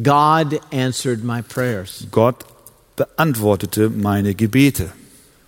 God 0.00 0.60
answered 0.70 1.24
my 1.24 1.42
prayers. 1.42 2.06
Gott 2.10 2.44
beantwortete 2.96 3.88
meine 3.90 4.34
Gebete. 4.34 4.92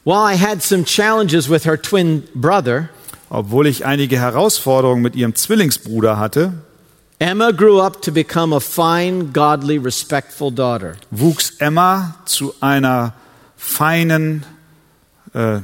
While 0.04 0.22
I 0.22 0.34
had 0.34 0.62
some 0.62 0.84
challenges 0.84 1.48
with 1.48 1.64
her 1.64 1.76
twin 1.76 2.24
brother, 2.34 2.90
Obwohl 3.30 3.66
ich 3.66 3.86
einige 3.86 4.18
Herausforderungen 4.18 5.00
mit 5.02 5.16
ihrem 5.16 5.34
Zwillingsbruder 5.34 6.18
hatte, 6.18 6.52
Emma 7.18 7.52
grew 7.52 7.80
up 7.80 8.02
to 8.02 8.10
become 8.10 8.52
a 8.54 8.60
fine, 8.60 9.32
godly, 9.32 9.78
respectful 9.78 10.50
daughter. 10.50 10.96
wuchs 11.10 11.50
Emma 11.60 12.16
zu 12.26 12.52
einer 12.60 13.14
feinen, 13.56 14.44
äh, 15.34 15.60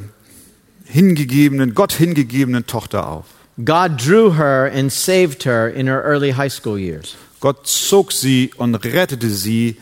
hingegebenen, 0.84 1.74
Gott 1.74 1.92
hingegebenen 1.92 2.64
Tochter 2.66 3.08
auf. 3.08 3.26
God 3.64 3.96
drew 3.98 4.36
her 4.36 4.70
and 4.72 4.92
saved 4.92 5.44
her 5.44 5.68
in 5.68 5.88
her 5.88 6.00
early 6.04 6.30
high 6.32 6.50
school 6.50 6.78
years. 6.78 7.16
Gott 7.40 7.66
zog 7.66 8.12
sie 8.12 8.50
und 8.56 8.74
rettete 8.84 9.30
sie 9.30 9.76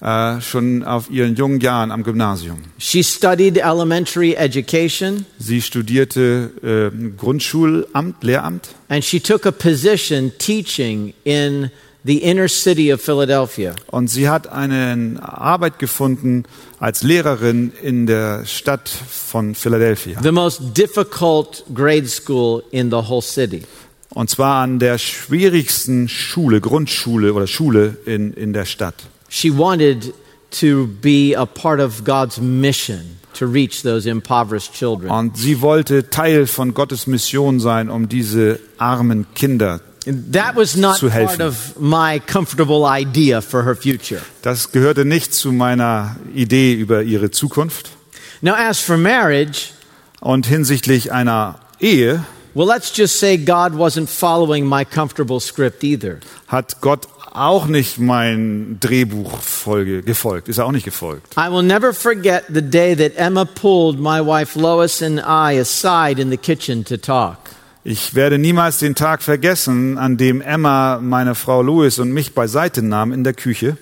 äh, 0.00 0.40
schon 0.40 0.82
auf 0.82 1.10
ihren 1.10 1.36
jungen 1.36 1.60
Jahren 1.60 1.90
am 1.92 2.02
Gymnasium. 2.02 2.58
She 2.78 3.04
studied 3.04 3.56
elementary 3.58 4.34
education 4.34 5.26
Sie 5.38 5.60
studierte 5.62 6.50
äh, 6.92 7.16
Grundschulamt, 7.16 8.22
Lehramt 8.24 8.68
and 8.88 9.04
she 9.04 9.20
took 9.20 9.46
a 9.46 9.50
position 9.52 10.32
teaching 10.38 11.14
in 11.24 11.70
the 12.04 12.18
inner 12.18 12.48
city 12.48 12.92
of 12.92 13.00
Philadelphia. 13.00 13.74
und 13.92 14.08
sie 14.08 14.28
hat 14.28 14.48
eine 14.48 15.20
Arbeit 15.22 15.78
gefunden 15.78 16.44
als 16.80 17.04
Lehrerin 17.04 17.72
in 17.80 18.06
der 18.06 18.44
Stadt 18.44 18.88
von 18.88 19.54
Philadelphia. 19.54 20.18
the 20.20 20.32
most 20.32 20.60
difficult 20.76 21.62
grade 21.72 22.08
school 22.08 22.64
in 22.72 22.90
the 22.90 22.96
whole 23.08 23.22
city. 23.22 23.62
Und 24.14 24.28
zwar 24.28 24.62
an 24.62 24.78
der 24.78 24.98
schwierigsten 24.98 26.08
Schule, 26.08 26.60
Grundschule 26.60 27.32
oder 27.32 27.46
Schule 27.46 27.96
in, 28.04 28.32
in 28.34 28.52
der 28.52 28.64
Stadt. 28.66 28.94
She 29.28 29.50
wanted 29.56 30.12
to 30.60 30.86
be 31.00 31.34
a 31.36 31.46
part 31.46 31.80
of 31.80 32.04
God's 32.04 32.38
mission 32.38 33.16
to 33.38 33.46
reach 33.46 33.82
those 33.82 34.06
impoverished 34.08 34.74
children. 34.74 35.10
Und 35.10 35.38
sie 35.38 35.62
wollte 35.62 36.10
Teil 36.10 36.46
von 36.46 36.74
Gottes 36.74 37.06
Mission 37.06 37.58
sein, 37.60 37.88
um 37.88 38.08
diese 38.08 38.60
armen 38.76 39.26
Kinder. 39.34 39.80
That 40.04 40.56
was 40.56 40.76
not 40.76 40.96
Zu 40.96 41.10
helfen. 41.10 41.38
part 41.38 41.48
of 41.48 41.78
my 41.80 42.20
comfortable 42.20 42.84
idea 42.86 43.40
for 43.40 43.64
her 43.64 43.76
future. 43.76 44.20
Das 44.42 44.72
gehörte 44.72 45.04
nicht 45.04 45.32
zu 45.32 45.52
meiner 45.52 46.16
Idee 46.34 46.74
über 46.74 47.02
ihre 47.02 47.30
Zukunft. 47.30 47.90
Now, 48.42 48.54
as 48.54 48.80
for 48.80 48.96
marriage, 48.98 49.70
Und 50.20 50.46
hinsichtlich 50.46 51.12
einer 51.12 51.58
Ehe 51.80 52.24
well, 52.54 52.66
let's 52.66 52.90
just 52.90 53.18
say 53.18 53.36
God 53.36 53.74
wasn't 53.74 54.08
following 54.08 54.66
my 54.66 54.84
comfortable 54.84 55.40
script 55.40 55.84
either. 55.84 56.20
hat 56.46 56.80
Gott 56.80 57.06
auch 57.34 57.66
nicht 57.66 57.98
mein 57.98 58.76
Drehbuch 58.80 59.38
folge, 59.38 60.02
gefolgt, 60.02 60.48
ist 60.48 60.58
er 60.58 60.66
auch 60.66 60.72
nicht 60.72 60.84
gefolgt. 60.84 61.34
I 61.36 61.50
will 61.50 61.62
never 61.62 61.94
forget 61.94 62.44
the 62.52 62.62
day 62.62 62.94
that 62.94 63.16
Emma 63.16 63.44
pulled 63.44 63.98
my 63.98 64.20
wife 64.20 64.58
Lois 64.58 65.02
and 65.02 65.18
I 65.18 65.58
aside 65.58 66.20
in 66.20 66.30
the 66.30 66.36
kitchen 66.36 66.84
to 66.84 66.96
talk. 66.96 67.38
Ich 67.84 68.14
werde 68.14 68.38
niemals 68.38 68.78
den 68.78 68.94
Tag 68.94 69.22
vergessen, 69.22 69.98
an 69.98 70.16
dem 70.16 70.40
Emma 70.40 71.00
meine 71.00 71.34
Frau 71.34 71.62
Louis 71.62 71.98
und 71.98 72.12
mich 72.12 72.32
beiseite 72.32 72.80
nahm 72.82 73.12
in 73.12 73.24
der 73.24 73.34
Küche. 73.34 73.76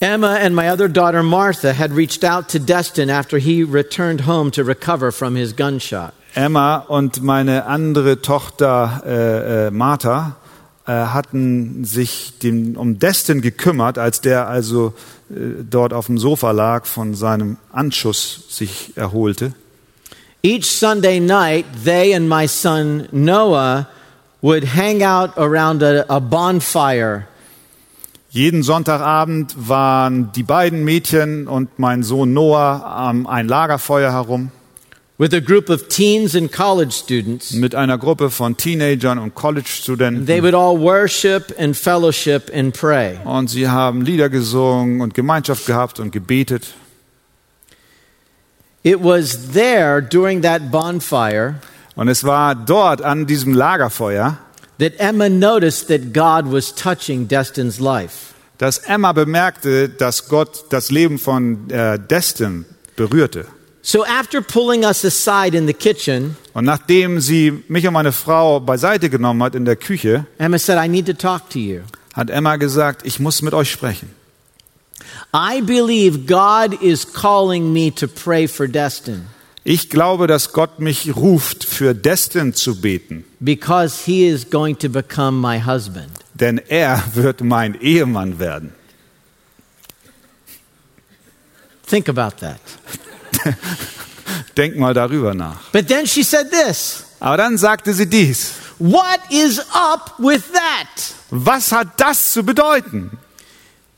Emma 0.00 0.34
and 0.34 0.54
my 0.54 0.68
other 0.68 0.88
daughter 0.88 1.22
Martha 1.22 1.72
had 1.72 1.92
reached 1.96 2.22
out 2.22 2.48
to 2.48 2.58
Destin 2.58 3.08
after 3.08 3.38
he 3.38 3.62
returned 3.62 4.26
home 4.26 4.50
to 4.50 4.62
recover 4.62 5.10
from 5.10 5.36
his 5.36 5.54
gunshot. 5.54 6.12
Emma 6.36 6.76
und 6.76 7.22
meine 7.22 7.64
andere 7.64 8.20
Tochter 8.20 9.02
äh, 9.06 9.68
äh, 9.68 9.70
Martha 9.70 10.36
äh, 10.86 10.92
hatten 10.92 11.84
sich 11.86 12.38
dem, 12.42 12.76
um 12.76 12.98
Destin 12.98 13.40
gekümmert, 13.40 13.96
als 13.96 14.20
der 14.20 14.46
also 14.46 14.92
äh, 15.30 15.64
dort 15.68 15.94
auf 15.94 16.06
dem 16.06 16.18
Sofa 16.18 16.50
lag, 16.50 16.84
von 16.84 17.14
seinem 17.14 17.56
Anschuss 17.72 18.44
sich 18.50 18.92
erholte. 18.96 19.54
Each 20.42 20.66
Sunday 20.66 21.20
night, 21.20 21.64
they 21.84 22.14
and 22.14 22.28
my 22.28 22.46
son 22.46 23.08
Noah 23.12 23.88
would 24.42 24.76
hang 24.76 25.02
out 25.02 25.36
around 25.38 25.82
a, 25.82 26.04
a 26.08 26.20
bonfire 26.20 27.24
Jeden 28.28 28.62
Sonntagabend 28.62 29.54
waren 29.56 30.30
die 30.32 30.42
beiden 30.42 30.84
Mädchen 30.84 31.48
und 31.48 31.78
mein 31.78 32.02
Sohn 32.02 32.34
Noah 32.34 32.84
am 32.84 33.26
ein 33.26 33.48
Lagerfeuer 33.48 34.12
herum 34.12 34.50
with 35.18 35.32
a 35.32 35.40
group 35.40 35.70
of 35.70 35.88
teens 35.88 36.34
and 36.34 36.52
college 36.52 36.92
students. 36.92 37.52
mit 37.52 37.74
einer 37.74 37.96
Gruppe 37.98 38.30
von 38.30 38.56
Teenagern 38.56 39.18
und 39.18 39.34
They 39.34 39.40
College-Studenten. 39.40 40.26
would 40.42 40.54
all 40.54 40.78
worship 40.78 41.54
and 41.58 41.76
fellowship 41.76 42.50
and 42.54 42.74
pray. 42.74 43.18
Und 43.24 43.48
sie 43.48 43.68
haben 43.68 44.02
Lieder 44.02 44.28
gesungen 44.28 45.00
und 45.00 45.14
Gemeinschaft 45.14 45.66
gehabt 45.66 46.00
und 46.00 46.10
gebetet. 46.12 46.74
It 48.82 49.02
was 49.02 49.52
there 49.52 50.00
during 50.00 50.42
that 50.42 50.70
bonfire 50.70 51.56
Und 51.96 52.08
es 52.08 52.24
war 52.24 52.54
dort 52.54 53.00
an 53.02 53.26
diesem 53.26 53.54
Lagerfeuer, 53.54 54.38
that 54.78 54.92
Emma 54.98 55.28
noticed 55.30 55.88
that 55.88 56.12
God 56.12 56.52
was 56.52 56.74
touching 56.74 57.26
Destin's 57.26 57.80
life. 57.80 58.34
dass 58.58 58.78
Emma 58.78 59.12
bemerkte, 59.12 59.88
dass 59.88 60.28
Gott 60.28 60.66
das 60.70 60.90
Leben 60.90 61.18
von 61.18 61.68
äh, 61.70 61.98
Destin 61.98 62.64
berührte. 62.96 63.46
So 63.88 64.04
after 64.04 64.42
pulling 64.42 64.84
us 64.84 65.04
aside 65.04 65.56
in 65.56 65.68
the 65.68 65.72
kitchen, 65.72 66.36
Und 66.54 66.64
nachdem 66.64 67.20
sie 67.20 67.62
mich 67.68 67.86
und 67.86 67.92
meine 67.92 68.10
Frau 68.10 68.58
beiseite 68.58 69.08
genommen 69.08 69.40
hat 69.44 69.54
in 69.54 69.64
der 69.64 69.76
Küche, 69.76 70.26
Emma 70.38 70.58
said, 70.58 70.76
I 70.84 70.88
need 70.88 71.06
to 71.06 71.12
talk 71.12 71.48
to 71.50 71.60
you. 71.60 71.82
hat 72.12 72.28
Emma 72.28 72.56
gesagt, 72.56 73.02
ich 73.06 73.20
muss 73.20 73.42
mit 73.42 73.54
euch 73.54 73.70
sprechen. 73.70 74.08
I 75.32 75.60
believe 75.60 76.26
God 76.26 76.82
is 76.82 77.06
calling 77.12 77.72
me 77.72 77.94
to 77.94 78.08
pray 78.08 78.48
for 78.48 78.66
Destin 78.66 79.26
Ich 79.62 79.88
glaube, 79.88 80.26
dass 80.26 80.52
Gott 80.52 80.80
mich 80.80 81.14
ruft, 81.14 81.62
für 81.64 81.94
Destin 81.94 82.54
zu 82.54 82.80
beten, 82.80 83.24
because 83.38 84.02
he 84.04 84.26
is 84.26 84.50
going 84.50 84.76
to 84.78 84.88
become 84.88 85.40
my 85.40 85.60
husband. 85.64 86.08
denn 86.34 86.58
er 86.58 87.04
wird 87.14 87.40
mein 87.40 87.80
Ehemann 87.80 88.40
werden. 88.40 88.72
Think 91.88 92.08
about 92.08 92.36
that. 92.40 92.58
Denk 94.56 94.76
mal 94.76 94.94
darüber 94.94 95.34
nach. 95.34 95.60
But 95.72 95.88
then 95.88 96.06
she 96.06 96.22
said 96.22 96.50
this 96.50 97.04
Aber 97.20 97.36
dann 97.36 97.58
sagte 97.58 97.92
sie 97.92 98.06
dies. 98.06 98.52
What 98.78 99.20
is 99.30 99.58
up 99.72 100.14
with 100.18 100.42
that? 100.52 101.14
Was 101.30 101.72
hat 101.72 101.88
das 101.98 102.32
zu 102.32 102.42
bedeuten? 102.42 103.18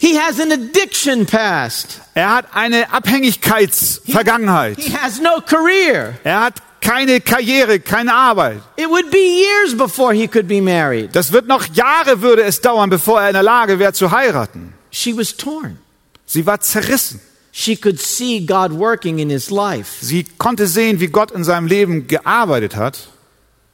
He 0.01 0.17
has 0.17 0.39
an 0.39 0.53
addiction 0.53 1.27
past. 1.27 2.01
Er 2.15 2.33
hat 2.37 2.47
eine 2.55 2.93
Abhängigkeitsvergangenheit. 2.93 4.79
He 4.79 4.93
has 4.97 5.21
no 5.21 5.41
career. 5.41 6.15
Er 6.23 6.41
hat 6.41 6.63
keine 6.81 7.21
Karriere, 7.21 7.81
keine 7.81 8.15
Arbeit. 8.15 8.63
It 8.77 8.89
would 8.89 9.11
be 9.11 9.19
years 9.19 9.77
before 9.77 10.15
he 10.15 10.29
could 10.29 10.47
be 10.47 10.63
married. 10.63 11.15
Das 11.15 11.33
wird 11.33 11.49
noch 11.49 11.67
Jahre 11.75 12.23
würde 12.23 12.45
es 12.45 12.61
dauern, 12.61 12.89
bevor 12.89 13.21
er 13.21 13.29
in 13.29 13.35
der 13.35 13.43
Lage 13.43 13.81
wäre 13.81 13.93
zu 13.93 14.13
heiraten. 14.13 14.73
She 14.91 15.17
was 15.17 15.37
torn. 15.37 15.79
Sie 16.25 16.47
war 16.47 16.61
zerrissen. 16.61 17.21
She 17.59 17.75
could 17.75 17.99
see 17.99 18.39
God 18.39 18.73
working 18.73 19.19
in 19.19 19.31
his 19.31 19.51
life. 19.51 19.99
Sie 20.01 20.23
konnte 20.39 20.69
sehen, 20.69 21.01
wie 21.01 21.09
Gott 21.09 21.33
in 21.33 21.43
seinem 21.43 21.67
Leben 21.67 22.07
gearbeitet 22.07 22.77
hat. 22.77 23.09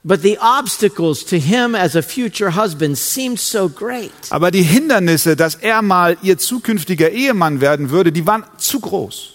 But 0.03 0.23
the 0.23 0.39
obstacles 0.39 1.23
to 1.27 1.39
him 1.39 1.75
as 1.75 1.95
a 1.95 2.01
future 2.01 2.57
husband 2.57 2.97
seemed 2.97 3.39
so 3.39 3.69
great. 3.69 4.11
Aber 4.31 4.51
die 4.51 4.63
Hindernisse, 4.63 5.37
dass 5.37 5.57
er 5.57 5.83
mal 5.83 6.17
ihr 6.23 6.39
zukünftiger 6.39 7.11
Ehemann 7.11 7.61
werden 7.61 7.91
würde, 7.91 8.11
die 8.11 8.27
waren 8.27 8.45
zu 8.57 8.81
groß. 8.81 9.35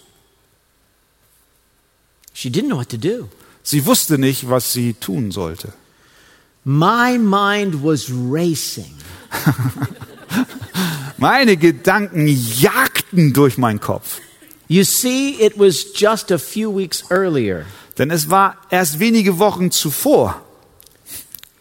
She 2.33 2.49
didn't 2.49 2.69
know 2.69 2.77
what 2.77 2.89
to 2.89 2.97
do. 2.97 3.29
Sie 3.61 3.85
wusste 3.85 4.17
nicht, 4.17 4.49
was 4.49 4.73
sie 4.73 4.93
tun 4.93 5.29
sollte. 5.29 5.73
My 6.63 7.19
mind 7.19 7.83
was 7.83 8.09
racing. 8.09 8.95
Meine 11.17 11.55
Gedanken 11.55 12.25
jagten 12.25 13.33
durch 13.33 13.59
meinen 13.59 13.79
Kopf. 13.79 14.21
You 14.69 14.83
see, 14.83 15.31
it 15.41 15.57
was 15.57 15.93
just 15.93 16.29
a 16.31 16.37
few 16.37 16.69
weeks 16.69 17.03
earlier. 17.09 17.65
Denn 17.97 18.11
es 18.11 18.29
war 18.29 18.55
erst 18.69 18.99
wenige 18.99 19.39
Wochen 19.39 19.71
zuvor. 19.71 20.35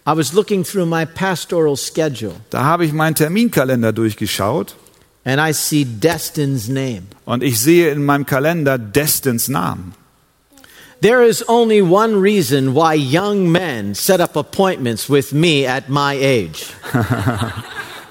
I 0.07 0.13
was 0.17 0.33
looking 0.35 0.63
through 0.65 0.87
my 0.87 1.05
pastoral 1.05 1.77
schedule 1.77 2.35
Da 2.51 2.65
habe 2.65 2.85
ich 2.85 2.93
meinen 2.93 3.15
Terminkalender 3.15 3.93
durchgeschaut 3.93 4.75
and 5.25 5.41
I 5.41 5.53
see 5.53 5.85
Destin's 5.85 6.69
name. 6.69 7.09
und 7.27 7.43
ich 7.43 7.59
sehe 7.61 7.91
in 7.91 8.05
meinem 8.05 8.25
Kalender 8.25 8.79
Destins 8.79 9.49
Namen. 9.49 9.95
There 11.01 11.23
is 11.23 11.45
only 11.49 11.81
one 11.83 12.21
reason 12.21 12.75
why 12.75 12.95
young 12.95 13.51
men 13.51 13.95
set 13.95 14.21
up 14.21 14.37
appointments 14.37 15.09
with 15.09 15.33
me 15.33 15.67
at 15.67 15.89
my 15.89 16.15
age. 16.15 16.67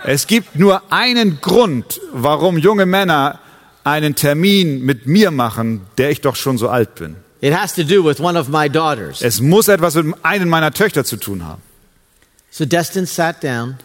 Es 0.04 0.26
gibt 0.26 0.56
nur 0.58 0.82
einen 0.90 1.40
Grund, 1.42 2.00
warum 2.14 2.58
junge 2.58 2.86
Männer 2.86 3.40
einen 3.88 4.16
Termin 4.16 4.84
mit 4.84 5.08
mir 5.08 5.32
machen, 5.32 5.82
der 5.98 6.12
ich 6.12 6.22
doch 6.22 6.36
schon 6.36 6.58
so 6.58 6.70
alt 6.70 6.96
bin. 6.96 7.16
It 7.40 7.54
has 7.54 7.74
to 7.76 7.84
do 7.84 8.04
with 8.04 8.20
one 8.20 8.38
of 8.38 8.50
my 8.50 8.70
daughters. 8.70 9.22
Es 9.22 9.40
muss 9.42 9.68
etwas 9.68 9.96
mit 9.96 10.16
einem 10.24 10.50
meiner 10.50 10.72
Töchter 10.72 11.04
zu 11.06 11.18
tun 11.18 11.46
haben. 11.46 11.62
So 12.50 12.66
Destin 12.66 13.06
sat 13.06 13.44
down 13.44 13.78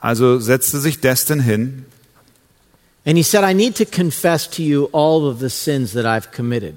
Also 0.00 0.38
setzte 0.38 0.78
sich 0.78 1.00
Destin 1.00 1.40
hin 1.40 1.84
and 3.04 3.16
he 3.16 3.22
said, 3.22 3.44
I 3.44 3.54
need 3.54 3.76
to 3.76 3.84
confess 3.84 4.48
to 4.50 4.62
you 4.62 4.88
all 4.92 5.26
of 5.26 5.40
the 5.40 5.50
sins 5.50 5.92
that 5.92 6.04
I've 6.06 6.30
committed. 6.34 6.74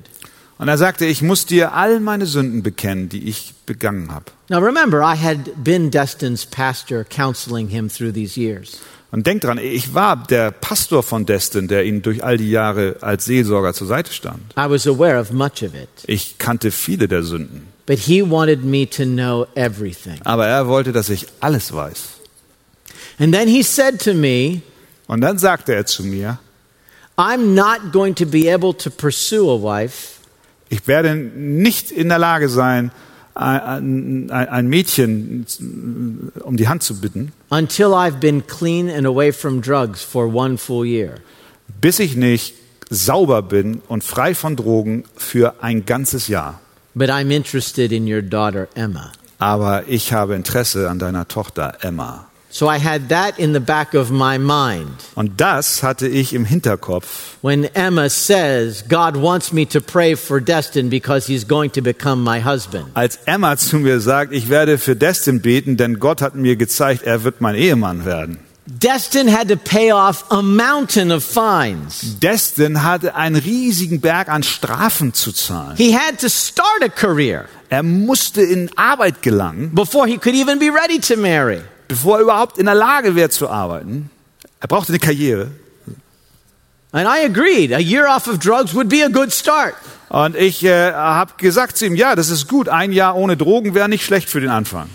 und 0.57 0.67
er 0.67 0.77
sagte, 0.77 1.05
ich 1.05 1.21
muss 1.21 1.45
dir 1.45 1.73
all 1.73 1.99
meine 1.99 2.25
Sünden 2.25 2.63
bekennen, 2.63 3.09
die 3.09 3.27
ich 3.27 3.53
begangen 3.65 4.11
habe. 4.13 4.25
Now 4.49 4.59
remember, 4.59 5.01
I 5.01 5.15
had 5.15 5.63
been 5.63 5.91
Destin's 5.91 6.45
pastor, 6.45 7.03
counseling 7.03 7.67
him 7.69 7.89
through 7.89 8.13
these 8.13 8.39
years. 8.39 8.77
Und 9.13 9.27
denk 9.27 9.41
dran, 9.41 9.59
ich 9.59 9.93
war 9.93 10.17
der 10.17 10.49
Pastor 10.49 11.03
von 11.03 11.27
Destin, 11.27 11.67
der 11.67 11.83
ihm 11.85 12.01
durch 12.01 12.23
all 12.23 12.37
die 12.37 12.49
Jahre 12.49 12.95
als 13.01 13.25
Seelsorger 13.25 13.75
zur 13.75 13.85
Seite 13.85 14.11
stand. 14.11 14.41
I 14.57 14.67
was 14.67 14.87
aware 14.87 15.19
of 15.19 15.31
much 15.31 15.61
of 15.63 15.75
it. 15.75 15.87
Ich 16.07 16.39
kannte 16.39 16.71
viele 16.71 17.07
der 17.07 17.21
Sünden, 17.21 17.67
But 17.85 17.99
he 17.99 18.27
wanted 18.27 18.63
me 18.63 18.89
to 18.89 19.03
know 19.03 19.45
everything. 19.53 20.19
aber 20.23 20.47
er 20.47 20.67
wollte, 20.67 20.93
dass 20.93 21.09
ich 21.09 21.27
alles 21.41 21.71
weiß. 21.71 22.05
And 23.19 23.31
then 23.31 23.47
he 23.47 23.61
said 23.61 24.03
to 24.03 24.15
me, 24.15 24.61
Und 25.05 25.21
dann 25.21 25.37
sagte 25.37 25.75
er 25.75 25.85
zu 25.85 26.03
mir, 26.03 26.39
I'm 27.15 27.53
not 27.53 27.91
going 27.91 28.15
to 28.15 28.25
be 28.25 28.51
able 28.51 28.75
to 28.75 28.89
pursue 28.89 29.47
a 29.47 29.61
wife 29.61 30.13
ich 30.73 30.87
werde 30.87 31.13
nicht 31.13 31.91
in 31.91 32.09
der 32.09 32.17
Lage 32.17 32.49
sein, 32.49 32.91
ein, 33.35 34.29
ein, 34.31 34.67
Mädchen 34.67 35.45
um 36.43 36.57
die 36.57 36.67
Hand 36.67 36.83
zu 36.83 37.01
bitten, 37.01 37.31
until 37.49 37.87
I've 37.87 38.19
been 38.19 38.45
clean 38.45 38.89
and 38.89 39.05
away 39.05 39.31
from 39.31 39.61
drugs 39.61 40.03
for 40.03 40.33
one 40.33 40.57
full 40.57 40.85
year. 40.85 41.15
bis 41.81 41.99
ich 41.99 42.15
nicht 42.15 42.55
sauber 42.89 43.41
bin 43.41 43.81
und 43.87 44.03
frei 44.03 44.35
von 44.35 44.55
Drogen 44.55 45.03
für 45.15 45.63
ein 45.63 45.85
ganzes 45.85 46.27
Jahr. 46.27 46.59
But 46.95 47.09
I'm 47.09 47.31
interested 47.31 47.91
in 47.91 48.11
your 48.11 48.21
daughter, 48.21 48.67
Emma. 48.75 49.11
Aber 49.39 49.87
ich 49.87 50.13
habe 50.13 50.35
Interesse 50.35 50.89
an 50.89 50.99
deiner 50.99 51.27
Tochter 51.27 51.77
Emma. 51.81 52.27
So 52.55 52.67
I 52.69 52.77
had 52.77 53.09
that 53.09 53.39
in 53.39 53.53
the 53.53 53.59
back 53.59 53.95
of 53.95 54.11
my 54.11 54.37
mind. 54.37 54.91
Und 55.15 55.41
das 55.41 55.81
hatte 55.81 56.07
ich 56.07 56.33
im 56.33 56.45
Hinterkopf, 56.45 57.37
When 57.41 57.63
Emma 57.73 58.09
says, 58.09 58.83
God 58.87 59.17
wants 59.17 59.51
me 59.51 59.65
to 59.69 59.81
pray 59.81 60.15
for 60.15 60.39
Destin 60.39 60.91
because 60.91 61.25
he's 61.25 61.47
going 61.47 61.71
to 61.71 61.81
become 61.81 62.23
my 62.23 62.39
husband. 62.43 62.85
als 62.93 63.17
Emma 63.25 63.57
zu 63.57 63.77
mir 63.77 63.99
sagt, 63.99 64.33
ich 64.33 64.49
werde 64.49 64.77
für 64.77 64.95
Destin 64.95 65.41
beten, 65.41 65.77
denn 65.77 65.97
Gott 65.99 66.21
hat 66.21 66.35
mir 66.35 66.55
gezeigt, 66.55 67.01
er 67.01 67.23
wird 67.23 67.41
mein 67.41 67.55
Ehemann 67.55 68.05
werden. 68.05 68.37
Destin 68.67 69.27
had 69.35 69.47
to 69.49 69.55
pay 69.57 69.91
off 69.91 70.23
a 70.29 70.43
mountain 70.43 71.11
of 71.11 71.23
fines. 71.23 72.19
Destin 72.19 72.83
hatte 72.83 73.15
einen 73.15 73.35
riesigen 73.35 73.99
Berg 73.99 74.29
an 74.29 74.43
Strafen 74.43 75.15
zu 75.15 75.31
zahlen. 75.31 75.75
He 75.75 75.91
had 75.97 76.19
to 76.19 76.29
start 76.29 76.83
a 76.83 76.87
career 76.87 77.45
Er 77.69 77.81
musste 77.81 78.43
in 78.43 78.69
Arbeit 78.75 79.23
gelangen, 79.23 79.73
before 79.73 80.05
he 80.07 80.19
could 80.19 80.35
even 80.35 80.59
be 80.59 80.69
ready 80.69 80.99
to 80.99 81.17
marry. 81.17 81.61
Bevor 81.93 82.17
er 82.17 82.23
überhaupt 82.23 82.57
in 82.57 82.65
der 82.65 82.75
Lage 82.75 83.15
wäre 83.15 83.29
zu 83.29 83.49
arbeiten. 83.49 84.09
Er 84.59 84.67
brauchte 84.67 84.91
eine 84.91 84.99
Karriere. 84.99 85.51
And 86.91 87.07
I 87.07 87.25
agreed. 87.25 87.71
A 87.71 87.79
year 87.79 88.07
off 88.07 88.27
of 88.27 88.39
drugs 88.39 88.73
would 88.73 88.89
be 88.89 89.03
a 89.03 89.09
good 89.09 89.31
start. 89.31 89.75
Und 90.09 90.35
ich 90.35 90.63
äh, 90.63 90.91
habe 90.91 91.33
gesagt 91.37 91.77
zu 91.77 91.85
ihm, 91.85 91.95
ja, 91.95 92.15
das 92.15 92.29
ist 92.29 92.47
gut. 92.47 92.69
Ein 92.69 92.91
Jahr 92.91 93.15
ohne 93.15 93.37
Drogen 93.37 93.73
wäre 93.75 93.89
nicht 93.89 94.05
schlecht 94.05 94.29
für 94.29 94.41
den 94.41 94.49
Anfang. 94.49 94.89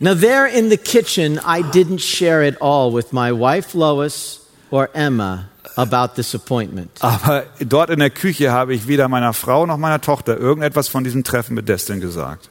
Now, 0.00 0.14
there 0.14 0.46
in 0.46 0.70
the 0.70 0.76
kitchen, 0.76 1.38
I 1.38 1.62
didn't 1.62 2.00
share 2.00 2.46
it 2.46 2.60
all 2.60 2.94
with 2.94 3.12
my 3.12 3.32
wife 3.32 3.76
Lois 3.76 4.40
or 4.70 4.88
Emma 4.94 5.48
about 5.76 6.14
this 6.14 6.34
appointment. 6.36 6.90
Aber 7.00 7.44
dort 7.60 7.90
in 7.90 7.98
der 7.98 8.10
Küche 8.10 8.52
habe 8.52 8.74
ich 8.74 8.86
weder 8.86 9.08
meiner 9.08 9.32
Frau 9.32 9.66
noch 9.66 9.76
meiner 9.76 10.00
Tochter 10.00 10.38
irgendetwas 10.38 10.86
von 10.86 11.02
diesem 11.02 11.24
Treffen 11.24 11.54
mit 11.54 11.68
Destin 11.68 12.00
gesagt. 12.00 12.48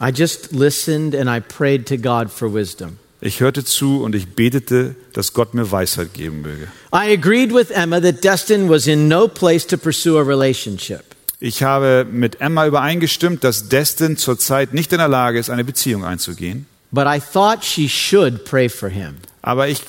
I 0.00 0.10
just 0.10 0.52
listened 0.52 1.14
and 1.14 1.28
I 1.28 1.40
prayed 1.40 1.86
to 1.88 1.96
God 1.96 2.30
for 2.30 2.52
wisdom. 2.52 2.98
Ich 3.20 3.40
hörte 3.40 3.64
zu 3.64 4.02
und 4.02 4.14
ich 4.14 4.28
betete, 4.28 4.94
dass 5.12 5.34
Gott 5.34 5.52
mir 5.52 5.70
Weisheit 5.70 6.14
geben 6.14 6.40
möge. 6.40 6.68
I 6.90 7.12
agreed 7.12 7.52
with 7.52 7.70
Emma 7.70 8.00
that 8.00 8.24
Destin 8.24 8.70
was 8.70 8.86
in 8.86 9.08
no 9.08 9.28
place 9.28 9.66
to 9.66 9.76
pursue 9.76 10.18
a 10.18 10.22
relationship. 10.22 11.04
Ich 11.38 11.62
habe 11.62 12.06
mit 12.10 12.40
Emma 12.40 12.66
übereingestimmt, 12.66 13.44
dass 13.44 13.68
Destin 13.68 14.16
zurzeit 14.16 14.72
nicht 14.72 14.92
in 14.92 14.98
der 14.98 15.08
Lage 15.08 15.38
ist, 15.38 15.50
eine 15.50 15.64
Beziehung 15.64 16.04
einzugehen. 16.04 16.66
But 16.92 17.06
I 17.06 17.20
thought 17.20 17.62
she 17.62 17.88
should 17.88 18.44
pray 18.46 18.70
for 18.70 18.88
him. 18.88 19.16
Aber 19.42 19.68
ich 19.68 19.82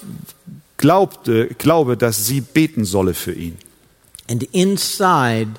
glaubte, 0.75 1.47
glaube, 1.57 1.95
dass 1.95 2.25
sie 2.25 2.41
beten 2.41 2.83
solle 2.83 3.13
für 3.13 3.33
ihn. 3.33 3.57
And 4.29 4.43
inside, 4.51 5.51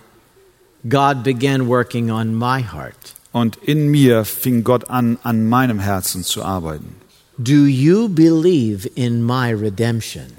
God 0.88 1.22
began 1.22 1.68
working 1.68 2.10
on 2.10 2.34
my 2.34 2.62
heart. 2.62 3.14
Und 3.32 3.56
in 3.56 3.88
mir 3.90 4.24
fing 4.24 4.62
Gott 4.62 4.90
an, 4.90 5.18
an 5.22 5.48
meinem 5.48 5.78
Herzen 5.78 6.22
zu 6.22 6.44
arbeiten. 6.44 6.96
Do 7.38 7.66
you 7.66 8.08
believe 8.08 8.86
in 8.94 9.24
my 9.24 9.52
redemption? 9.52 10.34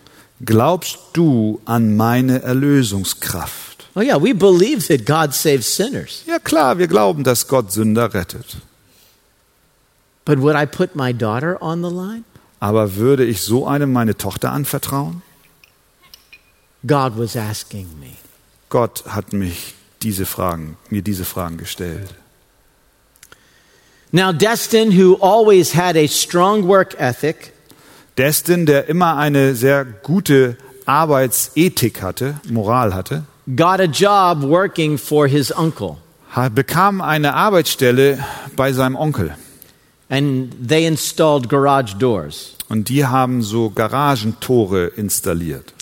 Glaubst 0.46 1.00
du 1.14 1.60
an 1.66 1.96
meine 1.96 2.44
Erlösungskraft? 2.44 3.88
Oh, 3.96 4.02
yeah, 4.02 4.18
we 4.22 4.34
believe 4.34 4.88
that 4.88 5.06
God 5.06 5.34
saves 5.34 5.76
sinners. 5.76 6.24
Ja 6.26 6.40
klar, 6.40 6.78
wir 6.78 6.88
glauben, 6.88 7.24
dass 7.24 7.48
Gott 7.48 7.72
Sünder 7.72 8.14
rettet. 8.14 8.58
But 10.26 10.40
would 10.40 10.56
I 10.56 10.66
put 10.66 10.96
my 10.96 11.14
daughter 11.14 11.62
on 11.62 11.84
the 11.84 11.90
line? 11.90 12.24
Aber 12.60 12.96
würde 12.96 13.26
ich 13.26 13.42
so 13.42 13.68
einem 13.68 13.92
meine 13.92 14.16
Tochter 14.16 14.52
anvertrauen? 14.52 15.22
God 16.88 17.18
was 17.18 17.36
asking 17.36 17.88
me. 18.00 18.16
Gott 18.70 19.04
hat 19.08 19.34
mich 19.34 19.76
diese 20.02 20.26
Fragen, 20.26 20.78
mir 20.90 21.02
diese 21.02 21.26
Fragen 21.26 21.58
gestellt. 21.58 22.16
Now, 24.16 24.32
Destin, 24.32 24.92
who 24.92 25.18
always 25.20 25.74
had 25.74 25.98
a 25.98 26.06
strong 26.06 26.68
work 26.68 26.94
ethic, 27.00 27.52
Destin, 28.16 28.68
der 28.68 28.88
immer 28.88 29.18
eine 29.18 29.56
sehr 29.56 29.86
gute 29.86 30.56
Arbeitsethik 30.86 32.04
hatte, 32.04 32.40
Moral 32.48 32.94
hatte, 32.94 33.24
got 33.56 33.80
a 33.80 33.86
job 33.86 34.44
working 34.44 35.00
for 35.00 35.26
his 35.26 35.52
uncle. 35.52 35.98
bekam 36.54 37.02
eine 37.02 37.34
Arbeitsstelle 37.34 38.20
bei 38.56 38.72
seinem 38.72 38.96
Onkel. 38.96 39.36
And 40.10 40.54
they 40.70 40.86
installed 40.86 41.50
garage 41.50 41.96
doors. 41.96 42.56
Und 42.70 42.90
die 42.90 43.08
haben 43.08 43.42
so 43.42 43.72
Garagentore 43.72 44.92
installiert. 44.96 45.74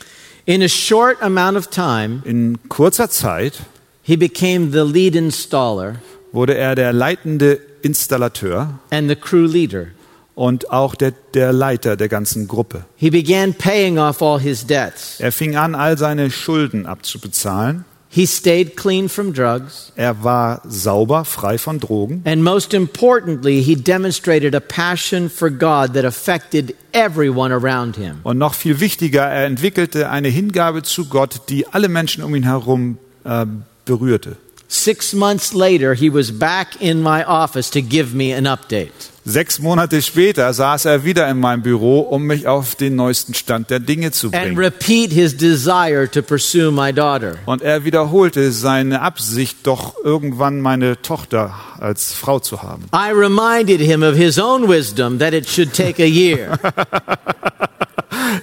In 0.45 0.63
a 0.63 0.69
short 0.69 1.21
amount 1.21 1.57
of 1.57 1.69
time, 1.69 2.21
In 2.23 2.57
kurzer 2.69 3.09
Zeit 3.09 3.59
he 4.03 4.15
became 4.15 4.71
the 4.71 4.85
lead 4.85 5.15
installer 5.15 5.95
wurde 6.31 6.55
er 6.55 6.75
der 6.75 6.93
leitende 6.93 7.59
Installateur 7.83 8.79
and 8.91 9.09
the 9.09 9.15
crew 9.15 9.45
leader. 9.45 9.87
und 10.35 10.71
auch 10.71 10.95
der, 10.95 11.13
der 11.33 11.53
Leiter 11.53 11.97
der 11.97 12.09
ganzen 12.09 12.47
Gruppe. 12.47 12.85
He 12.95 13.09
began 13.09 13.53
paying 13.53 13.97
off 13.97 14.21
all 14.21 14.39
his 14.39 14.65
debts. 14.65 15.19
Er 15.19 15.31
fing 15.31 15.55
an, 15.55 15.75
all 15.75 15.97
seine 15.97 16.31
Schulden 16.31 16.85
abzubezahlen. 16.85 17.85
He 18.13 18.25
stayed 18.25 18.75
clean 18.75 19.07
from 19.07 19.33
drugs. 19.33 19.93
Er 19.95 20.21
war 20.21 20.61
sauber, 20.67 21.23
frei 21.23 21.57
von 21.57 21.79
Drogen. 21.79 22.21
And 22.25 22.43
most 22.43 22.73
importantly, 22.73 23.61
he 23.61 23.75
demonstrated 23.75 24.53
a 24.53 24.59
passion 24.59 25.29
for 25.29 25.49
God 25.49 25.93
that 25.93 26.03
affected 26.03 26.75
everyone 26.91 27.53
around 27.53 27.95
him. 27.95 28.17
Und 28.23 28.37
noch 28.37 28.53
viel 28.53 28.81
wichtiger, 28.81 29.21
er 29.21 29.45
entwickelte 29.45 30.09
eine 30.09 30.27
Hingabe 30.27 30.83
zu 30.83 31.05
Gott, 31.05 31.43
die 31.47 31.67
alle 31.67 31.87
Menschen 31.87 32.21
um 32.21 32.35
ihn 32.35 32.43
herum 32.43 32.97
äh, 33.23 33.45
berührte. 33.85 34.35
Six 34.73 35.11
months 35.13 35.53
later, 35.53 35.93
he 35.93 36.09
was 36.09 36.31
back 36.31 36.81
in 36.81 37.01
my 37.01 37.25
office 37.25 37.69
to 37.71 37.81
give 37.81 38.13
me 38.15 38.33
an 38.33 38.45
update. 38.47 38.93
Sechs 39.25 39.59
Monate 39.59 40.01
später 40.01 40.51
saß 40.53 40.85
er 40.85 41.03
wieder 41.03 41.27
in 41.29 41.41
meinem 41.41 41.61
Büro, 41.61 41.99
um 41.99 42.23
mich 42.23 42.47
auf 42.47 42.75
den 42.75 42.95
neuesten 42.95 43.33
Stand 43.33 43.69
der 43.69 43.81
Dinge 43.81 44.11
zu 44.11 44.27
and 44.27 44.55
bringen. 44.55 44.57
repeat 44.57 45.11
his 45.11 45.35
desire 45.35 46.09
to 46.09 46.21
pursue 46.21 46.71
my 46.71 46.93
daughter. 46.93 47.35
Und 47.45 47.61
er 47.61 47.83
wiederholte 47.83 48.53
seine 48.53 49.01
Absicht, 49.01 49.57
doch 49.63 49.95
irgendwann 50.05 50.61
meine 50.61 51.01
Tochter 51.01 51.53
als 51.77 52.13
Frau 52.13 52.39
zu 52.39 52.63
haben. 52.63 52.85
I 52.93 53.11
reminded 53.11 53.81
him 53.81 54.03
of 54.03 54.15
his 54.15 54.39
own 54.39 54.69
wisdom 54.69 55.19
that 55.19 55.33
it 55.33 55.49
should 55.49 55.73
take 55.73 56.01
a 56.01 56.07
year. 56.07 56.57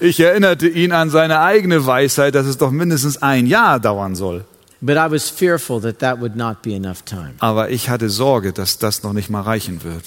Ich 0.01 0.21
erinnerte 0.21 0.69
ihn 0.69 0.93
an 0.93 1.09
seine 1.09 1.41
eigene 1.41 1.87
Weisheit, 1.87 2.35
dass 2.35 2.47
es 2.47 2.59
doch 2.59 2.71
mindestens 2.71 3.23
ein 3.23 3.47
Jahr 3.47 3.81
dauern 3.81 4.15
soll. 4.15 4.45
But 4.81 4.97
I 4.97 5.11
was 5.11 5.29
fearful 5.31 5.81
that 5.81 5.99
that 6.01 6.21
would 6.21 6.37
not 6.37 6.63
be 6.63 6.75
enough 6.75 7.03
time. 7.05 7.35
Aber 7.41 7.71
ich 7.71 7.89
hatte 7.89 8.11
Sorge, 8.11 8.53
dass 8.53 8.79
das 8.79 9.03
noch 9.03 9.13
nicht 9.13 9.31
mal 9.31 9.43
reichen 9.43 9.83
wird. 9.85 10.05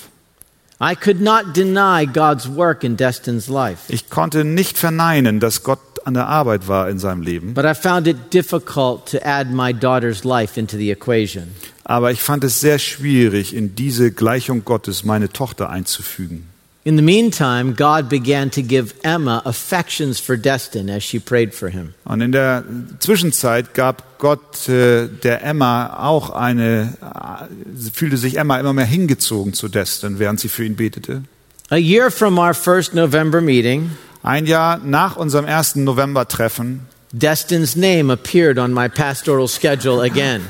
I 0.83 0.95
could 0.95 1.21
not 1.21 1.55
deny 1.55 2.05
God's 2.07 2.47
work 2.55 2.83
in 2.83 2.97
Destin's 2.97 3.47
life, 3.47 3.81
Ich 3.93 4.09
konnte 4.09 4.43
nicht 4.43 4.77
verneinen, 4.79 5.39
dass 5.39 5.61
Gott 5.63 5.79
an 6.05 6.15
der 6.15 6.27
Arbeit 6.27 6.67
war 6.67 6.89
in 6.89 6.97
seinem 6.97 7.21
Leben. 7.21 7.53
but 7.53 7.65
I 7.65 7.75
found 7.75 8.07
it 8.07 8.33
difficult 8.33 9.05
to 9.11 9.19
add 9.23 9.51
my 9.51 9.71
daughter's 9.73 10.23
life 10.23 10.59
into 10.59 10.77
the 10.77 10.89
equation. 10.89 11.49
Aber 11.83 12.11
ich 12.11 12.21
fand 12.23 12.43
es 12.43 12.59
sehr 12.61 12.79
schwierig, 12.79 13.53
in 13.53 13.75
diese 13.75 14.11
Gleichung 14.11 14.65
Gottes 14.65 15.03
meine 15.03 15.29
Tochter 15.29 15.69
einzufügen. 15.69 16.47
In 16.83 16.95
the 16.95 17.03
meantime, 17.03 17.75
God 17.75 18.09
began 18.09 18.49
to 18.51 18.63
give 18.63 18.95
Emma 19.03 19.43
affections 19.45 20.19
for 20.19 20.35
Destin 20.35 20.89
as 20.89 21.03
she 21.03 21.19
prayed 21.19 21.53
for 21.53 21.69
him. 21.69 21.93
Und 22.05 22.21
in 22.21 22.31
der 22.31 22.63
Zwischenzeit 22.99 23.75
gab 23.75 24.17
Gott 24.17 24.67
äh, 24.67 25.07
der 25.07 25.43
Emma 25.43 25.97
auch 25.99 26.31
eine, 26.31 26.97
äh, 27.01 27.91
fühlte 27.93 28.17
sich 28.17 28.37
Emma 28.37 28.59
immer 28.59 28.73
mehr 28.73 28.85
hingezogen 28.85 29.53
zu 29.53 29.67
Destin, 29.67 30.17
während 30.17 30.39
sie 30.39 30.49
für 30.49 30.65
ihn 30.65 30.75
betete. 30.75 31.21
A 31.69 31.77
year 31.77 32.09
from 32.09 32.39
our 32.39 32.53
first 32.55 32.95
November 32.95 33.41
meeting, 33.41 33.91
Ein 34.23 34.45
Jahr 34.47 34.79
nach 34.79 35.17
unserem 35.17 35.45
ersten 35.45 35.83
November-Treffen 35.83 36.81
Destin's 37.13 37.75
name 37.75 38.09
appeared 38.11 38.57
on 38.57 38.73
my 38.73 38.87
pastoral 38.87 39.47
schedule 39.47 40.01
again. 40.01 40.41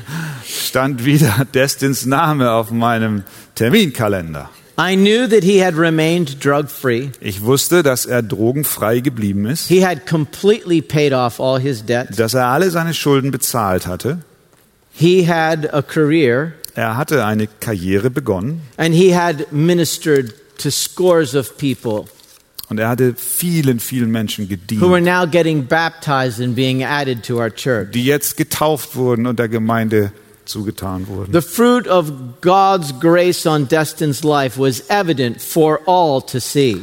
stand 0.46 1.04
wieder 1.04 1.46
Destins 1.54 2.06
Name 2.06 2.52
auf 2.52 2.70
meinem 2.70 3.24
Terminkalender. 3.54 4.48
I 4.78 4.96
knew 4.96 5.26
that 5.28 5.44
he 5.44 5.62
had 5.62 5.74
remained 5.76 6.42
drug 6.42 6.68
free. 6.68 7.10
Ich 7.20 7.42
wusste, 7.42 7.82
dass 7.82 8.06
er 8.06 8.22
drogenfrei 8.22 9.00
geblieben 9.00 9.46
ist, 9.46 9.68
He 9.68 9.84
had 9.84 10.06
completely 10.06 10.80
paid 10.80 11.12
off 11.12 11.38
all 11.40 11.60
his 11.60 11.84
debts. 11.84 12.16
dass 12.16 12.34
er 12.34 12.46
alle 12.46 12.70
seine 12.70 12.94
Schulden 12.94 13.30
bezahlt 13.30 13.86
hatte. 13.86 14.18
He 14.94 15.26
had 15.28 15.72
a 15.72 15.82
career 15.82 16.52
Er 16.74 16.96
hatte 16.96 17.24
eine 17.26 17.46
Karriere 17.60 18.08
begonnen 18.10 18.62
and 18.78 18.94
he 18.94 19.14
had 19.14 19.52
ministered 19.52 20.32
to 20.58 20.70
scores 20.70 21.34
of 21.34 21.58
people 21.58 22.06
und 22.70 22.78
er 22.80 22.88
hatte 22.88 23.14
vielen, 23.14 23.78
vielen 23.80 24.10
Menschen 24.10 24.44
who 24.46 24.48
gedient, 24.48 25.04
now 25.04 25.26
getting 25.26 25.66
baptized 25.66 26.40
and 26.40 26.54
being 26.56 26.82
added 26.82 27.22
to 27.22 27.36
our 27.38 27.50
church. 27.50 27.90
die 27.92 28.04
jetzt 28.06 28.38
getauft 28.38 28.96
wurden 28.96 29.26
und 29.26 29.38
der 29.38 29.48
Gemeinde 29.50 30.12
zugetan 30.52 31.06
wurden. 31.08 31.32
The 31.32 31.42
fruit 31.42 31.88
of 31.88 32.12
God's 32.40 32.92
grace 33.00 33.46
on 33.46 33.66
Destin's 33.66 34.22
life 34.22 34.58
was 34.60 34.88
evident 34.88 35.40
for 35.40 35.80
all 35.86 36.22
to 36.26 36.38
see. 36.38 36.82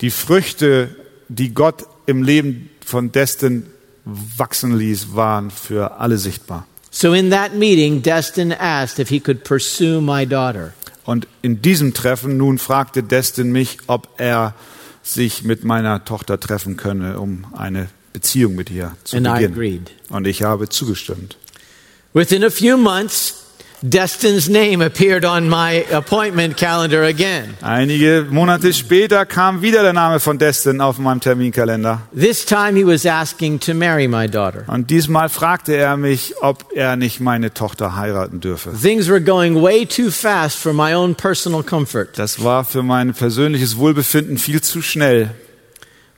Die 0.00 0.10
Früchte, 0.10 0.94
die 1.28 1.52
Gott 1.52 1.86
im 2.06 2.22
Leben 2.22 2.70
von 2.84 3.12
Destin 3.12 3.66
wachsen 4.04 4.78
ließ, 4.78 5.14
waren 5.14 5.50
für 5.50 5.98
alle 6.00 6.16
sichtbar. 6.16 6.66
So 6.90 7.12
in 7.12 7.30
that 7.30 7.54
meeting, 7.54 8.02
Destin 8.02 8.52
asked 8.52 8.98
if 8.98 9.08
he 9.10 9.20
could 9.20 9.44
pursue 9.44 10.00
my 10.00 10.24
daughter. 10.26 10.72
Und 11.04 11.26
in 11.42 11.60
diesem 11.62 11.94
Treffen 11.94 12.36
nun 12.36 12.58
fragte 12.58 13.02
Destin 13.02 13.52
mich, 13.52 13.78
ob 13.86 14.08
er 14.18 14.54
sich 15.02 15.42
mit 15.42 15.64
meiner 15.64 16.04
Tochter 16.04 16.38
treffen 16.38 16.76
könne, 16.76 17.18
um 17.18 17.46
eine 17.56 17.88
Beziehung 18.12 18.54
mit 18.54 18.70
ihr 18.70 18.96
zu 19.04 19.16
And 19.16 19.26
I 19.26 19.30
beginnen. 19.30 19.52
agreed. 19.52 19.90
Und 20.10 20.26
ich 20.26 20.42
habe 20.42 20.68
zugestimmt. 20.68 21.36
Within 22.14 22.42
a 22.42 22.50
few 22.50 22.78
months, 22.78 23.38
Destin's 23.86 24.48
name 24.48 24.80
appeared 24.80 25.24
on 25.24 25.48
my 25.48 25.84
appointment 25.92 26.56
calendar 26.56 27.04
again. 27.04 27.54
Einige 27.60 28.26
Monate 28.30 28.72
später 28.72 29.24
kam 29.26 29.62
wieder 29.62 29.82
der 29.82 29.92
Name 29.92 30.18
von 30.18 30.38
Destin 30.38 30.80
auf 30.80 30.98
meinem 30.98 31.20
Terminkalender. 31.20 32.00
This 32.12 32.44
time 32.44 32.76
he 32.76 32.84
was 32.84 33.06
asking 33.06 33.60
to 33.60 33.74
marry 33.74 34.08
my 34.08 34.26
daughter. 34.26 34.64
Und 34.66 34.90
diesmal 34.90 35.28
fragte 35.28 35.76
er 35.76 35.96
mich, 35.96 36.34
ob 36.40 36.72
er 36.74 36.96
nicht 36.96 37.20
meine 37.20 37.52
Tochter 37.52 37.94
heiraten 37.94 38.40
dürfe. 38.40 38.72
Things 38.72 39.08
were 39.08 39.20
going 39.20 39.62
way 39.62 39.86
too 39.86 40.10
fast 40.10 40.58
for 40.58 40.72
my 40.72 40.94
own 40.94 41.14
personal 41.14 41.62
comfort. 41.62 42.08
Das 42.16 42.42
war 42.42 42.64
für 42.64 42.82
mein 42.82 43.12
persönliches 43.12 43.76
Wohlbefinden 43.76 44.38
viel 44.38 44.60
zu 44.60 44.82
schnell. 44.82 45.30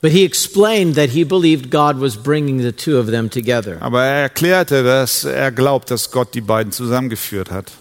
But 0.01 0.11
he 0.11 0.23
explained 0.25 0.95
that 0.95 1.11
he 1.11 1.23
believed 1.23 1.69
God 1.69 1.99
was 1.99 2.17
bringing 2.17 2.61
the 2.61 2.71
two 2.71 2.97
of 2.97 3.05
them 3.11 3.29
together. 3.29 3.77
Aber 3.81 4.03
er 4.03 4.23
erklärte, 4.23 4.83
dass 4.83 5.25
er 5.25 5.51
glaubt, 5.51 5.91
dass 5.91 6.09
Gott 6.09 6.33
die 6.33 6.41
beiden 6.41 6.71
zusammengeführt 6.71 7.51
hat. 7.51 7.71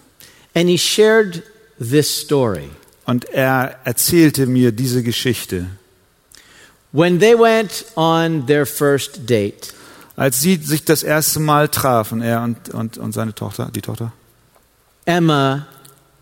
And 0.55 0.69
he 0.69 0.77
shared 0.77 1.43
this 1.79 2.11
story. 2.11 2.69
Und 3.07 3.25
er 3.31 3.77
erzählte 3.85 4.47
mir 4.47 4.71
diese 4.71 5.03
Geschichte. 5.03 5.67
When 6.93 7.21
they 7.21 7.39
went 7.39 7.87
on 7.97 8.47
their 8.47 8.67
first 8.67 9.29
date, 9.29 9.73
Als 10.17 10.43
sie 10.43 10.57
sich 10.57 10.85
das 10.85 11.03
erste 11.03 11.41
Mal 11.41 11.69
trafen, 11.69 12.21
er 12.21 12.43
und, 12.43 12.69
und, 12.69 12.99
und 12.99 13.13
seine 13.13 13.35
Tochter, 13.35 13.71
die 13.75 13.81
Tochter, 13.81 14.13
Emma 15.07 15.67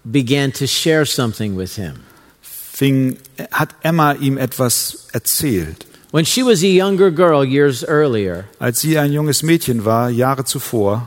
began 0.04 0.52
to 0.52 0.66
share 0.68 1.04
something 1.04 1.58
with 1.58 1.74
him. 1.74 1.94
fing, 2.40 3.16
hat 3.50 3.74
Emma 3.82 4.12
ihm 4.12 4.38
etwas 4.38 5.08
erzählt. 5.12 5.87
When 6.10 6.24
she 6.24 6.42
was 6.42 6.62
a 6.62 6.66
younger 6.66 7.10
girl 7.10 7.44
years 7.44 7.84
earlier, 7.86 8.44
Als 8.58 8.80
sie 8.80 8.98
ein 8.98 9.12
junges 9.12 9.42
Mädchen 9.42 9.84
war, 9.84 10.08
Jahre 10.10 10.44
zuvor, 10.44 11.06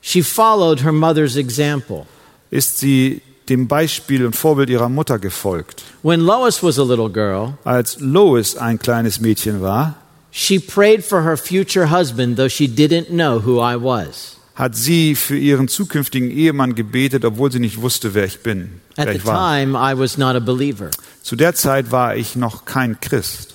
she 0.00 0.22
followed 0.22 0.82
her 0.84 0.92
mother's 0.92 1.36
example. 1.36 2.06
ist 2.50 2.78
sie 2.78 3.22
dem 3.48 3.66
Beispiel 3.66 4.24
und 4.24 4.36
Vorbild 4.36 4.70
ihrer 4.70 4.88
Mutter 4.88 5.18
gefolgt. 5.18 5.82
When 6.02 6.20
Lois 6.20 6.62
was 6.62 6.78
a 6.78 6.84
little 6.84 7.10
girl, 7.10 7.54
Als 7.64 7.98
Lois 7.98 8.56
ein 8.56 8.78
kleines 8.78 9.20
Mädchen 9.20 9.60
war, 9.62 9.96
she 10.30 10.60
prayed 10.60 11.04
for 11.04 11.24
her 11.24 11.36
future 11.36 11.90
husband, 11.90 12.36
though 12.36 12.48
she 12.48 12.66
didn't 12.68 13.08
know 13.08 13.40
who 13.44 13.58
I 13.60 13.74
was. 13.76 14.36
hat 14.54 14.76
sie 14.76 15.16
für 15.16 15.36
ihren 15.38 15.66
zukünftigen 15.68 16.30
Ehemann 16.30 16.74
gebetet, 16.76 17.24
obwohl 17.24 17.50
sie 17.50 17.58
nicht 17.60 17.80
wusste, 17.82 18.14
wer 18.14 18.26
ich 18.26 18.40
bin, 18.44 18.80
At 18.96 19.08
the 19.10 19.18
time, 19.18 19.74
I 19.76 19.98
was 19.98 20.16
not 20.18 20.36
a 20.36 20.40
believer. 20.40 20.90
Zu 21.22 21.34
der 21.34 21.54
Zeit 21.56 21.90
war 21.90 22.14
ich 22.14 22.36
noch 22.36 22.64
kein 22.64 23.00
Christ. 23.00 23.49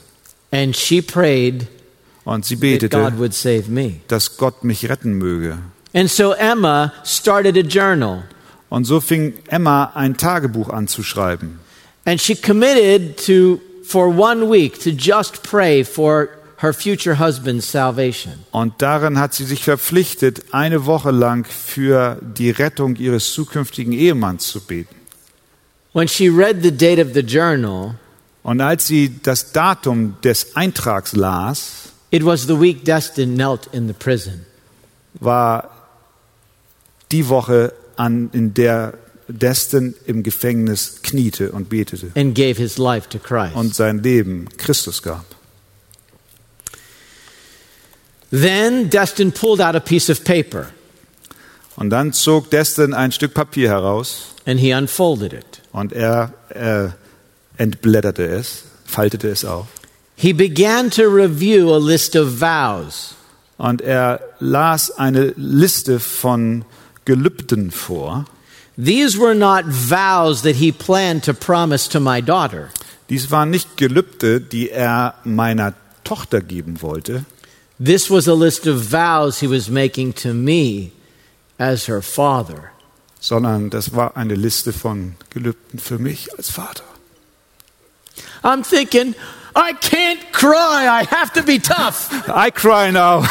And 0.56 0.76
she 0.76 1.02
prayed 1.02 1.68
Und 2.23 2.45
sie 2.45 2.56
that 2.56 2.61
betete, 2.61 2.98
God 2.98 3.19
would 3.19 3.34
save 3.34 3.69
me. 3.69 3.99
dass 4.07 4.38
Gott 4.38 4.64
mich 4.64 4.88
retten 4.90 5.14
möge. 5.14 5.57
And 5.94 6.10
so 6.10 6.32
Emma 6.32 6.94
started 7.03 7.57
a 7.57 7.61
journal. 7.61 8.23
Und 8.69 8.86
so 8.86 8.99
fing 9.02 9.34
Emma 9.48 9.91
ein 9.95 10.18
Tagebuch 10.18 10.69
an 10.69 10.88
zu 10.88 11.03
schreiben. 11.03 11.60
And 12.06 12.22
she 12.22 12.36
committed 12.36 13.18
to, 13.26 13.60
for 13.84 14.07
one 14.07 14.49
week, 14.49 14.80
to 14.84 14.91
just 14.91 15.44
pray 15.44 15.84
for 15.84 16.30
her 16.57 16.73
future 16.73 17.19
husband's 17.19 17.69
salvation. 17.69 18.34
Und 18.52 18.82
darin 18.82 19.19
hat 19.19 19.34
sie 19.34 19.44
sich 19.44 19.64
verpflichtet, 19.64 20.53
eine 20.53 20.86
Woche 20.86 21.11
lang 21.11 21.45
für 21.45 22.18
die 22.22 22.49
Rettung 22.49 22.95
ihres 22.95 23.34
zukünftigen 23.34 23.94
Ehemanns 23.94 24.48
zu 24.48 24.61
beten. 24.61 24.95
When 25.94 26.07
she 26.07 26.27
read 26.30 26.61
the 26.64 26.72
date 26.72 26.99
of 26.99 27.14
the 27.14 27.22
journal, 27.22 27.95
Und 28.45 28.61
als 28.61 28.85
sie 28.85 29.19
das 29.23 29.53
Datum 29.53 30.17
des 30.23 30.55
Eintrags 30.55 31.15
las, 31.15 31.89
it 32.11 32.23
was 32.23 32.43
the 32.43 32.59
week 32.61 32.85
Destin 32.85 33.34
knelt 33.34 33.67
in 33.72 33.88
the 33.88 33.93
prison. 33.93 34.45
war 35.19 35.72
die 37.11 37.27
Woche 37.27 37.73
an, 37.95 38.30
in 38.34 38.53
der 38.53 38.93
Destin 39.27 39.95
im 40.05 40.22
Gefängnis 40.22 41.01
kniete 41.01 41.51
und 41.53 41.69
betete 41.69 42.11
and 42.15 42.35
gave 42.35 42.61
his 42.61 42.77
life 42.77 43.09
to 43.09 43.17
Christ. 43.17 43.55
und 43.55 43.73
sein 43.73 44.03
Leben 44.03 44.47
Christus 44.57 45.01
gab. 45.01 45.26
then 48.31 48.89
Destin 48.89 49.31
pulled 49.31 49.59
out 49.61 49.76
a 49.76 49.80
piece 49.80 50.09
of 50.11 50.23
paper 50.23 50.67
Und 51.77 51.89
dann 51.89 52.13
zog 52.13 52.51
Destin 52.51 52.93
ein 52.93 53.11
Stück 53.11 53.34
Papier 53.34 53.69
heraus 53.69 54.35
and 54.45 54.59
he 54.59 54.72
unfolded 54.72 55.34
it. 55.34 55.61
und 55.72 55.91
er 55.93 56.34
äh, 56.49 56.89
entblätterte 57.57 58.26
es, 58.26 58.64
faltete 58.86 59.30
es 59.30 59.45
auf. 59.45 59.68
He 60.15 60.34
began 60.34 60.90
to 60.91 61.03
review 61.03 61.73
a 61.73 61.77
list 61.77 62.15
of 62.15 62.40
vows. 62.40 63.15
Und 63.57 63.82
er 63.82 64.19
las 64.40 64.91
eine 64.91 65.34
Liste 65.38 65.99
von 65.99 66.65
Gelübden 67.06 67.72
vor. 67.72 68.26
These 68.77 69.18
were 69.18 69.36
not 69.36 69.65
vows 69.65 70.41
that 70.41 70.56
he 70.56 70.72
planned 70.72 71.23
to 71.26 71.34
promise 71.34 71.90
to 71.90 71.99
my 71.99 72.22
daughter. 72.22 72.69
Dies 73.10 73.32
waren 73.32 73.49
nicht 73.49 73.77
Gelübde, 73.77 74.41
die 74.41 74.69
er 74.69 75.15
meiner 75.23 75.73
Tochter 76.03 76.41
geben 76.41 76.82
wollte. 76.82 77.26
This 77.84 78.10
was 78.10 78.27
a 78.27 78.34
list 78.34 78.68
of 78.68 78.91
vows 78.91 79.40
he 79.40 79.49
was 79.49 79.69
making 79.69 80.14
to 80.15 80.34
me 80.34 80.91
as 81.57 81.88
her 81.88 82.02
father. 82.02 82.72
sondern 83.26 83.72
das 83.72 83.95
war 83.95 84.15
eine 84.18 84.36
Liste 84.36 84.72
von 84.72 85.15
Gelübden 85.32 85.80
für 85.80 85.98
mich 85.98 86.38
als 86.38 86.52
Vater. 86.52 86.84
I'm 88.43 88.63
thinking, 88.63 89.15
I 89.55 89.73
can't 89.73 90.31
cry. 90.33 90.87
I 90.87 91.05
have 91.09 91.33
to 91.33 91.43
be 91.43 91.59
tough. 91.59 92.09
I 92.29 92.51
cry 92.51 92.91
now. 92.91 93.21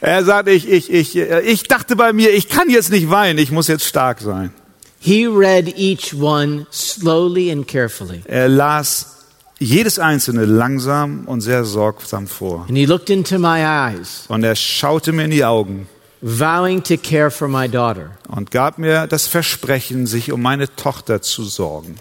er 0.00 0.24
sagt, 0.24 0.48
ich, 0.48 0.68
ich, 0.68 0.90
ich, 0.90 1.16
ich 1.16 1.62
dachte 1.64 1.96
bei 1.96 2.12
mir, 2.12 2.32
ich 2.32 2.48
kann 2.48 2.68
jetzt 2.68 2.90
nicht 2.90 3.10
weinen, 3.10 3.38
ich 3.38 3.52
muss 3.52 3.68
jetzt 3.68 3.84
stark 3.84 4.20
sein. 4.20 4.52
He 5.00 5.26
read 5.26 5.78
each 5.78 6.12
one 6.12 6.66
slowly 6.72 7.52
and 7.52 7.68
carefully. 7.68 8.22
Er 8.24 8.48
las 8.48 9.26
jedes 9.60 10.00
einzelne 10.00 10.44
langsam 10.44 11.24
und 11.26 11.40
sehr 11.40 11.64
sorgsam 11.64 12.26
vor. 12.26 12.64
And 12.68 12.76
he 12.76 12.86
looked 12.86 13.08
into 13.08 13.38
my 13.38 13.64
eyes, 13.64 14.24
Und 14.28 14.42
er 14.42 14.56
schaute 14.56 15.12
mir 15.12 15.24
in 15.24 15.30
die 15.30 15.44
Augen 15.44 15.86
vowing 16.20 16.82
to 16.84 16.96
care 16.96 17.30
for 17.30 17.48
my 17.48 17.68
daughter. 17.68 18.10
und 18.28 18.50
gab 18.50 18.78
mir 18.78 19.06
das 19.06 19.26
Versprechen, 19.26 20.06
sich 20.06 20.32
um 20.32 20.42
meine 20.42 20.74
Tochter 20.74 21.22
zu 21.22 21.44
sorgen. 21.44 21.96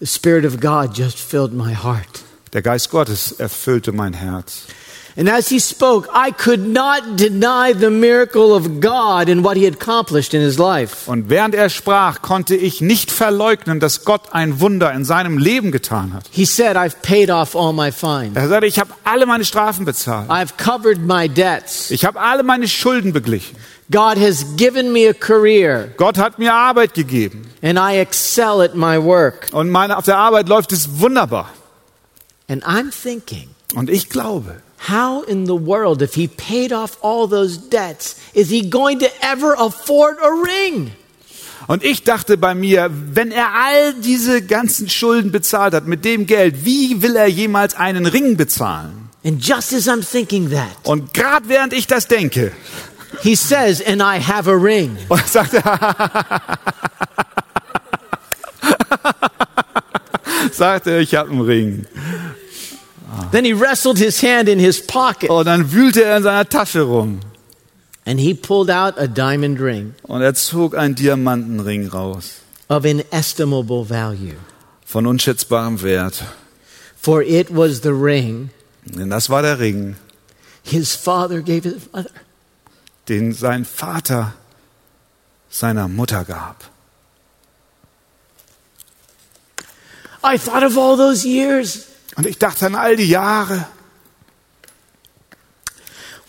The 0.00 0.06
Spirit 0.06 0.44
of 0.44 0.60
God 0.60 0.96
just 0.96 1.18
filled 1.20 1.52
my 1.52 1.74
heart. 1.74 2.24
Der 2.52 2.62
Geist 2.62 2.90
Gottes 2.90 3.32
erfüllte 3.32 3.92
mein 3.92 4.12
Herz. 4.12 4.66
And 5.14 5.28
as 5.28 5.48
he 5.48 5.58
spoke, 5.60 6.08
I 6.14 6.30
could 6.32 6.66
not 6.66 7.16
deny 7.18 7.74
the 7.74 7.90
miracle 7.90 8.54
of 8.54 8.80
God 8.80 9.28
and 9.28 9.44
what 9.44 9.56
he 9.58 9.64
had 9.66 9.74
accomplished 9.74 10.32
in 10.32 10.40
his 10.40 10.58
life. 10.58 11.06
Und 11.06 11.28
während 11.28 11.54
er 11.54 11.68
sprach, 11.68 12.22
konnte 12.22 12.56
ich 12.56 12.80
nicht 12.80 13.10
verleugnen, 13.10 13.78
dass 13.78 14.04
Gott 14.06 14.32
ein 14.32 14.60
Wunder 14.60 14.90
in 14.92 15.04
seinem 15.04 15.36
Leben 15.36 15.70
getan 15.70 16.14
hat. 16.14 16.24
He 16.30 16.46
said, 16.46 16.76
I've 16.76 17.02
paid 17.02 17.30
off 17.30 17.54
all 17.54 17.74
my 17.74 17.92
fines. 17.92 18.36
Er 18.36 18.48
sagte, 18.48 18.66
ich 18.66 18.78
habe 18.78 18.94
alle 19.04 19.26
meine 19.26 19.44
Strafen 19.44 19.84
bezahlt. 19.84 20.30
I've 20.30 20.56
covered 20.56 21.00
my 21.06 21.28
debts. 21.28 21.90
Ich 21.90 22.06
habe 22.06 22.18
alle 22.18 22.42
meine 22.42 22.66
Schulden 22.66 23.12
beglichen. 23.12 23.56
God 23.90 24.16
has 24.16 24.46
given 24.56 24.92
me 24.92 25.06
a 25.06 25.12
career 25.12 25.88
Gott 25.98 26.16
hat 26.16 26.38
mir 26.38 26.54
Arbeit 26.54 26.94
gegeben. 26.94 27.42
and 27.60 27.78
I 27.78 27.98
excel 27.98 28.62
at 28.62 28.74
my 28.74 28.96
work. 29.02 29.48
Und 29.52 29.68
meine, 29.68 29.98
auf 29.98 30.06
der 30.06 30.16
Arbeit 30.16 30.48
läuft 30.48 30.72
es 30.72 31.00
wunderbar. 31.00 31.50
And 32.48 32.64
I'm 32.64 32.90
thinking, 32.90 33.50
Und 33.74 33.90
ich 33.90 34.08
glaube, 34.08 34.56
how 34.88 35.22
in 35.22 35.46
the 35.46 35.54
world, 35.54 36.02
if 36.02 36.14
he 36.14 36.28
paid 36.28 36.72
off 36.72 36.96
all 37.02 37.26
those 37.26 37.56
debts, 37.56 38.16
is 38.34 38.50
he 38.50 38.68
going 38.68 38.98
to 39.00 39.10
ever 39.22 39.54
afford 39.54 40.16
a 40.22 40.30
ring? 40.30 40.92
und 41.68 41.84
ich 41.84 42.02
dachte 42.02 42.36
bei 42.36 42.54
mir, 42.54 42.90
wenn 42.90 43.30
er 43.30 43.54
all 43.54 43.94
diese 43.94 44.42
ganzen 44.42 44.88
Schulden 44.88 45.30
bezahlt 45.30 45.74
hat 45.74 45.86
mit 45.86 46.04
dem 46.04 46.26
Geld, 46.26 46.64
wie 46.64 47.02
will 47.02 47.16
er 47.16 47.28
jemals 47.28 47.74
einen 47.74 48.06
Ring 48.06 48.36
bezahlen? 48.36 49.08
And 49.24 49.40
just 49.40 49.72
as 49.72 49.86
I'm 49.88 50.02
thinking 50.02 50.50
that, 50.50 50.76
Und 50.82 51.14
gerade 51.14 51.48
während 51.48 51.72
ich 51.72 51.86
das 51.86 52.08
denke, 52.08 52.52
he 53.22 53.36
says, 53.36 53.80
and 53.80 54.02
I 54.02 54.20
have 54.20 54.50
a 54.50 54.54
ring. 54.54 54.96
und 55.08 55.26
sagt 55.28 55.54
er, 55.54 56.58
sagte 60.52 60.90
er, 60.90 61.00
ich 61.00 61.14
habe 61.14 61.30
einen 61.30 61.42
Ring. 61.42 61.86
Then 63.30 63.44
he 63.44 63.52
wrestled 63.52 63.98
his 63.98 64.22
hand 64.22 64.48
in 64.48 64.58
his 64.58 64.80
pocket 64.86 65.28
Und 65.30 65.46
dann 65.46 65.70
wühlte 65.72 66.02
er 66.04 66.16
in 66.18 66.22
seiner 66.22 66.48
Tasche 66.48 66.82
rum. 66.82 67.20
and 68.06 68.18
he 68.18 68.34
pulled 68.34 68.68
out 68.70 68.98
a 68.98 69.06
diamond 69.06 69.60
ring 69.60 69.94
Und 70.02 70.22
er 70.22 70.34
zog 70.34 70.74
einen 70.76 70.94
Diamantenring 70.94 71.88
raus. 71.88 72.40
of 72.68 72.84
inestimable 72.84 73.84
value. 73.84 74.36
Von 74.84 75.06
unschätzbarem 75.06 75.82
Wert. 75.82 76.24
For 76.96 77.22
it 77.22 77.48
was 77.54 77.82
the 77.82 77.92
ring 77.92 78.50
Denn 78.84 79.10
das 79.10 79.28
war 79.30 79.42
der 79.42 79.58
Ring, 79.60 79.96
his 80.62 80.94
father 80.94 81.40
gave 81.42 81.64
his 81.64 81.88
mother. 81.92 82.10
den 83.08 83.32
sein 83.32 83.64
Vater 83.64 84.32
seiner 85.50 85.86
Mutter 85.88 86.24
gab. 86.24 86.64
I 90.24 90.36
thought 90.38 90.62
of 90.62 90.78
all 90.78 90.96
those 90.96 91.24
years 91.26 91.86
Und 92.16 92.26
ich 92.26 92.38
dachte 92.38 92.66
an 92.66 92.74
all 92.74 92.96
die 92.96 93.08
Jahre. 93.08 93.66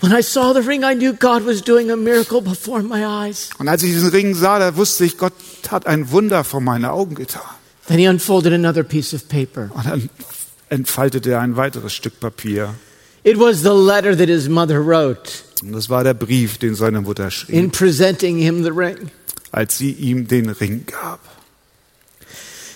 when 0.03 0.11
I 0.11 0.21
saw 0.21 0.53
the 0.53 0.61
ring, 0.61 0.83
I 0.83 0.93
knew 0.95 1.13
God 1.13 1.45
was 1.45 1.61
doing 1.61 1.89
a 1.89 1.95
miracle 1.95 2.41
before 2.41 2.83
my 2.83 3.05
eyes. 3.05 3.49
Und 3.57 3.69
als 3.69 3.83
ich 3.83 3.91
diesen 3.93 4.09
Ring 4.09 4.35
sah, 4.35 4.59
da 4.59 4.75
wusste 4.75 5.05
ich, 5.05 5.17
Gott 5.17 5.33
hat 5.69 5.87
ein 5.87 6.11
Wunder 6.11 6.43
vor 6.43 6.59
meine 6.59 6.91
Augen 6.91 7.15
getan. 7.15 7.41
Then 7.87 7.99
he 7.99 8.07
unfolded 8.07 8.53
another 8.53 8.83
piece 8.83 9.13
of 9.13 9.27
paper. 9.29 9.69
Und 9.73 9.85
dann 9.85 10.09
entfaltete 10.69 11.31
er 11.31 11.39
ein 11.39 11.55
weiteres 11.55 11.93
Stück 11.93 12.19
Papier. 12.19 12.75
It 13.23 13.39
was 13.39 13.61
the 13.61 13.69
letter 13.69 14.17
that 14.17 14.27
his 14.27 14.49
mother 14.49 14.79
wrote 14.85 15.31
Und 15.61 15.71
das 15.71 15.89
war 15.89 16.03
der 16.03 16.13
Brief, 16.13 16.57
den 16.57 16.75
seine 16.75 16.99
Mutter 16.99 17.25
in 17.25 17.31
schrieb, 17.31 17.71
presenting 17.71 18.37
him 18.37 18.63
the 18.63 18.71
ring. 18.71 19.09
als 19.53 19.77
sie 19.77 19.91
ihm 19.91 20.27
den 20.27 20.49
Ring 20.49 20.85
gab. 20.85 21.19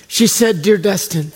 She 0.08 0.28
said, 0.28 0.64
Dear 0.66 0.78
Destin, 0.78 1.34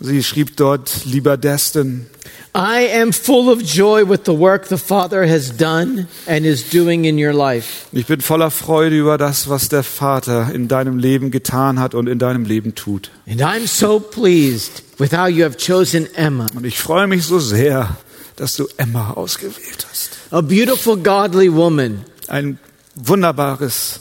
Sie 0.00 0.22
schrieb 0.22 0.56
dort, 0.56 1.04
lieber 1.06 1.36
Destin, 1.38 2.06
I 2.54 2.88
am 3.00 3.12
full 3.12 3.48
of 3.50 3.62
joy 3.62 4.02
with 4.06 4.20
the 4.26 4.32
work 4.38 4.68
the 4.68 4.76
Father 4.76 5.26
has 5.26 5.54
done 5.56 6.06
and 6.26 6.44
is 6.44 6.68
doing 6.68 7.04
in 7.04 7.18
your 7.18 7.32
life. 7.32 7.86
ich 7.92 8.06
bin 8.06 8.20
voller 8.20 8.50
Freude 8.50 8.98
über 8.98 9.16
das, 9.18 9.48
was 9.48 9.68
der 9.68 9.82
Vater 9.82 10.50
in 10.54 10.68
deinem 10.68 10.98
Leben 10.98 11.30
getan 11.30 11.78
hat 11.80 11.94
und 11.94 12.08
in 12.08 12.18
deinem 12.18 12.44
Leben 12.44 12.74
tut. 12.74 13.10
And 13.26 13.40
I'm 13.40 13.66
so 13.66 13.98
pleased 13.98 14.82
with 14.98 15.12
how 15.12 15.28
you 15.28 15.44
have 15.44 15.56
chosen 15.56 16.06
Emma, 16.14 16.46
Und 16.54 16.64
ich 16.66 16.78
freue 16.78 17.06
mich 17.06 17.24
so 17.24 17.38
sehr, 17.38 17.96
dass 18.36 18.56
du 18.56 18.66
Emma 18.76 19.12
ausgewählt 19.12 19.86
hast. 19.90 20.18
a 20.30 20.40
beautiful, 20.42 20.96
godly 20.96 21.50
woman, 21.52 22.04
Ein 22.28 22.58
wunderbares, 22.96 24.00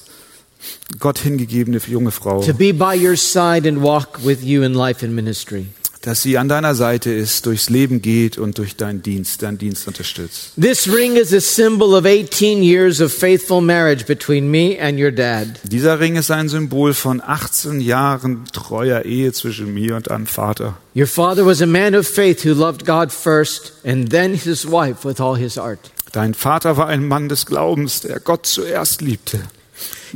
Gott 0.99 1.19
hingegebene 1.19 1.79
junge 1.87 2.11
Frau, 2.11 2.41
to 2.41 2.53
be 2.53 2.73
by 2.73 2.95
your 2.95 3.15
side 3.15 3.67
and 3.67 3.81
walk 3.81 4.23
with 4.25 4.43
you 4.43 4.63
in 4.63 4.73
life 4.73 5.05
and 5.05 5.13
ministry. 5.15 5.67
Dass 6.05 6.21
sie 6.21 6.37
an 6.37 6.47
deiner 6.47 6.75
Seite 6.75 7.11
ist, 7.11 7.47
durchs 7.47 7.69
Leben 7.69 7.99
geht 7.99 8.37
und 8.37 8.59
durch 8.59 8.75
deinen 8.75 9.01
Dienst, 9.01 9.41
deinen 9.41 9.57
Dienst 9.57 9.87
unterstützt. 9.87 10.51
This 10.59 10.87
ring 10.87 11.15
is 11.15 11.33
a 11.33 11.39
symbol 11.39 11.95
of 11.95 12.05
18 12.05 12.61
years 12.61 13.01
of 13.01 13.11
faithful 13.11 13.59
marriage 13.59 14.05
between 14.05 14.49
me 14.51 14.77
and 14.79 14.99
your 14.99 15.11
dad. 15.11 15.47
Dieser 15.63 15.99
Ring 15.99 16.15
ist 16.15 16.29
ein 16.29 16.47
Symbol 16.47 16.93
von 16.93 17.21
18 17.25 17.81
Jahren 17.81 18.45
treuer 18.53 19.03
Ehe 19.03 19.33
zwischen 19.33 19.73
mir 19.73 19.95
und 19.95 20.11
deinem 20.11 20.27
Vater. 20.27 20.77
Your 20.95 21.07
father 21.07 21.43
was 21.43 21.61
a 21.61 21.65
man 21.65 21.95
of 21.95 22.07
faith 22.07 22.45
who 22.45 22.53
loved 22.53 22.85
God 22.85 23.11
first 23.11 23.73
and 23.83 24.09
then 24.11 24.35
his 24.35 24.65
wife 24.65 25.07
with 25.07 25.19
all 25.19 25.35
his 25.35 25.57
heart. 25.57 25.79
Dein 26.11 26.35
Vater 26.35 26.77
war 26.77 26.87
ein 26.87 27.07
Mann 27.07 27.29
des 27.29 27.47
Glaubens, 27.47 28.01
der 28.01 28.19
Gott 28.19 28.45
zuerst 28.45 29.01
liebte 29.01 29.39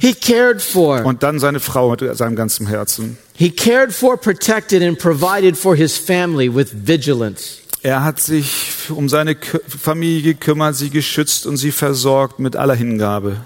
He 0.01 0.13
cared 0.13 0.61
for, 0.61 1.03
und 1.05 1.23
dann 1.23 1.39
seine 1.39 1.59
Frau 1.59 1.91
mit 1.91 2.17
seinem 2.17 2.35
ganzen 2.35 2.67
Herzen. 2.67 3.17
he 3.33 3.49
cared 3.51 3.93
for, 3.93 4.17
protected 4.17 4.81
and 4.81 4.97
provided 4.97 5.57
for 5.57 5.75
his 5.75 5.97
family 5.97 6.53
with 6.53 6.67
vigilance. 6.85 7.57
Er 7.81 8.03
hat 8.03 8.19
sich 8.19 8.89
um 8.89 9.07
seine 9.07 9.37
Familie 9.67 10.33
gekümmert, 10.33 10.75
sie 10.75 10.89
geschützt 10.89 11.45
und 11.45 11.55
sie 11.57 11.71
versorgt 11.71 12.39
mit 12.39 12.55
aller 12.57 12.75
Hingabe. 12.75 13.37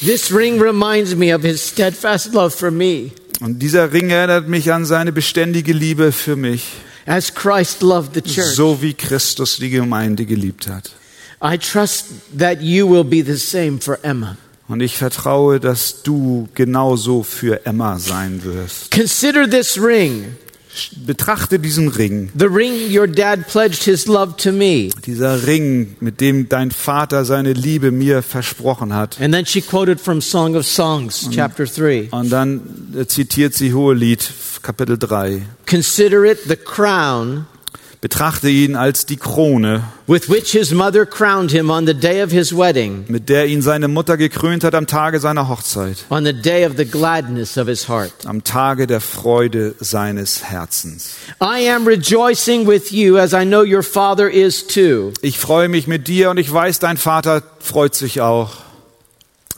This 0.00 0.32
ring 0.32 0.60
reminds 0.60 1.16
me 1.16 1.34
of 1.34 1.42
his 1.42 1.66
steadfast 1.68 2.32
love 2.32 2.50
for 2.50 2.70
me 2.70 3.10
Und 3.40 3.58
dieser 3.58 3.92
Ring 3.92 4.10
erinnert 4.10 4.46
mich 4.48 4.72
an 4.72 4.84
seine 4.84 5.10
beständige 5.10 5.72
Liebe 5.72 6.12
für 6.12 6.36
mich, 6.36 6.64
as 7.06 7.34
Christ 7.34 7.82
loved 7.82 8.14
the 8.14 8.22
church. 8.22 8.54
so 8.54 8.80
wie 8.82 8.94
Christus 8.94 9.56
die 9.56 9.70
Gemeinde 9.70 10.26
geliebt 10.26 10.68
hat. 10.68 10.92
I 11.42 11.58
trust 11.58 12.06
that 12.38 12.60
you 12.62 12.88
will 12.88 13.02
be 13.02 13.24
the 13.24 13.36
same 13.36 13.80
for 13.80 13.98
Emma. 14.04 14.36
Und 14.72 14.80
ich 14.80 14.96
vertraue, 14.96 15.60
dass 15.60 16.02
du 16.02 16.48
genauso 16.54 17.22
für 17.22 17.66
Emma 17.66 17.98
sein 17.98 18.42
wirst. 18.42 18.90
Consider 18.90 19.46
this 19.46 19.78
ring, 19.78 20.24
Betrachte 21.04 21.58
diesen 21.58 21.88
Ring, 21.88 22.30
the 22.34 22.46
ring 22.46 22.90
your 22.90 23.06
dad 23.06 23.46
pledged 23.46 23.82
his 23.84 24.06
love 24.06 24.36
to 24.38 24.50
me. 24.50 24.88
dieser 25.04 25.46
Ring, 25.46 25.96
mit 26.00 26.22
dem 26.22 26.48
dein 26.48 26.70
Vater 26.70 27.26
seine 27.26 27.52
Liebe 27.52 27.90
mir 27.90 28.22
versprochen 28.22 28.94
hat. 28.94 29.20
And 29.20 29.34
then 29.34 29.44
she 29.44 29.60
quoted 29.60 30.00
from 30.00 30.22
Song 30.22 30.56
of 30.56 30.66
Songs, 30.66 31.28
chapter 31.30 31.66
3. 31.66 32.08
Und 32.10 32.30
dann 32.30 32.62
zitiert 33.06 33.52
sie 33.52 33.74
Hohelied, 33.74 34.32
Kapitel 34.62 34.96
3. 34.96 35.42
Consider 35.66 36.24
it 36.24 36.38
the 36.48 36.56
crown 36.56 37.44
Betrachte 38.02 38.48
ihn 38.48 38.74
als 38.74 39.06
die 39.06 39.16
Krone, 39.16 39.84
with 40.08 40.28
which 40.28 40.50
his 40.50 40.72
mother 40.72 41.06
crowned 41.06 41.52
him 41.52 41.70
on 41.70 41.86
the 41.86 41.94
day 41.94 42.20
of 42.20 42.32
his 42.32 42.52
wedding, 42.52 43.04
mit 43.06 43.28
der 43.28 43.46
ihn 43.46 43.62
seine 43.62 43.86
Mutter 43.86 44.16
gekrönt 44.16 44.64
hat 44.64 44.74
am 44.74 44.88
Tage 44.88 45.20
seiner 45.20 45.48
Hochzeit, 45.48 46.04
on 46.10 46.24
the 46.24 46.32
day 46.32 46.66
of 46.66 46.72
the 46.76 46.84
gladness 46.84 47.56
of 47.56 47.68
his 47.68 47.88
heart. 47.88 48.12
am 48.26 48.42
Tage 48.42 48.88
der 48.88 49.00
Freude 49.00 49.76
seines 49.78 50.42
Herzens. 50.42 51.14
I 51.40 51.70
am 51.70 51.86
rejoicing 51.86 52.66
with 52.66 52.90
you 52.90 53.18
as 53.18 53.32
I 53.32 53.44
know 53.44 53.62
your 53.62 53.84
father 53.84 54.28
is 54.28 54.66
too. 54.66 55.12
Ich 55.22 55.38
freue 55.38 55.68
mich 55.68 55.86
mit 55.86 56.08
dir 56.08 56.30
und 56.30 56.38
ich 56.38 56.52
weiß, 56.52 56.80
dein 56.80 56.96
Vater 56.96 57.44
freut 57.60 57.94
sich 57.94 58.20
auch. 58.20 58.50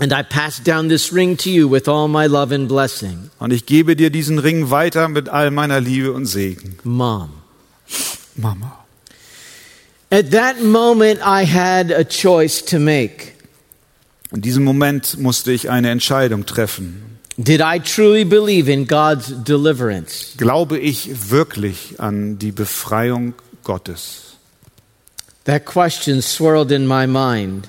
And 0.01 0.13
I 0.13 0.23
pass 0.23 0.63
down 0.63 0.91
this 0.91 1.15
ring 1.15 1.39
to 1.39 1.49
you 1.49 1.71
with 1.71 1.89
all 1.89 2.09
my 2.09 2.27
love 2.27 2.55
and 2.55 2.69
blessing. 2.69 3.31
Und 3.39 3.55
ich 3.55 3.65
gebe 3.65 3.97
dir 3.97 4.11
diesen 4.11 4.39
Ring 4.39 4.69
weiter 4.69 5.09
mit 5.09 5.31
all 5.31 5.51
meiner 5.51 5.81
Liebe 5.81 6.13
und 6.13 6.27
Segen. 6.27 6.77
Mom. 6.85 7.31
Mama. 8.37 8.73
At 10.11 10.31
that 10.31 10.61
moment, 10.63 11.21
I 11.25 11.45
had 11.45 11.91
a 11.91 12.05
choice 12.05 12.63
to 12.67 12.79
make. 12.79 13.33
In 14.33 14.43
diesem 14.43 14.65
Moment 14.65 15.19
musste 15.19 15.53
ich 15.53 15.71
eine 15.71 15.91
Entscheidung 15.91 16.45
treffen. 16.47 17.19
Did 17.37 17.61
I 17.61 17.81
truly 17.81 18.25
believe 18.25 18.69
in 18.69 18.87
God's 18.87 19.33
deliverance? 19.43 20.37
Glaube 20.37 20.79
ich 20.79 21.31
wirklich 21.31 21.99
an 21.99 22.39
die 22.39 22.53
Befreiung 22.53 23.35
Gottes? 23.65 24.37
That 25.45 25.65
question 25.65 26.23
swirled 26.23 26.71
in 26.71 26.87
my 26.87 27.07
mind, 27.07 27.69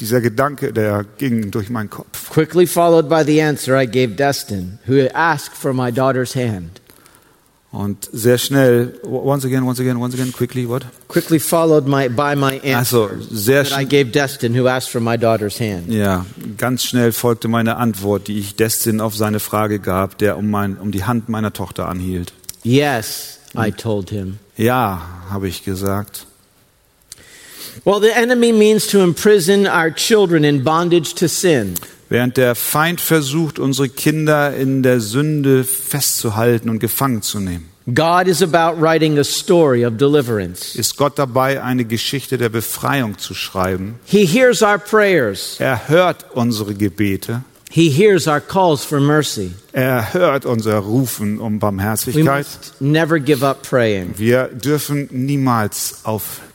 Dieser 0.00 0.20
Gedanke, 0.20 0.72
der 0.72 1.04
ging 1.18 1.50
durch 1.50 1.68
meinen 1.70 1.90
Kopf. 1.90 2.28
quickly 2.30 2.66
followed 2.66 3.08
by 3.08 3.22
the 3.22 3.40
answer 3.40 3.76
I 3.76 3.86
gave 3.86 4.16
Destin, 4.16 4.78
who 4.86 5.06
asked 5.14 5.54
for 5.54 5.72
my 5.72 5.92
daughter's 5.92 6.34
hand. 6.34 6.80
Und 7.72 8.10
sehr 8.12 8.36
schnell, 8.36 9.00
once 9.02 9.46
again, 9.46 9.66
once 9.66 9.80
again, 9.80 9.98
once 9.98 10.12
again, 10.12 10.30
quickly, 10.30 10.68
what? 10.68 10.84
Quickly 11.08 11.38
followed 11.38 11.86
my, 11.86 12.06
by 12.06 12.36
my 12.36 12.60
Also, 12.74 13.08
answer 13.08 13.18
sehr 13.30 13.64
that 13.64 13.80
I 13.80 13.86
gave 13.86 14.12
Destin, 14.12 14.54
who 14.54 14.68
asked 14.68 14.90
for 14.90 15.00
my 15.00 15.16
daughter's 15.16 15.58
hand. 15.58 15.90
Ja, 15.90 16.26
ganz 16.58 16.84
schnell 16.84 17.12
folgte 17.12 17.48
meine 17.48 17.76
Antwort, 17.76 18.28
die 18.28 18.38
ich 18.38 18.56
Destin 18.56 19.00
auf 19.00 19.16
seine 19.16 19.40
Frage 19.40 19.78
gab, 19.78 20.18
der 20.18 20.36
um, 20.36 20.50
mein, 20.50 20.76
um 20.76 20.92
die 20.92 21.04
Hand 21.04 21.30
meiner 21.30 21.54
Tochter 21.54 21.88
anhielt. 21.88 22.34
Yes, 22.62 23.38
I 23.56 23.70
told 23.70 24.10
him. 24.10 24.38
Ja, 24.58 25.00
habe 25.30 25.48
ich 25.48 25.64
gesagt. 25.64 26.26
Well, 27.86 28.00
the 28.02 28.12
enemy 28.14 28.52
means 28.52 28.86
to 28.88 29.00
imprison 29.00 29.66
our 29.66 29.90
children 29.90 30.44
in 30.44 30.62
bondage 30.62 31.14
to 31.14 31.26
sin. 31.26 31.74
Während 32.12 32.36
der 32.36 32.54
Feind 32.54 33.00
versucht, 33.00 33.58
unsere 33.58 33.88
Kinder 33.88 34.54
in 34.54 34.82
der 34.82 35.00
Sünde 35.00 35.64
festzuhalten 35.64 36.68
und 36.68 36.78
gefangen 36.78 37.22
zu 37.22 37.40
nehmen, 37.40 37.68
God 37.94 38.26
is 38.26 38.42
about 38.42 38.78
writing 38.80 39.18
a 39.18 39.24
story 39.24 39.86
of 39.86 39.96
deliverance. 39.96 40.78
ist 40.78 40.98
Gott 40.98 41.18
dabei, 41.18 41.62
eine 41.62 41.86
Geschichte 41.86 42.36
der 42.36 42.50
Befreiung 42.50 43.16
zu 43.16 43.32
schreiben. 43.32 43.94
He 44.04 44.26
hears 44.26 44.60
our 44.62 44.78
prayers. 44.78 45.56
Er 45.58 45.88
hört 45.88 46.26
unsere 46.34 46.74
Gebete. 46.74 47.44
He 47.70 47.88
hears 47.88 48.28
our 48.28 48.40
calls 48.40 48.84
for 48.84 49.00
mercy. 49.00 49.52
Er 49.72 50.12
hört 50.12 50.44
unser 50.44 50.76
Rufen 50.80 51.40
um 51.40 51.54
We 51.54 51.58
Barmherzigkeit. 51.60 52.46
must 52.46 52.80
never 52.82 53.18
give 53.18 53.42
up 53.42 53.62
praying, 53.62 54.12
Wir 54.18 54.48
dürfen 54.48 55.08
niemals 55.10 56.00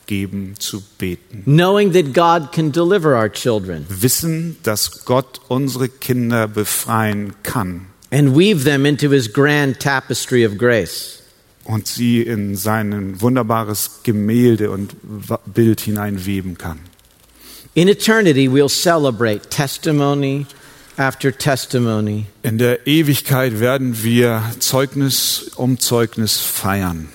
aufgeben 0.08 0.54
zu 0.58 0.82
beten. 0.98 1.42
knowing 1.46 1.92
that 1.92 2.12
God 2.14 2.52
can 2.52 2.72
deliver 2.72 3.14
our 3.14 3.28
children 3.30 3.84
Wissen, 3.88 4.56
dass 4.62 5.04
Gott 5.04 5.40
unsere 5.48 5.88
Kinder 5.88 6.48
befreien 6.48 7.34
kann 7.42 7.86
and 8.10 8.34
weave 8.34 8.64
them 8.64 8.86
into 8.86 9.10
his 9.10 9.30
grand 9.32 9.78
tapestry 9.80 10.44
of 10.46 10.56
grace. 10.56 11.22
und 11.64 11.86
sie 11.86 12.22
in 12.22 12.56
sein 12.56 13.20
wunderbares 13.20 14.00
Gemälde 14.02 14.70
und 14.70 14.94
Bild 15.52 15.80
hineinweben 15.82 16.56
kann. 16.56 16.78
In 17.74 17.88
eternity, 17.88 18.48
we'll 18.48 18.70
celebrate 18.70 19.50
testimony 19.50 20.46
after 20.96 21.30
testimony 21.30 22.24
In 22.42 22.56
der 22.56 22.86
Ewigkeit 22.86 23.60
werden 23.60 24.02
wir 24.02 24.42
Zeugnis 24.58 25.50
um 25.56 25.78
Zeugnis 25.78 26.38
feiern. 26.40 27.10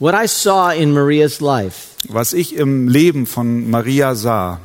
What 0.00 0.14
I 0.14 0.26
saw 0.28 0.70
in 0.70 0.92
Maria's 0.92 1.40
life 1.40 1.96
Was 2.08 2.32
ich 2.32 2.54
im 2.54 2.88
Leben 2.88 3.26
von 3.26 3.68
Maria 3.68 4.14
sah, 4.14 4.60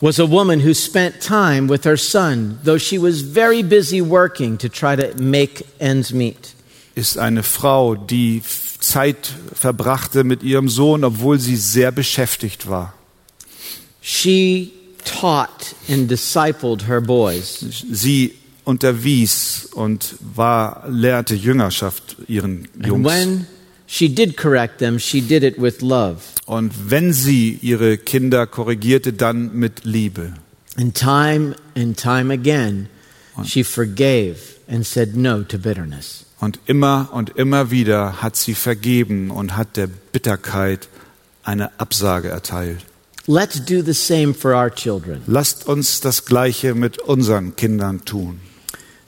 was 0.00 0.18
a 0.18 0.28
woman 0.28 0.60
who 0.60 0.74
spent 0.74 1.20
time 1.20 1.68
with 1.68 1.84
her 1.84 1.96
son, 1.96 2.58
though 2.64 2.78
she 2.78 2.98
was 3.00 3.20
very 3.22 3.62
busy 3.62 4.00
working 4.00 4.58
to 4.58 4.68
try 4.68 4.96
to 4.96 5.20
make 5.20 5.64
ends 5.78 6.12
meet. 6.12 6.54
ist 6.94 7.18
eine 7.18 7.42
Frau, 7.44 7.94
die 7.94 8.42
Zeit 8.80 9.32
verbrachte 9.54 10.24
mit 10.24 10.42
ihrem 10.42 10.68
Sohn, 10.68 11.04
obwohl 11.04 11.38
sie 11.38 11.56
sehr 11.56 11.92
beschäftigt 11.92 12.68
war. 12.68 12.94
She 14.00 14.72
taught 15.04 15.74
and 15.88 16.08
discipled 16.10 16.86
her 16.88 17.00
boys. 17.00 17.58
Sie 17.90 18.34
unterwies 18.64 19.68
und 19.72 20.16
war, 20.34 20.84
lehrte 20.88 21.34
Jüngerschaft 21.34 22.16
ihren 22.26 22.68
And 22.76 22.86
Jungs. 22.86 23.06
when 23.06 23.46
she 23.88 24.08
did 24.08 24.36
correct 24.36 24.78
them, 24.78 24.98
she 24.98 25.20
did 25.20 25.42
it 25.42 25.60
with 25.60 25.80
love. 25.82 26.18
Und 26.46 26.72
wenn 26.90 27.12
sie 27.12 27.58
ihre 27.60 27.98
Kinder 27.98 28.46
korrigierte, 28.46 29.12
dann 29.12 29.52
mit 29.54 29.84
Liebe. 29.84 30.34
And 30.76 30.94
time 30.94 31.56
and 31.74 31.96
time 31.96 32.32
again, 32.32 32.88
she 33.44 33.64
forgave 33.64 34.36
and 34.68 34.86
said 34.86 35.16
no 35.16 35.42
to 35.42 35.58
bitterness. 35.58 36.24
Und 36.38 36.60
immer 36.66 37.08
und 37.12 37.30
immer 37.30 37.72
wieder 37.72 38.22
hat 38.22 38.36
sie 38.36 38.54
vergeben 38.54 39.30
und 39.30 39.56
hat 39.56 39.76
der 39.76 39.88
Bitterkeit 39.88 40.88
eine 41.42 41.80
Absage 41.80 42.28
erteilt. 42.28 42.84
Let's 43.26 43.62
do 43.62 43.82
the 43.82 43.92
same 43.92 44.32
for 44.32 44.54
our 44.54 44.70
children. 44.74 45.22
Lasst 45.26 45.66
uns 45.66 46.00
das 46.00 46.24
Gleiche 46.24 46.74
mit 46.74 46.98
unseren 46.98 47.56
Kindern 47.56 48.04
tun. 48.04 48.40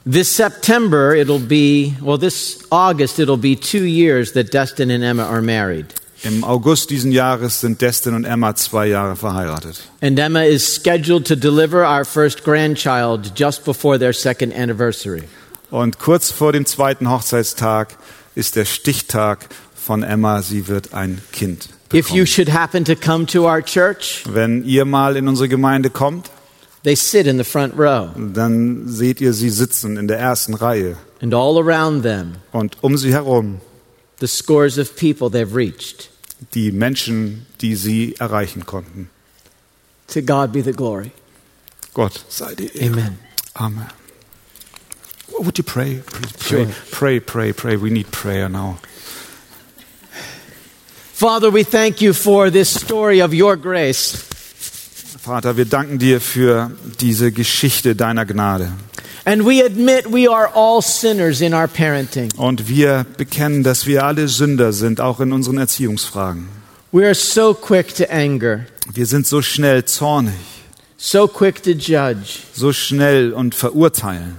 This 0.03 0.35
September, 0.35 1.13
it'll 1.13 1.37
be, 1.39 1.93
well, 2.01 2.17
this 2.17 2.63
August, 2.71 3.19
it'll 3.19 3.37
be 3.37 3.55
two 3.55 3.83
years 3.85 4.31
that 4.33 4.51
Destin 4.51 4.89
and 4.89 5.03
Emma 5.03 5.23
are 5.23 5.41
married. 5.41 5.93
Im 6.23 6.43
August 6.43 6.89
diesen 6.91 7.11
Jahres 7.11 7.61
sind 7.61 7.81
Destin 7.81 8.13
und 8.15 8.25
Emma 8.25 8.55
zwei 8.55 8.87
Jahre 8.87 9.15
verheiratet. 9.15 9.81
And 10.01 10.17
Emma 10.19 10.41
is 10.43 10.63
scheduled 10.75 11.25
to 11.25 11.35
deliver 11.35 11.83
our 11.85 12.05
first 12.05 12.43
grandchild 12.43 13.35
just 13.35 13.63
before 13.65 13.97
their 13.99 14.13
second 14.13 14.53
anniversary. 14.53 15.23
Und 15.71 15.99
kurz 15.99 16.31
vor 16.31 16.51
dem 16.51 16.65
zweiten 16.65 17.09
Hochzeitstag 17.09 17.95
ist 18.35 18.55
der 18.55 18.65
Stichtag 18.65 19.47
von 19.75 20.03
Emma. 20.03 20.41
Sie 20.41 20.67
wird 20.67 20.93
ein 20.93 21.21
Kind. 21.31 21.69
If 21.93 22.09
you 22.09 22.23
Bekommen. 22.23 22.27
should 22.27 22.49
happen 22.53 22.85
to 22.85 22.95
come 22.95 23.25
to 23.27 23.45
our 23.47 23.61
church, 23.61 24.23
Wenn 24.31 24.63
ihr 24.63 24.85
mal 24.85 25.15
in 25.17 25.27
unsere 25.27 25.49
Gemeinde 25.49 25.89
kommt, 25.89 26.29
they 26.83 26.95
sit 26.95 27.27
in 27.27 27.37
the 27.37 27.43
front 27.43 27.73
row. 27.77 28.09
dann 28.15 28.87
seht 28.87 29.21
ihr 29.21 29.33
sie 29.33 29.49
sitzen 29.49 29.97
in 29.97 30.07
der 30.07 30.19
ersten 30.19 30.53
Reihe. 30.53 30.97
And 31.21 31.33
all 31.33 31.57
around 31.59 32.03
them 32.03 32.35
Und 32.51 32.77
um 32.81 32.97
sie 32.97 33.11
herum 33.13 33.61
the 34.19 34.27
scores 34.27 34.77
of 34.77 34.95
people 34.95 35.29
they've 35.29 35.55
reached. 35.55 36.09
die 36.53 36.71
Menschen, 36.71 37.45
die 37.61 37.75
sie 37.75 38.15
erreichen 38.19 38.65
konnten. 38.65 39.09
To 40.07 40.21
God 40.21 40.51
be 40.51 40.61
the 40.63 40.73
glory. 40.73 41.11
Gott 41.93 42.23
sei 42.29 42.55
die 42.55 42.71
Ehre. 42.75 42.91
Amen. 42.93 43.19
Amen. 43.55 43.87
Would 45.39 45.57
you 45.57 45.63
pray? 45.63 46.01
Please 46.05 46.33
pray. 46.37 46.65
Sure. 46.65 46.73
Pray, 46.91 47.19
pray, 47.19 47.53
pray. 47.53 47.75
We 47.77 47.89
need 47.89 48.11
prayer 48.11 48.49
now. 48.49 48.77
Father, 51.13 51.51
we 51.51 51.63
thank 51.63 52.01
you 52.01 52.13
for 52.13 52.49
this 52.49 52.69
story 52.69 53.21
of 53.21 53.33
your 53.33 53.55
grace. 53.55 54.27
Vater, 55.23 55.55
wir 55.55 55.65
danken 55.65 55.99
dir 55.99 56.19
für 56.19 56.71
diese 56.99 57.31
Geschichte 57.31 57.95
deiner 57.95 58.25
Gnade. 58.25 58.71
And 59.23 59.45
we 59.45 59.63
admit 59.63 60.11
we 60.11 60.27
are 60.27 60.49
all 60.55 60.81
sinners 60.81 61.41
in 61.41 61.53
our 61.53 61.67
parenting. 61.67 62.31
Und 62.37 62.67
wir 62.67 63.05
bekennen, 63.17 63.61
dass 63.61 63.85
wir 63.85 64.03
alle 64.03 64.27
Sünder 64.27 64.73
sind, 64.73 64.99
auch 64.99 65.19
in 65.19 65.31
unseren 65.31 65.59
Erziehungsfragen. 65.59 66.47
We 66.91 67.05
are 67.05 67.13
so 67.13 67.53
quick 67.53 67.93
to 67.97 68.05
anger, 68.09 68.65
Wir 68.91 69.05
sind 69.05 69.27
so 69.27 69.43
schnell 69.43 69.85
zornig, 69.85 70.33
so 70.97 71.27
quick 71.27 71.61
to 71.61 71.69
judge, 71.69 72.39
so 72.53 72.73
schnell 72.73 73.31
und 73.33 73.53
verurteilen 73.53 74.37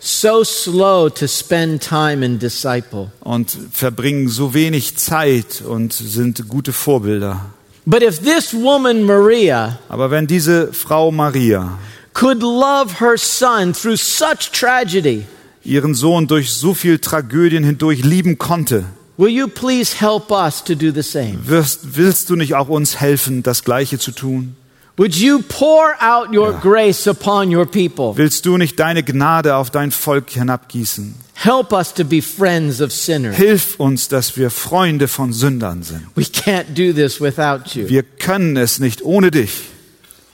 so 0.00 0.44
slow 0.44 1.08
to 1.08 1.26
spend 1.26 1.82
time 1.82 2.24
and 2.24 2.40
disciple. 2.40 3.10
und 3.20 3.56
verbringen 3.72 4.28
so 4.28 4.54
wenig 4.54 4.96
Zeit 4.96 5.62
und 5.66 5.92
sind 5.92 6.48
gute 6.48 6.72
Vorbilder. 6.72 7.46
But 7.88 8.02
if 8.02 8.18
this 8.18 8.52
woman, 8.52 9.04
Maria, 9.04 9.78
Aber 9.88 10.10
wenn 10.10 10.26
diese 10.26 10.72
Frau 10.72 11.12
Maria 11.12 11.78
could 12.14 12.42
love 12.42 12.98
her 12.98 13.16
son 13.16 13.72
through 13.72 13.96
such 13.96 14.50
tragedy, 14.50 15.24
ihren 15.62 15.94
Sohn 15.94 16.26
durch 16.26 16.50
so 16.52 16.74
viel 16.74 16.98
Tragödien 16.98 17.62
hindurch 17.62 18.02
lieben 18.02 18.38
konnte, 18.38 18.86
will 19.16 19.28
you 19.28 19.46
please 19.46 20.00
help 20.00 20.32
us 20.32 20.64
to 20.64 20.74
do 20.74 20.90
the 20.90 21.02
same? 21.02 21.38
wirst, 21.46 21.96
willst 21.96 22.28
du 22.28 22.34
nicht 22.34 22.56
auch 22.56 22.68
uns 22.68 23.00
helfen, 23.00 23.44
das 23.44 23.62
Gleiche 23.62 24.00
zu 24.00 24.10
tun? 24.10 24.56
Would 24.98 25.14
you 25.14 25.42
pour 25.42 25.94
out 26.00 26.32
your 26.32 26.54
grace 26.54 27.06
upon 27.06 27.54
your 27.54 27.66
people? 27.66 28.16
Willst 28.16 28.46
du 28.46 28.56
nicht 28.56 28.80
deine 28.80 29.02
Gnade 29.02 29.56
auf 29.56 29.70
dein 29.70 29.90
Volk 29.90 30.30
hinabgießen? 30.30 31.14
Help 31.34 31.72
us 31.72 31.92
to 31.92 32.02
be 32.02 32.22
friends 32.22 32.80
of 32.80 32.90
sinners. 32.90 33.36
Hilf 33.36 33.78
uns, 33.78 34.08
dass 34.08 34.38
wir 34.38 34.50
Freunde 34.50 35.06
von 35.06 35.34
Sündern 35.34 35.82
sind. 35.82 36.06
We 36.14 36.22
can't 36.22 36.74
do 36.74 36.94
this 36.94 37.20
without 37.20 37.74
you. 37.74 37.88
Wir 37.90 38.04
können 38.04 38.56
es 38.56 38.78
nicht 38.78 39.02
ohne 39.02 39.30
dich. 39.30 39.64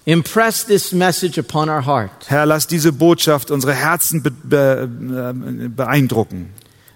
Impress 0.04 0.64
this 0.64 0.92
message 0.92 1.38
upon 1.38 1.68
our 1.68 1.84
heart 1.84 2.10
Herr, 2.28 2.46
lass 2.46 2.68
diese 2.68 2.92
Botschaft 2.92 3.50
unsere 3.50 3.74
Herzen 3.74 4.22
be 4.22 4.30
be 4.30 4.88
äh, 4.88 5.68
beeindrucken, 5.68 6.50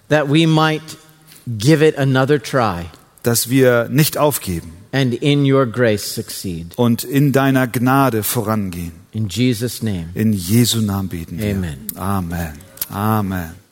that 0.09 0.29
we 0.29 0.47
might 0.47 0.97
give 1.45 1.85
it 1.85 1.97
another 1.97 2.41
try 2.41 2.85
dass 3.23 3.49
wir 3.49 3.87
nicht 3.89 4.17
aufgeben 4.17 4.76
and 4.97 5.13
in 5.13 5.45
your 5.45 5.65
grace 5.65 6.13
succeed. 6.13 6.73
und 6.75 7.03
in 7.03 7.31
deiner 7.31 7.67
Gnade 7.67 8.23
vorangehen. 8.23 8.93
In 9.11 9.27
Jesus' 9.29 9.81
name. 9.83 10.09
In 10.15 10.33
Jesu 10.33 10.81
Namen 10.81 11.09
beten 11.09 11.37
wir. 11.39 11.55
Amen. 11.55 11.87
Amen. 11.95 12.53
Amen. 12.89 13.57